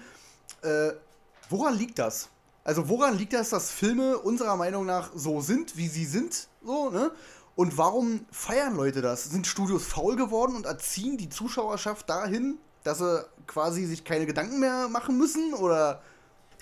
Äh, 0.61 0.91
woran 1.49 1.75
liegt 1.75 1.97
das? 1.97 2.29
Also 2.63 2.87
woran 2.89 3.17
liegt 3.17 3.33
das, 3.33 3.49
dass 3.49 3.71
Filme 3.71 4.19
unserer 4.19 4.55
Meinung 4.55 4.85
nach 4.85 5.09
so 5.15 5.41
sind, 5.41 5.75
wie 5.77 5.87
sie 5.87 6.05
sind? 6.05 6.47
So, 6.63 6.91
ne? 6.91 7.09
Und 7.55 7.79
warum 7.79 8.25
feiern 8.31 8.75
Leute 8.75 9.01
das? 9.01 9.23
Sind 9.23 9.47
Studios 9.47 9.83
faul 9.83 10.15
geworden 10.15 10.55
und 10.55 10.67
erziehen 10.67 11.17
die 11.17 11.29
Zuschauerschaft 11.29 12.07
dahin, 12.07 12.59
dass 12.83 12.99
sie 12.99 13.25
quasi 13.47 13.85
sich 13.85 14.03
keine 14.03 14.27
Gedanken 14.27 14.59
mehr 14.59 14.89
machen 14.89 15.17
müssen? 15.17 15.55
Oder 15.55 16.03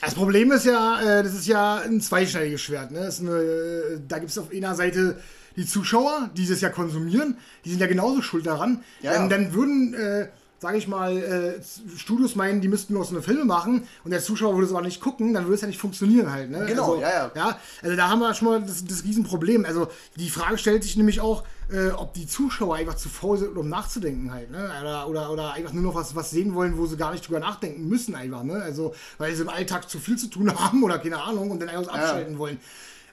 Das 0.01 0.13
Problem 0.13 0.51
ist 0.51 0.65
ja, 0.65 0.99
äh, 1.01 1.23
das 1.23 1.33
ist 1.33 1.47
ja 1.47 1.77
ein 1.77 2.01
zweischneidiges 2.01 2.61
Schwert. 2.61 2.91
Ne? 2.91 3.07
Ist 3.07 3.21
eine, 3.21 3.31
äh, 3.31 3.99
da 4.07 4.19
gibt 4.19 4.31
es 4.31 4.37
auf 4.37 4.51
einer 4.51 4.75
Seite 4.75 5.19
die 5.55 5.65
Zuschauer, 5.65 6.29
die 6.35 6.47
das 6.47 6.61
ja 6.61 6.69
konsumieren, 6.69 7.37
die 7.65 7.71
sind 7.71 7.79
ja 7.79 7.87
genauso 7.87 8.21
schuld 8.21 8.45
daran. 8.45 8.83
Ja. 9.01 9.15
Ähm, 9.15 9.29
dann 9.29 9.53
würden, 9.53 9.93
äh, 9.95 10.27
sage 10.59 10.77
ich 10.77 10.87
mal, 10.87 11.17
äh, 11.17 11.97
Studios 11.97 12.35
meinen, 12.35 12.61
die 12.61 12.67
müssten 12.67 12.93
nur 12.93 13.05
so 13.05 13.11
eine 13.11 13.21
Filme 13.21 13.45
machen 13.45 13.87
und 14.03 14.11
der 14.11 14.21
Zuschauer 14.21 14.55
würde 14.55 14.65
es 14.65 14.71
aber 14.71 14.81
nicht 14.81 15.01
gucken, 15.01 15.33
dann 15.33 15.45
würde 15.45 15.55
es 15.55 15.61
ja 15.61 15.67
nicht 15.67 15.79
funktionieren 15.79 16.31
halt. 16.31 16.49
Ne? 16.49 16.65
Genau, 16.67 16.93
also, 16.93 17.01
ja, 17.01 17.09
ja. 17.09 17.31
ja. 17.35 17.59
Also 17.83 17.95
da 17.95 18.09
haben 18.09 18.19
wir 18.19 18.33
schon 18.33 18.47
mal 18.47 18.61
das, 18.61 18.83
das 18.85 19.03
Riesenproblem. 19.03 19.65
Also 19.65 19.87
die 20.15 20.29
Frage 20.29 20.57
stellt 20.57 20.83
sich 20.83 20.97
nämlich 20.97 21.21
auch, 21.21 21.43
äh, 21.71 21.89
ob 21.91 22.13
die 22.13 22.25
Zuschauer 22.25 22.75
einfach 22.75 22.95
zu 22.95 23.09
faul 23.09 23.37
sind, 23.37 23.57
um 23.57 23.69
nachzudenken 23.69 24.31
halt. 24.31 24.49
Ne? 24.49 24.69
Oder, 24.81 25.07
oder, 25.07 25.31
oder 25.31 25.53
einfach 25.53 25.73
nur 25.73 25.83
noch 25.83 25.95
was, 25.95 26.15
was 26.15 26.31
sehen 26.31 26.55
wollen, 26.55 26.77
wo 26.77 26.85
sie 26.85 26.97
gar 26.97 27.11
nicht 27.11 27.27
drüber 27.27 27.39
nachdenken 27.39 27.87
müssen 27.87 28.15
einfach. 28.15 28.43
Ne? 28.43 28.55
Also 28.55 28.95
weil 29.17 29.35
sie 29.35 29.43
im 29.43 29.49
Alltag 29.49 29.89
zu 29.89 29.99
viel 29.99 30.17
zu 30.17 30.27
tun 30.27 30.51
haben 30.59 30.83
oder 30.83 30.97
keine 30.97 31.21
Ahnung 31.21 31.51
und 31.51 31.59
dann 31.59 31.69
einfach 31.69 31.93
abschalten 31.93 32.37
wollen. 32.39 32.59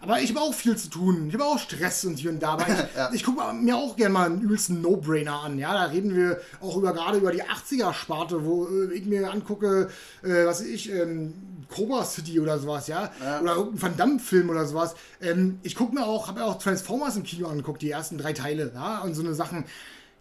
Aber 0.04 0.20
ich 0.20 0.30
habe 0.30 0.40
auch 0.40 0.54
viel 0.54 0.76
zu 0.76 0.88
tun. 0.88 1.26
Ich 1.28 1.34
habe 1.34 1.44
auch 1.44 1.58
Stress 1.58 2.04
und 2.04 2.16
hier 2.18 2.30
und 2.30 2.40
da. 2.42 2.50
Aber 2.52 2.66
ich, 2.68 2.96
Ja. 2.96 3.10
ich 3.12 3.24
gucke 3.24 3.40
mir 3.54 3.76
auch 3.76 3.96
gerne 3.96 4.12
mal 4.12 4.26
einen 4.26 4.40
übelsten 4.42 4.80
No-Brainer 4.80 5.40
an. 5.42 5.58
Ja, 5.58 5.72
da 5.72 5.84
reden 5.84 6.14
wir 6.14 6.40
auch 6.60 6.76
über 6.76 6.92
gerade 6.92 7.18
über 7.18 7.32
die 7.32 7.42
80er-Sparte, 7.42 8.44
wo 8.44 8.66
äh, 8.66 8.92
ich 8.94 9.06
mir 9.06 9.30
angucke, 9.30 9.88
äh, 10.22 10.46
was 10.46 10.60
ich, 10.60 10.92
ähm, 10.92 11.34
Cobra 11.68 12.04
City 12.04 12.38
oder 12.40 12.58
sowas, 12.58 12.86
ja. 12.86 13.10
Ja. 13.22 13.40
Oder 13.40 13.56
irgendein 13.56 13.82
Van 13.82 13.96
Damme-Film 13.96 14.50
oder 14.50 14.66
sowas. 14.66 14.94
Ähm, 15.20 15.58
ich 15.62 15.74
gucke 15.74 15.94
mir 15.94 16.04
auch, 16.06 16.28
habe 16.28 16.40
mir 16.40 16.46
auch 16.46 16.58
Transformers 16.58 17.16
im 17.16 17.22
Kino 17.24 17.48
angeguckt, 17.48 17.80
die 17.82 17.90
ersten 17.90 18.18
drei 18.18 18.32
Teile, 18.34 18.70
ja, 18.74 19.00
und 19.00 19.14
so 19.14 19.22
eine 19.22 19.34
Sachen. 19.34 19.64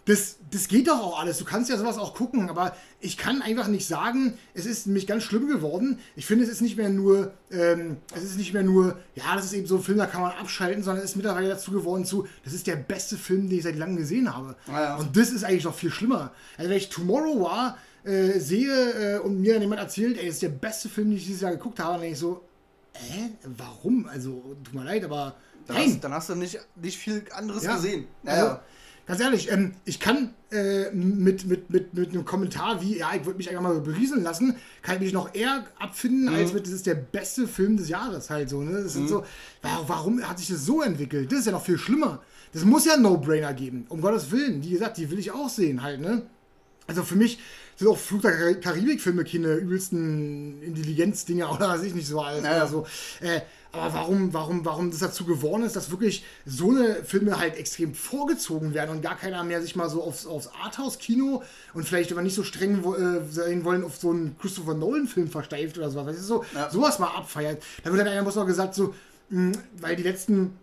Das, 0.06 0.36
das 0.52 0.68
geht 0.68 0.90
doch 0.90 1.00
auch 1.00 1.20
alles. 1.20 1.38
Du 1.38 1.46
kannst 1.46 1.70
ja 1.70 1.78
sowas 1.78 1.98
auch 1.98 2.14
gucken, 2.14 2.50
aber 2.50 2.76
ich 3.00 3.18
kann 3.18 3.42
einfach 3.42 3.68
nicht 3.68 3.88
sagen, 3.88 4.38
es 4.54 4.66
ist 4.66 4.86
nämlich 4.86 5.08
ganz 5.08 5.24
schlimm 5.24 5.48
geworden. 5.48 5.98
Ich 6.18 6.26
finde, 6.26 6.44
es 6.44 6.50
ist 6.50 6.60
nicht 6.60 6.76
mehr 6.76 6.90
nur, 6.90 7.32
ähm, 7.52 7.98
es 8.14 8.24
ist 8.24 8.38
nicht 8.38 8.54
mehr 8.54 8.64
nur, 8.64 9.00
ja, 9.16 9.36
das 9.36 9.46
ist 9.46 9.54
eben 9.54 9.66
so 9.66 9.78
ein 9.78 9.84
Film, 9.84 9.98
da 9.98 10.06
kann 10.06 10.22
man 10.22 10.32
abschalten, 10.32 10.84
sondern 10.84 11.06
es 11.06 11.12
ist 11.12 11.16
mittlerweile 11.16 11.48
dazu 11.48 11.72
geworden 11.72 12.04
zu, 12.04 12.28
das 12.44 12.54
ist 12.54 12.68
der 12.68 12.76
beste 12.76 13.16
Film, 13.18 13.48
den 13.48 13.60
ich 13.60 13.64
seit 13.64 13.78
langem 13.78 13.96
gesehen 13.96 14.36
habe. 14.36 14.58
Ja, 14.68 14.82
ja. 14.82 14.96
Und 14.98 15.16
das 15.16 15.32
ist 15.32 15.46
eigentlich 15.46 15.64
noch 15.64 15.76
viel 15.76 15.92
schlimmer. 15.92 16.34
Also 16.58 16.70
wenn 16.70 16.78
ich 16.78 16.90
Tomorrow 16.90 17.40
war, 17.42 17.78
äh, 18.04 18.40
sehe 18.40 19.16
äh, 19.16 19.20
und 19.20 19.40
mir 19.40 19.54
dann 19.54 19.62
jemand 19.62 19.80
erzählt, 19.80 20.18
ey, 20.18 20.26
das 20.26 20.36
ist 20.36 20.44
der 20.44 20.50
beste 20.50 20.90
Film, 20.90 21.12
den 21.12 21.18
ich 21.18 21.26
dieses 21.26 21.42
Jahr 21.42 21.52
geguckt 21.52 21.80
habe, 21.80 21.94
dann 21.94 22.02
denke 22.02 22.14
ich 22.16 22.20
so, 22.20 22.42
äh, 22.94 23.30
warum? 23.58 24.06
Also, 24.08 24.56
tut 24.64 24.74
mir 24.74 24.84
leid, 24.84 25.06
aber 25.06 25.36
dann, 25.66 25.78
nein. 25.78 25.92
hast, 25.94 26.04
dann 26.04 26.14
hast 26.14 26.30
du 26.30 26.36
nicht, 26.36 26.60
nicht 26.76 26.98
viel 26.98 27.24
anderes 27.32 27.64
Ja. 27.64 27.76
gesehen. 27.76 28.08
Also, 28.26 28.58
ganz 29.06 29.20
ehrlich, 29.22 29.52
ähm, 29.52 29.74
ich 29.86 30.00
kann 30.00 30.34
äh, 30.52 30.92
mit, 30.92 31.46
mit, 31.46 31.70
mit, 31.70 31.94
mit 31.94 32.10
einem 32.12 32.26
Kommentar 32.26 32.82
wie, 32.82 32.98
ja, 33.00 33.12
ich 33.16 33.26
würde 33.26 33.38
mich 33.38 33.50
einfach 33.50 33.62
mal 33.64 33.76
so 33.76 33.82
berieseln 33.82 34.24
lassen, 34.24 34.56
kann 34.82 34.96
ich 34.96 35.02
mich 35.02 35.14
noch 35.14 35.34
eher 35.34 35.66
abfinden, 35.80 36.30
Mhm. 36.30 36.36
als 36.36 36.54
mit, 36.54 36.66
das 36.66 36.74
ist 36.74 36.86
der 36.86 36.96
beste 36.96 37.48
Film 37.48 37.78
des 37.78 37.90
Jahres 37.90 38.30
halt 38.30 38.50
so. 38.50 38.62
Ne? 38.62 38.84
Das 38.84 38.94
sind 38.94 39.10
so, 39.10 39.22
wa- 39.62 39.84
warum 39.88 40.22
hat 40.28 40.40
sich 40.40 40.48
das 40.50 40.66
so 40.66 40.82
entwickelt? 40.82 41.32
Das 41.32 41.40
ist 41.40 41.46
ja 41.46 41.52
noch 41.52 41.66
viel 41.66 41.78
schlimmer. 41.78 42.22
Das 42.54 42.64
muss 42.66 42.86
ja 42.86 42.98
No-Brainer 42.98 43.54
geben, 43.54 43.86
um 43.90 44.00
Gottes 44.02 44.30
Willen. 44.32 44.64
Wie 44.64 44.70
gesagt, 44.70 44.98
die 44.98 45.10
will 45.10 45.18
ich 45.20 45.32
auch 45.32 45.50
sehen 45.50 45.82
halt, 45.82 46.00
ne? 46.02 46.22
Also 46.86 47.02
für 47.02 47.16
mich, 47.16 47.40
sind 47.78 47.88
auch 47.88 47.98
Flug 47.98 48.22
der 48.22 48.34
Kar- 48.38 48.54
Karibik-Filme 48.74 49.24
keine 49.24 49.56
übelsten 49.56 50.62
Intelligenzdinger 50.62 51.52
oder 51.56 51.70
weiß 51.70 51.84
ich 51.84 51.96
nicht 51.96 52.08
so 52.08 52.22
alles. 52.22 52.44
Ja, 52.44 52.52
ja. 52.52 52.58
Oder 52.58 52.68
so. 52.68 52.86
Äh, 53.22 53.42
aber 53.74 53.94
warum, 53.96 54.34
warum, 54.34 54.64
warum 54.66 54.92
das 54.92 55.00
dazu 55.00 55.26
geworden 55.26 55.64
ist, 55.64 55.76
dass 55.76 55.90
wirklich 55.92 56.24
so 56.46 56.70
eine 56.70 57.04
Filme 57.04 57.40
halt 57.40 57.58
extrem 57.58 57.96
vorgezogen 57.96 58.74
werden 58.76 58.92
und 58.92 59.02
gar 59.02 59.18
keiner 59.18 59.44
mehr 59.44 59.62
sich 59.62 59.76
mal 59.76 59.90
so 59.90 60.04
aufs, 60.04 60.26
aufs 60.28 60.50
Arthouse-Kino 60.64 61.42
und 61.74 61.84
vielleicht 61.88 62.12
aber 62.12 62.22
nicht 62.22 62.36
so 62.36 62.44
streng 62.44 62.84
äh, 62.84 63.22
sein 63.32 63.66
wollen 63.66 63.84
auf 63.84 63.98
so 63.98 64.12
einen 64.12 64.38
Christopher 64.38 64.76
Nolan-Film 64.76 65.28
versteift 65.28 65.78
oder 65.78 65.90
sowas, 65.90 66.06
weißt 66.08 66.20
du, 66.20 66.24
so, 66.24 66.46
Ja. 66.54 66.70
sowas 66.70 67.00
mal 67.00 67.08
abfeiert. 67.08 67.64
Da 67.84 67.90
wird 67.92 68.00
dann 68.00 68.08
einer 68.08 68.22
muss 68.22 68.36
noch 68.36 68.46
gesagt, 68.46 68.76
so, 68.76 68.94
mh, 69.30 69.54
weil 69.82 69.96
die 69.96 70.04
letzten 70.04 70.58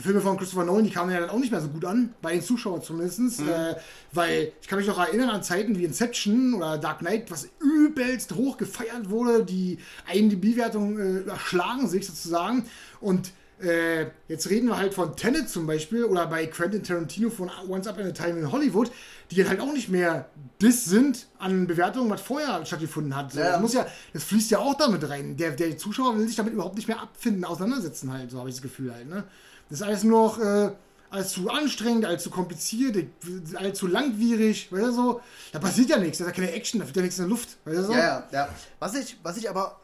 Filme 0.00 0.20
von 0.20 0.36
Christopher 0.36 0.64
Nolan, 0.64 0.84
die 0.84 0.90
kamen 0.90 1.12
ja 1.12 1.20
dann 1.20 1.30
auch 1.30 1.38
nicht 1.38 1.50
mehr 1.50 1.60
so 1.60 1.68
gut 1.68 1.84
an, 1.84 2.14
bei 2.22 2.32
den 2.32 2.42
Zuschauern 2.42 2.82
zumindest, 2.82 3.40
äh, 3.40 3.76
weil 4.12 4.52
ich 4.60 4.68
kann 4.68 4.78
mich 4.78 4.88
noch 4.88 4.98
erinnern 4.98 5.30
an 5.30 5.42
Zeiten 5.42 5.78
wie 5.78 5.84
Inception 5.84 6.54
oder 6.54 6.78
Dark 6.78 7.00
Knight, 7.00 7.30
was 7.30 7.48
übelst 7.60 8.34
hoch 8.34 8.56
gefeiert 8.56 9.10
wurde, 9.10 9.44
die 9.44 9.78
IMDb-Wertungen 10.12 10.98
äh, 10.98 11.20
überschlagen 11.20 11.88
sich 11.88 12.06
sozusagen 12.06 12.64
und 13.00 13.32
äh, 13.62 14.06
jetzt 14.28 14.48
reden 14.48 14.68
wir 14.68 14.78
halt 14.78 14.94
von 14.94 15.16
Tenet 15.16 15.50
zum 15.50 15.66
Beispiel 15.66 16.04
oder 16.04 16.26
bei 16.26 16.46
Quentin 16.46 16.82
Tarantino 16.82 17.28
von 17.28 17.50
Once 17.68 17.86
Up 17.86 17.98
in 17.98 18.06
a 18.06 18.12
Time 18.12 18.38
in 18.38 18.52
Hollywood, 18.52 18.90
die 19.30 19.46
halt 19.46 19.60
auch 19.60 19.72
nicht 19.72 19.88
mehr 19.88 20.30
das 20.60 20.84
sind 20.84 21.26
an 21.38 21.66
Bewertungen, 21.66 22.08
was 22.10 22.22
vorher 22.22 22.64
stattgefunden 22.64 23.14
hat. 23.14 23.34
Ja. 23.34 23.52
Das 23.52 23.60
muss 23.60 23.74
ja, 23.74 23.86
das 24.12 24.24
fließt 24.24 24.50
ja 24.50 24.58
auch 24.58 24.74
damit 24.74 25.08
rein. 25.08 25.36
Der, 25.36 25.50
der 25.50 25.76
Zuschauer 25.76 26.16
will 26.16 26.26
sich 26.26 26.36
damit 26.36 26.54
überhaupt 26.54 26.76
nicht 26.76 26.88
mehr 26.88 27.00
abfinden, 27.00 27.44
auseinandersetzen 27.44 28.12
halt, 28.12 28.30
so 28.30 28.38
habe 28.38 28.48
ich 28.48 28.54
das 28.54 28.62
Gefühl 28.62 28.94
halt. 28.94 29.08
Ne? 29.08 29.24
Das 29.70 29.80
ist 29.80 29.86
alles 29.86 30.02
nur 30.02 30.26
noch 30.26 30.38
äh, 30.38 30.72
alles 31.10 31.32
zu 31.32 31.48
anstrengend, 31.48 32.04
alles 32.04 32.22
zu 32.22 32.30
kompliziert, 32.30 33.06
alles 33.54 33.78
zu 33.78 33.86
langwierig, 33.86 34.70
weißt 34.70 34.84
du 34.84 34.92
so. 34.92 35.20
Da 35.52 35.58
passiert 35.58 35.90
ja 35.90 35.98
nichts, 35.98 36.18
da 36.18 36.24
ist 36.24 36.30
ja 36.30 36.36
keine 36.36 36.52
Action, 36.52 36.80
da 36.80 36.86
wird 36.86 36.96
ja 36.96 37.02
nichts 37.02 37.18
in 37.18 37.24
der 37.24 37.30
Luft, 37.30 37.56
weißt 37.64 37.78
du 37.78 37.82
so. 37.84 37.92
Ja, 37.92 37.98
ja, 37.98 38.26
ja. 38.32 38.48
Was 38.78 38.94
ich, 38.94 39.18
was 39.22 39.36
ich 39.36 39.50
aber, 39.50 39.80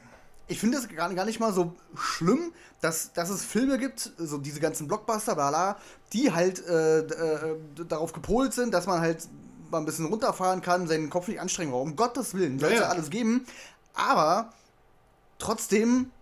ich 0.46 0.60
finde 0.60 0.78
es 0.78 0.88
gar, 0.88 1.12
gar 1.14 1.24
nicht 1.24 1.40
mal 1.40 1.52
so 1.52 1.74
schlimm, 1.96 2.52
dass, 2.80 3.12
dass 3.12 3.30
es 3.30 3.44
Filme 3.44 3.78
gibt, 3.78 4.12
so 4.18 4.38
diese 4.38 4.60
ganzen 4.60 4.86
Blockbuster, 4.86 5.34
bla 5.34 5.50
bla, 5.50 5.76
die 6.12 6.32
halt 6.32 6.64
äh, 6.66 7.00
äh, 7.00 7.56
darauf 7.88 8.12
gepolt 8.12 8.52
sind, 8.52 8.72
dass 8.72 8.86
man 8.86 9.00
halt 9.00 9.26
mal 9.70 9.78
ein 9.78 9.84
bisschen 9.84 10.06
runterfahren 10.06 10.62
kann, 10.62 10.86
seinen 10.86 11.10
Kopf 11.10 11.26
nicht 11.26 11.40
anstrengen 11.40 11.72
braucht. 11.72 11.86
Um 11.86 11.96
Gottes 11.96 12.34
Willen, 12.34 12.58
soll 12.60 12.70
ja 12.70 12.82
ja. 12.82 12.88
alles 12.88 13.10
geben. 13.10 13.46
Aber 13.94 14.52
trotzdem 15.38 16.12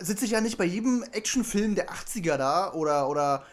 sitze 0.00 0.24
ich 0.24 0.32
ja 0.32 0.40
nicht 0.40 0.58
bei 0.58 0.64
jedem 0.64 1.02
Actionfilm 1.12 1.74
der 1.74 1.90
80er 1.90 2.36
da 2.36 2.72
oder, 2.72 3.08
oder 3.08 3.44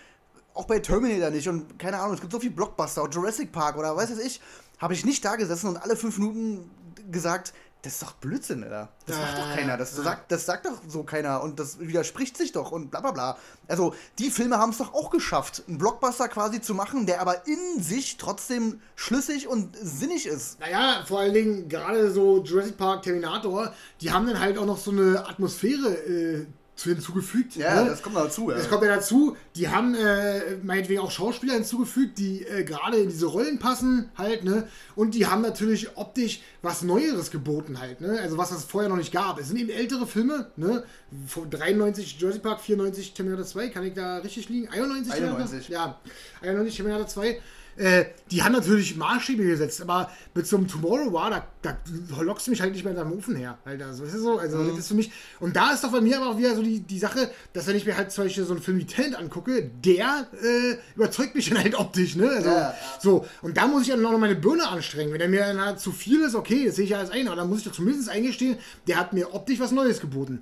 auch 0.53 0.65
bei 0.65 0.79
Terminator 0.79 1.29
nicht 1.29 1.47
und 1.47 1.77
keine 1.77 1.99
Ahnung, 1.99 2.15
es 2.15 2.21
gibt 2.21 2.33
so 2.33 2.39
viel 2.39 2.49
Blockbuster 2.49 3.03
und 3.03 3.13
Jurassic 3.13 3.51
Park 3.51 3.77
oder 3.77 3.95
weiß 3.95 4.11
was 4.11 4.19
ich, 4.19 4.41
habe 4.79 4.93
ich 4.93 5.05
nicht 5.05 5.23
da 5.23 5.35
gesessen 5.35 5.67
und 5.67 5.77
alle 5.77 5.95
fünf 5.95 6.17
Minuten 6.17 6.69
gesagt, 7.11 7.53
das 7.83 7.93
ist 7.93 8.01
doch 8.01 8.13
Blödsinn, 8.13 8.63
Alter. 8.63 8.89
Das 9.05 9.15
Ja, 9.15 9.21
macht 9.21 9.37
doch 9.37 9.55
keiner. 9.55 9.77
Das, 9.77 9.95
ja. 9.95 10.03
sagt, 10.03 10.31
das 10.31 10.45
sagt 10.45 10.65
doch 10.65 10.81
so 10.87 11.03
keiner 11.03 11.41
und 11.41 11.59
das 11.59 11.79
widerspricht 11.79 12.35
sich 12.35 12.51
doch 12.51 12.71
und 12.71 12.89
bla 12.91 13.01
bla 13.01 13.11
bla. 13.11 13.37
Also, 13.67 13.93
die 14.19 14.31
Filme 14.31 14.57
haben 14.57 14.71
es 14.71 14.79
doch 14.79 14.93
auch 14.93 15.09
geschafft, 15.09 15.63
einen 15.67 15.77
Blockbuster 15.77 16.27
quasi 16.27 16.59
zu 16.59 16.73
machen, 16.73 17.05
der 17.05 17.21
aber 17.21 17.47
in 17.47 17.81
sich 17.81 18.17
trotzdem 18.17 18.81
schlüssig 18.95 19.47
und 19.47 19.75
sinnig 19.81 20.25
ist. 20.25 20.59
Naja, 20.59 21.03
vor 21.07 21.19
allen 21.19 21.33
Dingen 21.33 21.69
gerade 21.69 22.11
so 22.11 22.43
Jurassic 22.43 22.77
Park, 22.77 23.03
Terminator, 23.03 23.73
die 24.01 24.11
haben 24.11 24.27
dann 24.27 24.39
halt 24.39 24.57
auch 24.57 24.65
noch 24.65 24.77
so 24.77 24.91
eine 24.91 25.25
Atmosphäre 25.27 25.93
äh, 25.93 26.47
zu 26.77 26.89
hinzugefügt. 26.89 27.55
Ja, 27.55 27.83
ne? 27.83 27.89
das 27.89 28.03
kommt 28.03 28.15
dazu. 28.15 28.51
Ja. 28.51 28.57
Das 28.57 28.69
kommt 28.69 28.83
ja 28.83 28.95
dazu, 28.95 29.35
die 29.55 29.67
haben 29.67 29.95
äh, 29.95 30.57
meinetwegen 30.61 31.01
auch 31.01 31.09
Schauspieler 31.09 31.55
hinzugefügt, 31.55 32.19
die 32.19 32.43
äh, 32.43 32.63
gerade 32.63 32.97
in 32.97 33.09
diese 33.09 33.25
Rollen 33.25 33.57
passen 33.57 34.09
halt, 34.15 34.43
ne? 34.43 34.67
Und 34.95 35.15
die 35.15 35.25
haben 35.25 35.41
natürlich 35.41 35.97
optisch 35.97 36.41
was 36.61 36.83
Neueres 36.83 37.31
geboten 37.31 37.79
halt, 37.79 37.99
ne? 37.99 38.19
Also 38.21 38.37
was 38.37 38.51
es 38.51 38.63
vorher 38.63 38.89
noch 38.89 38.97
nicht 38.97 39.11
gab. 39.11 39.39
Es 39.39 39.47
sind 39.47 39.57
eben 39.57 39.71
ältere 39.71 40.05
Filme, 40.05 40.51
ne? 40.55 40.83
Von 41.27 41.49
93 41.49 42.19
Jurassic 42.19 42.43
Park, 42.43 42.61
94 42.61 43.13
Terminator 43.15 43.45
2, 43.45 43.69
kann 43.69 43.83
ich 43.83 43.95
da 43.95 44.17
richtig 44.17 44.47
liegen? 44.49 44.67
91? 44.67 45.13
Terminator? 45.13 45.39
91. 45.39 45.69
Ja, 45.69 45.99
91 46.41 46.75
Terminator 46.75 47.07
2. 47.07 47.41
Äh, 47.77 48.05
die 48.31 48.41
haben 48.43 48.53
natürlich 48.53 48.95
Maßstäbe 48.97 49.43
gesetzt, 49.43 49.81
aber 49.81 50.09
mit 50.33 50.47
so 50.47 50.57
einem 50.57 50.67
Tomorrow 50.67 51.13
war, 51.13 51.29
da, 51.29 51.45
da 51.61 51.77
lockst 52.21 52.47
du 52.47 52.51
mich 52.51 52.59
halt 52.61 52.73
nicht 52.73 52.83
mehr 52.83 52.91
in 52.91 52.97
deinem 52.97 53.11
Ofen 53.13 53.35
her. 53.35 53.57
Halt, 53.65 53.81
also, 53.83 54.03
das 54.03 54.15
ist 54.15 54.21
so, 54.23 54.39
also 54.39 54.57
Mhm. 54.57 54.69
das 54.69 54.79
ist 54.79 54.87
für 54.87 54.95
mich. 54.95 55.11
Und 55.39 55.55
da 55.55 55.71
ist 55.71 55.83
doch 55.83 55.91
bei 55.91 56.01
mir 56.01 56.17
aber 56.17 56.31
auch 56.31 56.37
wieder 56.37 56.55
so 56.55 56.63
die, 56.63 56.79
die 56.79 56.97
Sache, 56.99 57.29
dass 57.53 57.67
wenn 57.67 57.75
ich 57.75 57.85
mir 57.85 57.95
halt 57.95 58.11
zum 58.11 58.23
Beispiel 58.23 58.43
so 58.45 58.53
einen 58.53 58.61
Film 58.63 58.79
wie 58.79 58.85
Tenet 58.85 59.15
angucke, 59.15 59.69
der 59.85 60.27
äh, 60.41 60.77
überzeugt 60.95 61.35
mich 61.35 61.49
dann 61.49 61.59
halt 61.59 61.75
optisch, 61.75 62.15
ne? 62.15 62.29
Also, 62.29 62.49
Ja. 62.49 62.73
So, 62.99 63.25
und 63.43 63.55
da 63.57 63.67
muss 63.67 63.83
ich 63.83 63.89
dann 63.89 64.01
noch 64.01 64.17
meine 64.17 64.35
Birne 64.35 64.67
anstrengen. 64.67 65.13
Wenn 65.13 65.21
er 65.21 65.27
mir 65.29 65.41
dann 65.41 65.61
halt 65.61 65.79
zu 65.79 65.91
viel 65.91 66.21
ist, 66.21 66.33
okay, 66.35 66.65
das 66.65 66.77
sehe 66.77 66.85
ich 66.85 66.89
ja 66.91 66.97
alles 66.97 67.11
ein, 67.11 67.27
aber 67.27 67.35
dann 67.35 67.47
muss 67.49 67.59
ich 67.59 67.65
doch 67.65 67.73
zumindest 67.73 68.09
eingestehen, 68.09 68.57
der 68.87 68.97
hat 68.97 69.13
mir 69.13 69.33
optisch 69.33 69.59
was 69.59 69.71
Neues 69.71 69.99
geboten. 70.01 70.41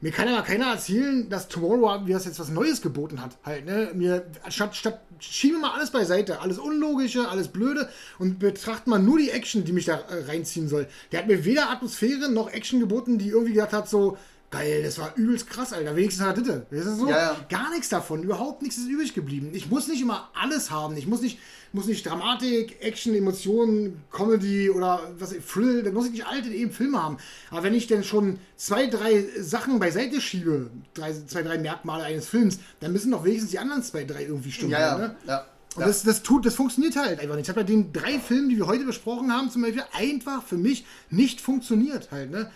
Mir 0.00 0.10
kann 0.10 0.28
aber 0.28 0.42
keiner 0.42 0.66
erzählen, 0.66 1.28
dass 1.30 1.48
Tomorrow 1.48 2.00
mir 2.00 2.14
das 2.14 2.26
jetzt 2.26 2.38
was 2.38 2.50
Neues 2.50 2.82
geboten 2.82 3.22
hat. 3.22 3.38
Halt, 3.42 3.64
ne? 3.64 3.90
Mir, 3.94 4.26
statt, 4.48 4.76
statt, 4.76 5.00
schieben 5.18 5.58
wir 5.58 5.68
mal 5.68 5.74
alles 5.74 5.90
beiseite. 5.90 6.40
Alles 6.40 6.58
Unlogische, 6.58 7.28
alles 7.28 7.48
Blöde 7.48 7.88
und 8.18 8.38
betrachten 8.38 8.90
mal 8.90 8.98
nur 8.98 9.18
die 9.18 9.30
Action, 9.30 9.64
die 9.64 9.72
mich 9.72 9.86
da 9.86 9.94
äh, 9.94 10.24
reinziehen 10.26 10.68
soll. 10.68 10.86
Der 11.10 11.20
hat 11.20 11.26
mir 11.26 11.44
weder 11.44 11.70
Atmosphäre 11.70 12.30
noch 12.30 12.50
Action 12.50 12.80
geboten, 12.80 13.18
die 13.18 13.28
irgendwie 13.28 13.54
gesagt 13.54 13.72
hat, 13.72 13.88
so, 13.88 14.18
geil, 14.54 14.82
das 14.82 14.98
war 14.98 15.12
übelst 15.16 15.48
krass, 15.48 15.72
Alter. 15.72 15.96
Wenigstens 15.96 16.24
hat 16.24 16.38
er 16.38 16.44
das. 16.44 16.60
Das 16.70 16.86
ist 16.86 16.98
so, 16.98 17.08
Ja, 17.08 17.16
ja. 17.16 17.36
gar 17.48 17.70
nichts 17.70 17.88
davon. 17.88 18.22
Überhaupt 18.22 18.62
nichts 18.62 18.78
ist 18.78 18.88
übrig 18.88 19.14
geblieben. 19.14 19.50
Ich 19.52 19.68
muss 19.68 19.88
nicht 19.88 20.00
immer 20.00 20.30
alles 20.34 20.70
haben. 20.70 20.96
Ich 20.96 21.06
muss 21.06 21.22
nicht, 21.22 21.38
muss 21.72 21.86
nicht 21.86 22.06
Dramatik, 22.06 22.80
Action, 22.80 23.14
Emotionen, 23.14 24.02
Comedy 24.12 24.70
oder 24.70 25.00
was 25.18 25.34
Thrill, 25.52 25.82
da 25.82 25.90
muss 25.90 26.06
ich 26.06 26.12
nicht 26.12 26.26
alte 26.26 26.48
eben 26.50 26.70
Filme 26.70 27.02
haben. 27.02 27.18
Aber 27.50 27.64
wenn 27.64 27.74
ich 27.74 27.86
denn 27.86 28.04
schon 28.04 28.38
zwei, 28.56 28.86
drei 28.86 29.24
Sachen 29.40 29.78
beiseite 29.78 30.20
schiebe, 30.20 30.70
drei, 30.94 31.12
zwei, 31.12 31.42
drei 31.42 31.58
Merkmale 31.58 32.04
eines 32.04 32.28
Films, 32.28 32.58
dann 32.80 32.92
müssen 32.92 33.10
doch 33.10 33.24
wenigstens 33.24 33.50
die 33.50 33.58
anderen 33.58 33.82
zwei, 33.82 34.04
drei 34.04 34.22
irgendwie 34.22 34.52
stimmen. 34.52 34.72
Ja, 34.72 34.80
ja. 34.80 34.98
Ne? 34.98 35.16
ja. 35.26 35.46
Und 35.74 35.80
ja. 35.80 35.86
das, 35.88 36.04
das 36.04 36.22
tut, 36.22 36.46
das 36.46 36.54
funktioniert 36.54 36.94
halt 36.94 37.18
einfach 37.18 37.34
nicht. 37.34 37.46
Ich 37.46 37.48
habe 37.48 37.62
bei 37.62 37.66
den 37.66 37.92
drei 37.92 38.20
Filmen, 38.20 38.48
die 38.48 38.56
wir 38.56 38.68
heute 38.68 38.84
besprochen 38.84 39.32
haben, 39.32 39.50
zum 39.50 39.62
Beispiel 39.62 39.82
einfach 39.92 40.44
für 40.44 40.56
mich 40.56 40.86
nicht 41.10 41.40
funktioniert 41.40 42.12
halt, 42.12 42.30
ne? 42.30 42.50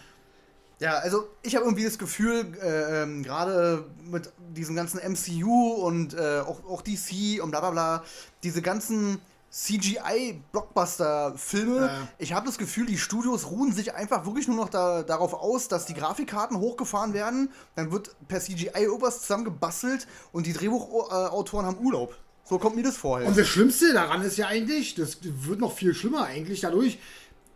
Ja, 0.81 0.99
also 0.99 1.24
ich 1.43 1.57
habe 1.57 1.64
irgendwie 1.64 1.85
das 1.85 1.99
Gefühl, 1.99 2.47
äh, 2.62 3.03
ähm, 3.03 3.22
gerade 3.24 3.85
mit 4.11 4.31
diesem 4.57 4.76
ganzen 4.76 4.99
MCU 5.01 5.72
und 5.74 6.14
äh, 6.14 6.39
auch, 6.41 6.64
auch 6.68 6.83
DC 6.83 7.43
und 7.43 7.51
bla 7.51 7.61
bla 7.61 7.70
bla, 7.70 8.05
diese 8.45 8.62
ganzen 8.62 9.20
CGI-Blockbuster-Filme, 9.51 11.87
Ja. 11.87 12.09
ich 12.18 12.33
habe 12.33 12.47
das 12.47 12.59
Gefühl, 12.59 12.87
die 12.87 12.99
Studios 12.99 13.51
ruhen 13.51 13.72
sich 13.72 13.95
einfach 13.95 14.24
wirklich 14.26 14.47
nur 14.47 14.57
noch 14.57 14.68
da, 14.68 15.03
darauf 15.03 15.35
aus, 15.35 15.68
dass 15.68 15.87
die 15.87 15.95
Grafikkarten 15.95 16.59
hochgefahren 16.59 17.14
werden, 17.14 17.51
dann 17.74 17.91
wird 17.93 18.14
per 18.29 18.41
CGI 18.41 18.70
irgendwas 18.74 19.22
zusammengebastelt 19.22 20.07
und 20.33 20.47
die 20.47 20.53
Drehbuchautoren 20.53 21.66
haben 21.66 21.79
Urlaub. 21.79 22.16
So 22.45 22.59
kommt 22.59 22.76
mir 22.76 22.83
das 22.83 22.97
vor. 22.97 23.20
Und 23.20 23.37
das 23.37 23.47
Schlimmste 23.47 23.93
daran 23.93 24.22
ist 24.22 24.39
ja 24.39 24.47
eigentlich, 24.47 24.95
das 24.95 25.18
wird 25.22 25.61
noch 25.61 25.74
viel 25.74 25.93
schlimmer 25.95 26.24
eigentlich 26.24 26.61
dadurch, 26.61 26.99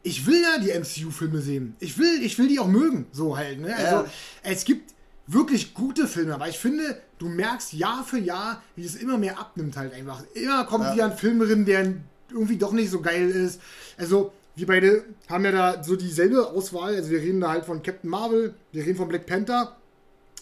ich 0.03 0.27
will 0.27 0.43
ja 0.43 0.59
die 0.59 0.71
MCU-Filme 0.73 1.41
sehen. 1.41 1.77
Ich 1.81 1.97
will, 1.99 2.23
ich 2.23 2.39
will 2.39 2.49
die 2.49 2.59
auch 2.59 2.67
mögen, 2.67 3.07
so 3.13 3.37
halt. 3.37 3.61
Ne? 3.61 3.75
Also 3.75 3.97
Ja. 3.97 4.07
es 4.43 4.65
gibt 4.65 4.93
wirklich 5.27 5.75
gute 5.75 6.09
Filme, 6.09 6.35
aber 6.35 6.49
ich 6.49 6.59
finde, 6.59 7.01
du 7.19 7.29
merkst 7.29 7.73
Jahr 7.73 8.05
für 8.05 8.19
Jahr, 8.19 8.63
wie 8.77 8.85
es 8.85 8.97
immer 8.97 9.17
mehr 9.19 9.39
abnimmt 9.39 9.77
halt 9.77 9.93
einfach. 9.95 10.25
Immer 10.35 10.65
kommt 10.65 10.85
Ja. 10.87 10.95
wieder 10.95 11.05
ein 11.07 11.17
Film 11.17 11.39
drin, 11.39 11.65
der 11.65 11.95
irgendwie 12.31 12.57
doch 12.57 12.73
nicht 12.73 12.91
so 12.91 13.01
geil 13.01 13.29
ist. 13.31 13.61
Also 13.97 14.33
wir 14.57 14.67
beide 14.67 15.05
haben 15.29 15.45
ja 15.45 15.53
da 15.53 15.83
so 15.85 15.97
dieselbe 15.97 16.49
Auswahl. 16.49 16.97
Also 16.97 17.11
wir 17.11 17.21
reden 17.21 17.41
da 17.41 17.51
halt 17.51 17.65
von 17.65 17.83
Captain 17.83 18.11
Marvel, 18.11 18.55
wir 18.73 18.83
reden 18.85 18.97
von 18.97 19.09
Black 19.09 19.27
Panther, 19.27 19.77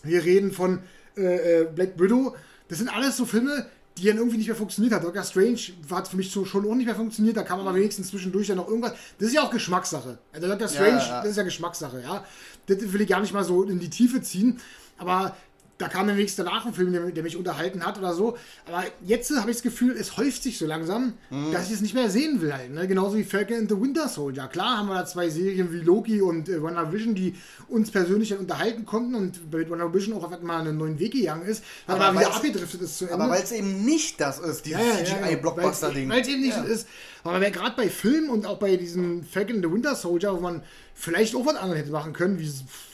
wir 0.02 0.24
reden 0.24 0.52
von 0.52 0.80
äh, 1.16 1.60
äh, 1.62 1.64
Black 1.64 2.00
Widow. 2.00 2.34
Das 2.68 2.78
sind 2.78 2.88
alles 2.88 3.16
so 3.16 3.26
Filme, 3.26 3.66
die 3.98 4.06
dann 4.06 4.16
irgendwie 4.16 4.38
nicht 4.38 4.46
mehr 4.46 4.56
funktioniert 4.56 4.94
hat. 4.94 5.04
Doctor 5.04 5.24
Strange 5.24 5.58
hat 5.90 6.08
für 6.08 6.16
mich 6.16 6.30
so 6.30 6.44
schon 6.44 6.68
auch 6.68 6.74
nicht 6.74 6.86
mehr 6.86 6.94
funktioniert. 6.94 7.36
Da 7.36 7.42
kam 7.42 7.60
aber 7.60 7.74
wenigstens 7.74 8.08
zwischendurch 8.08 8.46
dann 8.46 8.56
noch 8.56 8.68
irgendwas. 8.68 8.92
Das 9.18 9.28
ist 9.28 9.34
ja 9.34 9.42
auch 9.42 9.50
Geschmackssache. 9.50 10.18
Also 10.32 10.48
Doctor 10.48 10.68
Strange, 10.68 10.98
ja, 10.98 11.08
ja. 11.08 11.20
das 11.20 11.32
ist 11.32 11.36
ja 11.36 11.42
Geschmackssache, 11.42 12.00
ja. 12.00 12.24
Das 12.66 12.92
will 12.92 13.00
ich 13.00 13.08
gar 13.08 13.20
nicht 13.20 13.32
mal 13.32 13.44
so 13.44 13.64
in 13.64 13.78
die 13.78 13.90
Tiefe 13.90 14.22
ziehen. 14.22 14.60
Aber 14.96 15.36
da 15.80 15.88
kam 15.88 16.06
dann 16.06 16.16
wenigstens 16.16 16.44
danach 16.44 16.66
ein 16.66 16.74
Film, 16.74 16.92
der, 16.92 17.02
der 17.10 17.22
mich 17.22 17.36
unterhalten 17.36 17.84
hat 17.84 17.98
oder 17.98 18.14
so. 18.14 18.36
Aber 18.66 18.84
jetzt 19.04 19.30
habe 19.36 19.50
ich 19.50 19.56
das 19.56 19.62
Gefühl, 19.62 19.96
es 19.98 20.16
häuft 20.16 20.42
sich 20.42 20.58
so 20.58 20.66
langsam, 20.66 21.14
Mhm. 21.30 21.52
dass 21.52 21.66
ich 21.68 21.72
es 21.74 21.80
nicht 21.80 21.94
mehr 21.94 22.10
sehen 22.10 22.40
will. 22.42 22.52
Halt, 22.52 22.70
ne? 22.72 22.86
Genauso 22.86 23.16
wie 23.16 23.24
Falcon 23.24 23.56
and 23.58 23.70
the 23.70 23.80
Winter 23.80 24.08
Soldier. 24.08 24.46
Klar 24.48 24.78
haben 24.78 24.88
wir 24.88 24.94
da 24.96 25.06
zwei 25.06 25.28
Serien 25.30 25.72
wie 25.72 25.78
Loki 25.78 26.20
und 26.20 26.48
äh, 26.48 26.62
WandaVision, 26.62 27.14
die 27.14 27.34
uns 27.68 27.90
persönlich 27.90 28.28
dann 28.30 28.38
unterhalten 28.38 28.84
konnten 28.84 29.14
und 29.14 29.52
mit 29.52 29.70
WandaVision 29.70 30.14
auch 30.16 30.24
auf 30.24 30.32
einmal 30.32 30.60
einen 30.60 30.76
neuen 30.76 30.98
Weg 30.98 31.12
gegangen 31.12 31.46
ist, 31.46 31.64
Aber 31.86 32.04
aber 32.06 32.20
wieder 32.20 32.34
abgedriftet 32.34 32.82
ist 32.82 32.98
zu 32.98 33.04
Ende. 33.06 33.14
Aber 33.14 33.32
weil 33.32 33.42
es 33.42 33.52
eben 33.52 33.84
nicht 33.84 34.20
das 34.20 34.38
ist, 34.38 34.66
dieses 34.66 34.80
CGI-Blockbuster-Ding. 34.80 36.08
Weil 36.08 36.20
es 36.22 36.28
eben 36.28 36.40
nicht 36.42 36.56
Ja. 36.56 36.62
so 36.64 36.68
ist. 36.68 36.86
Aber 37.24 37.40
wer 37.40 37.50
gerade 37.50 37.76
bei 37.76 37.88
Filmen 37.88 38.30
und 38.30 38.46
auch 38.46 38.58
bei 38.58 38.76
diesem 38.76 39.22
Falcon 39.24 39.56
and 39.56 39.64
the 39.64 39.70
Winter 39.72 39.94
Soldier, 39.94 40.34
wo 40.34 40.40
man 40.40 40.62
vielleicht 41.00 41.34
auch 41.34 41.46
was 41.46 41.56
anderes 41.56 41.80
hätte 41.80 41.90
machen 41.90 42.12
können, 42.12 42.38
wie, 42.38 42.50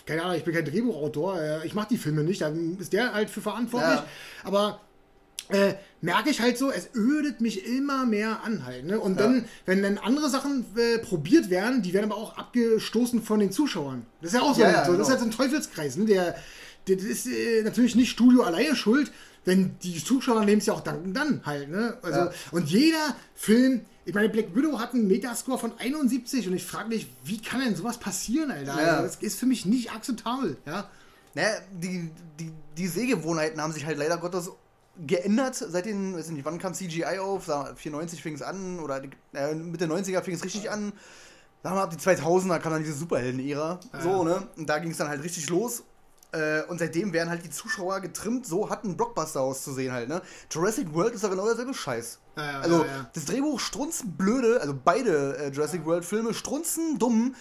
keine 0.06 0.22
Ahnung, 0.22 0.36
ich 0.36 0.44
bin 0.44 0.54
kein 0.54 0.64
Drehbuchautor, 0.64 1.40
äh, 1.40 1.66
ich 1.66 1.74
mache 1.74 1.88
die 1.90 1.98
Filme 1.98 2.22
nicht, 2.22 2.40
dann 2.40 2.78
ist 2.78 2.92
der 2.92 3.12
halt 3.12 3.28
für 3.28 3.40
verantwortlich. 3.40 3.96
Ja. 3.96 4.06
Aber 4.44 4.80
äh, 5.48 5.74
merke 6.00 6.30
ich 6.30 6.40
halt 6.40 6.56
so, 6.56 6.70
es 6.70 6.90
ödet 6.94 7.40
mich 7.40 7.66
immer 7.66 8.06
mehr 8.06 8.42
an 8.44 8.64
halt. 8.64 8.84
Ne? 8.84 8.98
Und 9.00 9.18
dann, 9.18 9.46
wenn 9.64 9.82
dann 9.82 9.98
andere 9.98 10.30
Sachen 10.30 10.64
äh, 10.76 10.98
probiert 10.98 11.50
werden, 11.50 11.82
die 11.82 11.92
werden 11.92 12.10
aber 12.10 12.20
auch 12.20 12.36
abgestoßen 12.36 13.22
von 13.22 13.40
den 13.40 13.50
Zuschauern. 13.50 14.06
Das 14.20 14.32
ist 14.32 14.38
ja 14.38 14.42
auch 14.42 14.54
so. 14.54 14.62
Ja, 14.62 14.70
ja, 14.70 14.84
so 14.84 14.92
das 14.92 15.02
ist 15.02 15.06
genau. 15.06 15.08
halt 15.08 15.20
so 15.20 15.26
ein 15.26 15.48
Teufelskreis. 15.48 15.96
Ne? 15.96 16.04
Der, 16.06 16.36
der, 16.88 16.96
das 16.96 17.04
ist 17.04 17.26
äh, 17.26 17.62
natürlich 17.62 17.96
nicht 17.96 18.10
Studio 18.10 18.42
alleine 18.42 18.76
schuld, 18.76 19.10
denn 19.46 19.76
die 19.82 20.02
Zuschauer 20.02 20.44
nehmen 20.44 20.58
es 20.58 20.66
ja 20.66 20.74
auch 20.74 20.80
danken 20.80 21.12
dann 21.12 21.42
halt. 21.44 21.70
Ne? 21.70 21.96
Also, 22.02 22.18
Ja. 22.18 22.32
Und 22.52 22.70
jeder 22.70 23.16
Film, 23.34 23.82
ich 24.06 24.14
meine, 24.14 24.28
Black 24.28 24.54
Widow 24.54 24.78
hat 24.78 24.94
einen 24.94 25.08
Metascore 25.08 25.58
von 25.58 25.72
71 25.78 26.46
und 26.46 26.54
ich 26.54 26.64
frage 26.64 26.88
mich, 26.88 27.08
wie 27.24 27.42
kann 27.42 27.60
denn 27.60 27.74
sowas 27.74 27.98
passieren, 27.98 28.52
Alter? 28.52 28.80
Ja. 28.80 28.96
Also, 28.98 29.02
das 29.02 29.16
ist 29.16 29.38
für 29.38 29.46
mich 29.46 29.66
nicht 29.66 29.90
akzeptabel. 29.90 30.56
Ja? 30.64 30.88
Naja, 31.34 31.58
die, 31.72 32.08
die, 32.38 32.52
die 32.78 32.86
Sehgewohnheiten 32.86 33.60
haben 33.60 33.72
sich 33.72 33.84
halt 33.84 33.98
leider 33.98 34.16
Gottes 34.18 34.52
geändert 35.04 35.56
seit 35.56 35.86
den, 35.86 36.16
weiß 36.16 36.30
nicht, 36.30 36.44
wann 36.44 36.58
kam 36.58 36.72
CGI 36.72 37.18
auf? 37.18 37.46
Sagen 37.46 37.70
wir, 37.70 37.76
94 37.76 38.22
fing 38.22 38.34
es 38.34 38.42
an 38.42 38.78
oder 38.78 39.02
äh, 39.34 39.54
Mitte 39.56 39.86
90er 39.86 40.22
fing 40.22 40.34
es 40.34 40.44
richtig 40.44 40.70
an. 40.70 40.92
Sagen 41.64 41.76
wir, 41.76 41.82
ab 41.82 41.90
die 41.90 41.96
2000er 41.96 42.60
kam 42.60 42.72
dann 42.72 42.84
diese 42.84 42.94
Superhelden-Ära. 42.94 43.80
So, 44.04 44.22
ne? 44.22 44.46
Und 44.56 44.68
da 44.68 44.78
ging 44.78 44.92
es 44.92 44.98
dann 44.98 45.08
halt 45.08 45.24
richtig 45.24 45.50
los. 45.50 45.82
Äh, 46.36 46.62
und 46.68 46.78
seitdem 46.78 47.12
werden 47.14 47.30
halt 47.30 47.44
die 47.44 47.50
Zuschauer 47.50 48.00
getrimmt, 48.00 48.46
so 48.46 48.68
hat 48.68 48.84
ein 48.84 48.96
Blockbuster 48.96 49.40
auszusehen 49.40 49.92
halt, 49.92 50.08
ne? 50.08 50.20
Jurassic 50.50 50.92
World 50.92 51.14
ist 51.14 51.24
doch 51.24 51.30
genau 51.30 51.46
derselbe 51.46 51.72
Scheiß. 51.72 52.18
Ja, 52.36 52.44
ja, 52.44 52.60
also, 52.60 52.84
ja, 52.84 53.10
das 53.14 53.24
Drehbuch 53.24 53.58
strunzenblöde, 53.58 54.60
also 54.60 54.78
beide 54.84 55.38
äh, 55.38 55.48
Jurassic 55.48 55.86
World 55.86 56.04
Filme 56.04 56.34
strunzen 56.34 56.98
dumm. 56.98 57.34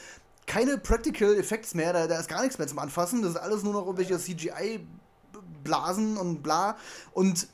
Keine 0.48 0.78
Practical 0.78 1.36
Effects 1.36 1.74
mehr, 1.74 1.91
da, 1.91 2.08
da 2.08 2.20
ist 2.20 2.30
gar 2.30 2.41
nichts 2.41 2.58
mehr 2.58 2.68
zum 2.68 2.80
Anfassen. 2.80 3.22
Das 3.22 3.32
ist 3.32 3.38
alles 3.38 3.64
nur 3.64 3.74
noch 3.74 3.86
irgendwelche 3.86 4.18
CGI-Blasen 4.18 6.16
und 6.18 6.41
bla. 6.41 6.78
Und 7.14 7.48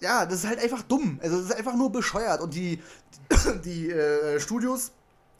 ja, 0.00 0.26
das 0.26 0.40
ist 0.40 0.46
halt 0.48 0.58
einfach 0.58 0.82
dumm. 0.82 1.20
Also, 1.22 1.36
das 1.36 1.50
ist 1.50 1.54
einfach 1.54 1.76
nur 1.76 1.92
bescheuert. 1.92 2.40
Und 2.40 2.54
die, 2.54 2.82
die 3.64 3.90
äh, 3.90 4.40
Studios 4.40 4.90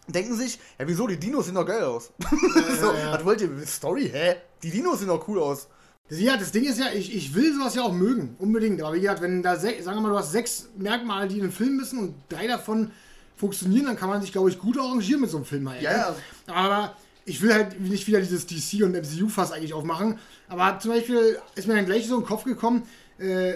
denken 0.09 0.35
sich, 0.35 0.59
ja, 0.79 0.89
wieso, 0.89 1.07
die 1.07 1.19
Dinos 1.19 1.47
sehen 1.47 1.55
doch 1.55 1.67
geil 1.67 1.85
aus. 1.85 2.11
so, 2.81 2.93
ja. 2.93 3.13
was 3.13 3.25
wollt 3.25 3.41
ihr? 3.41 3.51
Story? 3.67 4.11
Hä? 4.13 4.37
Die 4.63 4.71
Dinos 4.71 5.01
sehen 5.01 5.09
doch 5.09 5.27
cool 5.29 5.41
aus. 5.41 5.69
Ja, 6.11 6.37
das 6.37 6.53
Ding 6.53 6.65
ist 6.65 6.79
ja, 6.79 6.87
ich, 6.95 7.15
ich 7.15 7.35
will 7.35 7.55
sowas 7.55 7.75
ja 7.75 7.83
auch 7.83 7.93
mögen, 7.93 8.35
unbedingt. 8.39 8.81
Aber 8.83 8.95
wie 8.95 9.01
gesagt, 9.01 9.21
wenn 9.21 9.43
da, 9.43 9.57
sagen 9.57 9.85
wir 9.85 10.01
mal, 10.01 10.09
du 10.11 10.19
hast 10.19 10.33
sechs 10.33 10.69
Merkmale, 10.77 11.29
die 11.29 11.37
in 11.37 11.43
einem 11.43 11.53
Film 11.53 11.77
müssen 11.77 11.99
und 11.99 12.15
drei 12.31 12.47
davon 12.47 12.91
funktionieren, 13.37 13.87
dann 13.87 13.97
kann 13.97 14.09
man 14.09 14.23
sich, 14.23 14.33
glaube 14.33 14.49
ich, 14.49 14.59
gut 14.59 14.79
arrangieren 14.79 15.21
mit 15.21 15.31
so 15.31 15.37
einem 15.37 15.47
Film 15.47 15.69
halt. 15.69 15.83
Ja, 15.83 15.91
ne? 15.91 15.97
ja. 15.99 16.55
Aber 16.55 16.97
ich 17.27 17.43
will 17.43 17.53
halt 17.53 17.79
nicht 17.79 18.07
wieder 18.07 18.21
dieses 18.21 18.47
DC 18.47 18.83
und 18.83 18.93
MCU-Fass 18.93 19.53
eigentlich 19.53 19.75
aufmachen. 19.75 20.19
Aber 20.49 20.79
zum 20.79 20.93
Beispiel 20.93 21.39
ist 21.55 21.69
mir 21.69 21.75
dann 21.75 21.85
gleich 21.85 22.09
so 22.09 22.15
in 22.15 22.23
den 22.23 22.27
Kopf 22.27 22.45
gekommen, 22.45 22.85
äh, 23.19 23.55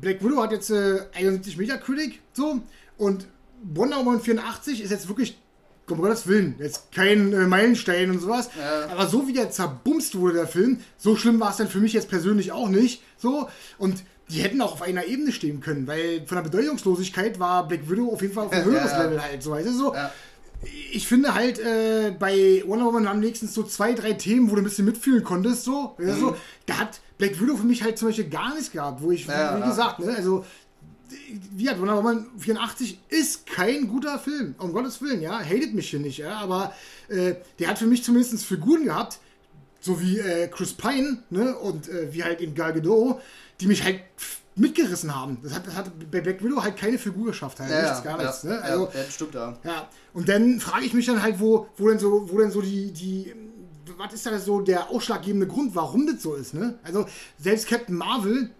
Black 0.00 0.24
Widow 0.24 0.42
hat 0.42 0.52
jetzt 0.52 0.70
äh, 0.70 1.00
71 1.12 1.58
Meter 1.58 1.76
Critic, 1.76 2.20
so, 2.32 2.60
und 2.96 3.26
Wonder 3.62 3.98
Woman 3.98 4.20
84 4.20 4.80
ist 4.80 4.90
jetzt 4.90 5.08
wirklich, 5.08 5.38
um 5.90 5.98
Gottes 5.98 6.26
Willen, 6.26 6.54
jetzt 6.58 6.92
kein 6.92 7.32
äh, 7.32 7.46
Meilenstein 7.46 8.10
und 8.10 8.20
sowas, 8.20 8.50
Ja. 8.58 8.88
aber 8.92 9.06
so 9.06 9.26
wie 9.28 9.32
der 9.32 9.50
zerbumst 9.50 10.16
wurde, 10.18 10.34
der 10.34 10.46
Film, 10.48 10.80
so 10.96 11.16
schlimm 11.16 11.40
war 11.40 11.50
es 11.50 11.56
dann 11.58 11.68
für 11.68 11.78
mich 11.78 11.92
jetzt 11.92 12.08
persönlich 12.08 12.52
auch 12.52 12.68
nicht, 12.68 13.02
so, 13.18 13.48
und 13.78 14.02
die 14.30 14.38
hätten 14.42 14.60
auch 14.62 14.72
auf 14.72 14.82
einer 14.82 15.04
Ebene 15.06 15.32
stehen 15.32 15.60
können, 15.60 15.86
weil 15.86 16.22
von 16.26 16.36
der 16.36 16.42
Bedeutungslosigkeit 16.44 17.38
war 17.38 17.68
Black 17.68 17.88
Widow 17.90 18.10
auf 18.12 18.22
jeden 18.22 18.32
Fall 18.34 18.46
auf 18.46 18.52
ein 18.52 18.64
höheres 18.64 18.92
ja. 18.92 19.02
Level 19.02 19.22
halt, 19.22 19.42
so, 19.42 19.50
weißt 19.50 19.68
du, 19.68 19.72
so, 19.72 19.94
Ja. 19.94 20.10
ich 20.92 21.06
finde 21.06 21.34
halt, 21.34 21.58
äh, 21.58 22.12
bei 22.18 22.62
Wonder 22.66 22.86
Woman 22.86 23.06
haben 23.08 23.20
wenigstens 23.20 23.52
so 23.52 23.62
zwei, 23.64 23.92
drei 23.92 24.14
Themen, 24.14 24.50
wo 24.50 24.54
du 24.54 24.62
ein 24.62 24.64
bisschen 24.64 24.86
mitfühlen 24.86 25.22
konntest, 25.22 25.64
so. 25.64 25.94
Ja, 25.98 26.14
so. 26.16 26.34
Da 26.64 26.78
hat 26.78 27.00
Black 27.18 27.38
Widow 27.40 27.56
für 27.56 27.66
mich 27.66 27.82
halt 27.82 27.98
zum 27.98 28.08
Beispiel 28.08 28.28
gar 28.30 28.54
nichts 28.54 28.72
gehabt, 28.72 29.02
wo 29.02 29.10
ich, 29.10 29.28
wie 29.28 29.62
gesagt, 29.68 29.98
ne, 30.00 30.14
also, 30.16 30.44
wie 31.52 31.68
hat 31.68 31.80
Wonder 31.80 31.96
Woman 31.96 32.26
84 32.38 32.98
ist 33.08 33.46
kein 33.46 33.88
guter 33.88 34.18
Film, 34.18 34.54
um 34.58 34.72
Gottes 34.72 35.00
Willen, 35.00 35.20
ja, 35.20 35.38
hatet 35.38 35.74
mich 35.74 35.90
hier 35.90 36.00
nicht, 36.00 36.18
ja, 36.18 36.38
aber 36.38 36.72
äh, 37.08 37.34
der 37.58 37.68
hat 37.68 37.78
für 37.78 37.86
mich 37.86 38.02
zumindest 38.02 38.44
Figuren 38.44 38.84
gehabt, 38.84 39.18
so 39.80 40.00
wie 40.00 40.18
äh, 40.18 40.48
Chris 40.48 40.72
Pine, 40.72 41.18
ne, 41.30 41.56
und 41.56 41.88
äh, 41.88 42.12
wie 42.12 42.24
halt 42.24 42.40
in 42.40 42.54
Gal 42.54 42.72
Gadot, 42.72 43.20
die 43.60 43.66
mich 43.66 43.84
halt 43.84 44.00
mitgerissen 44.56 45.14
haben. 45.14 45.38
Das 45.42 45.52
hat, 45.52 45.66
das 45.66 45.74
hat 45.74 45.90
bei 46.10 46.20
Black 46.20 46.42
Widow 46.42 46.62
halt 46.62 46.76
keine 46.76 46.98
Figur 46.98 47.26
geschafft, 47.26 47.60
halt, 47.60 47.70
nichts, 47.70 48.02
gar 48.02 48.16
nichts, 48.16 48.42
ja, 48.44 48.50
ne, 48.50 48.62
also, 48.62 48.84
ja, 48.94 49.00
ja, 49.00 49.10
stimmt 49.10 49.34
da. 49.34 49.58
ja, 49.64 49.88
und 50.12 50.28
dann 50.28 50.60
frage 50.60 50.86
ich 50.86 50.94
mich 50.94 51.06
dann 51.06 51.22
halt, 51.22 51.40
wo, 51.40 51.68
wo 51.76 51.88
denn 51.88 51.98
so, 51.98 52.30
wo 52.30 52.38
denn 52.38 52.50
so 52.50 52.62
die, 52.62 52.92
die, 52.92 53.34
was 53.98 54.12
ist 54.14 54.26
da 54.26 54.38
so 54.38 54.60
der 54.60 54.90
ausschlaggebende 54.90 55.46
Grund, 55.46 55.74
warum 55.74 56.06
das 56.06 56.22
so 56.22 56.34
ist, 56.34 56.54
ne? 56.54 56.78
Also, 56.82 57.06
selbst 57.38 57.68
Captain 57.68 57.96
Marvel, 57.96 58.50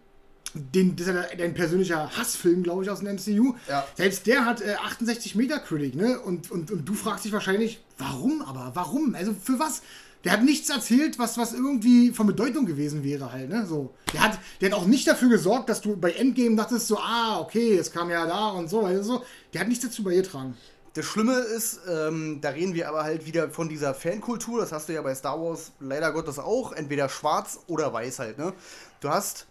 den, 0.54 0.96
das 0.96 1.08
ist 1.08 1.14
ja 1.14 1.24
dein 1.36 1.52
persönlicher 1.54 2.16
Hassfilm, 2.16 2.62
glaube 2.62 2.84
ich, 2.84 2.90
aus 2.90 3.00
dem 3.00 3.14
MCU, 3.16 3.54
Ja. 3.68 3.84
selbst 3.96 4.26
der 4.26 4.44
hat 4.44 4.60
äh, 4.60 4.74
68 4.84 5.34
Meter 5.34 5.58
Critic, 5.58 5.94
ne? 5.96 6.20
Und, 6.20 6.50
und, 6.50 6.70
und 6.70 6.88
du 6.88 6.94
fragst 6.94 7.24
dich 7.24 7.32
wahrscheinlich, 7.32 7.82
warum 7.98 8.42
aber? 8.42 8.70
Warum? 8.74 9.14
Also, 9.14 9.34
für 9.34 9.58
was? 9.58 9.82
Der 10.22 10.32
hat 10.32 10.42
nichts 10.42 10.70
erzählt, 10.70 11.18
was, 11.18 11.36
was 11.36 11.52
irgendwie 11.52 12.10
von 12.12 12.26
Bedeutung 12.26 12.64
gewesen 12.64 13.04
wäre 13.04 13.30
halt, 13.30 13.50
ne? 13.50 13.66
So. 13.66 13.92
Der 14.14 14.22
hat, 14.22 14.38
der 14.60 14.70
hat 14.70 14.78
auch 14.78 14.86
nicht 14.86 15.06
dafür 15.06 15.28
gesorgt, 15.28 15.68
dass 15.68 15.80
du 15.82 15.96
bei 15.96 16.12
Endgame 16.12 16.56
dachtest 16.56 16.86
so, 16.86 16.98
ah, 16.98 17.40
okay, 17.40 17.76
es 17.76 17.92
kam 17.92 18.08
ja 18.08 18.24
da 18.26 18.48
und 18.50 18.70
so, 18.70 18.86
also 18.86 19.02
so. 19.02 19.24
Der 19.52 19.60
hat 19.60 19.68
nichts 19.68 19.84
dazu 19.84 20.02
beigetragen. 20.02 20.56
Das 20.94 21.04
Schlimme 21.04 21.34
ist, 21.40 21.80
ähm, 21.90 22.38
da 22.40 22.50
reden 22.50 22.72
wir 22.74 22.88
aber 22.88 23.02
halt 23.02 23.26
wieder 23.26 23.50
von 23.50 23.68
dieser 23.68 23.94
Fankultur, 23.94 24.60
das 24.60 24.70
hast 24.70 24.88
du 24.88 24.92
ja 24.94 25.02
bei 25.02 25.14
Star 25.14 25.38
Wars 25.42 25.72
leider 25.80 26.12
Gottes 26.12 26.38
auch, 26.38 26.72
entweder 26.72 27.08
schwarz 27.08 27.58
oder 27.66 27.92
weiß 27.92 28.20
halt, 28.20 28.38
ne? 28.38 28.52
Du 29.00 29.10
hast 29.10 29.46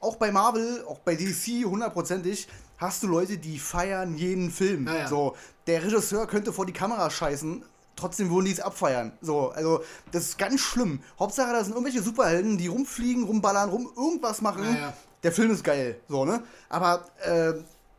auch 0.00 0.16
bei 0.16 0.30
Marvel, 0.30 0.84
auch 0.86 0.98
bei 1.00 1.14
DC 1.14 1.64
hundertprozentig, 1.64 2.48
hast 2.78 3.02
du 3.02 3.08
Leute, 3.08 3.38
die 3.38 3.58
feiern 3.58 4.16
jeden 4.16 4.50
Film. 4.50 4.86
Ja, 4.86 4.94
ja. 4.96 5.08
So, 5.08 5.36
der 5.66 5.82
Regisseur 5.84 6.26
könnte 6.26 6.52
vor 6.52 6.66
die 6.66 6.72
Kamera 6.72 7.10
scheißen, 7.10 7.64
trotzdem 7.96 8.30
würden 8.30 8.46
die 8.46 8.52
es 8.52 8.60
abfeiern. 8.60 9.12
So, 9.20 9.50
also 9.50 9.82
das 10.12 10.24
ist 10.24 10.38
ganz 10.38 10.60
schlimm. 10.60 11.00
Hauptsache, 11.18 11.52
da 11.52 11.64
sind 11.64 11.72
irgendwelche 11.72 12.02
Superhelden, 12.02 12.58
die 12.58 12.68
rumfliegen, 12.68 13.24
rumballern, 13.24 13.70
rum 13.70 13.90
irgendwas 13.96 14.42
machen. 14.42 14.64
Ja. 14.64 14.92
Der 15.22 15.32
Film 15.32 15.50
ist 15.50 15.64
geil, 15.64 15.98
so, 16.08 16.24
ne? 16.24 16.42
Aber 16.68 17.06
äh, 17.24 17.54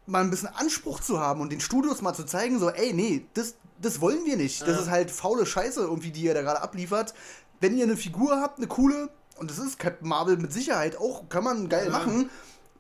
mal 0.06 0.22
ein 0.22 0.30
bisschen 0.30 0.50
Anspruch 0.50 1.02
zu 1.02 1.20
haben 1.20 1.42
und 1.42 1.52
den 1.52 1.60
Studios 1.60 2.02
mal 2.02 2.14
zu 2.14 2.26
zeigen, 2.26 2.60
so, 2.60 2.70
ey, 2.70 2.94
nee, 2.94 3.26
das, 3.34 3.56
das 3.82 4.00
wollen 4.00 4.26
wir 4.26 4.38
nicht. 4.38 4.62
Das 4.66 4.80
ist 4.80 4.90
halt 4.90 5.12
faule 5.12 5.46
Scheiße 5.46 5.82
irgendwie, 5.82 6.12
die 6.12 6.22
ihr 6.22 6.34
da 6.34 6.42
gerade 6.42 6.62
abliefert. 6.62 7.14
Wenn 7.60 7.78
ihr 7.78 7.84
eine 7.84 7.98
Figur 7.98 8.40
habt, 8.40 8.60
eine 8.60 8.68
coole, 8.68 9.10
und 9.40 9.50
das 9.52 9.58
ist 9.60 9.80
Captain 9.80 10.08
Marvel 10.08 10.38
mit 10.38 10.54
Sicherheit 10.54 10.98
auch, 10.98 11.30
kann 11.30 11.44
man 11.44 11.70
geil 11.70 11.90
machen, 11.90 12.30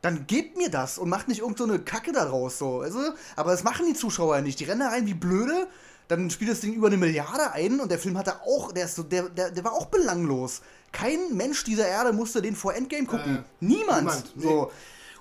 dann 0.01 0.27
gebt 0.27 0.57
mir 0.57 0.69
das 0.69 0.97
und 0.97 1.09
macht 1.09 1.27
nicht 1.27 1.39
irgend 1.39 1.57
so 1.57 1.67
Kacke 1.83 2.11
daraus, 2.11 2.57
so. 2.57 2.81
Also, 2.81 2.99
aber 3.35 3.51
das 3.51 3.63
machen 3.63 3.85
die 3.87 3.93
Zuschauer 3.93 4.41
nicht. 4.41 4.59
Die 4.59 4.65
rennen 4.65 4.81
da 4.81 4.89
rein 4.89 5.05
wie 5.07 5.13
blöde, 5.13 5.67
dann 6.07 6.29
spielt 6.29 6.51
das 6.51 6.61
Ding 6.61 6.73
über 6.73 6.87
eine 6.87 6.97
Milliarde 6.97 7.51
ein 7.51 7.79
und 7.79 7.91
der 7.91 7.99
Film 7.99 8.17
hatte 8.17 8.41
auch, 8.41 8.71
der, 8.71 8.85
ist 8.85 8.95
so, 8.95 9.03
der, 9.03 9.29
der, 9.29 9.51
der 9.51 9.63
war 9.63 9.73
auch 9.73 9.87
belanglos. 9.87 10.61
Kein 10.91 11.35
Mensch 11.35 11.63
dieser 11.63 11.87
Erde 11.87 12.13
musste 12.13 12.41
den 12.41 12.55
vor 12.55 12.73
Endgame 12.73 13.05
gucken. 13.05 13.37
Äh, 13.37 13.65
Niemand. 13.65 13.99
niemand, 13.99 14.35
nee. 14.35 14.43
So. 14.43 14.71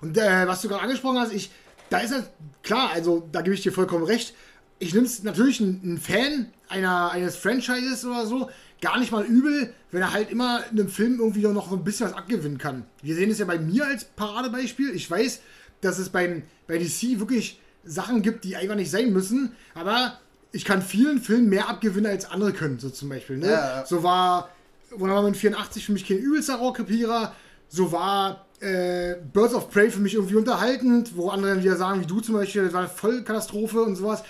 Und 0.01 0.17
äh, 0.17 0.47
was 0.47 0.63
du 0.63 0.69
gerade 0.69 0.83
angesprochen 0.83 1.19
hast, 1.19 1.33
ich, 1.33 1.51
da 1.91 1.99
ist 1.99 2.13
halt 2.13 2.31
klar, 2.63 2.91
also 2.93 3.27
da 3.33 3.43
gebe 3.43 3.55
ich 3.55 3.63
dir 3.63 3.73
vollkommen 3.73 4.05
recht. 4.05 4.35
Ich 4.79 4.95
nehme 4.95 5.07
es 5.07 5.23
natürlich 5.23 5.59
ein, 5.61 5.81
ein 5.83 5.99
Fan 5.99 6.53
einer, 6.69 7.11
eines 7.11 7.37
Franchises 7.37 8.05
oder 8.05 8.27
so 8.27 8.51
gar 8.81 8.99
nicht 8.99 9.13
mal 9.13 9.25
übel, 9.25 9.73
wenn 9.91 10.03
er 10.03 10.13
halt 10.13 10.31
immer 10.31 10.63
einem 10.71 10.89
Film 10.89 11.19
irgendwie 11.19 11.43
noch 11.43 11.71
so 11.71 11.77
ein 11.77 11.85
bisschen 11.85 12.07
was 12.07 12.17
abgewinnen 12.17 12.59
kann. 12.59 12.85
Wir 13.03 13.15
sehen 13.15 13.31
es 13.31 13.39
ja 13.39 13.47
bei 13.47 13.59
mir 13.59 13.87
als 13.87 14.05
Paradebeispiel. 14.05 14.95
Ich 14.95 15.11
weiß, 15.11 15.41
dass 15.81 15.99
es 15.99 16.09
bei, 16.09 16.43
bei 16.67 16.79
DC 16.79 17.19
wirklich 17.19 17.61
Sachen 17.85 18.23
gibt, 18.23 18.45
die 18.45 18.57
einfach 18.57 18.75
nicht 18.75 18.91
sein 18.91 19.13
müssen, 19.13 19.53
aber 19.75 20.19
ich 20.53 20.65
kann 20.65 20.83
vielen 20.83 21.21
Filmen 21.21 21.49
mehr 21.49 21.69
abgewinnen 21.69 22.11
als 22.11 22.31
andere 22.31 22.53
können, 22.53 22.79
so 22.79 22.91
zum 22.91 23.09
Beispiel. 23.09 23.39
Ne? 23.39 23.47
Ja, 23.47 23.79
ja. 23.79 23.87
So 23.87 24.03
war 24.03 24.51
Wonder 24.91 25.17
Woman 25.17 25.35
84 25.35 25.85
für 25.87 25.93
mich 25.93 26.07
kein 26.07 26.19
übelster 26.19 26.57
Rohrkrepierer. 26.57 27.35
So 27.69 27.93
war 27.93 28.47
äh, 28.61 29.17
Birds 29.33 29.55
of 29.55 29.71
Prey 29.71 29.91
für 29.91 30.01
mich 30.01 30.15
irgendwie 30.15 30.37
unterhaltend, 30.37 31.17
wo 31.17 31.29
andere 31.29 31.55
dann 31.55 31.63
wieder 31.63 31.77
sagen, 31.77 32.01
wie 32.01 32.07
du 32.07 32.21
zum 32.21 32.35
Beispiel, 32.35 32.65
das 32.65 32.73
war 32.73 32.81
eine 32.81 32.89
Vollkatastrophe 32.89 33.83
und 33.83 33.97
sowas. 33.97 34.23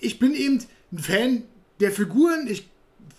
Ich 0.00 0.18
bin 0.18 0.34
eben 0.34 0.62
ein 0.92 0.98
Fan 0.98 1.42
der 1.80 1.90
Figuren, 1.90 2.46
ich 2.48 2.68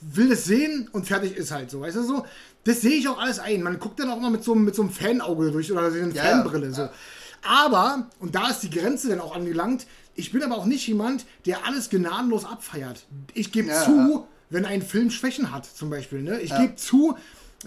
will 0.02 0.32
es 0.32 0.46
sehen 0.46 0.90
und 0.92 1.08
fertig 1.08 1.36
ist 1.36 1.52
halt 1.52 1.70
so, 1.72 1.82
weißt 1.82 1.96
du 1.98 2.04
so? 2.04 2.26
Das 2.64 2.82
sehe 2.82 2.94
ich 2.96 3.08
auch 3.08 3.20
alles 3.20 3.40
ein. 3.40 3.62
Man 3.64 3.80
guckt 3.80 4.00
dann 4.00 4.10
auch 4.10 4.20
mal 4.20 4.32
mit 4.32 4.44
so, 4.44 4.54
einem- 4.54 4.64
mit 4.66 4.76
so 4.76 4.82
einem 4.82 4.92
Fanauge 4.92 5.52
durch 5.52 5.72
oder 5.72 5.92
so 5.92 5.98
eine 6.00 6.14
Ja, 6.14 6.24
Fanbrille. 6.24 6.68
ja. 6.68 6.74
So. 6.74 6.90
Aber, 7.44 8.10
und 8.20 8.34
da 8.36 8.50
ist 8.50 8.62
die 8.62 8.70
Grenze 8.70 9.10
dann 9.10 9.20
auch 9.22 9.36
angelangt, 9.36 9.86
ich 10.16 10.32
bin 10.32 10.42
aber 10.44 10.58
auch 10.58 10.66
nicht 10.66 10.88
jemand, 10.88 11.26
der 11.46 11.66
alles 11.66 11.90
gnadenlos 11.90 12.46
abfeiert. 12.46 13.06
Ich 13.34 13.52
gebe 13.52 13.68
Ja, 13.68 13.84
zu, 13.84 13.92
ja. 13.98 14.24
wenn 14.50 14.66
ein 14.66 14.82
Film 14.82 15.12
Schwächen 15.12 15.52
hat, 15.52 15.66
zum 15.66 15.90
Beispiel. 15.90 16.22
Ne? 16.22 16.40
Ich 16.40 16.52
Ja. 16.52 16.62
gebe 16.62 16.76
zu, 16.76 17.16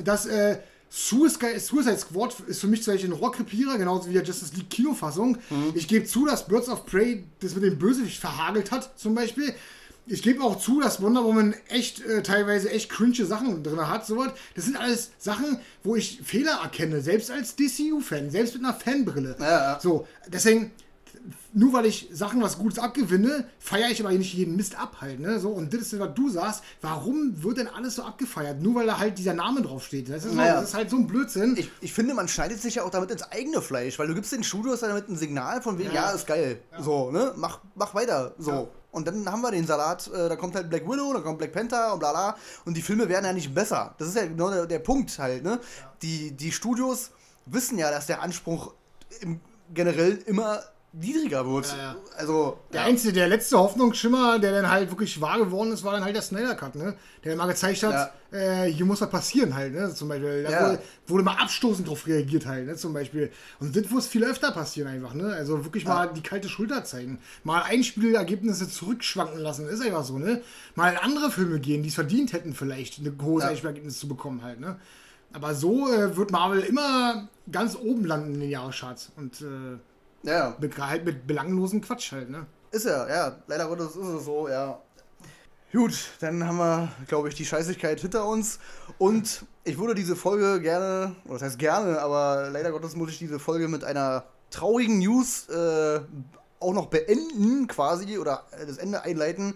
dass 0.02 0.26
äh, 0.26 0.58
Suicide, 0.90 1.60
Suicide 1.60 1.98
Squad 1.98 2.34
ist 2.46 2.60
für 2.62 2.66
mich 2.66 2.82
zum 2.82 2.94
Beispiel 2.94 3.10
ein 3.10 3.16
Rohrkrepierer, 3.16 3.76
genauso 3.76 4.08
wie 4.08 4.14
der 4.14 4.22
Justice 4.24 4.54
League 4.56 4.70
Kinofassung. 4.70 5.36
Mhm. 5.50 5.72
Ich 5.74 5.86
gebe 5.86 6.06
zu, 6.06 6.24
dass 6.24 6.48
Birds 6.48 6.68
of 6.70 6.86
Prey 6.86 7.24
das 7.40 7.54
mit 7.54 7.62
dem 7.64 7.78
Bösewicht 7.78 8.18
verhagelt 8.18 8.70
hat, 8.70 8.98
zum 8.98 9.14
Beispiel. 9.14 9.52
Ich 10.08 10.22
gebe 10.22 10.42
auch 10.42 10.58
zu, 10.58 10.80
dass 10.80 11.00
Wonder 11.02 11.24
Woman 11.24 11.54
echt 11.68 12.04
äh, 12.04 12.22
teilweise 12.22 12.70
echt 12.70 12.90
cringe 12.90 13.24
Sachen 13.24 13.62
drin 13.62 13.86
hat. 13.88 14.06
Sowas. 14.06 14.32
Das 14.54 14.64
sind 14.64 14.76
alles 14.76 15.10
Sachen, 15.18 15.58
wo 15.84 15.96
ich 15.96 16.20
Fehler 16.24 16.60
erkenne, 16.62 17.00
selbst 17.00 17.30
als 17.30 17.56
DCU-Fan, 17.56 18.30
selbst 18.30 18.54
mit 18.54 18.64
einer 18.64 18.74
Fanbrille. 18.74 19.36
Ja, 19.38 19.46
ja. 19.74 19.80
So, 19.80 20.06
deswegen, 20.26 20.72
nur 21.52 21.72
weil 21.72 21.86
ich 21.86 22.08
Sachen 22.12 22.40
was 22.42 22.58
Gutes 22.58 22.78
abgewinne, 22.78 23.44
feiere 23.58 23.90
ich 23.90 24.00
aber 24.00 24.12
nicht 24.12 24.32
jeden 24.34 24.56
Mist 24.56 24.78
ab 24.78 24.98
halt. 25.00 25.20
Ne? 25.20 25.40
So, 25.40 25.50
und 25.50 25.72
das 25.74 25.92
ist, 25.92 25.98
was 25.98 26.14
du 26.14 26.28
sagst, 26.30 26.62
warum 26.80 27.42
wird 27.42 27.58
denn 27.58 27.68
alles 27.68 27.96
so 27.96 28.02
abgefeiert? 28.02 28.62
Nur 28.62 28.76
weil 28.76 28.86
da 28.86 28.98
halt 28.98 29.18
dieser 29.18 29.34
Name 29.34 29.62
draufsteht. 29.62 30.08
Das 30.08 30.24
ist, 30.24 30.30
so, 30.30 30.36
Naja. 30.36 30.54
das 30.60 30.70
ist 30.70 30.74
halt 30.74 30.90
so 30.90 30.96
ein 30.96 31.06
Blödsinn. 31.06 31.56
Ich, 31.58 31.70
ich 31.80 31.92
finde, 31.92 32.14
man 32.14 32.28
schneidet 32.28 32.62
sich 32.62 32.76
ja 32.76 32.84
auch 32.84 32.90
damit 32.90 33.10
ins 33.10 33.22
eigene 33.24 33.60
Fleisch, 33.60 33.98
weil 33.98 34.06
du 34.08 34.14
gibst 34.14 34.32
den 34.32 34.44
Studios 34.44 34.80
damit 34.80 35.08
ein 35.08 35.16
Signal 35.16 35.60
von 35.60 35.78
wegen, 35.78 35.92
ja, 35.92 36.10
ist 36.10 36.26
geil. 36.26 36.60
So, 36.80 37.10
ne? 37.10 37.32
Mach, 37.36 37.60
mach 37.74 37.94
weiter. 37.94 38.34
So. 38.38 38.50
Ja. 38.50 38.68
Und 38.90 39.06
dann 39.06 39.30
haben 39.30 39.42
wir 39.42 39.50
den 39.50 39.66
Salat, 39.66 40.08
äh, 40.08 40.28
da 40.28 40.36
kommt 40.36 40.54
halt 40.54 40.70
Black 40.70 40.88
Widow, 40.88 41.12
da 41.12 41.20
kommt 41.20 41.38
Black 41.38 41.52
Panther 41.52 41.92
und 41.92 41.98
bla 41.98 42.10
bla. 42.12 42.36
Und 42.64 42.76
die 42.76 42.82
Filme 42.82 43.08
werden 43.08 43.24
ja 43.24 43.32
nicht 43.32 43.54
besser. 43.54 43.94
Das 43.98 44.08
ist 44.08 44.16
ja 44.16 44.26
genau 44.26 44.50
der, 44.50 44.66
der 44.66 44.78
Punkt 44.78 45.18
halt, 45.18 45.44
ne? 45.44 45.60
Die, 46.02 46.32
die 46.32 46.52
Studios 46.52 47.10
wissen 47.46 47.78
ja, 47.78 47.90
dass 47.90 48.06
der 48.06 48.22
Anspruch 48.22 48.72
im, 49.20 49.40
generell 49.74 50.16
immer 50.26 50.62
niedriger 50.92 51.46
wird. 51.46 51.66
Ja, 51.68 51.76
ja. 51.76 51.96
Also, 52.16 52.58
Der 52.72 52.82
einzige, 52.84 53.12
der 53.12 53.28
letzte 53.28 53.58
Hoffnungsschimmer, 53.58 54.38
der 54.38 54.52
dann 54.52 54.70
halt 54.70 54.90
wirklich 54.90 55.20
wahr 55.20 55.38
geworden 55.38 55.72
ist, 55.72 55.84
war 55.84 55.92
dann 55.92 56.04
halt 56.04 56.14
der 56.14 56.22
Snyder 56.22 56.54
Cut, 56.54 56.74
ne? 56.74 56.94
Der 57.24 57.36
mal 57.36 57.46
gezeigt 57.46 57.82
hat, 57.82 58.12
äh, 58.32 58.64
hier 58.66 58.84
muss 58.86 59.00
was 59.00 59.10
passieren 59.10 59.54
halt, 59.54 59.74
ne? 59.74 59.94
Zum 59.94 60.08
Beispiel. 60.08 60.42
Da 60.44 60.50
wurde, 60.50 60.78
wurde 61.06 61.22
mal 61.24 61.36
abstoßend 61.36 61.86
drauf 61.88 62.06
reagiert 62.06 62.46
halt, 62.46 62.66
ne? 62.66 62.76
Zum 62.76 62.92
Beispiel. 62.94 63.30
Und 63.60 63.76
das 63.76 63.88
muss 63.90 64.06
viel 64.06 64.24
öfter 64.24 64.50
passieren 64.50 64.88
einfach, 64.88 65.14
ne? 65.14 65.32
Also 65.34 65.64
wirklich 65.64 65.84
mal 65.84 66.08
die 66.12 66.22
kalte 66.22 66.48
Schulter 66.48 66.84
zeigen. 66.84 67.18
Mal 67.44 67.62
Einspielergebnisse 67.62 68.68
zurückschwanken 68.68 69.40
lassen, 69.40 69.68
ist 69.68 69.82
einfach 69.82 70.04
so, 70.04 70.18
ne? 70.18 70.40
Mal 70.74 70.92
in 70.92 70.98
andere 70.98 71.30
Filme 71.30 71.60
gehen, 71.60 71.82
die 71.82 71.90
es 71.90 71.94
verdient 71.94 72.32
hätten, 72.32 72.54
vielleicht 72.54 72.98
ein 72.98 73.18
hohes 73.22 73.44
Ja. 73.44 73.50
Einspielergebnis 73.50 73.98
zu 73.98 74.08
bekommen 74.08 74.42
halt, 74.42 74.58
ne? 74.60 74.76
Aber 75.32 75.54
so 75.54 75.92
äh, 75.92 76.16
wird 76.16 76.30
Marvel 76.30 76.60
immer 76.60 77.28
ganz 77.52 77.76
oben 77.76 78.06
landen 78.06 78.34
in 78.34 78.40
den 78.40 78.50
Jahrescharts. 78.50 79.12
Und 79.16 79.42
äh, 79.42 79.76
ja, 80.22 80.56
halt 80.80 81.04
mit 81.04 81.26
belanglosem 81.26 81.80
Quatsch 81.80 82.12
halt, 82.12 82.30
ne? 82.30 82.46
ist 82.70 82.86
er, 82.86 83.08
ja. 83.08 83.36
Leider 83.46 83.66
Gottes 83.66 83.96
ist 83.96 84.06
es 84.06 84.24
so, 84.24 84.48
ja. 84.48 84.78
Gut, 85.72 86.10
dann 86.20 86.46
haben 86.46 86.58
wir, 86.58 86.88
glaube 87.06 87.28
ich, 87.28 87.34
die 87.34 87.44
Scheißigkeit 87.44 88.00
hinter 88.00 88.24
uns. 88.24 88.58
Und 88.96 89.44
ich 89.64 89.78
würde 89.78 89.94
diese 89.94 90.16
Folge 90.16 90.60
gerne, 90.60 91.14
oder 91.24 91.34
das 91.34 91.42
heißt 91.42 91.58
gerne, 91.58 92.00
aber 92.00 92.48
leider 92.50 92.70
Gottes 92.72 92.96
muss 92.96 93.10
ich 93.10 93.18
diese 93.18 93.38
Folge 93.38 93.68
mit 93.68 93.84
einer 93.84 94.24
traurigen 94.50 94.98
News 94.98 95.48
äh, 95.48 96.00
auch 96.60 96.72
noch 96.72 96.86
beenden, 96.86 97.66
quasi, 97.66 98.18
oder 98.18 98.44
das 98.66 98.78
Ende 98.78 99.02
einleiten. 99.02 99.54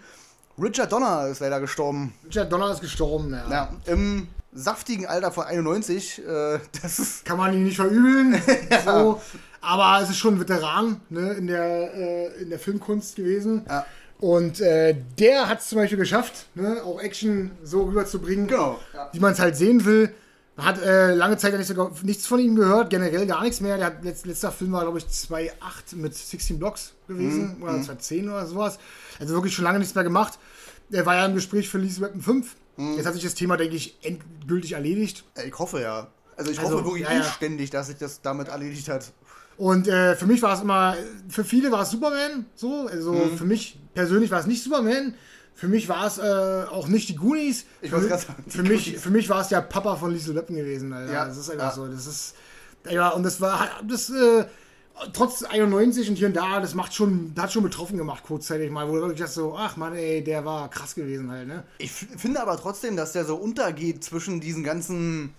Richard 0.61 0.93
Donner 0.93 1.29
ist 1.29 1.41
leider 1.41 1.61
gestorben. 1.61 2.13
Richard 2.27 2.53
Donner 2.53 2.71
ist 2.71 2.83
gestorben, 2.83 3.33
ja. 3.33 3.51
Ja, 3.51 3.73
im 3.87 4.29
saftigen 4.53 5.07
Alter 5.07 5.33
von 5.33 5.45
91. 5.45 6.19
Äh, 6.19 6.59
das. 6.83 7.23
Kann 7.25 7.39
man 7.39 7.55
ihn 7.55 7.65
nicht 7.65 7.77
verübeln. 7.77 8.41
so. 8.85 9.21
Aber 9.63 10.03
es 10.03 10.11
ist 10.11 10.19
schon 10.19 10.35
ein 10.35 10.41
Veteran 10.41 11.01
ne, 11.09 11.33
in, 11.35 11.47
der, 11.47 11.95
äh, 11.95 12.43
in 12.43 12.51
der 12.51 12.59
Filmkunst 12.59 13.17
gewesen. 13.17 13.65
Ja. 13.69 13.87
Und 14.19 14.61
äh, 14.61 14.95
der 15.19 15.49
hat 15.49 15.61
es 15.61 15.69
zum 15.69 15.79
Beispiel 15.79 15.99
geschafft, 15.99 16.47
ne, 16.55 16.83
auch 16.85 17.01
Action 17.01 17.51
so 17.65 17.85
rüberzubringen, 17.85 18.47
Genau, 18.49 18.79
ja. 18.95 19.09
wie 19.13 19.21
man 19.21 19.33
es 19.33 19.39
halt 19.41 19.57
sehen 19.57 19.85
will. 19.85 20.13
Man 20.57 20.67
hat 20.67 20.83
äh, 20.83 21.15
lange 21.15 21.39
Zeit 21.39 21.53
ja 21.53 21.59
nicht 21.59 21.69
so, 21.69 21.91
nichts 22.03 22.27
von 22.27 22.39
ihm 22.39 22.55
gehört, 22.57 22.91
generell 22.91 23.27
gar 23.27 23.43
nichts 23.43 23.61
mehr. 23.61 23.79
Der 23.79 23.87
hat, 23.87 24.05
letzt, 24.05 24.27
letzter 24.27 24.53
Film 24.53 24.73
war, 24.73 24.83
glaube 24.83 24.99
ich, 24.99 25.05
2.8 25.07 25.51
mit 25.97 26.15
16 26.15 26.59
Blocks 26.59 26.93
gewesen 27.09 27.57
Mhm, 27.57 27.63
oder 27.63 27.73
2.10 27.75 28.25
oder 28.31 28.47
sowas. 28.47 28.79
Also 29.19 29.35
wirklich 29.35 29.55
schon 29.55 29.65
lange 29.65 29.79
nichts 29.79 29.95
mehr 29.95 30.05
gemacht. 30.05 30.39
Er 30.91 31.07
war 31.07 31.15
ja 31.17 31.25
im 31.25 31.35
Gespräch 31.35 31.69
für 31.69 31.79
Lease 31.79 32.01
Weapon 32.03 32.21
5. 32.21 32.55
Mhm. 32.77 32.97
Jetzt 32.97 33.07
hat 33.07 33.15
sich 33.15 33.23
das 33.25 33.35
Thema, 33.35 33.57
denke 33.57 33.77
ich, 33.77 33.97
endgültig 34.03 34.73
erledigt. 34.73 35.25
Ich 35.45 35.59
hoffe 35.59 35.81
ja. 35.81 36.09
Also 36.37 36.51
ich 36.51 36.59
Also, 36.61 36.75
hoffe 36.75 36.85
wirklich 36.85 37.05
ja, 37.05 37.13
ja. 37.13 37.67
dass 37.71 37.87
sich 37.87 37.97
das 37.97 38.21
damit 38.21 38.49
erledigt 38.49 38.89
hat. 38.89 39.11
Und 39.57 39.87
äh, 39.89 40.17
für 40.17 40.27
mich 40.27 40.43
war 40.43 40.55
es 40.55 40.61
immer, 40.63 40.97
für 41.29 41.45
viele 41.45 41.71
war 41.71 41.83
es 41.83 41.91
Superman, 41.91 42.47
so. 42.55 42.89
Also 42.91 43.13
Mhm. 43.13 43.37
für 43.39 43.45
mich 43.45 43.79
persönlich 43.95 44.31
war 44.31 44.41
es 44.41 44.47
nicht 44.47 44.63
Superman. 44.65 45.15
Für 45.55 45.69
mich 45.69 45.89
war 45.89 46.07
es 46.07 46.19
äh, 46.19 46.65
auch 46.71 46.89
nicht 46.89 47.09
die 47.11 47.15
Goonies. 47.17 47.67
Ich 47.83 47.91
für, 47.91 48.01
sagen, 48.01 48.45
für 48.49 48.63
mich, 48.63 48.87
Goonies. 48.87 49.03
für 49.03 49.11
mich 49.11 49.29
war 49.29 49.43
es 49.43 49.49
der 49.49 49.61
Papa 49.61 49.97
von 49.97 50.11
Liesel 50.11 50.35
Leppen 50.35 50.57
gewesen, 50.57 50.93
Alter. 50.93 51.13
Ja, 51.13 51.25
Das 51.27 51.37
ist 51.37 51.51
einfach 51.51 51.67
ja. 51.67 51.73
so. 51.73 51.87
Das 51.87 52.07
ist. 52.07 52.35
Ja, 52.91 53.11
und 53.11 53.23
das 53.23 53.41
war 53.41 53.69
das, 53.87 54.11
äh, 54.11 54.45
trotz 55.13 55.43
91 55.45 56.09
und 56.09 56.17
hier 56.17 56.27
und 56.29 56.35
da, 56.37 56.59
das 56.61 56.75
macht 56.75 56.95
schon, 56.95 57.33
hat 57.39 57.53
schon 57.53 57.63
betroffen 57.63 57.97
gemacht, 57.97 58.25
kurzzeitig 58.25 58.71
mal, 58.71 58.89
wo 58.89 58.95
du 58.97 59.03
wirklich 59.03 59.21
das 59.21 59.35
so, 59.35 59.55
ach 59.57 59.77
man, 59.77 59.95
ey, 59.95 60.25
der 60.25 60.45
war 60.45 60.69
krass 60.69 60.95
gewesen 60.97 61.31
halt, 61.31 61.47
ne? 61.47 61.63
Ich 61.79 61.93
finde 61.93 62.41
aber 62.43 62.57
trotzdem, 62.57 62.97
dass 62.97 63.13
der 63.13 63.25
so 63.25 63.37
untergeht 63.37 64.03
zwischen 64.03 64.41
diesen 64.41 64.65
ganzen 64.65 65.33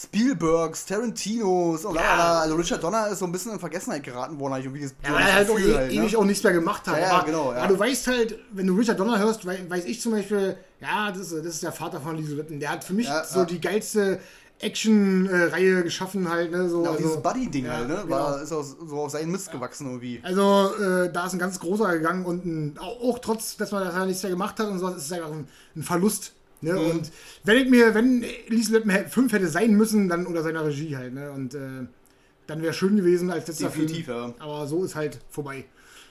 Spielbergs, 0.00 0.86
Tarantinos 0.86 1.84
und 1.84 1.96
Ja. 1.96 2.38
Also 2.40 2.54
Richard 2.54 2.82
Donner 2.84 3.08
ist 3.08 3.18
so 3.18 3.24
ein 3.24 3.32
bisschen 3.32 3.52
in 3.52 3.58
Vergessenheit 3.58 4.04
geraten 4.04 4.38
worden, 4.38 4.52
habe 4.54 4.60
ich 4.60 4.66
irgendwie 4.66 4.94
Ja, 5.04 5.12
weil 5.14 5.22
er 5.26 5.34
halt 5.34 5.50
auch 5.50 5.58
e 5.58 5.74
halt, 5.74 5.88
ne? 5.92 5.94
ewig 5.94 6.16
auch 6.16 6.24
nichts 6.24 6.44
mehr 6.44 6.52
gemacht 6.52 6.86
hat. 6.86 6.96
Ja, 7.00 7.02
ja, 7.02 7.10
aber, 7.14 7.26
genau, 7.26 7.52
ja. 7.52 7.58
aber 7.62 7.74
du 7.74 7.78
weißt 7.80 8.06
halt, 8.06 8.38
wenn 8.52 8.66
du 8.68 8.74
Richard 8.76 9.00
Donner 9.00 9.18
hörst, 9.18 9.44
wei- 9.44 9.64
weiß 9.68 9.84
ich 9.86 10.00
zum 10.00 10.12
Beispiel, 10.12 10.56
ja, 10.80 11.10
das, 11.10 11.32
ist- 11.32 11.44
das 11.44 11.54
ist 11.54 11.62
der 11.64 11.72
Vater 11.72 12.00
von 12.00 12.16
Lise 12.16 12.36
Lippen. 12.36 12.60
Der 12.60 12.70
hat 12.70 12.84
für 12.84 12.92
mich 12.92 13.06
Ja, 13.08 13.24
so 13.24 13.40
ja. 13.40 13.44
die 13.44 13.60
geilste 13.60 14.20
Action-Reihe 14.60 15.82
geschaffen 15.82 16.28
halt, 16.30 16.50
ne? 16.52 16.68
So, 16.68 16.84
Ja, 16.84 16.90
also, 16.90 17.02
dieses 17.02 17.22
Buddy-Ding 17.22 17.66
ja, 17.66 17.72
halt, 17.72 17.88
ne? 17.88 17.98
genau. 18.04 18.08
War, 18.16 18.42
ist 18.42 18.52
aus, 18.52 18.76
so 18.86 18.96
auf 19.00 19.10
seinen 19.10 19.30
Mist 19.32 19.50
gewachsen 19.52 19.86
irgendwie. 19.86 20.20
Also, 20.22 20.70
äh, 20.80 21.12
da 21.12 21.26
ist 21.26 21.32
ein 21.32 21.38
ganz 21.38 21.58
großer 21.60 21.92
gegangen 21.92 22.24
und 22.24 22.44
ein, 22.44 22.78
auch, 22.78 23.00
auch 23.02 23.18
trotz, 23.18 23.56
dass 23.56 23.72
man 23.72 23.84
das 23.84 23.94
ja 23.94 24.06
nichts 24.06 24.22
mehr 24.22 24.30
gemacht 24.30 24.58
hat 24.58 24.68
und 24.68 24.78
sowas, 24.78 24.96
ist 24.96 25.06
es 25.06 25.12
einfach 25.12 25.30
ein, 25.32 25.48
ein 25.76 25.82
Verlust. 25.82 26.32
Ne? 26.60 26.72
Mhm. 26.72 26.78
Und 26.90 27.10
wenn 27.44 27.56
ich 27.58 27.68
mir, 27.70 27.94
wenn 27.94 28.24
Lise 28.48 28.72
Lippen 28.72 28.90
5 29.08 29.32
hätte 29.32 29.48
sein 29.48 29.72
müssen, 29.74 30.08
dann 30.08 30.26
unter 30.26 30.42
seiner 30.42 30.64
Regie 30.64 30.96
halt, 30.96 31.14
ne? 31.14 31.30
Und 31.30 31.54
äh, 31.54 31.86
dann 32.46 32.62
wäre 32.62 32.72
schön 32.72 32.96
gewesen 32.96 33.30
als 33.30 33.46
letzter 33.46 33.66
Definitiv, 33.68 34.06
Film. 34.06 34.34
ja. 34.38 34.44
Aber 34.44 34.66
so 34.66 34.82
ist 34.84 34.94
halt 34.96 35.20
vorbei. 35.30 35.66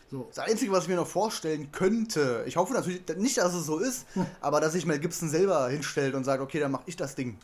So. 0.09 0.27
Das 0.33 0.39
Einzige, 0.39 0.71
was 0.71 0.83
ich 0.83 0.89
mir 0.89 0.95
noch 0.95 1.07
vorstellen 1.07 1.71
könnte, 1.73 2.43
ich 2.45 2.55
hoffe 2.55 2.73
natürlich 2.73 3.01
nicht, 3.17 3.37
dass 3.37 3.53
es 3.53 3.65
so 3.65 3.79
ist, 3.79 4.05
Hm. 4.13 4.25
aber 4.39 4.61
dass 4.61 4.71
sich 4.73 4.85
Mel 4.85 4.99
Gibson 4.99 5.29
selber 5.29 5.67
hinstellt 5.67 6.15
und 6.15 6.23
sagt, 6.23 6.41
okay, 6.41 6.59
dann 6.61 6.71
mach 6.71 6.83
ich 6.85 6.95
das 6.95 7.15
Ding. 7.15 7.37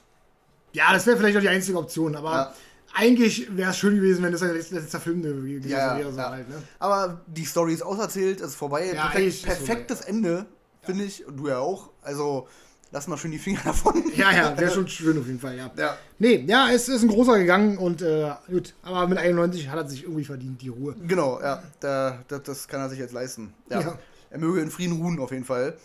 Ja, 0.72 0.94
das 0.94 1.06
wäre 1.06 1.18
vielleicht 1.18 1.36
auch 1.38 1.42
die 1.42 1.50
einzige 1.50 1.78
Option, 1.78 2.16
aber 2.16 2.32
Ja. 2.32 2.54
eigentlich 2.96 3.56
wäre 3.58 3.72
es 3.72 3.78
schön 3.78 3.96
gewesen, 3.96 4.24
wenn 4.24 4.32
das 4.32 4.42
ein 4.44 4.54
letzter 4.56 5.02
Film 5.02 5.22
gewesen 5.22 5.68
Ja, 5.70 5.98
wäre. 5.98 6.14
So 6.14 6.20
ja. 6.20 6.30
halt, 6.30 6.48
ne? 6.48 6.56
Aber 6.80 7.22
die 7.28 7.44
Story 7.46 7.74
ist 7.74 7.82
auserzählt, 7.82 8.40
ist 8.40 8.56
vorbei. 8.56 8.92
Perfekt, 8.94 9.28
ist 9.28 9.44
perfektes 9.44 10.00
Ende, 10.02 10.46
finde 10.84 11.04
ich. 11.04 11.26
Und 11.28 11.36
du 11.38 11.50
ja 11.50 11.60
auch. 11.60 11.90
Also, 12.02 12.48
lass 12.94 13.08
mal 13.08 13.18
schön 13.18 13.32
die 13.32 13.40
Finger 13.40 13.60
davon. 13.66 14.02
ja, 14.16 14.32
ja, 14.32 14.58
wäre 14.58 14.72
schon 14.72 14.88
schön 14.88 15.20
auf 15.20 15.26
jeden 15.28 15.40
Fall, 15.40 15.58
ja. 15.58 15.70
Ja. 15.76 15.98
Nee, 16.20 16.46
ja, 16.48 16.70
es 16.72 16.88
ist 16.88 17.02
ein 17.02 17.10
großer 17.10 17.38
gegangen 17.40 17.78
und 17.78 18.02
äh, 18.02 18.32
gut, 18.50 18.74
aber 18.84 19.08
mit 19.08 19.18
91 19.18 19.68
hat 19.68 19.78
er 19.80 19.90
sich 19.90 20.04
irgendwie 20.04 20.24
verdient, 20.24 20.62
die 20.62 20.70
Ruhe. 20.70 20.96
Genau, 21.06 21.42
ja. 21.42 21.62
Da, 21.82 22.20
das, 22.30 22.44
das 22.44 22.68
kann 22.70 22.80
er 22.80 22.90
sich 22.90 23.00
jetzt 23.00 23.14
leisten. 23.14 23.54
Ja. 23.70 23.82
Ja. 23.82 24.00
Er 24.30 24.40
möge 24.40 24.62
in 24.62 24.72
Frieden 24.72 25.02
ruhen, 25.02 25.20
auf 25.20 25.32
jeden 25.32 25.44
Fall. 25.46 25.78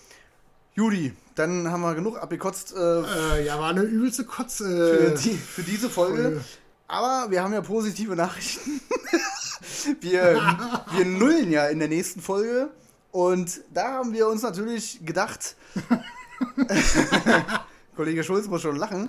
Judy, 0.74 1.12
dann 1.34 1.70
haben 1.70 1.80
wir 1.80 1.94
genug 1.94 2.18
abgekotzt 2.18 2.72
äh, 2.76 3.00
Äh, 3.40 3.46
ja, 3.46 3.58
war 3.58 3.70
eine 3.70 3.82
übelste 3.82 4.24
Kotz. 4.24 4.58
für, 4.58 5.12
Äh, 5.12 5.18
die, 5.18 5.30
für 5.36 5.62
diese 5.62 5.90
Folge. 5.90 6.22
Folge. 6.22 6.40
Aber 6.86 7.30
wir 7.30 7.42
haben 7.42 7.52
ja 7.52 7.60
positive 7.60 8.14
Nachrichten. 8.16 8.80
wir, 10.00 10.40
wir 10.92 11.04
nullen 11.04 11.50
ja 11.50 11.66
in 11.66 11.78
der 11.80 11.88
nächsten 11.88 12.20
Folge. 12.22 12.70
Und 13.10 13.60
da 13.74 13.94
haben 13.94 14.12
wir 14.12 14.28
uns 14.28 14.42
natürlich 14.42 15.04
gedacht, 15.04 15.56
Kollege 17.96 18.22
Schulz 18.24 18.46
muss 18.46 18.62
schon 18.62 18.76
lachen. 18.76 19.08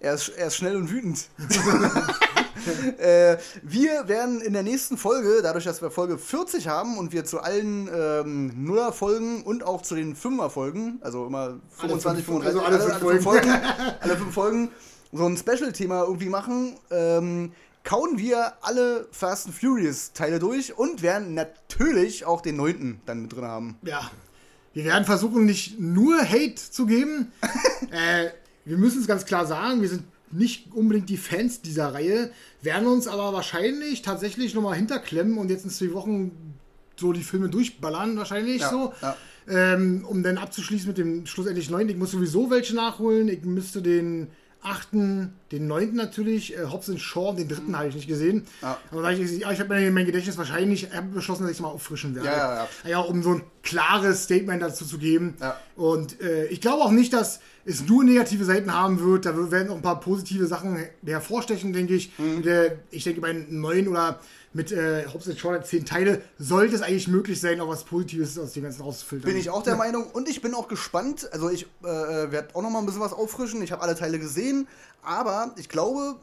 Er 0.00 0.14
ist, 0.14 0.28
er 0.30 0.46
ist 0.48 0.56
schnell 0.56 0.76
und 0.76 0.90
wütend. 0.90 1.28
äh, 2.98 3.36
wir 3.62 4.08
werden 4.08 4.40
in 4.40 4.52
der 4.52 4.62
nächsten 4.62 4.96
Folge, 4.96 5.40
dadurch, 5.42 5.64
dass 5.64 5.82
wir 5.82 5.90
Folge 5.90 6.18
40 6.18 6.68
haben 6.68 6.98
und 6.98 7.12
wir 7.12 7.24
zu 7.24 7.40
allen 7.40 7.88
ähm, 7.92 8.64
Nuller-Folgen 8.64 9.42
und 9.42 9.64
auch 9.64 9.82
zu 9.82 9.94
den 9.96 10.14
Fünfer-Folgen, 10.14 10.98
also 11.02 11.26
immer 11.26 11.58
25, 11.70 12.24
fünf- 12.24 12.44
35, 12.44 12.46
also 12.46 12.60
alle 12.60 12.78
fünf 12.78 13.22
Folgen. 13.22 13.22
Folgen, 13.22 13.62
alle 14.00 14.16
fünf 14.16 14.34
Folgen, 14.34 14.70
so 15.12 15.26
ein 15.26 15.36
Special-Thema 15.36 16.02
irgendwie 16.04 16.28
machen, 16.28 16.76
ähm, 16.90 17.52
kauen 17.82 18.18
wir 18.18 18.52
alle 18.60 19.08
Fast 19.10 19.46
and 19.46 19.54
Furious-Teile 19.56 20.38
durch 20.38 20.76
und 20.76 21.02
werden 21.02 21.34
natürlich 21.34 22.24
auch 22.24 22.40
den 22.40 22.56
neunten 22.56 23.00
dann 23.06 23.22
mit 23.22 23.32
drin 23.32 23.44
haben. 23.44 23.78
ja, 23.82 24.10
wir 24.78 24.84
werden 24.84 25.04
versuchen, 25.04 25.44
nicht 25.44 25.80
nur 25.80 26.20
Hate 26.20 26.54
zu 26.54 26.86
geben. 26.86 27.32
äh, 27.90 28.28
wir 28.64 28.78
müssen 28.78 29.00
es 29.00 29.08
ganz 29.08 29.24
klar 29.24 29.44
sagen, 29.44 29.82
wir 29.82 29.88
sind 29.88 30.04
nicht 30.30 30.72
unbedingt 30.72 31.08
die 31.08 31.16
Fans 31.16 31.62
dieser 31.62 31.94
Reihe, 31.94 32.30
werden 32.62 32.86
uns 32.86 33.08
aber 33.08 33.32
wahrscheinlich 33.32 34.02
tatsächlich 34.02 34.54
nochmal 34.54 34.76
hinterklemmen 34.76 35.36
und 35.36 35.50
jetzt 35.50 35.64
in 35.64 35.70
zwei 35.70 35.92
Wochen 35.94 36.30
so 36.94 37.12
die 37.12 37.24
Filme 37.24 37.48
durchballern, 37.48 38.16
wahrscheinlich 38.16 38.60
Ja, 38.60 38.70
so. 38.70 38.92
ja. 39.02 39.16
Ähm, 39.48 40.04
um 40.06 40.22
dann 40.22 40.38
abzuschließen 40.38 40.86
mit 40.86 40.98
dem 40.98 41.26
schlussendlich 41.26 41.70
neuen. 41.70 41.88
Ich 41.88 41.96
muss 41.96 42.12
sowieso 42.12 42.48
welche 42.48 42.76
nachholen. 42.76 43.28
Ich 43.28 43.42
müsste 43.42 43.82
den 43.82 44.28
achten, 44.62 45.32
den 45.52 45.66
neunten 45.66 45.96
natürlich, 45.96 46.56
äh, 46.56 46.64
Hobbs 46.64 46.90
and 46.90 47.00
Shaw, 47.00 47.34
den 47.34 47.48
dritten 47.48 47.76
habe 47.76 47.88
ich 47.88 47.94
nicht 47.94 48.08
gesehen. 48.08 48.44
Ja. 48.60 48.78
Aber 48.90 49.02
da 49.02 49.10
ich, 49.10 49.38
ja, 49.38 49.52
ich 49.52 49.60
habe 49.60 49.74
mir 49.74 49.90
mein 49.90 50.06
Gedächtnis 50.06 50.36
wahrscheinlich 50.36 50.88
ich 50.92 51.00
beschlossen, 51.14 51.42
dass 51.42 51.52
ich 51.52 51.58
es 51.58 51.62
mal 51.62 51.68
auffrischen 51.68 52.14
werde. 52.14 52.28
Ja, 52.28 52.36
ja, 52.36 52.54
ja. 52.84 52.90
ja, 52.90 52.98
um 53.00 53.22
so 53.22 53.34
ein 53.34 53.42
klares 53.62 54.24
Statement 54.24 54.62
dazu 54.62 54.84
zu 54.84 54.98
geben. 54.98 55.36
Und 55.76 56.20
äh, 56.20 56.46
ich 56.46 56.60
glaube 56.60 56.82
auch 56.82 56.90
nicht, 56.90 57.12
dass 57.12 57.40
es 57.64 57.86
nur 57.86 58.02
negative 58.02 58.44
Seiten 58.44 58.72
haben 58.72 59.00
wird. 59.00 59.26
Da 59.26 59.50
werden 59.50 59.68
auch 59.70 59.76
ein 59.76 59.82
paar 59.82 60.00
positive 60.00 60.46
Sachen 60.46 60.78
hervorstechen, 61.04 61.72
denke 61.72 61.94
ich. 61.94 62.18
Mhm. 62.18 62.36
Und, 62.36 62.46
äh, 62.46 62.76
ich 62.90 63.04
denke, 63.04 63.20
bei 63.20 63.32
neun 63.32 63.88
oder 63.88 64.20
mit 64.52 64.72
äh, 64.72 65.06
Hobbs 65.12 65.28
and 65.28 65.38
Shaw 65.38 65.60
zehn 65.62 65.84
Teile 65.84 66.22
sollte 66.38 66.74
es 66.74 66.82
eigentlich 66.82 67.08
möglich 67.08 67.40
sein, 67.40 67.60
auch 67.60 67.68
was 67.68 67.84
Positives 67.84 68.38
aus 68.38 68.52
dem 68.52 68.62
Ganzen 68.62 68.82
rauszufiltern. 68.82 69.30
Bin 69.30 69.38
ich 69.38 69.50
auch 69.50 69.62
der 69.62 69.76
Meinung 69.76 70.10
und 70.10 70.28
ich 70.28 70.40
bin 70.40 70.54
auch 70.54 70.68
gespannt. 70.68 71.28
Also 71.32 71.50
ich 71.50 71.64
äh, 71.82 71.86
werde 71.86 72.54
auch 72.54 72.62
noch 72.62 72.70
mal 72.70 72.78
ein 72.78 72.86
bisschen 72.86 73.00
was 73.00 73.12
auffrischen. 73.12 73.62
Ich 73.62 73.72
habe 73.72 73.82
alle 73.82 73.94
Teile 73.94 74.18
gesehen, 74.18 74.66
aber 75.02 75.54
ich 75.56 75.68
glaube, 75.68 76.16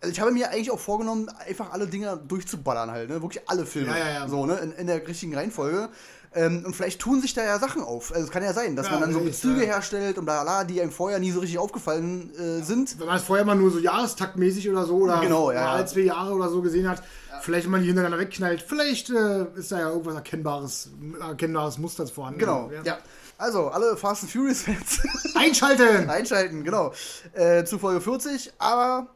also 0.00 0.12
ich 0.12 0.20
habe 0.20 0.30
mir 0.30 0.50
eigentlich 0.50 0.70
auch 0.70 0.78
vorgenommen, 0.78 1.28
einfach 1.46 1.72
alle 1.72 1.86
Dinger 1.86 2.16
durchzuballern 2.16 2.90
halt, 2.90 3.08
ne? 3.08 3.20
Wirklich 3.22 3.48
alle 3.48 3.66
Filme. 3.66 3.90
Ja, 3.90 3.98
ja, 3.98 4.10
ja. 4.12 4.28
So, 4.28 4.46
ne? 4.46 4.56
In, 4.58 4.72
in 4.72 4.86
der 4.86 5.06
richtigen 5.06 5.34
Reihenfolge. 5.34 5.88
Ähm, 6.34 6.62
und 6.66 6.76
vielleicht 6.76 7.00
tun 7.00 7.20
sich 7.20 7.32
da 7.34 7.42
ja 7.42 7.58
Sachen 7.58 7.82
auf. 7.82 8.12
Also 8.12 8.26
es 8.26 8.30
kann 8.30 8.42
ja 8.42 8.52
sein, 8.52 8.76
dass 8.76 8.86
Ja, 8.86 8.92
man 8.92 9.00
dann 9.02 9.12
so 9.12 9.20
Bezüge 9.20 9.60
ja. 9.60 9.66
herstellt 9.74 10.18
und 10.18 10.24
bla 10.24 10.42
bla, 10.42 10.64
die 10.64 10.80
einem 10.80 10.90
vorher 10.92 11.18
nie 11.18 11.30
so 11.30 11.40
richtig 11.40 11.58
aufgefallen 11.58 12.30
äh, 12.34 12.62
sind. 12.62 12.98
wenn 13.00 13.06
man 13.06 13.16
es 13.16 13.22
vorher 13.22 13.44
mal 13.44 13.54
nur 13.56 13.70
so 13.70 13.78
jahrestaktmäßig 13.78 14.68
oder 14.68 14.84
so 14.84 14.96
oder 14.96 15.20
Genau, 15.20 15.50
ja, 15.52 15.72
alle 15.72 15.86
zwei 15.86 16.00
Jahre 16.00 16.34
oder 16.34 16.48
so 16.50 16.60
gesehen 16.60 16.88
hat, 16.88 17.02
vielleicht 17.40 17.64
wenn 17.64 17.72
man 17.72 17.80
die 17.80 17.86
hintereinander 17.86 18.18
wegknallt, 18.18 18.62
vielleicht 18.62 19.10
äh, 19.10 19.46
ist 19.56 19.72
da 19.72 19.80
ja 19.80 19.88
irgendwas 19.90 20.14
erkennbares, 20.16 20.90
erkennbares 21.20 21.78
Muster 21.78 22.06
vorhanden. 22.06 22.40
Genau, 22.40 22.70
ja. 22.84 22.98
Also, 23.40 23.68
alle 23.68 23.96
Fast 23.96 24.24
and 24.24 24.32
Furious 24.32 24.62
Fans 24.62 25.00
Einschalten! 25.36 26.10
einschalten, 26.10 26.64
genau. 26.64 26.92
Äh, 27.34 27.64
zu 27.64 27.78
Folge 27.78 28.00
40, 28.00 28.52
aber 28.58 29.06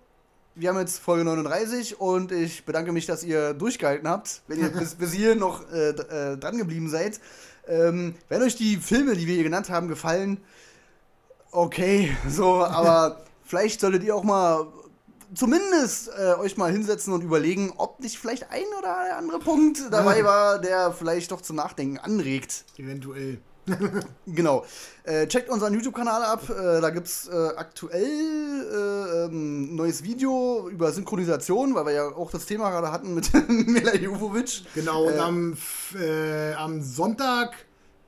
wir 0.54 0.68
haben 0.68 0.78
jetzt 0.78 0.98
Folge 0.98 1.24
39 1.24 2.00
und 2.00 2.32
ich 2.32 2.64
bedanke 2.64 2.92
mich, 2.92 3.06
dass 3.06 3.24
ihr 3.24 3.54
durchgehalten 3.54 4.08
habt, 4.08 4.42
wenn 4.48 4.60
ihr 4.60 4.68
bis, 4.68 4.94
bis 4.94 5.12
hier 5.12 5.34
noch 5.34 5.70
äh, 5.72 5.90
äh, 5.90 6.36
dran 6.36 6.58
geblieben 6.58 6.88
seid. 6.88 7.20
Ähm, 7.66 8.14
wenn 8.28 8.42
euch 8.42 8.56
die 8.56 8.76
Filme, 8.76 9.14
die 9.14 9.26
wir 9.26 9.34
hier 9.34 9.44
genannt 9.44 9.70
haben, 9.70 9.88
gefallen, 9.88 10.38
okay, 11.50 12.14
so, 12.28 12.64
aber 12.64 13.24
vielleicht 13.44 13.80
solltet 13.80 14.04
ihr 14.04 14.14
auch 14.14 14.24
mal 14.24 14.66
zumindest 15.34 16.10
äh, 16.18 16.34
euch 16.34 16.56
mal 16.56 16.70
hinsetzen 16.70 17.12
und 17.12 17.22
überlegen, 17.22 17.72
ob 17.76 18.00
nicht 18.00 18.18
vielleicht 18.18 18.50
ein 18.50 18.66
oder 18.78 19.16
andere 19.16 19.38
Punkt 19.38 19.80
dabei 19.90 20.24
war, 20.24 20.58
der 20.58 20.92
vielleicht 20.92 21.30
doch 21.30 21.40
zum 21.40 21.56
Nachdenken 21.56 21.98
anregt. 21.98 22.64
Eventuell. 22.76 23.40
Genau. 24.26 24.64
Äh, 25.04 25.26
checkt 25.26 25.48
unseren 25.50 25.74
YouTube-Kanal 25.74 26.22
ab. 26.22 26.48
Äh, 26.50 26.80
da 26.80 26.90
gibt 26.90 27.06
es 27.06 27.28
äh, 27.28 27.32
aktuell 27.56 28.02
äh, 28.02 29.24
ähm, 29.26 29.72
ein 29.72 29.74
neues 29.76 30.02
Video 30.02 30.68
über 30.68 30.92
Synchronisation, 30.92 31.74
weil 31.74 31.86
wir 31.86 31.92
ja 31.92 32.08
auch 32.08 32.30
das 32.30 32.46
Thema 32.46 32.70
gerade 32.70 32.90
hatten 32.92 33.14
mit 33.14 33.30
Mila 33.48 33.94
Jovovich. 33.94 34.64
Genau, 34.74 35.04
und 35.06 35.14
Äh, 35.14 35.18
am, 35.18 35.56
äh, 35.98 36.52
am 36.54 36.82
Sonntag, 36.82 37.54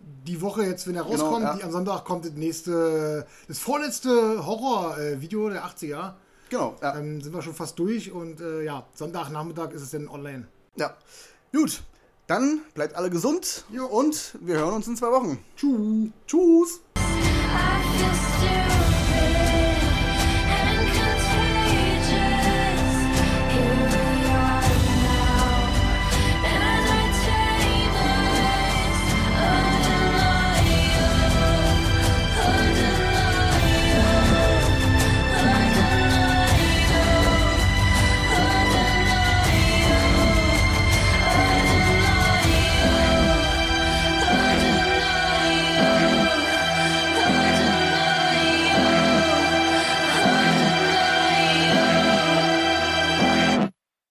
die 0.01 0.40
Woche 0.40 0.64
jetzt, 0.64 0.86
wenn 0.86 0.97
er 0.97 1.05
Genau, 1.05 1.14
rauskommt, 1.24 1.44
ja. 1.44 1.55
die, 1.56 1.64
am 1.64 1.70
Sonntag 1.72 2.05
kommt 2.05 2.24
das 2.24 2.32
nächste, 2.32 3.26
das 3.48 3.59
vorletzte 3.59 4.44
Horror-Video 4.44 5.48
der 5.51 5.64
80er. 5.64 6.14
Genau, 6.51 6.76
ja. 6.82 6.93
Dann 6.93 7.20
sind 7.20 7.32
wir 7.32 7.43
schon 7.43 7.55
fast 7.55 7.78
durch 7.78 8.12
und 8.12 8.40
ja, 8.64 8.86
Sonntagnachmittag 8.94 9.70
ist 9.70 9.82
es 9.82 9.90
dann 9.90 10.09
online. 10.09 10.47
ja. 10.76 10.94
Gut. 11.52 11.82
Dann 12.26 12.62
bleibt 12.72 12.94
alle 12.96 13.10
gesund 13.10 13.64
Jo. 13.70 13.84
und 13.86 14.36
wir 14.40 14.56
hören 14.56 14.74
uns 14.74 14.86
in 14.86 14.96
zwei 14.96 15.10
Wochen. 15.10 15.38
Tschüss. 15.56 16.10
Tschüss. 16.26 16.80